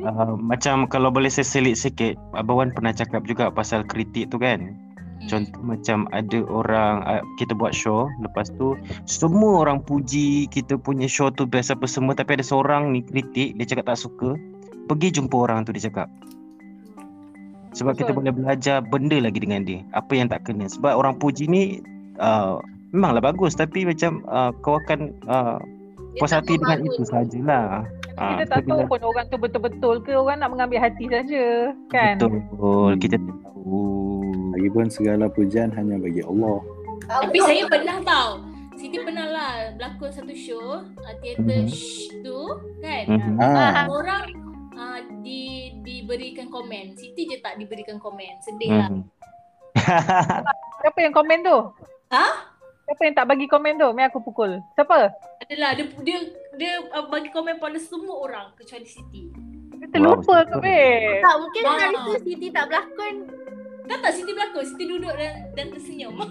uh, 0.03 0.35
macam 0.35 0.83
kalau 0.91 1.07
boleh 1.07 1.31
saya 1.31 1.47
selit 1.47 1.79
sikit, 1.79 2.19
Abang 2.35 2.59
Wan 2.59 2.69
pernah 2.75 2.91
cakap 2.91 3.23
juga 3.23 3.47
pasal 3.47 3.87
kritik 3.87 4.27
tu 4.27 4.39
kan. 4.39 4.75
Contoh 5.31 5.61
macam 5.63 6.05
ada 6.11 6.43
orang 6.51 7.03
uh, 7.07 7.23
kita 7.39 7.55
buat 7.55 7.71
show, 7.71 8.11
lepas 8.19 8.51
tu 8.59 8.75
semua 9.07 9.63
orang 9.63 9.79
puji 9.79 10.51
kita 10.51 10.75
punya 10.75 11.07
show 11.07 11.31
tu 11.31 11.47
best 11.47 11.71
apa 11.71 11.87
semua 11.87 12.11
tapi 12.11 12.35
ada 12.35 12.45
seorang 12.45 12.91
ni 12.91 12.99
kritik, 13.01 13.55
dia 13.55 13.65
cakap 13.65 13.95
tak 13.95 13.99
suka. 14.03 14.35
Pergi 14.91 15.15
jumpa 15.15 15.35
orang 15.35 15.63
tu 15.63 15.71
dia 15.71 15.87
cakap. 15.87 16.11
Sebab 17.73 17.97
kita 17.97 18.13
Betul. 18.13 18.29
boleh 18.29 18.33
belajar 18.35 18.77
benda 18.85 19.17
lagi 19.17 19.39
dengan 19.41 19.65
dia. 19.65 19.81
Apa 19.97 20.13
yang 20.13 20.29
tak 20.29 20.45
kena. 20.45 20.69
Sebab 20.69 20.93
orang 20.93 21.17
puji 21.17 21.49
ni 21.49 21.81
uh, 22.21 22.61
memanglah 22.93 23.33
bagus 23.33 23.57
tapi 23.57 23.87
macam 23.87 24.21
uh, 24.29 24.53
kau 24.61 24.77
akan 24.77 25.09
uh, 25.25 25.57
puas 26.21 26.29
hati 26.29 26.61
dengan 26.61 26.85
itu 26.85 27.01
sajalah. 27.07 27.87
Ah, 28.13 28.37
Kita 28.37 28.43
tak 28.45 28.55
tapi 28.55 28.67
tahu 28.67 28.77
bila- 28.77 28.89
pun 28.89 29.01
orang 29.03 29.25
tu 29.25 29.37
betul-betul 29.37 29.95
ke 30.01 30.11
orang 30.13 30.37
nak 30.37 30.49
mengambil 30.49 30.79
hati 30.79 31.05
saja. 31.07 31.45
Kan? 31.87 32.15
Betul, 32.17 32.91
kita 32.97 33.15
tahu. 33.17 33.81
Lagipun 34.53 34.85
segala 34.87 35.25
pujian 35.27 35.73
hanya 35.73 35.97
bagi 35.97 36.21
Allah. 36.21 36.61
Tapi 37.03 37.37
saya 37.39 37.63
pernah 37.65 37.97
tau. 38.01 38.29
Siti 38.73 38.97
pernah 38.97 39.25
lah 39.25 39.51
berlakon 39.71 40.09
satu 40.09 40.33
show 40.33 40.65
uh, 40.81 41.13
teater 41.19 41.61
Mhm. 41.61 41.69
Shh 41.69 42.09
tu 42.21 42.39
kan. 42.79 43.03
Mhm. 43.07 43.37
Ah, 43.39 43.85
Orang 43.85 44.23
uh, 44.73 44.99
di 45.21 45.41
di 45.79 46.03
diberikan 46.03 46.49
komen. 46.49 46.93
Siti 46.93 47.25
je 47.25 47.39
tak 47.39 47.55
diberikan 47.55 47.97
komen. 47.97 48.37
Sedih 48.39 48.69
lah. 48.69 48.89
Hmm. 48.89 49.03
Siapa 50.81 50.99
yang 50.99 51.13
komen 51.13 51.39
tu? 51.41 51.57
Ha? 52.09 52.25
Siapa 52.83 53.01
yang 53.01 53.15
tak 53.15 53.25
bagi 53.25 53.47
komen 53.47 53.79
tu? 53.79 53.87
Mari 53.89 54.05
aku 54.05 54.19
pukul. 54.19 54.59
Siapa? 54.75 55.15
Adalah 55.39 55.73
dia 55.73 55.85
dia 56.03 56.17
dia 56.53 56.71
uh, 56.87 57.05
bagi 57.07 57.29
komen 57.29 57.57
pada 57.57 57.77
semua 57.77 58.15
orang 58.19 58.47
kecuali 58.53 58.85
Siti. 58.85 59.29
Dia 59.73 59.87
terlupa 59.89 60.43
ke, 60.43 60.55
babe? 60.55 61.19
Tak, 61.19 61.35
mungkin 61.37 61.61
Ah. 61.63 61.75
hari 61.75 61.97
tu 61.99 62.13
Siti 62.23 62.47
tak 62.49 62.65
berlakon. 62.67 63.15
Kan 63.83 63.97
tak 63.99 64.11
Siti 64.11 64.31
berlakon, 64.31 64.63
Siti 64.63 64.83
duduk 64.85 65.11
dan 65.11 65.33
dan 65.51 65.65
tersenyum. 65.69 66.13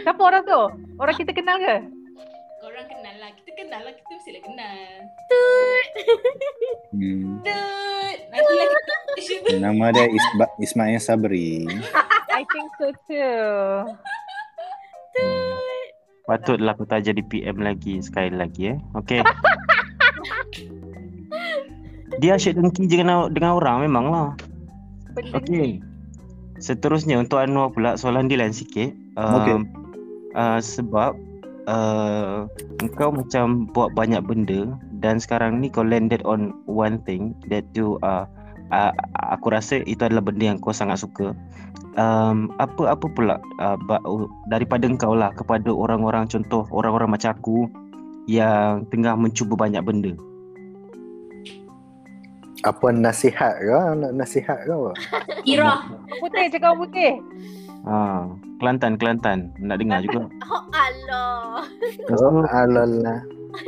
Siapa 0.00 0.20
orang 0.20 0.42
tu? 0.42 0.60
Orang 0.96 1.14
kita 1.14 1.34
kenal 1.34 1.58
ke? 1.58 1.76
Korang 2.60 2.86
kenal 2.86 3.14
lah. 3.18 3.30
Kita 3.34 3.50
kenal 3.52 3.80
lah. 3.82 3.92
Kita 3.92 4.10
mestilah 4.12 4.40
kenal. 4.40 4.78
Hmm. 6.94 7.42
Tut. 7.42 8.16
Nantilah 8.30 8.66
kita 8.70 8.94
shoot. 9.26 9.42
Nama 9.52 9.84
dia 9.90 10.06
Isba, 10.08 10.46
Ismail 10.56 10.98
Sabri. 10.98 11.66
I 12.30 12.42
think 12.48 12.68
so 12.78 12.88
too. 13.04 13.92
Patutlah 16.24 16.72
aku 16.72 16.88
tak 16.88 17.04
jadi 17.04 17.20
PM 17.28 17.60
lagi 17.60 18.00
sekali 18.00 18.32
lagi 18.32 18.72
eh. 18.72 18.78
Okay. 18.96 19.20
Dia 22.22 22.38
asyik 22.38 22.56
dengki 22.56 22.86
je 22.86 23.02
dengan, 23.02 23.28
dengan 23.28 23.58
orang 23.58 23.84
memang 23.84 24.06
lah. 24.08 24.28
Okay. 25.34 25.82
Seterusnya 26.62 27.18
untuk 27.18 27.42
Anwar 27.42 27.74
pula 27.74 27.98
soalan 27.98 28.30
dia 28.30 28.38
lain 28.40 28.54
sikit. 28.54 28.94
Um, 29.18 29.34
Okay. 29.34 29.58
uh, 30.38 30.60
sebab 30.62 31.18
uh, 31.66 32.46
engkau 32.80 33.10
macam 33.12 33.68
buat 33.74 33.92
banyak 33.92 34.22
benda 34.24 34.78
dan 35.02 35.20
sekarang 35.20 35.60
ni 35.60 35.68
kau 35.68 35.84
landed 35.84 36.22
on 36.24 36.54
one 36.64 37.02
thing 37.04 37.34
that 37.50 37.66
you 37.76 37.98
uh, 38.06 38.24
uh, 38.74 38.92
aku 39.38 39.54
rasa 39.54 39.78
itu 39.86 40.02
adalah 40.02 40.26
benda 40.26 40.50
yang 40.50 40.58
kau 40.58 40.74
sangat 40.74 40.98
suka. 40.98 41.30
Um, 41.94 42.50
apa 42.58 42.90
apa 42.90 43.06
pula 43.06 43.38
uh, 43.62 43.78
daripada 44.50 44.90
engkau 44.90 45.14
lah 45.14 45.30
kepada 45.30 45.70
orang-orang 45.70 46.26
contoh 46.26 46.66
orang-orang 46.74 47.14
macam 47.14 47.30
aku 47.30 47.70
yang 48.26 48.82
tengah 48.90 49.14
mencuba 49.14 49.54
banyak 49.54 49.78
benda. 49.86 50.12
Apa 52.64 52.96
nasihat 52.96 53.60
ke? 53.60 53.78
Nak 54.00 54.12
nasihat 54.16 54.56
ke 54.64 54.72
apa? 54.72 54.90
Ira. 55.52 55.84
Putih, 56.18 56.48
cakap 56.48 56.80
putih. 56.80 57.20
Ha, 57.84 58.24
Kelantan 58.56 58.96
Kelantan 58.96 59.52
nak 59.60 59.76
dengar 59.78 60.00
juga. 60.00 60.24
Oh 60.48 60.64
Allah. 60.72 61.68
Lepas 62.00 62.16
tu, 62.18 62.24
Oh, 62.24 62.44
alalah. 62.48 63.20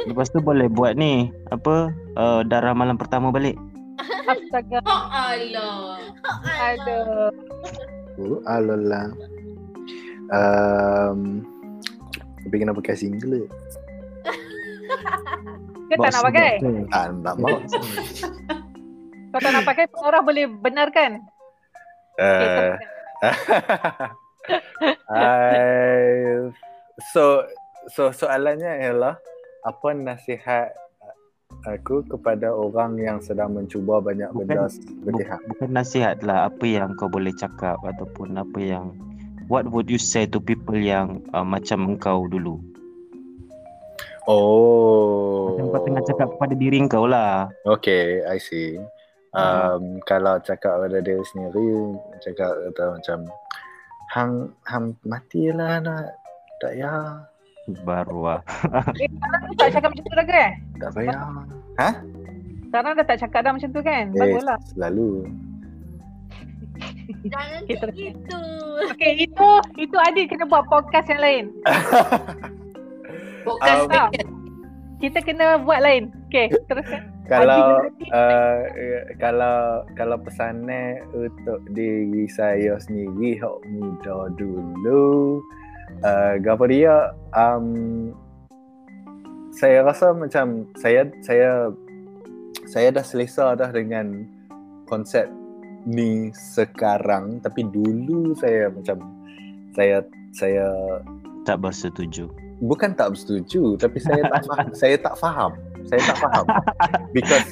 lepas 0.09 0.27
tu 0.33 0.39
boleh 0.43 0.67
buat 0.67 0.99
ni 0.99 1.31
apa 1.55 1.95
uh, 2.19 2.41
darah 2.43 2.73
malam 2.73 2.97
pertama 2.97 3.29
balik. 3.29 3.55
Astaga. 4.27 4.79
Oh 4.83 5.05
Allah. 5.11 6.03
Oh 6.03 6.39
Allah. 6.43 6.69
Aduh. 6.75 7.31
Oh, 8.17 8.41
alalah. 8.49 9.13
Um, 10.33 11.45
tapi 12.43 12.57
kena 12.59 12.73
pakai 12.75 12.97
singlet. 12.97 13.47
Kau 15.87 16.03
tak 16.03 16.13
nak 16.19 16.25
pakai? 16.27 16.51
Tak 16.91 17.37
mau. 17.39 17.57
Kau 19.31 19.41
tak 19.43 19.53
nak 19.55 19.65
pakai, 19.69 19.85
orang 20.03 20.23
boleh 20.27 20.45
benarkan. 20.51 21.23
Uh, 22.17 22.81
I, 25.13 26.49
so 27.13 27.45
so 27.93 28.09
soalannya 28.09 28.81
ialah 28.81 29.21
apa 29.67 29.89
nasihat 29.93 30.73
aku 31.67 32.07
kepada 32.07 32.55
orang 32.55 32.95
yang 32.97 33.19
sedang 33.19 33.59
mencuba 33.59 33.99
banyak 33.99 34.31
Bukan- 34.31 34.71
benda 35.03 35.25
hak. 35.27 35.41
bukan 35.51 35.71
nasihat 35.75 36.23
lah 36.23 36.47
apa 36.47 36.65
yang 36.65 36.95
kau 36.95 37.11
boleh 37.11 37.35
cakap 37.35 37.77
ataupun 37.83 38.39
apa 38.39 38.59
yang 38.63 38.95
what 39.51 39.67
would 39.67 39.91
you 39.91 39.99
say 39.99 40.27
to 40.27 40.39
people 40.39 40.79
yang 40.79 41.23
uh, 41.35 41.43
macam 41.43 41.95
engkau 41.95 42.31
dulu. 42.31 42.63
Oh. 44.27 45.55
Macam 45.55 45.67
kau 45.71 45.83
tengah 45.87 46.03
cakap 46.03 46.29
kepada 46.35 46.55
diri 46.59 46.79
kau 46.91 47.07
lah. 47.07 47.47
Okay, 47.63 48.27
I 48.27 48.39
see. 48.43 48.79
Um, 49.37 50.01
kalau 50.09 50.41
cakap 50.41 50.81
pada 50.81 50.99
dia 50.99 51.21
sendiri, 51.31 51.95
cakap 52.25 52.57
kata 52.73 52.85
macam 52.97 53.19
hang 54.17 54.33
hang 54.65 54.97
matilah 55.05 55.77
nak 55.85 56.17
tak 56.59 56.73
ya 56.73 57.21
Baru 57.85 58.25
lah. 58.25 58.41
Eh, 58.97 59.11
tak 59.59 59.75
cakap 59.75 59.91
macam 59.91 60.05
tu 60.07 60.17
lagi 60.17 60.33
eh? 60.33 60.51
tak 60.79 60.91
payah. 60.95 61.19
Sekarang 62.67 62.93
dah 62.97 63.07
tak 63.07 63.19
cakap 63.23 63.41
dah 63.47 63.53
macam 63.55 63.71
tu 63.73 63.81
kan? 63.81 64.05
Eh, 64.13 64.19
Baguslah. 64.19 64.59
selalu. 64.75 65.11
Jangan 67.27 67.61
Kita- 67.65 67.87
macam 67.89 67.97
gitu. 67.97 68.41
Okay, 68.93 69.13
itu 69.25 69.49
itu 69.81 69.97
Adik 69.97 70.35
kena 70.35 70.45
buat 70.45 70.67
podcast 70.69 71.09
yang 71.09 71.23
lain. 71.23 71.45
Podcast 73.47 73.87
Um, 73.89 73.95
um, 73.95 74.11
Kita 74.99 75.19
kena 75.23 75.61
buat 75.63 75.81
lain. 75.81 76.11
Okay, 76.29 76.51
teruskan. 76.67 77.07
kalau 77.31 77.85
Adi- 77.85 78.11
uh, 78.19 78.59
kalau 79.23 79.87
kalau 79.95 80.17
pesannya 80.19 81.01
untuk 81.15 81.63
diri 81.73 82.27
saya 82.27 82.79
sendiri 82.79 83.39
hok 83.39 83.63
muda 83.67 84.31
dulu 84.35 85.39
uh, 86.03 86.35
apa 86.39 86.65
dia 86.67 87.13
um, 87.35 88.11
saya 89.57 89.81
rasa 89.81 90.13
macam 90.13 90.69
saya 90.77 91.09
saya 91.25 91.73
saya 92.69 92.93
dah 92.93 93.01
selesa 93.01 93.57
dah 93.57 93.73
dengan 93.73 94.29
konsep 94.85 95.25
ni 95.89 96.29
sekarang. 96.37 97.41
Tapi 97.41 97.65
dulu 97.65 98.37
saya 98.37 98.69
macam 98.69 99.01
saya 99.73 100.05
saya 100.37 100.69
Tak 101.49 101.65
bersetuju. 101.65 102.29
bukan 102.57 102.97
tak 102.97 103.13
bersetuju 103.13 103.77
tapi 103.77 104.01
saya 104.01 104.25
tak 104.33 104.43
faham, 104.49 104.69
saya 104.81 104.97
tak 105.01 105.15
faham. 105.17 105.53
Saya 105.87 106.03
tak 106.03 106.19
faham. 106.19 106.47
Because 107.15 107.49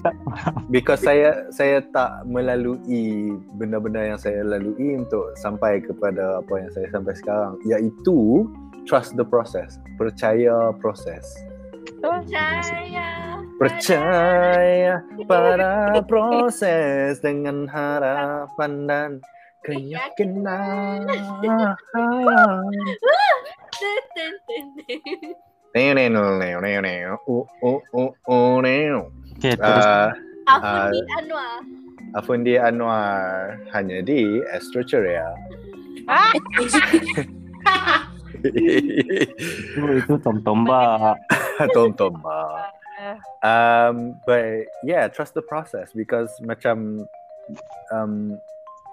because 0.68 1.01
saya 1.06 1.47
saya 1.55 1.78
tak 1.94 2.26
melalui 2.26 3.39
benda-benda 3.56 4.02
yang 4.12 4.18
saya 4.20 4.43
lalui 4.43 4.98
untuk 4.98 5.31
sampai 5.39 5.78
kepada 5.81 6.43
apa 6.43 6.52
yang 6.59 6.70
saya 6.74 6.90
sampai 6.93 7.14
sekarang. 7.16 7.55
Iaitu 7.64 8.51
trust 8.85 9.14
the 9.16 9.24
process. 9.24 9.78
Percaya 9.97 10.74
proses 10.82 11.22
Percaya. 12.05 13.40
percaya 13.56 15.01
pada 15.24 16.05
proses 16.05 17.16
dengan 17.24 17.64
harapan 17.64 18.72
dan 18.85 19.10
keyakinan. 19.64 21.09
Neo, 25.72 25.93
neo, 25.97 26.36
neo, 26.36 26.59
neo, 26.60 26.81
neo. 26.85 27.12
Uh, 27.24 27.48
uh, 27.64 28.12
uh, 28.28 28.60
neo. 28.60 29.09
Okay, 29.40 29.56
terus. 29.56 29.89
Uh, 29.89 30.12
Afundi 30.44 31.01
Anwar. 31.16 31.56
Afundi 32.12 32.55
Anwar 32.60 33.56
hanya 33.72 34.05
di 34.05 34.44
Astro 34.52 34.85
Ceria. 34.85 35.32
itu, 40.01 40.15
Tom 40.21 40.45
Tomba. 40.45 41.16
Tom 41.75 41.93
Tomba. 41.97 42.71
Um, 43.45 44.16
but 44.25 44.69
yeah, 44.85 45.09
trust 45.09 45.35
the 45.35 45.43
process 45.45 45.93
because 45.93 46.31
macam 46.41 47.05
um, 47.93 48.39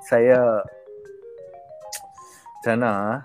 saya 0.03 0.63
ah? 2.81 3.23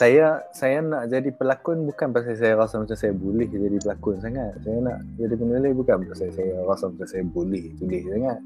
saya 0.00 0.40
saya 0.56 0.80
nak 0.80 1.12
jadi 1.12 1.28
pelakon 1.28 1.84
bukan 1.84 2.08
pasal 2.08 2.32
saya 2.32 2.56
rasa 2.56 2.80
macam 2.80 2.96
saya 2.96 3.12
boleh 3.12 3.44
jadi 3.46 3.78
pelakon 3.84 4.16
sangat. 4.24 4.56
Saya 4.64 4.80
nak 4.80 4.98
jadi 5.20 5.34
penulis 5.36 5.72
bukan 5.76 5.96
pasal 6.08 6.32
saya 6.32 6.56
rasa 6.64 6.88
macam 6.88 7.06
saya 7.06 7.24
boleh 7.28 7.64
tulis 7.76 8.02
sangat. 8.08 8.38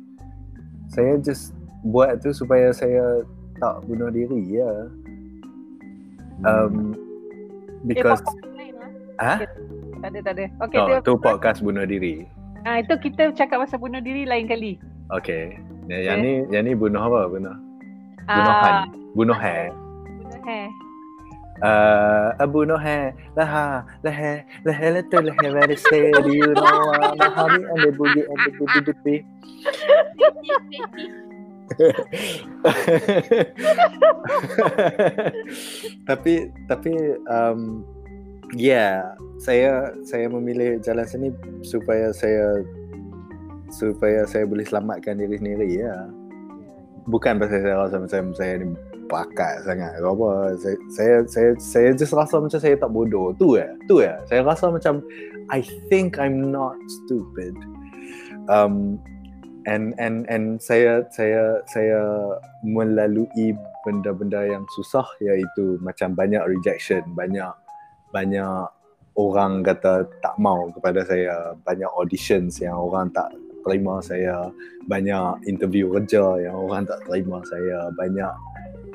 Saya 0.90 1.12
just 1.22 1.54
buat 1.86 2.18
tu 2.18 2.34
supaya 2.34 2.74
saya 2.74 3.22
tak 3.62 3.86
bunuh 3.86 4.10
diri 4.10 4.58
ya. 4.58 4.90
Um, 6.44 6.92
because 7.84 8.20
Eh, 8.20 8.32
lah. 8.72 8.88
ah 9.18 9.38
Tak 10.00 10.08
ada, 10.12 10.18
tak 10.20 10.32
ada. 10.36 10.44
Okay, 10.68 10.78
oh, 10.78 11.00
tu 11.00 11.16
podcast 11.16 11.64
bunuh 11.64 11.88
diri. 11.88 12.28
ah, 12.62 12.80
itu 12.80 12.92
kita 13.00 13.32
cakap 13.32 13.64
pasal 13.64 13.80
bunuh 13.80 14.00
diri 14.00 14.28
lain 14.28 14.44
kali. 14.44 14.76
Okay. 15.10 15.56
Yang, 15.88 16.00
yang 16.04 16.18
ni 16.20 16.32
yang 16.48 16.64
ni 16.64 16.72
bunuh 16.72 17.00
apa? 17.00 17.28
Bunuh. 17.28 17.56
Ah, 18.24 18.36
Bunuhan. 18.36 18.74
Bunuh 19.14 19.36
hair. 19.36 19.68
bunuh 20.20 20.42
hair. 20.44 20.68
Uh, 21.62 22.34
Abu 22.42 22.66
Nohe, 22.66 23.14
laha, 23.38 23.86
lehe, 24.02 24.42
lehe, 24.66 24.86
letu, 24.90 25.22
lehe, 25.22 25.46
very 25.54 25.78
steady, 25.78 26.42
you 26.42 26.50
know, 26.50 26.66
uh, 26.98 27.14
mahami, 27.14 27.62
and 27.62 27.78
the 27.78 27.90
boogie, 27.94 28.26
and 28.26 28.38
the 28.42 28.50
boogie, 28.58 28.82
boogie. 28.82 29.20
tapi 36.08 36.52
tapi 36.68 36.92
um, 37.28 37.84
ya 38.52 38.60
yeah, 38.60 39.16
saya 39.40 39.96
saya 40.04 40.28
memilih 40.28 40.76
jalan 40.84 41.08
sini 41.08 41.32
supaya 41.64 42.12
saya 42.12 42.60
supaya 43.74 44.22
saya 44.28 44.46
boleh 44.46 44.62
selamatkan 44.62 45.18
diri 45.18 45.40
sendiri 45.40 45.82
ya. 45.82 46.06
Bukan 47.04 47.36
pasal 47.36 47.60
saya 47.60 47.76
rasa 47.76 47.96
macam 48.00 48.32
saya 48.32 48.62
ni 48.62 48.72
bakat 49.10 49.60
sangat 49.66 50.00
ke 50.00 50.06
apa. 50.06 50.30
Saya 50.56 50.76
saya 50.88 51.16
saya, 51.28 51.50
saya 51.60 51.88
just 51.92 52.16
rasa 52.16 52.40
macam 52.40 52.60
saya 52.60 52.76
tak 52.78 52.92
bodoh. 52.92 53.34
Tu 53.36 53.60
ya. 53.60 53.68
Tu 53.90 54.00
ya. 54.00 54.16
Saya 54.30 54.40
rasa 54.46 54.72
macam 54.72 55.04
I 55.52 55.60
think 55.92 56.16
I'm 56.16 56.48
not 56.48 56.78
stupid. 57.04 57.52
Um 58.48 59.02
and 59.66 59.96
and 59.96 60.28
and 60.28 60.60
saya 60.60 61.04
saya 61.12 61.60
saya 61.68 62.00
melalui 62.64 63.56
benda-benda 63.84 64.44
yang 64.48 64.64
susah 64.76 65.04
iaitu 65.20 65.80
macam 65.80 66.16
banyak 66.16 66.40
rejection, 66.44 67.04
banyak 67.16 67.52
banyak 68.12 68.68
orang 69.14 69.62
kata 69.62 70.08
tak 70.22 70.34
mau 70.38 70.70
kepada 70.74 71.06
saya, 71.06 71.54
banyak 71.62 71.88
auditions 71.94 72.58
yang 72.58 72.74
orang 72.74 73.10
tak 73.14 73.30
terima 73.64 74.02
saya, 74.04 74.50
banyak 74.86 75.40
interview 75.48 75.88
kerja 75.96 76.50
yang 76.50 76.56
orang 76.56 76.84
tak 76.84 77.00
terima 77.08 77.40
saya, 77.48 77.88
banyak 77.96 78.32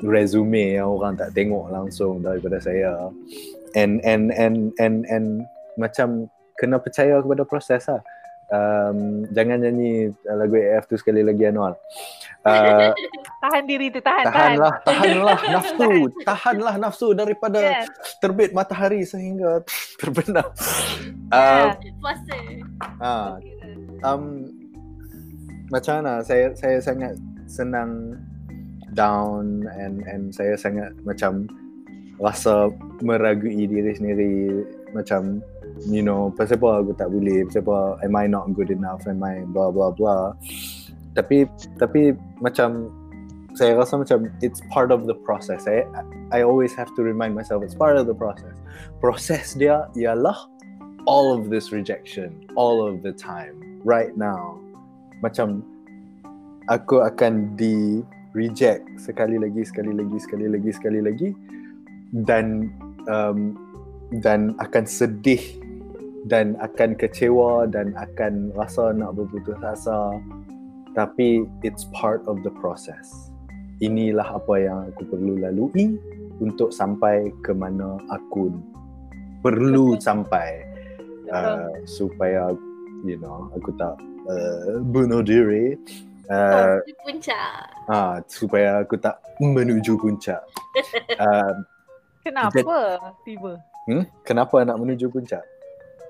resume 0.04 0.78
yang 0.78 0.88
orang 0.88 1.18
tak 1.18 1.34
tengok 1.34 1.68
langsung 1.68 2.22
daripada 2.22 2.62
saya. 2.62 3.10
And 3.74 4.02
and 4.02 4.34
and 4.34 4.74
and 4.82 5.06
and 5.06 5.46
macam 5.78 6.26
kena 6.58 6.82
percaya 6.82 7.22
kepada 7.22 7.42
proses 7.46 7.86
lah. 7.88 8.02
Um, 8.50 9.30
jangan 9.30 9.62
nyanyi 9.62 10.10
lagu 10.26 10.58
AF 10.58 10.90
tu 10.90 10.98
sekali 10.98 11.22
lagi 11.22 11.46
Anwar. 11.46 11.78
Uh, 12.42 12.90
Tahan 13.46 13.64
diri 13.64 13.88
tu, 13.94 14.02
tahan, 14.02 14.26
tahan. 14.26 14.34
tahanlah, 14.58 14.74
tahanlah 14.84 15.38
nafsu, 15.54 15.90
tahanlah 16.26 16.74
nafsu 16.76 17.08
daripada 17.14 17.60
Yes. 17.62 17.88
terbit 18.20 18.50
matahari 18.52 19.06
sehingga 19.06 19.62
terbenam. 20.02 20.44
Uh, 21.30 21.72
Puasa. 22.02 22.36
Ah, 23.00 23.38
um, 24.04 24.50
macam 25.70 26.02
mana? 26.02 26.20
Saya 26.26 26.52
saya 26.58 26.82
sangat 26.82 27.14
senang 27.46 28.18
down 28.98 29.64
and 29.78 30.02
and 30.10 30.34
saya 30.34 30.58
sangat 30.58 30.90
macam 31.06 31.46
rasa 32.18 32.68
meragui 33.00 33.64
diri 33.64 33.94
sendiri 33.96 34.34
macam 34.92 35.38
you 35.88 36.02
know 36.04 36.32
pasal 36.36 36.60
aku 36.60 36.92
tak 36.96 37.08
boleh 37.08 37.46
pasal 37.48 37.96
am 38.04 38.14
I 38.16 38.26
not 38.28 38.52
good 38.52 38.68
enough 38.68 39.08
am 39.08 39.22
I 39.24 39.46
blah 39.48 39.72
blah 39.72 39.94
blah. 39.94 40.36
Tapi 41.16 41.48
tapi 41.80 42.14
macam 42.38 42.92
saya 43.58 43.74
rasa 43.74 43.98
macam 43.98 44.30
it's 44.44 44.62
part 44.70 44.92
of 44.94 45.08
the 45.08 45.16
process. 45.26 45.64
Saya 45.64 45.88
I 46.30 46.42
always 46.44 46.76
have 46.76 46.92
to 46.94 47.02
remind 47.02 47.34
myself 47.34 47.64
it's 47.64 47.76
part 47.76 47.96
of 47.96 48.06
the 48.06 48.14
process. 48.14 48.54
Proses 49.02 49.56
dia 49.56 49.88
ialah 49.96 50.36
all 51.08 51.32
of 51.32 51.48
this 51.48 51.72
rejection 51.72 52.44
all 52.54 52.84
of 52.84 53.02
the 53.02 53.12
time 53.12 53.80
right 53.82 54.14
now. 54.16 54.60
Macam 55.24 55.64
aku 56.68 57.02
akan 57.02 57.56
di 57.58 58.04
reject 58.36 58.86
sekali 59.00 59.34
lagi 59.34 59.66
sekali 59.66 59.90
lagi 59.90 60.18
sekali 60.22 60.46
lagi 60.46 60.70
sekali 60.70 61.00
lagi. 61.02 61.30
Dan 62.10 62.70
um, 63.06 63.54
dan 64.18 64.58
akan 64.58 64.84
sedih 64.86 65.59
dan 66.28 66.58
akan 66.60 66.92
kecewa 66.98 67.64
dan 67.70 67.96
akan 67.96 68.52
rasa 68.52 68.92
nak 68.92 69.16
berputus 69.16 69.56
asa 69.64 70.20
tapi 70.92 71.46
it's 71.64 71.86
part 71.96 72.20
of 72.28 72.42
the 72.44 72.52
process 72.60 73.32
inilah 73.80 74.36
apa 74.36 74.54
yang 74.60 74.78
aku 74.92 75.08
perlu 75.08 75.40
lalui 75.40 75.96
untuk 76.40 76.72
sampai 76.72 77.32
ke 77.40 77.56
mana 77.56 77.96
aku 78.12 78.52
perlu 79.40 79.96
Betul. 79.96 80.04
sampai 80.04 80.48
uh, 81.32 81.72
supaya 81.88 82.52
you 83.04 83.16
know 83.16 83.48
aku 83.56 83.72
tak 83.80 83.96
uh, 84.28 84.76
bunuh 84.84 85.24
diri 85.24 85.80
uh, 86.28 86.76
puncak. 87.00 87.64
ah 87.88 88.20
supaya 88.28 88.84
aku 88.84 89.00
tak 89.00 89.16
menuju 89.40 89.96
puncak 89.96 90.40
uh, 91.24 91.56
Kenapa 92.20 93.00
tiba? 93.24 93.56
hmm? 93.88 94.04
kenapa 94.20 94.60
nak 94.68 94.76
menuju 94.76 95.08
puncak 95.08 95.40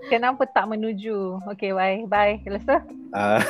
Kenapa 0.08 0.48
tak 0.48 0.72
menuju? 0.72 1.44
Okay, 1.52 1.76
bye. 1.76 2.06
Bye. 2.08 2.40
Selesai? 2.46 3.00
uh, 3.14 3.42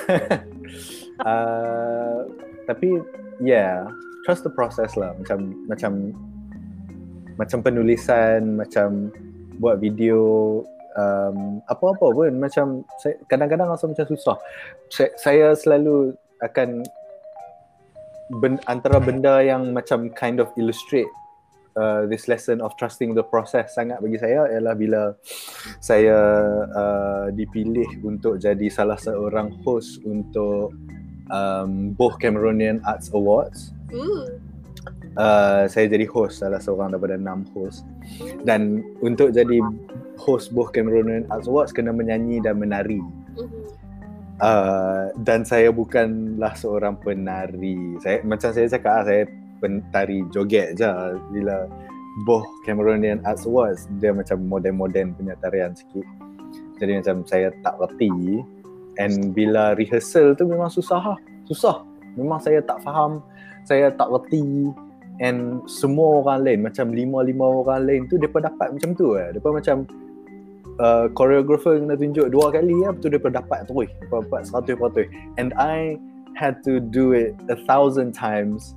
uh, 1.24 2.18
tapi 2.68 3.00
yeah 3.42 3.88
trust 4.24 4.44
the 4.44 4.52
process 4.52 4.94
lah 4.96 5.16
macam 5.16 5.56
macam 5.66 6.14
macam 7.40 7.58
penulisan 7.64 8.60
macam 8.60 9.08
buat 9.60 9.80
video 9.80 10.20
um, 10.96 11.60
apa-apa 11.68 12.06
pun 12.12 12.32
macam 12.36 12.84
saya, 13.00 13.16
kadang-kadang 13.28 13.72
rasa 13.72 13.88
macam 13.88 14.06
susah 14.08 14.36
saya, 14.92 15.10
saya 15.16 15.46
selalu 15.56 16.12
akan 16.44 16.84
ben, 18.44 18.60
antara 18.68 19.00
benda 19.00 19.40
yang 19.40 19.72
macam 19.72 20.12
kind 20.12 20.40
of 20.40 20.52
illustrate 20.56 21.08
uh, 21.76 22.06
this 22.06 22.26
lesson 22.26 22.58
of 22.60 22.74
trusting 22.74 23.14
the 23.14 23.22
process 23.22 23.76
sangat 23.76 24.00
bagi 24.02 24.18
saya 24.18 24.48
ialah 24.50 24.74
bila 24.74 25.02
saya 25.78 26.18
uh, 26.70 27.26
dipilih 27.34 27.86
untuk 28.02 28.40
jadi 28.40 28.66
salah 28.72 28.98
seorang 28.98 29.54
host 29.62 30.02
untuk 30.06 30.74
um, 31.30 31.94
both 31.94 32.18
Cameroonian 32.18 32.82
Arts 32.86 33.12
Awards 33.14 33.74
Ooh. 33.94 34.26
uh, 35.18 35.66
saya 35.70 35.86
jadi 35.86 36.06
host 36.10 36.42
salah 36.42 36.58
seorang 36.62 36.94
daripada 36.94 37.18
enam 37.18 37.46
host 37.54 37.86
dan 38.42 38.82
untuk 39.04 39.30
jadi 39.30 39.62
host 40.18 40.50
both 40.54 40.74
Cameroonian 40.74 41.26
Arts 41.30 41.46
Awards 41.46 41.74
kena 41.74 41.94
menyanyi 41.94 42.42
dan 42.42 42.58
menari 42.58 43.02
Mhm. 43.30 43.62
uh, 44.42 45.14
dan 45.22 45.46
saya 45.46 45.70
bukanlah 45.70 46.52
seorang 46.58 46.98
penari 46.98 47.94
saya 48.02 48.18
macam 48.26 48.50
saya 48.50 48.66
cakap 48.66 49.06
saya 49.06 49.22
pentari 49.60 50.24
joget 50.32 50.74
je. 50.80 50.90
Bila 51.30 51.68
both 52.26 52.48
Cameroonian 52.66 53.22
Arts 53.22 53.46
Awards 53.46 53.86
dia 54.02 54.10
macam 54.10 54.42
modern-modern 54.48 55.14
punya 55.14 55.38
tarian 55.38 55.76
sikit. 55.76 56.04
Jadi 56.80 57.04
macam 57.04 57.22
saya 57.28 57.52
tak 57.60 57.76
reti. 57.78 58.40
And 58.98 59.32
bila 59.32 59.76
rehearsal 59.76 60.34
tu 60.34 60.48
memang 60.48 60.72
susah 60.72 61.14
lah. 61.14 61.18
Susah. 61.46 61.84
Memang 62.18 62.42
saya 62.42 62.64
tak 62.64 62.82
faham. 62.82 63.22
Saya 63.68 63.92
tak 63.94 64.08
reti. 64.10 64.72
And 65.20 65.60
semua 65.68 66.24
orang 66.24 66.48
lain 66.48 66.60
macam 66.64 66.96
lima-lima 66.96 67.44
orang 67.44 67.84
lain 67.84 68.02
tu 68.08 68.16
depa 68.16 68.40
dapat 68.40 68.72
macam 68.72 68.96
tu 68.96 69.20
eh. 69.20 69.28
Depa 69.36 69.52
macam 69.52 69.84
uh, 70.80 71.12
choreographer 71.12 71.76
kena 71.76 71.92
tunjuk 71.92 72.32
dua 72.32 72.48
kali 72.48 72.72
ya 72.80 72.96
betul 72.96 73.12
depa 73.12 73.28
dapat 73.28 73.68
terus. 73.68 73.92
Depa 74.00 74.24
dapat 74.24 74.48
100% 74.48 75.36
and 75.36 75.52
I 75.60 76.00
had 76.32 76.64
to 76.64 76.80
do 76.80 77.12
it 77.12 77.36
a 77.52 77.56
thousand 77.68 78.16
times 78.16 78.72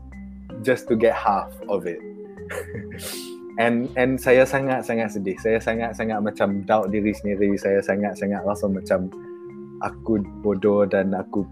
just 0.64 0.88
to 0.90 0.95
get 0.95 1.14
half 1.14 1.52
of 1.68 1.85
it. 1.85 1.99
And 3.61 3.85
and 3.94 4.18
saya 4.18 4.49
sangat 4.49 4.81
sangat 4.90 5.14
sedih. 5.14 5.38
Saya 5.38 5.61
sangat 5.61 5.94
sangat 5.94 6.26
macam 6.26 6.65
doubt 6.65 6.90
diri 6.90 7.14
sendiri. 7.14 7.53
Saya 7.53 7.85
sangat 7.85 8.18
sangat 8.18 8.41
rasa 8.41 8.65
macam 8.65 9.14
aku 9.85 10.23
bodoh 10.41 10.90
dan 10.90 11.14
aku 11.14 11.45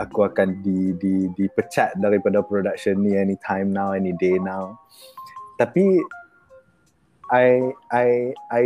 aku 0.00 0.18
akan 0.24 0.64
di 0.64 0.96
di 0.96 1.28
dipecat 1.36 1.98
daripada 2.00 2.40
production 2.40 3.04
ni 3.04 3.18
anytime 3.18 3.68
now 3.68 3.92
any 3.92 4.16
day 4.16 4.40
now. 4.40 4.78
Tapi 5.60 6.00
I 7.28 7.68
I 7.92 8.32
I 8.48 8.62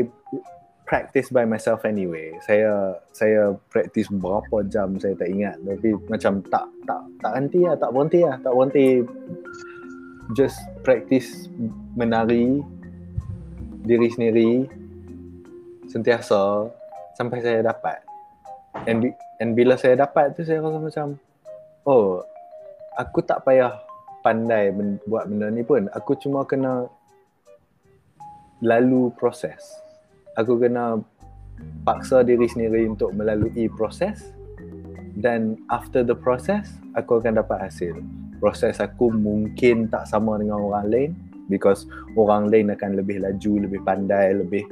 practice 0.86 1.35
by 1.35 1.43
myself 1.43 1.82
anyway. 1.82 2.31
Saya 2.47 3.02
saya 3.10 3.59
practice 3.73 4.06
berapa 4.14 4.62
jam 4.70 4.94
saya 5.02 5.18
tak 5.18 5.27
ingat. 5.27 5.59
Tapi 5.59 5.90
macam 6.06 6.39
tak 6.47 6.70
tak 6.86 7.02
tak 7.18 7.32
henti 7.35 7.66
lah 7.66 7.74
tak 7.74 7.90
berhenti 7.90 8.20
lah 8.23 8.39
tak 8.39 8.52
berhenti 8.55 8.86
just 10.34 10.58
practice 10.82 11.46
menari 11.94 12.64
diri 13.86 14.08
sendiri 14.10 14.66
sentiasa 15.86 16.66
sampai 17.14 17.38
saya 17.44 17.62
dapat. 17.62 18.02
And, 18.90 19.06
bi- 19.06 19.18
and 19.38 19.54
bila 19.54 19.78
saya 19.78 19.94
dapat 19.94 20.34
tu 20.34 20.42
saya 20.42 20.60
rasa 20.60 20.78
macam 20.82 21.06
oh 21.86 22.26
aku 22.98 23.22
tak 23.22 23.46
payah 23.46 23.78
pandai 24.26 24.74
ben- 24.74 24.98
buat 25.06 25.30
benda 25.30 25.46
ni 25.52 25.62
pun. 25.62 25.86
Aku 25.94 26.18
cuma 26.18 26.42
kena 26.42 26.90
lalu 28.58 29.14
proses. 29.14 29.62
Aku 30.34 30.58
kena 30.58 30.98
paksa 31.86 32.26
diri 32.26 32.50
sendiri 32.50 32.90
untuk 32.90 33.14
melalui 33.14 33.70
proses. 33.70 34.34
Dan 35.16 35.56
after 35.72 36.04
the 36.04 36.12
process 36.12 36.68
aku 36.92 37.22
akan 37.22 37.40
dapat 37.40 37.70
hasil 37.70 37.96
proses 38.38 38.78
aku 38.78 39.12
mungkin 39.12 39.88
tak 39.88 40.08
sama 40.08 40.40
dengan 40.40 40.60
orang 40.60 40.86
lain 40.88 41.10
because 41.48 41.86
orang 42.18 42.50
lain 42.50 42.74
akan 42.74 42.98
lebih 42.98 43.22
laju 43.22 43.68
lebih 43.68 43.80
pandai 43.86 44.34
lebih 44.34 44.66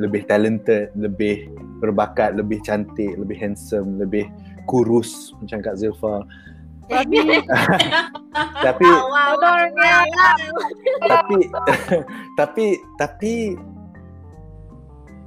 lebih 0.00 0.24
talented 0.24 0.88
lebih 0.96 1.52
berbakat 1.78 2.34
lebih 2.34 2.58
cantik 2.64 3.12
lebih 3.18 3.36
handsome 3.36 4.00
lebih 4.00 4.26
kurus 4.64 5.36
macam 5.40 5.60
Kak 5.60 5.76
Zilfa 5.80 6.24
Tapi 6.88 7.20
tapi 8.64 8.88
tapi 11.12 11.38
tapi 12.40 12.66
tapi 12.96 13.32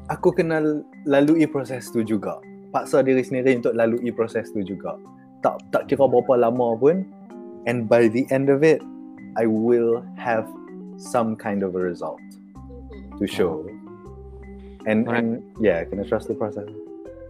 aku 0.09 0.33
kena 0.33 0.81
lalui 1.05 1.45
proses 1.45 1.93
tu 1.93 2.01
juga 2.01 2.41
paksa 2.71 3.03
diri 3.03 3.21
sendiri 3.21 3.59
untuk 3.59 3.75
lalui 3.75 4.09
proses 4.15 4.49
tu 4.49 4.63
juga. 4.63 4.95
Tak 5.43 5.59
tak 5.69 5.91
kira 5.91 6.07
berapa 6.07 6.39
lama 6.39 6.73
pun 6.79 7.03
and 7.65 7.85
by 7.87 8.07
the 8.07 8.25
end 8.29 8.49
of 8.49 8.63
it 8.63 8.81
I 9.37 9.45
will 9.47 10.01
have 10.17 10.45
some 10.97 11.35
kind 11.35 11.63
of 11.63 11.73
a 11.75 11.81
result 11.81 12.19
to 13.17 13.25
show. 13.25 13.65
And, 14.85 15.05
Alright. 15.05 15.23
and 15.23 15.29
yeah, 15.61 15.85
kena 15.85 16.09
trust 16.09 16.27
the 16.27 16.33
process. 16.33 16.65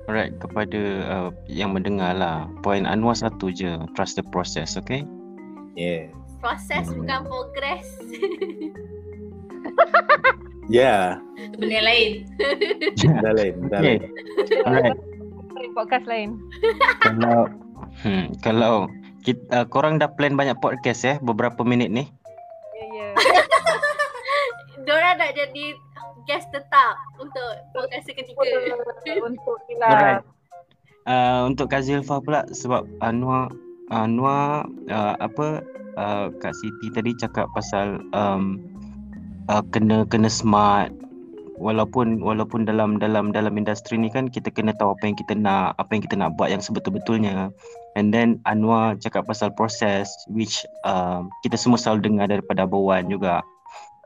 Alright, 0.07 0.33
kepada 0.39 0.81
uh, 1.05 1.29
yang 1.45 1.75
mendengar 1.75 2.15
lah. 2.15 2.47
Poin 2.65 2.87
Anwar 2.87 3.15
satu 3.15 3.51
je. 3.51 3.75
Trust 3.93 4.17
the 4.17 4.25
process, 4.31 4.75
okay? 4.75 5.03
Yeah. 5.75 6.09
Proses 6.41 6.89
Hmm. 6.89 7.05
bukan 7.05 7.19
progress. 7.29 7.87
Yeah, 10.71 11.19
Benda 11.59 11.83
lain. 11.83 12.31
dah 13.19 13.33
lain, 13.35 13.53
dah 13.67 13.79
Okay. 13.83 13.97
lain. 13.99 14.01
Alright. 14.63 14.97
Podcast 15.75 16.05
lain. 16.07 16.39
kalau 17.03 17.51
hmm, 18.07 18.25
kalau 18.39 18.87
kita, 19.21 19.41
uh, 19.53 19.65
korang 19.69 20.01
dah 20.01 20.09
plan 20.09 20.33
banyak 20.33 20.57
podcast 20.59 21.05
eh 21.05 21.17
beberapa 21.21 21.61
minit 21.61 21.93
ni. 21.93 22.09
Ya, 22.73 22.85
ya. 22.89 23.07
Diorang 24.85 25.21
nak 25.21 25.31
jadi 25.37 25.65
guest 26.25 26.49
tetap 26.49 26.95
untuk 27.21 27.49
podcast 27.73 28.05
seketika. 28.09 28.41
Untuk 29.21 29.57
lah. 29.77 29.89
Alright. 29.93 30.23
Uh, 31.01 31.49
untuk 31.49 31.73
Kak 31.73 31.81
Zilfa 31.81 32.21
pula 32.21 32.45
sebab 32.53 32.85
Anwar 33.01 33.49
Anwar 33.89 34.69
uh, 34.85 35.17
apa 35.17 35.65
uh, 35.97 36.29
Kak 36.37 36.53
Siti 36.53 36.93
tadi 36.93 37.17
cakap 37.17 37.49
pasal 37.57 38.05
um, 38.13 38.61
uh, 39.49 39.65
kena 39.73 40.05
kena 40.05 40.29
smart 40.29 40.93
walaupun 41.61 42.17
walaupun 42.25 42.65
dalam 42.65 42.97
dalam 42.97 43.29
dalam 43.29 43.53
industri 43.53 43.93
ni 44.01 44.09
kan 44.09 44.25
kita 44.25 44.49
kena 44.49 44.73
tahu 44.73 44.97
apa 44.97 45.05
yang 45.05 45.17
kita 45.17 45.33
nak 45.37 45.77
apa 45.77 45.93
yang 45.93 46.03
kita 46.03 46.17
nak 46.17 46.33
buat 46.33 46.49
yang 46.49 46.59
sebetul-betulnya 46.59 47.53
and 47.93 48.09
then 48.09 48.41
Anwar 48.49 48.97
cakap 48.97 49.29
pasal 49.29 49.53
proses 49.53 50.09
which 50.25 50.65
um, 50.81 51.29
kita 51.45 51.53
semua 51.55 51.77
selalu 51.77 52.09
dengar 52.09 52.33
daripada 52.33 52.65
Abang 52.65 52.81
Wan 52.89 53.05
juga 53.13 53.45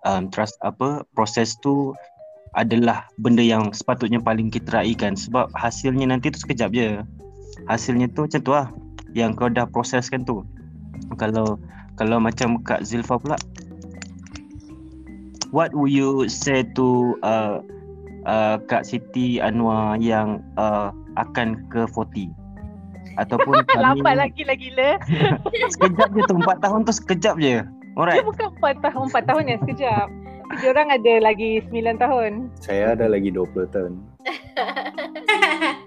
um, 0.04 0.28
trust 0.28 0.60
apa 0.68 1.08
proses 1.16 1.56
tu 1.64 1.96
adalah 2.56 3.08
benda 3.20 3.44
yang 3.44 3.72
sepatutnya 3.76 4.20
paling 4.24 4.48
kita 4.48 4.80
raikan 4.80 5.14
sebab 5.16 5.52
hasilnya 5.56 6.08
nanti 6.08 6.32
tu 6.32 6.40
sekejap 6.40 6.72
je. 6.72 7.04
Hasilnya 7.68 8.08
tu 8.16 8.24
macam 8.28 8.42
tu 8.42 8.52
lah 8.56 8.68
yang 9.12 9.36
kau 9.36 9.52
dah 9.52 9.68
proseskan 9.68 10.24
tu. 10.24 10.44
Kalau 11.20 11.60
kalau 12.00 12.20
macam 12.20 12.60
Kak 12.64 12.84
Zilfa 12.88 13.20
pula 13.20 13.36
what 15.56 15.72
would 15.72 15.96
you 15.96 16.28
say 16.28 16.68
to 16.76 17.16
uh, 17.24 17.64
uh, 18.28 18.60
Kak 18.68 18.84
Siti 18.84 19.40
Anwar 19.40 19.96
yang 20.04 20.44
uh, 20.60 20.92
akan 21.16 21.64
ke 21.72 21.88
40 21.88 22.36
ataupun 23.16 23.64
kami 23.72 23.80
Lambat 23.80 24.16
lagi 24.20 24.44
lah 24.44 24.60
gila. 24.60 24.90
sekejap 25.80 26.12
je 26.12 26.22
tu 26.28 26.36
4 26.36 26.60
tahun 26.60 26.80
tu 26.84 26.92
sekejap 26.92 27.40
je. 27.40 27.64
Dia 27.64 27.96
Alright. 27.96 28.28
bukan 28.28 28.52
4 28.60 28.84
tahun, 28.84 29.06
4 29.16 29.30
tahun 29.32 29.44
yang 29.48 29.60
sekejap. 29.64 30.08
Tapi 30.46 30.54
diorang 30.62 30.90
ada 30.92 31.14
lagi 31.24 31.64
9 31.72 32.04
tahun. 32.04 32.32
Saya 32.60 32.92
ada 32.92 33.08
lagi 33.08 33.32
20 33.32 33.72
tahun. 33.72 33.94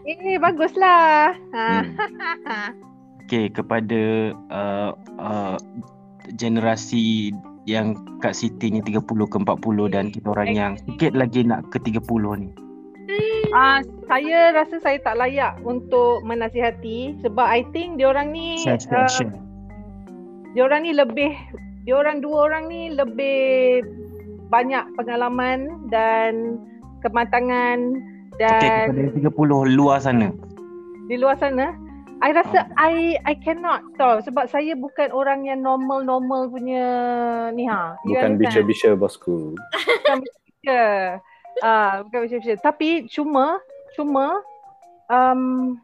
Eh, 0.08 0.40
baguslah. 0.40 1.36
Ha. 1.52 1.64
Hmm. 1.84 2.72
Okay, 3.28 3.52
kepada 3.52 4.32
uh, 4.48 4.96
uh, 5.20 5.60
generasi 6.32 7.36
yang 7.68 7.92
Kak 8.18 8.32
Siti 8.32 8.72
ni 8.72 8.80
30 8.80 9.04
ke 9.04 9.36
40 9.36 9.92
dan 9.92 10.08
kita 10.08 10.32
orang 10.32 10.50
yang 10.50 10.72
sikit 10.80 11.12
lagi 11.12 11.44
nak 11.44 11.68
ke 11.68 11.76
30 11.78 12.00
ni. 12.40 12.48
Ah, 13.50 13.80
saya 14.04 14.52
rasa 14.52 14.80
saya 14.80 14.96
tak 14.98 15.16
layak 15.16 15.56
untuk 15.62 16.20
menasihati 16.22 17.16
sebab 17.20 17.44
I 17.44 17.64
think 17.72 17.96
diorang 17.96 18.28
ni 18.28 18.60
Share, 18.60 18.76
share, 18.76 19.04
uh, 19.04 19.08
share. 19.08 19.32
diorang 20.52 20.84
ni 20.84 20.92
lebih 20.92 21.32
diorang 21.84 22.20
dua 22.20 22.48
orang 22.48 22.68
ni 22.68 22.92
lebih 22.92 23.80
banyak 24.48 24.84
pengalaman 24.94 25.68
dan 25.88 26.56
kematangan 27.00 27.96
Okay, 28.38 28.70
dan 28.70 28.94
kepada 29.18 29.34
30 29.34 29.74
luar 29.74 29.98
sana. 29.98 30.30
di 31.10 31.18
luar 31.18 31.34
sana 31.34 31.74
I 32.18 32.34
rasa 32.34 32.66
I 32.74 33.14
I 33.22 33.34
cannot 33.38 33.94
tau 33.94 34.18
sebab 34.18 34.50
saya 34.50 34.74
bukan 34.74 35.14
orang 35.14 35.46
yang 35.46 35.62
normal-normal 35.62 36.50
punya 36.50 36.86
ni 37.54 37.62
ha. 37.70 37.94
You 38.02 38.18
Bukan 38.18 38.42
bisha-bisha 38.42 38.98
bosku. 38.98 39.54
bukan 39.54 40.18
bisha. 40.26 40.82
Ah, 41.62 42.02
bukan 42.02 42.26
bisha-bisha. 42.26 42.58
Tapi 42.58 43.06
cuma 43.06 43.62
cuma 43.94 44.42
um, 45.06 45.78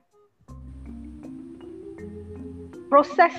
proses 2.90 3.34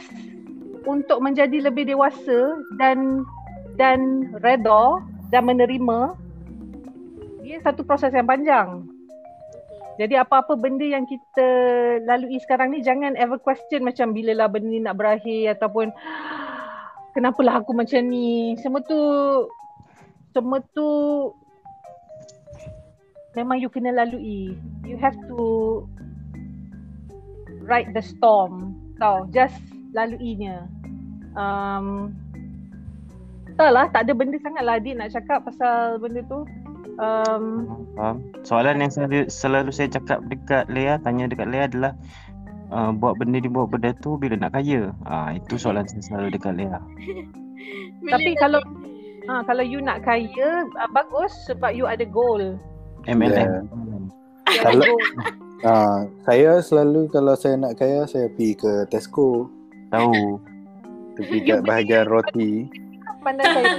untuk 0.88 1.20
menjadi 1.20 1.68
lebih 1.68 1.92
dewasa 1.92 2.64
dan 2.80 3.28
dan 3.76 4.32
reda 4.40 5.04
dan 5.36 5.44
menerima 5.44 6.16
dia 7.44 7.60
satu 7.60 7.84
proses 7.84 8.16
yang 8.16 8.26
panjang. 8.26 8.88
Jadi 9.96 10.20
apa-apa 10.20 10.60
benda 10.60 10.84
yang 10.84 11.08
kita 11.08 11.48
lalui 12.04 12.36
sekarang 12.44 12.76
ni 12.76 12.84
jangan 12.84 13.16
ever 13.16 13.40
question 13.40 13.88
macam 13.88 14.12
bila 14.12 14.36
lah 14.36 14.48
benda 14.52 14.68
ni 14.68 14.84
nak 14.84 15.00
berakhir 15.00 15.56
ataupun 15.56 15.96
kenapalah 17.16 17.64
aku 17.64 17.72
macam 17.72 18.04
ni. 18.12 18.60
Semua 18.60 18.84
tu 18.84 19.00
semua 20.36 20.60
tu 20.76 20.88
memang 23.40 23.56
you 23.56 23.72
kena 23.72 23.96
lalui. 23.96 24.60
You 24.84 25.00
have 25.00 25.16
to 25.32 25.40
ride 27.64 27.96
the 27.96 28.04
storm. 28.04 28.76
Tau, 29.00 29.28
just 29.32 29.60
laluinya. 29.96 30.68
Um, 31.36 32.16
tak 33.56 33.72
lah, 33.72 33.88
tak 33.92 34.08
ada 34.08 34.14
benda 34.16 34.36
sangat 34.44 34.64
lah 34.68 34.76
adik 34.80 34.96
nak 35.00 35.12
cakap 35.12 35.44
pasal 35.48 36.00
benda 36.00 36.20
tu. 36.28 36.44
Um, 36.96 37.68
Faham? 38.00 38.18
Soalan 38.48 38.80
yang 38.80 38.92
selalu, 38.92 39.28
selalu 39.28 39.70
saya 39.76 39.92
cakap 39.92 40.24
dekat 40.32 40.68
Lea, 40.72 40.96
tanya 41.04 41.28
dekat 41.28 41.52
Lea 41.52 41.68
adalah 41.68 41.92
uh, 42.72 42.96
buat 42.96 43.20
benda 43.20 43.44
ni 43.44 43.52
buat 43.52 43.68
benda 43.68 43.92
tu 44.00 44.16
bila 44.16 44.40
nak 44.40 44.56
kaya. 44.56 44.96
Ah 45.04 45.36
itu 45.36 45.60
soalan 45.60 45.84
saya 45.88 46.04
selalu 46.08 46.40
dekat 46.40 46.56
Lea. 46.56 46.80
tapi 48.14 48.32
kalau 48.40 48.64
ha, 49.28 49.44
kalau 49.44 49.64
you 49.66 49.84
nak 49.84 50.08
kaya, 50.08 50.64
uh, 50.80 50.90
bagus 50.96 51.36
sebab 51.52 51.76
you 51.76 51.84
ada 51.84 52.08
goal. 52.08 52.56
MLM. 53.06 53.68
Ada 54.46 54.72
Kalau-. 54.72 55.02
Ah, 55.66 56.06
saya 56.30 56.62
selalu 56.62 57.10
kalau 57.10 57.34
saya 57.34 57.58
nak 57.58 57.82
kaya 57.82 58.06
saya 58.06 58.30
pergi 58.30 58.54
ke 58.54 58.86
Tesco, 58.86 59.50
Tahu. 59.90 60.38
pergi 61.18 61.38
kat 61.42 61.66
bahagian 61.66 62.06
roti. 62.06 62.70
Pandai 63.26 63.50
saya. 63.50 63.74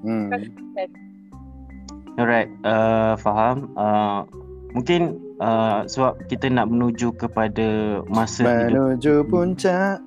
Hmm. 0.00 0.32
Alright, 2.18 2.50
uh, 2.66 3.14
faham. 3.14 3.70
Uh, 3.78 4.26
mungkin 4.74 5.22
uh, 5.38 5.86
sebab 5.86 6.18
kita 6.26 6.50
nak 6.50 6.66
menuju 6.66 7.14
kepada 7.14 8.02
masa 8.10 8.66
hidup 8.66 8.98
Menuju 8.98 9.14
puncak. 9.30 10.02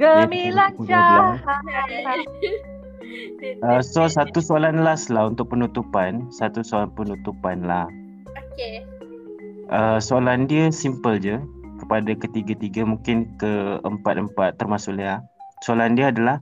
Gemilang 0.00 0.72
Ya, 0.88 1.36
cahaya. 1.36 2.16
Uh, 3.60 3.84
so 3.84 4.08
satu 4.08 4.40
soalan 4.40 4.80
last 4.80 5.12
lah 5.12 5.28
untuk 5.28 5.52
penutupan 5.52 6.32
Satu 6.32 6.64
soalan 6.64 6.88
penutupan 6.96 7.68
lah 7.68 7.84
Okay. 8.56 8.82
uh, 9.68 10.00
Soalan 10.00 10.48
dia 10.48 10.72
simple 10.72 11.20
je 11.20 11.36
Kepada 11.76 12.08
ketiga-tiga 12.16 12.88
mungkin 12.88 13.36
ke 13.36 13.78
empat-empat 13.84 14.56
termasuk 14.56 14.96
Lea 14.96 15.20
Soalan 15.60 15.92
dia 15.92 16.08
adalah 16.08 16.40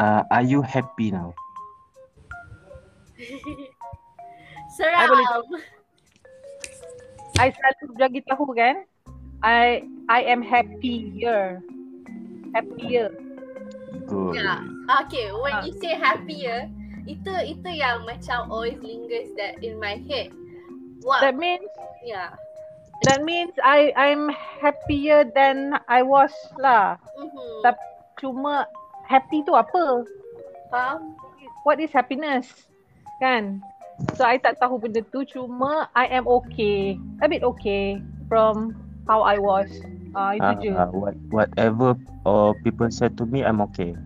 uh, 0.00 0.24
Are 0.32 0.46
you 0.46 0.64
happy 0.64 1.12
now? 1.12 1.36
Seram. 4.82 5.06
boleh 5.14 5.62
I 7.38 7.48
selalu 7.54 7.94
bagi 7.94 8.20
tahu 8.26 8.50
kan 8.50 8.82
I 9.46 9.86
I 10.10 10.20
am 10.26 10.42
happier. 10.42 11.62
Happier. 12.50 13.14
Good 14.10 14.34
Yeah. 14.34 14.66
Okay, 15.06 15.30
when 15.30 15.62
you 15.62 15.72
say 15.78 15.94
happier, 15.94 16.66
itu 17.06 17.32
itu 17.46 17.68
yang 17.70 18.02
macam 18.02 18.50
always 18.50 18.78
lingers 18.82 19.30
that 19.38 19.62
in 19.62 19.78
my 19.78 20.02
head. 20.10 20.34
What? 21.06 21.22
That 21.22 21.38
means 21.38 21.66
yeah. 22.02 22.34
that 23.06 23.22
means 23.22 23.54
I 23.62 23.94
I'm 23.94 24.30
happier 24.34 25.26
than 25.30 25.78
I 25.86 26.02
was 26.02 26.34
lah. 26.58 26.98
Mm-hmm. 27.18 27.54
Tapi 27.66 27.84
cuma 28.18 28.66
happy 29.06 29.46
tu 29.46 29.54
apa? 29.54 30.06
Faham? 30.70 31.14
What 31.62 31.78
is 31.78 31.94
happiness? 31.94 32.50
Kan? 33.22 33.62
So 34.18 34.24
I 34.24 34.38
tak 34.38 34.58
tahu 34.58 34.78
benda 34.78 35.02
tu 35.08 35.24
cuma 35.24 35.88
I 35.94 36.06
am 36.12 36.26
okay. 36.26 36.98
A 37.22 37.28
bit 37.28 37.42
okay 37.56 38.02
from 38.26 38.74
how 39.06 39.22
I 39.22 39.38
was. 39.38 39.70
Ah 40.12 40.36
itu 40.36 40.44
uh, 40.44 40.60
je. 40.60 40.70
what, 40.92 41.16
Whatever 41.32 41.96
uh, 42.28 42.52
people 42.60 42.92
said 42.92 43.16
to 43.16 43.24
me, 43.24 43.40
I'm 43.40 43.64
okay 43.72 43.96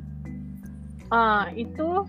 Ah 1.11 1.51
itu 1.55 2.07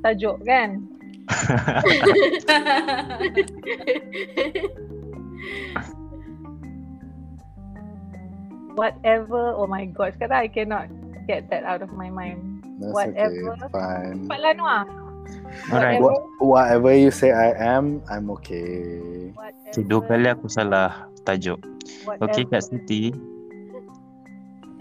tajuk 0.00 0.40
kan? 0.44 0.84
whatever. 8.76 9.56
Oh 9.56 9.66
my 9.66 9.86
god, 9.88 10.12
sekarang 10.18 10.44
I 10.44 10.48
cannot 10.48 10.88
get 11.24 11.48
that 11.48 11.64
out 11.64 11.80
of 11.80 11.92
my 11.96 12.10
mind. 12.10 12.60
That's 12.82 12.92
Whatever. 12.92 13.56
okay. 13.56 13.68
Fine. 13.72 14.26
Cepat 14.26 14.38
lah 14.42 14.52
Noah. 14.58 15.03
Alright. 15.70 16.00
Whatever. 16.00 16.02
What, 16.02 16.18
whatever 16.40 16.90
you 16.92 17.10
say 17.10 17.32
I 17.32 17.56
am, 17.56 18.04
I'm 18.10 18.28
okay. 18.38 19.30
Whatever. 19.32 19.72
Okay, 19.74 19.82
dua 19.90 20.00
kali 20.06 20.26
aku 20.30 20.46
salah 20.46 21.08
tajuk. 21.26 21.58
whatever. 22.04 22.30
Okay 22.30 22.44
Kak 22.46 22.62
Siti. 22.62 23.10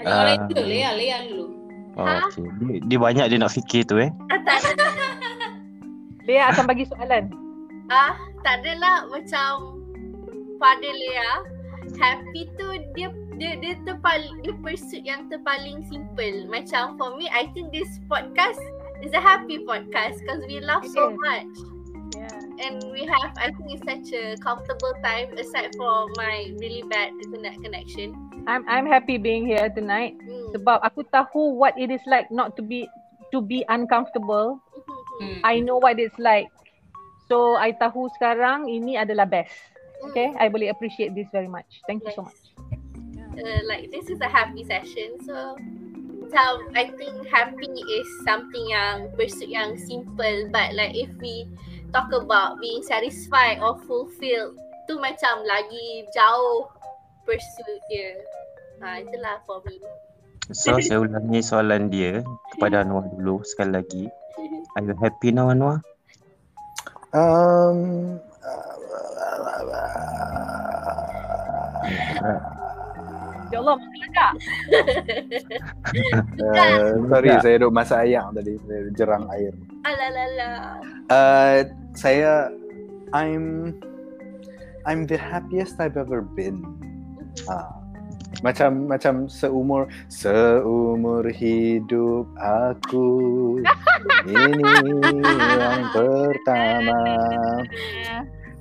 Tanya 0.03 0.35
orang 0.35 0.51
dulu, 0.51 0.63
Lea, 0.67 0.89
Lea 0.93 1.17
dulu. 1.31 1.45
Oh, 1.93 2.05
okay. 2.27 2.43
Dia, 2.43 2.77
dia 2.89 2.99
banyak 2.99 3.25
dia 3.31 3.37
nak 3.39 3.53
fikir 3.53 3.85
tu 3.87 4.01
eh. 4.01 4.09
Ah, 4.29 4.41
ada 4.41 4.85
Lea 6.27 6.43
akan 6.51 6.65
bagi 6.67 6.85
soalan. 6.89 7.31
ah, 7.91 8.15
tak 8.43 8.63
adalah 8.63 9.07
macam 9.11 9.79
pada 10.59 10.89
Lea 10.89 11.31
happy 11.99 12.49
tu 12.57 12.67
dia 12.95 13.11
dia 13.37 13.57
dia 13.59 13.75
terpaling 13.83 14.39
dia 14.45 14.53
pursuit 14.61 15.03
yang 15.03 15.27
terpaling 15.27 15.83
simple. 15.89 16.47
Macam 16.49 16.95
for 16.97 17.13
me 17.19 17.27
I 17.29 17.49
think 17.53 17.73
this 17.75 17.89
podcast 18.07 18.59
is 19.03 19.11
a 19.13 19.21
happy 19.21 19.59
podcast 19.67 20.19
because 20.23 20.41
we 20.47 20.59
laugh 20.63 20.85
so 20.87 21.11
much. 21.11 21.47
Yeah. 22.15 22.39
And 22.63 22.91
we 22.93 23.03
have 23.03 23.31
I 23.37 23.51
think 23.51 23.67
it's 23.75 23.83
such 23.83 24.07
a 24.15 24.37
comfortable 24.39 24.93
time 25.03 25.35
aside 25.37 25.75
for 25.75 26.07
my 26.15 26.49
really 26.57 26.83
bad 26.87 27.11
internet 27.19 27.59
connection. 27.61 28.15
I'm 28.47 28.63
I'm 28.67 28.87
happy 28.87 29.17
being 29.17 29.45
here 29.47 29.67
tonight 29.71 30.15
Hmm. 30.19 30.51
sebab 30.55 30.83
aku 30.83 31.03
tahu 31.09 31.55
what 31.57 31.73
it 31.75 31.89
is 31.89 32.03
like 32.05 32.29
not 32.31 32.55
to 32.55 32.61
be 32.63 32.87
to 33.35 33.41
be 33.41 33.65
uncomfortable. 33.67 34.59
Hmm. 35.19 35.39
I 35.43 35.59
know 35.59 35.79
what 35.79 35.99
it's 35.99 36.15
like. 36.19 36.47
So 37.27 37.55
I 37.55 37.71
tahu 37.73 38.11
sekarang 38.19 38.67
ini 38.69 38.99
adalah 38.99 39.25
best. 39.25 39.51
Okay, 40.11 40.35
I 40.35 40.51
boleh 40.51 40.67
appreciate 40.67 41.15
this 41.15 41.31
very 41.31 41.47
much. 41.47 41.79
Thank 41.87 42.03
you 42.03 42.11
so 42.11 42.27
Yes. 42.27 42.27
much. 42.27 42.39
uh, 43.39 43.61
like 43.65 43.89
this 43.91 44.09
is 44.09 44.19
a 44.21 44.29
happy 44.29 44.63
session. 44.63 45.17
So 45.25 45.57
so 46.33 46.65
I 46.73 46.89
think 46.97 47.29
happy 47.29 47.69
is 47.69 48.09
something 48.25 48.65
yang 48.73 49.13
pursuit 49.13 49.53
yang 49.53 49.77
simple 49.77 50.49
but 50.49 50.73
like 50.73 50.97
if 50.97 51.13
we 51.21 51.45
talk 51.93 52.09
about 52.09 52.57
being 52.57 52.81
satisfied 52.81 53.61
or 53.61 53.77
fulfilled 53.85 54.57
tu 54.89 54.97
macam 54.99 55.45
lagi 55.47 56.03
jauh 56.11 56.67
pursuit 57.23 57.79
dia. 57.87 58.19
Ha, 58.83 58.99
itulah 58.99 59.39
for 59.47 59.63
me. 59.63 59.79
So 60.51 60.75
saya 60.83 60.99
ulangi 60.99 61.39
soalan 61.39 61.87
dia 61.87 62.19
kepada 62.55 62.83
Anwar 62.83 63.07
dulu 63.15 63.45
sekali 63.47 63.79
lagi. 63.79 64.03
Are 64.75 64.83
you 64.83 64.95
happy 64.99 65.31
now 65.31 65.53
Anwar? 65.53 65.79
Um, 67.13 68.19
Allah, 73.55 73.75
menggelagak. 73.77 74.31
uh, 76.43 76.87
sorry, 77.09 77.29
saya 77.41 77.55
duduk 77.61 77.73
masak 77.73 77.99
ayam 78.05 78.33
tadi. 78.33 78.53
Saya 78.65 78.81
jerang 78.97 79.23
air. 79.33 79.53
Alalala. 79.83 80.51
Uh, 81.11 81.57
saya, 81.93 82.49
I'm, 83.13 83.77
I'm 84.85 85.05
the 85.05 85.17
happiest 85.17 85.79
I've 85.79 85.97
ever 85.97 86.21
been. 86.21 86.63
Ah, 87.49 87.83
macam 88.41 88.89
macam 88.89 89.29
seumur 89.29 89.87
seumur 90.09 91.23
hidup 91.29 92.25
aku 92.37 93.09
ini 94.27 94.73
yang 95.55 95.83
pertama. 95.93 97.01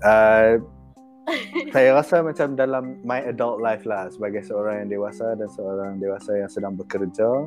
Uh, 0.04 0.60
saya 1.74 1.94
rasa 1.94 2.20
macam 2.20 2.58
dalam 2.58 2.98
my 3.06 3.22
adult 3.22 3.62
life 3.62 3.86
lah 3.86 4.10
sebagai 4.10 4.42
seorang 4.42 4.84
yang 4.84 4.98
dewasa 4.98 5.38
dan 5.38 5.48
seorang 5.52 6.02
dewasa 6.02 6.34
yang 6.34 6.50
sedang 6.50 6.74
bekerja 6.74 7.46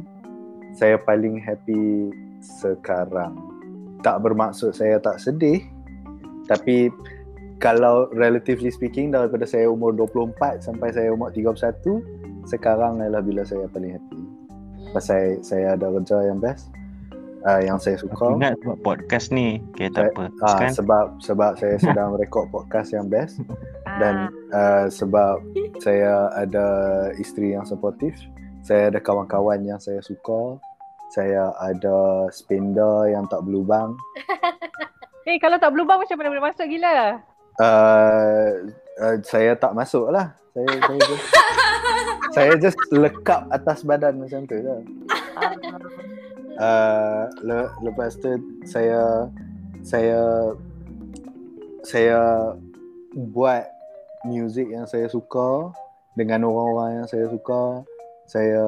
saya 0.75 0.99
paling 0.99 1.39
happy 1.39 2.11
sekarang. 2.43 3.35
Tak 4.03 4.21
bermaksud 4.21 4.75
saya 4.75 4.99
tak 4.99 5.19
sedih 5.19 5.63
tapi 6.45 6.93
kalau 7.59 8.11
relatively 8.11 8.69
speaking 8.69 9.09
daripada 9.09 9.47
saya 9.47 9.71
umur 9.71 9.95
24 9.95 10.61
sampai 10.61 10.91
saya 10.91 11.09
umur 11.15 11.31
31 11.31 11.79
sekarang 12.45 13.01
adalah 13.01 13.23
bila 13.23 13.41
saya 13.47 13.65
paling 13.71 13.95
happy. 13.97 14.21
Pasal 14.93 15.41
saya 15.41 15.75
ada 15.75 15.89
kerja 15.89 16.31
yang 16.31 16.39
best 16.39 16.71
uh, 17.45 17.61
yang 17.61 17.77
saya 17.77 17.95
Aku 18.01 18.09
suka 18.09 18.25
ingat 18.35 18.57
buat 18.65 18.79
podcast 18.81 19.29
ni. 19.29 19.61
Okay, 19.73 19.93
tak 19.93 20.11
apa. 20.17 20.33
Ah, 20.41 20.57
Kan? 20.65 20.73
sebab 20.73 21.05
sebab 21.21 21.55
saya 21.61 21.77
sedang 21.77 22.13
rekod 22.19 22.49
podcast 22.49 22.91
yang 22.91 23.07
best 23.07 23.39
dan 24.01 24.33
uh, 24.51 24.89
sebab 24.89 25.39
saya 25.79 26.33
ada 26.33 26.67
isteri 27.21 27.53
yang 27.53 27.63
supportive, 27.63 28.17
saya 28.65 28.89
ada 28.89 28.99
kawan-kawan 28.99 29.61
yang 29.63 29.79
saya 29.79 30.01
suka, 30.01 30.57
saya 31.13 31.53
ada 31.61 32.27
spender 32.33 33.13
yang 33.13 33.29
tak 33.29 33.45
berlubang. 33.45 33.93
Eh, 35.25 35.41
kalau 35.41 35.57
tak 35.57 35.73
berlubang 35.73 35.97
macam 35.97 36.21
mana 36.21 36.29
boleh 36.29 36.45
masuk 36.53 36.69
gila? 36.69 37.17
Uh, 37.57 38.69
uh, 39.01 39.17
saya 39.25 39.57
tak 39.57 39.73
masuk 39.73 40.13
lah. 40.13 40.37
Saya 40.53 40.69
saya 40.69 41.01
just, 41.01 41.25
saya 42.37 42.53
just 42.61 42.79
lekap 42.93 43.49
atas 43.49 43.81
badan 43.81 44.21
macam 44.21 44.45
tu 44.45 44.61
lah. 44.61 44.85
Uh, 46.55 47.27
le, 47.43 47.67
lepas 47.83 48.15
tu 48.15 48.39
saya 48.63 49.27
saya 49.83 50.21
saya 51.83 52.19
buat 53.11 53.67
music 54.23 54.71
yang 54.71 54.87
saya 54.87 55.11
suka 55.11 55.71
dengan 56.15 56.47
orang-orang 56.47 57.03
yang 57.03 57.07
saya 57.07 57.27
suka. 57.27 57.83
Saya 58.25 58.65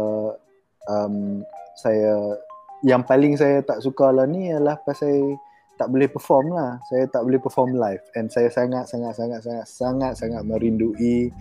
um, 0.92 1.42
saya 1.80 2.38
yang 2.86 3.02
paling 3.02 3.40
saya 3.40 3.64
tak 3.66 3.82
suka 3.82 4.14
lah 4.14 4.30
ni 4.30 4.54
adalah 4.54 4.78
pasal 4.84 5.40
tak 5.80 5.88
boleh 5.88 6.12
perform 6.12 6.54
lah. 6.54 6.78
Saya 6.92 7.08
tak 7.08 7.24
boleh 7.24 7.40
perform 7.40 7.80
live 7.80 8.04
and 8.20 8.28
saya 8.28 8.52
sangat 8.52 8.86
sangat 8.92 9.16
sangat 9.16 9.40
sangat 9.42 9.66
sangat 9.66 10.14
sangat 10.20 10.42
merindui 10.44 11.32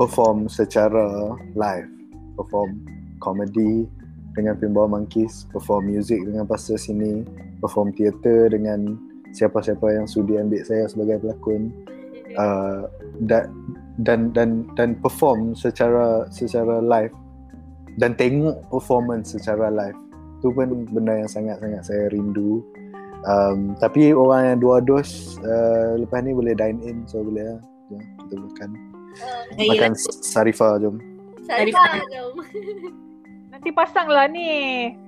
perform 0.00 0.48
secara 0.48 1.36
live. 1.54 1.90
Perform 2.34 2.86
comedy 3.18 3.86
dengan 4.38 4.54
Pinball 4.54 4.86
Monkeys 4.86 5.50
perform 5.50 5.90
music 5.90 6.22
dengan 6.22 6.46
Pastor 6.46 6.78
Sini 6.78 7.26
perform 7.58 7.90
teater 7.90 8.54
dengan 8.54 8.94
siapa-siapa 9.34 9.84
yang 9.92 10.06
sudi 10.06 10.38
ambil 10.38 10.62
saya 10.62 10.86
sebagai 10.86 11.20
pelakon. 11.20 11.74
Uh, 12.36 12.86
dan 13.24 13.50
dan 14.04 14.30
dan 14.30 14.68
dan 14.78 14.94
perform 15.02 15.58
secara 15.58 16.28
secara 16.30 16.78
live. 16.78 17.12
Dan 17.98 18.14
tengok 18.14 18.62
performance 18.70 19.34
secara 19.34 19.74
live. 19.74 19.98
Tu 20.38 20.54
pun 20.54 20.86
benda 20.86 21.18
yang 21.18 21.26
sangat-sangat 21.26 21.82
saya 21.82 22.06
rindu. 22.14 22.62
Um, 23.26 23.74
tapi 23.82 24.14
orang 24.14 24.54
yang 24.54 24.58
dua 24.62 24.78
dos 24.78 25.34
uh, 25.42 25.98
lepas 25.98 26.22
ni 26.22 26.30
boleh 26.30 26.54
dine 26.54 26.78
in 26.86 27.02
so 27.10 27.26
boleh 27.26 27.42
lah. 27.42 27.60
Jom 27.90 28.02
kita 28.22 28.34
makan. 28.38 28.70
Uh, 29.58 29.66
makan 29.74 29.92
Sarifah 30.22 30.78
jom. 30.78 31.02
Sarifah 31.42 31.98
jom. 32.06 32.34
Nanti 33.58 33.74
pasanglah 33.74 34.30
ni. 34.30 34.46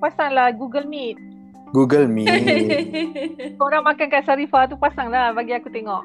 Pasanglah 0.02 0.51
Google 0.51 0.82
Meet. 0.85 1.14
Google 1.70 2.10
Meet 2.10 2.27
Korang 3.55 3.86
makan 3.86 4.10
kat 4.10 4.27
Sarifah 4.27 4.66
tu 4.66 4.74
pasanglah 4.74 5.31
bagi 5.31 5.55
aku 5.55 5.70
tengok. 5.70 6.02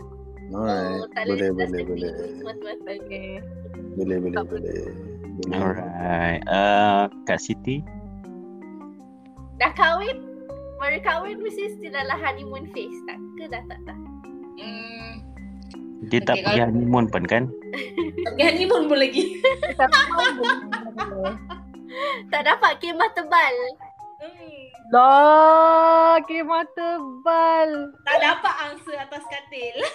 alright 0.54 1.02
Oh, 1.02 1.10
tak 1.10 1.26
boleh 1.26 1.50
boleh 1.50 1.82
boleh 1.82 2.14
boleh. 2.14 2.14
Okay. 3.02 3.42
boleh 3.98 4.18
boleh 4.22 4.46
boleh 4.46 4.78
boleh 5.42 5.58
Alright. 5.58 6.46
Uh, 6.46 7.10
Kak 7.26 7.42
Siti. 7.42 7.82
Dah 9.58 9.74
kahwin? 9.74 10.22
Baru 10.78 11.02
kahwin 11.02 11.42
mesti 11.42 11.74
still 11.74 11.90
dalam 11.90 12.14
honeymoon 12.16 12.70
phase 12.70 13.02
tak? 13.04 13.18
Ke 13.36 13.50
dah 13.50 13.64
tak 13.66 13.80
dah? 13.84 13.98
Hmm, 14.56 15.12
Dia 16.06 16.22
tak 16.22 16.38
Okay, 16.38 16.46
pergi 16.46 16.54
kalau- 16.56 16.70
honeymoon 16.70 17.06
pun 17.10 17.24
kan? 17.26 17.44
tapi 18.24 18.40
honeymoon 18.40 18.86
pun 18.86 18.98
lagi. 19.02 19.24
Tak 22.30 22.42
dapat 22.44 22.72
kemah 22.80 23.12
tebal. 23.14 23.56
Hmm, 24.16 24.64
Lah, 24.96 26.16
kemah 26.24 26.66
tebal. 26.72 27.70
tak 28.04 28.18
dapat 28.22 28.54
angsa 28.70 28.92
atas 29.00 29.24
katil. 29.28 29.78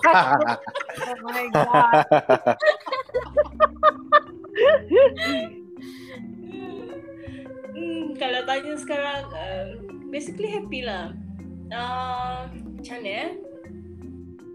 Oh 0.00 1.28
my 1.28 1.44
god. 1.52 2.08
hmm, 7.74 8.14
kalau 8.16 8.40
tanya 8.48 8.74
sekarang, 8.80 9.24
uh, 9.32 9.66
basically 10.08 10.50
happy 10.50 10.82
lah. 10.84 11.12
Uh, 11.70 12.50
macam 12.50 12.96
mana 12.98 13.10
eh? 13.28 13.32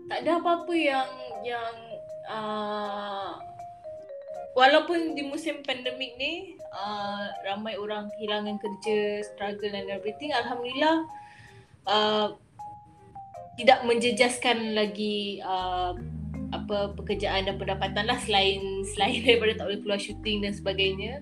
Tak 0.06 0.20
ada 0.26 0.32
apa-apa 0.38 0.74
yang 0.76 1.10
yang 1.42 1.76
uh, 2.28 3.40
walaupun 4.56 5.14
di 5.14 5.28
musim 5.28 5.60
pandemik 5.62 6.16
ni 6.16 6.56
uh, 6.72 7.28
ramai 7.44 7.76
orang 7.76 8.08
kehilangan 8.16 8.58
kerja, 8.58 9.22
struggle 9.28 9.76
and 9.76 9.92
everything, 9.92 10.32
alhamdulillah 10.32 11.06
uh, 11.86 12.34
tidak 13.60 13.84
menjejaskan 13.84 14.74
lagi 14.74 15.44
uh, 15.44 15.94
apa 16.56 16.96
pekerjaan 16.96 17.52
dan 17.52 17.60
pendapatan 17.60 18.08
lah 18.08 18.16
selain 18.24 18.84
selain 18.96 19.20
daripada 19.28 19.60
tak 19.60 19.66
boleh 19.68 19.82
keluar 19.84 20.00
syuting 20.00 20.48
dan 20.48 20.56
sebagainya. 20.56 21.20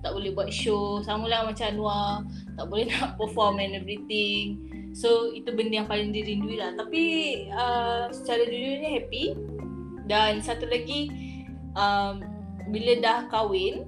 Tak 0.00 0.16
boleh 0.16 0.32
buat 0.32 0.48
show 0.48 1.04
sama 1.04 1.28
lah 1.28 1.44
macam 1.44 1.76
Anwar 1.76 2.24
tak 2.56 2.66
boleh 2.72 2.88
nak 2.92 3.20
perform 3.20 3.60
and 3.60 3.76
everything. 3.76 4.56
So 4.96 5.30
itu 5.36 5.52
benda 5.52 5.84
yang 5.84 5.88
paling 5.88 6.16
dirindui 6.16 6.56
lah. 6.56 6.72
Tapi 6.72 7.02
uh, 7.52 8.08
secara 8.08 8.48
jujurnya 8.48 8.90
happy. 8.96 9.36
Dan 10.10 10.42
satu 10.42 10.66
lagi 10.66 11.06
um, 11.78 12.39
bila 12.70 12.92
dah 13.02 13.18
kahwin 13.28 13.84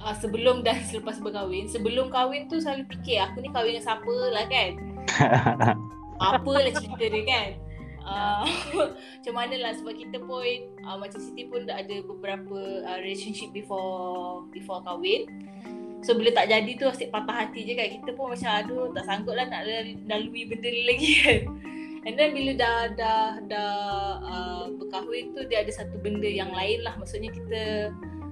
uh, 0.00 0.14
sebelum 0.16 0.64
dan 0.64 0.80
selepas 0.82 1.20
berkahwin 1.20 1.68
sebelum 1.68 2.08
kahwin 2.08 2.48
tu 2.48 2.58
selalu 2.58 2.88
fikir 2.96 3.22
aku 3.22 3.44
ni 3.44 3.52
kahwin 3.52 3.76
dengan 3.76 3.86
siapa 3.86 4.14
lah 4.32 4.44
kan? 4.48 4.70
Apalah 6.32 6.72
cerita 6.72 7.04
dia 7.04 7.22
kan? 7.28 7.48
Uh, 8.06 8.46
macam 9.18 9.34
mana 9.34 9.54
lah 9.60 9.72
sebab 9.76 9.94
kita 9.98 10.16
pun 10.22 10.46
uh, 10.86 10.96
macam 10.96 11.18
Siti 11.18 11.44
pun 11.50 11.66
dah 11.66 11.82
ada 11.82 12.00
beberapa 12.06 12.86
uh, 12.86 12.98
relationship 13.02 13.52
before 13.52 14.46
before 14.50 14.80
kahwin. 14.82 15.28
So 16.04 16.14
bila 16.14 16.30
tak 16.30 16.54
jadi 16.54 16.70
tu 16.78 16.86
asyik 16.86 17.10
patah 17.10 17.44
hati 17.44 17.66
je 17.66 17.74
kan? 17.74 17.88
Kita 17.90 18.10
pun 18.14 18.30
macam 18.30 18.50
aduh 18.62 18.94
tak 18.94 19.04
sanggup 19.10 19.34
lah 19.34 19.48
nak 19.50 19.66
lalui, 19.66 19.98
lalui 20.06 20.42
benda 20.46 20.68
ni 20.70 20.82
lagi 20.86 21.10
kan 21.24 21.40
and 22.06 22.14
then 22.14 22.30
bila 22.32 22.54
dah 22.54 22.78
dah 22.94 23.42
dah 23.50 23.74
uh, 24.22 24.64
berkahwin 24.78 25.34
tu 25.34 25.42
dia 25.50 25.66
ada 25.66 25.72
satu 25.74 25.98
benda 25.98 26.30
yang 26.30 26.54
lain 26.54 26.86
lah. 26.86 26.94
Maksudnya 26.96 27.34
kita 27.34 27.90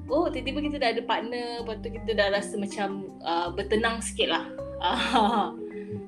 oh 0.09 0.31
tiba-tiba 0.31 0.71
kita 0.71 0.77
dah 0.79 0.89
ada 0.95 1.03
partner 1.03 1.61
lepas 1.67 1.83
tu 1.83 1.91
kita 1.91 2.11
dah 2.15 2.29
rasa 2.31 2.55
macam 2.55 3.11
uh, 3.27 3.51
bertenang 3.51 3.99
sikit 4.01 4.31
lah. 4.31 4.45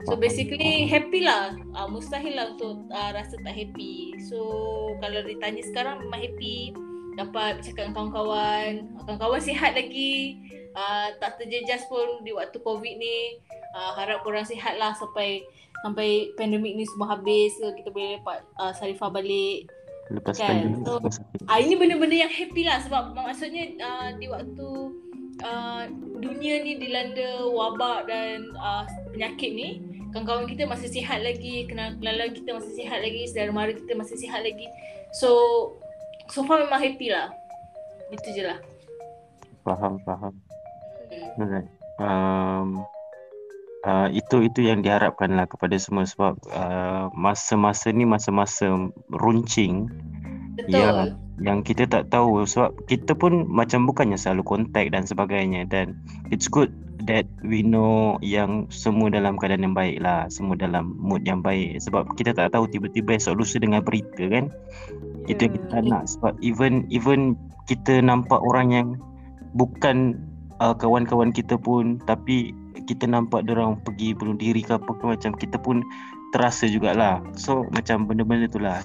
So 0.06 0.14
basically 0.14 0.86
happy 0.86 1.26
lah. 1.26 1.58
Uh, 1.74 1.90
Mustahil 1.90 2.38
lah 2.38 2.54
untuk 2.54 2.86
uh, 2.90 3.10
rasa 3.10 3.38
tak 3.42 3.54
happy. 3.54 4.14
So 4.26 4.38
kalau 5.02 5.22
ditanya 5.26 5.62
sekarang 5.66 6.06
memang 6.06 6.22
happy. 6.22 6.74
Dapat 7.16 7.58
bercakap 7.62 7.90
dengan 7.90 7.94
kawan-kawan. 7.96 8.70
Kawan-kawan 9.02 9.40
sihat 9.42 9.74
lagi. 9.74 10.38
Uh, 10.76 11.10
Tak 11.18 11.40
terjejas 11.40 11.88
pun 11.90 12.22
di 12.22 12.30
waktu 12.34 12.58
covid 12.62 12.94
ni. 12.98 13.40
Uh, 13.74 13.98
Harap 13.98 14.22
korang 14.22 14.46
sihat 14.46 14.78
lah 14.78 14.94
sampai 14.94 15.42
Sampai 15.84 16.32
pandemik 16.38 16.72
ni 16.78 16.84
semua 16.88 17.16
habis 17.16 17.56
ke 17.58 17.82
Kita 17.82 17.88
boleh 17.92 18.20
dapat 18.20 18.38
uh, 18.60 18.72
Sarifah 18.72 19.10
balik 19.12 19.68
Lepas 20.12 20.38
Kan? 20.38 20.46
pandemik 20.48 20.86
So. 20.86 21.02
Ah 21.50 21.58
ini 21.58 21.74
benda-benda 21.74 22.14
yang 22.14 22.32
happy 22.32 22.62
lah 22.62 22.78
sebab 22.84 23.12
maksudnya 23.16 23.74
uh, 23.82 24.08
di 24.14 24.30
waktu 24.30 24.68
uh, 25.42 25.82
dunia 26.22 26.62
ni 26.62 26.78
dilanda 26.78 27.42
wabak 27.50 28.06
dan 28.06 28.54
uh, 28.54 28.86
penyakit 29.10 29.50
ni 29.50 29.68
kawan-kawan 30.16 30.48
kita 30.48 30.64
masih 30.64 30.88
sihat 30.88 31.20
lagi, 31.20 31.68
kenalan 31.68 32.32
kita 32.32 32.56
masih 32.56 32.72
sihat 32.72 33.04
lagi, 33.04 33.28
saudara 33.28 33.52
mara 33.52 33.72
kita 33.76 33.92
masih 33.92 34.16
sihat 34.16 34.40
lagi. 34.40 34.64
So 35.12 35.28
so 36.32 36.40
far 36.48 36.64
memang 36.64 36.80
happy 36.80 37.12
lah. 37.12 37.28
Itu 38.08 38.32
je 38.32 38.48
lah. 38.48 38.58
Faham, 39.60 40.00
faham. 40.08 40.32
Hmm. 41.12 41.42
Alright. 41.42 41.68
Um, 42.00 42.68
uh, 43.86 44.08
itu 44.10 44.42
itu 44.44 44.66
yang 44.66 44.82
diharapkan 44.82 45.38
lah 45.38 45.46
kepada 45.46 45.78
semua 45.78 46.04
sebab 46.04 46.34
uh, 46.50 47.08
masa-masa 47.14 47.94
ni 47.94 48.02
masa-masa 48.02 48.90
runcing. 49.14 49.88
Betul. 50.56 50.72
yang 50.72 50.96
yang 51.36 51.58
kita 51.60 51.84
tak 51.84 52.08
tahu 52.08 52.48
sebab 52.48 52.72
kita 52.88 53.12
pun 53.12 53.44
macam 53.44 53.84
bukannya 53.84 54.16
selalu 54.16 54.42
kontak 54.56 54.88
dan 54.88 55.04
sebagainya. 55.04 55.68
Dan 55.68 56.00
it's 56.32 56.48
good 56.48 56.72
that 57.04 57.28
we 57.44 57.60
know 57.60 58.16
yang 58.24 58.64
semua 58.72 59.12
dalam 59.12 59.36
keadaan 59.36 59.68
yang 59.68 59.76
baik 59.76 60.00
lah 60.00 60.24
semua 60.32 60.56
dalam 60.56 60.96
mood 60.96 61.20
yang 61.28 61.44
baik. 61.44 61.76
Sebab 61.84 62.16
kita 62.16 62.32
tak 62.32 62.56
tahu 62.56 62.64
tiba-tiba 62.72 63.20
esok 63.20 63.36
lusa 63.36 63.60
dengan 63.60 63.84
berita 63.84 64.24
kan? 64.32 64.48
Itu 65.28 65.44
yang 65.44 65.52
kita 65.60 65.66
tak 65.76 65.82
nak. 65.84 66.02
Sebab 66.08 66.40
even 66.40 66.88
even 66.88 67.36
kita 67.68 68.00
nampak 68.00 68.40
orang 68.40 68.72
yang 68.72 68.88
bukan 69.52 70.16
uh, 70.64 70.72
kawan-kawan 70.72 71.36
kita 71.36 71.60
pun 71.60 72.00
tapi 72.08 72.56
kita 72.84 73.08
nampak 73.08 73.48
orang 73.48 73.80
pergi 73.82 74.12
bunuh 74.12 74.36
diri 74.36 74.60
ke 74.60 74.76
apa 74.76 74.90
ke 74.92 75.04
macam 75.04 75.32
kita 75.32 75.56
pun 75.60 75.80
terasa 76.36 76.68
jugalah. 76.68 77.24
So 77.38 77.64
macam 77.72 78.04
benda-benda 78.04 78.50
tu 78.50 78.60
lah. 78.60 78.84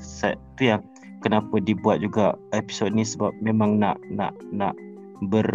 Tu 0.55 0.71
yang 0.71 0.79
kenapa 1.19 1.59
dibuat 1.59 1.99
juga 1.99 2.39
episod 2.55 2.93
ni 2.95 3.03
sebab 3.03 3.35
memang 3.43 3.77
nak 3.81 3.99
nak 4.07 4.31
nak 4.55 4.73
ber 5.27 5.47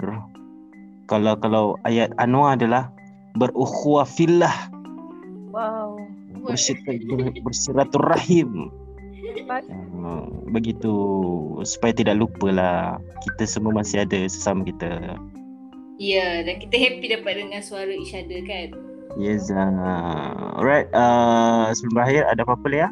kalau 1.07 1.39
kalau 1.39 1.65
ayat 1.87 2.11
Anwar 2.19 2.59
adalah 2.59 2.91
berukhuwah 3.39 4.07
fillah 4.07 4.55
Wow. 5.57 5.97
bersiraturrahim 7.49 8.69
uh, 10.05 10.27
begitu. 10.53 10.95
Supaya 11.65 11.93
tidak 11.97 12.21
lupa 12.21 12.49
lah 12.53 12.77
kita 13.25 13.49
semua 13.49 13.73
masih 13.83 14.05
ada 14.05 14.27
sesama 14.29 14.63
kita 14.67 15.17
Ya, 15.97 16.45
dan 16.45 16.61
kita 16.61 16.77
happy 16.77 17.07
dapat 17.09 17.33
dengar 17.41 17.65
suara 17.65 17.89
each 17.89 18.13
other 18.13 18.45
kan. 18.45 18.69
yes 19.17 19.49
uh, 19.49 20.53
alright 20.61 20.93
uh, 20.93 21.73
sebelum 21.73 21.97
berakhir 21.97 22.23
ada 22.29 22.45
apa-apa 22.45 22.67
Lea? 22.69 22.89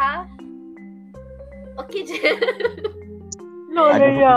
Ah. 0.00 0.24
Okey 1.84 2.08
je. 2.08 2.16
No, 3.70 3.88
Ada 3.94 4.08
Leia. 4.10 4.36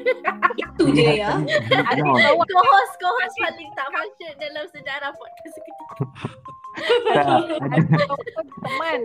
Itu 0.60 0.92
je 0.92 1.24
ya. 1.24 1.40
Ada 1.72 2.00
Co-host, 2.04 2.92
co-host 3.00 3.34
paling 3.40 3.70
tak 3.72 3.88
function 3.92 4.32
dalam 4.36 4.64
sejarah 4.72 5.12
podcast 5.16 5.52
seketika. 5.56 5.96
Tak, 7.10 7.26
ada, 7.66 7.78
teman. 8.62 9.00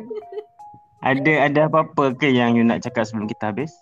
ada 1.01 1.31
ada 1.49 1.59
apa-apa 1.67 2.13
ke 2.15 2.30
yang 2.30 2.55
you 2.55 2.63
nak 2.63 2.84
cakap 2.85 3.09
sebelum 3.09 3.27
kita 3.27 3.51
habis? 3.51 3.73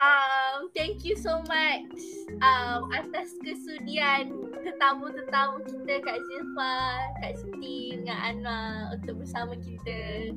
Um, 0.00 0.33
thank 0.74 1.04
you 1.04 1.16
so 1.16 1.40
much 1.46 1.94
um, 2.42 2.90
atas 2.90 3.30
kesudian 3.40 4.34
tetamu-tetamu 4.64 5.62
kita 5.62 6.02
Kak 6.02 6.18
Zilfa, 6.18 6.76
Kak 7.22 7.34
Siti 7.38 7.94
dengan 7.94 8.18
Anwar 8.18 8.98
untuk 8.98 9.22
bersama 9.22 9.54
kita. 9.60 10.34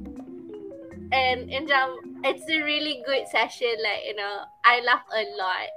And 1.16 1.48
and 1.48 1.72
um, 1.72 2.20
it's 2.28 2.44
a 2.52 2.60
really 2.60 3.00
good 3.08 3.32
session 3.32 3.72
like 3.80 4.04
you 4.04 4.16
know 4.20 4.44
I 4.68 4.84
laugh 4.84 5.08
a 5.08 5.24
lot. 5.40 5.70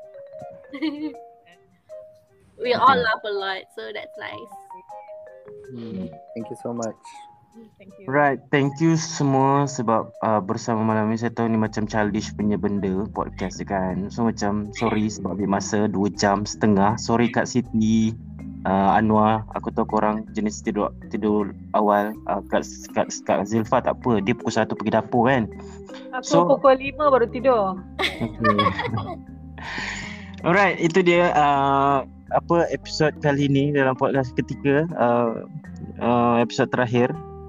we 2.60 2.74
all 2.74 2.98
laugh 2.98 3.22
a 3.22 3.34
lot 3.34 3.62
so 3.78 3.94
that's 3.94 4.16
nice. 4.18 4.54
Thank 6.34 6.50
you 6.50 6.58
so 6.58 6.74
much. 6.74 7.29
Thank 7.50 7.92
you. 7.98 8.06
Right, 8.06 8.38
thank 8.54 8.78
you 8.78 8.94
semua 8.94 9.66
sebab 9.66 10.14
uh, 10.22 10.38
bersama 10.38 10.86
malam 10.86 11.10
ni 11.10 11.18
saya 11.18 11.34
tahu 11.34 11.50
ni 11.50 11.58
macam 11.58 11.82
childish 11.82 12.30
punya 12.38 12.54
benda 12.54 13.04
podcast 13.10 13.58
je 13.58 13.66
kan. 13.66 14.06
So 14.08 14.22
macam 14.22 14.70
sorry 14.78 15.10
sebab 15.10 15.34
ambil 15.34 15.58
masa 15.58 15.90
2 15.90 16.14
jam 16.14 16.46
setengah. 16.46 16.94
Sorry 16.94 17.26
Kak 17.32 17.50
Siti, 17.50 18.14
uh, 18.64 18.94
Anwar, 18.94 19.42
aku 19.58 19.74
tahu 19.74 19.98
korang 19.98 20.30
jenis 20.30 20.62
tidur 20.62 20.94
tidur 21.10 21.50
awal. 21.74 22.14
Uh, 22.30 22.38
Kak, 22.48 22.62
Kak, 22.94 23.10
Kak 23.26 23.42
Zilfa 23.50 23.82
tak 23.82 23.98
apa, 23.98 24.22
dia 24.22 24.32
pukul 24.38 24.54
1 24.54 24.70
pergi 24.70 24.92
dapur 24.94 25.22
kan. 25.26 25.50
Aku 26.14 26.24
So- 26.24 26.46
pukul 26.46 26.78
5 26.78 27.10
baru 27.10 27.26
tidur. 27.26 27.82
Okay. 27.98 28.56
Alright, 30.46 30.80
itu 30.80 31.04
dia 31.04 31.36
uh, 31.36 32.06
apa 32.32 32.56
episod 32.72 33.12
kali 33.20 33.50
ni 33.50 33.74
dalam 33.76 33.92
podcast 33.92 34.32
ketika 34.38 34.88
uh, 34.96 35.44
uh, 36.00 36.40
episod 36.40 36.70
terakhir. 36.72 37.12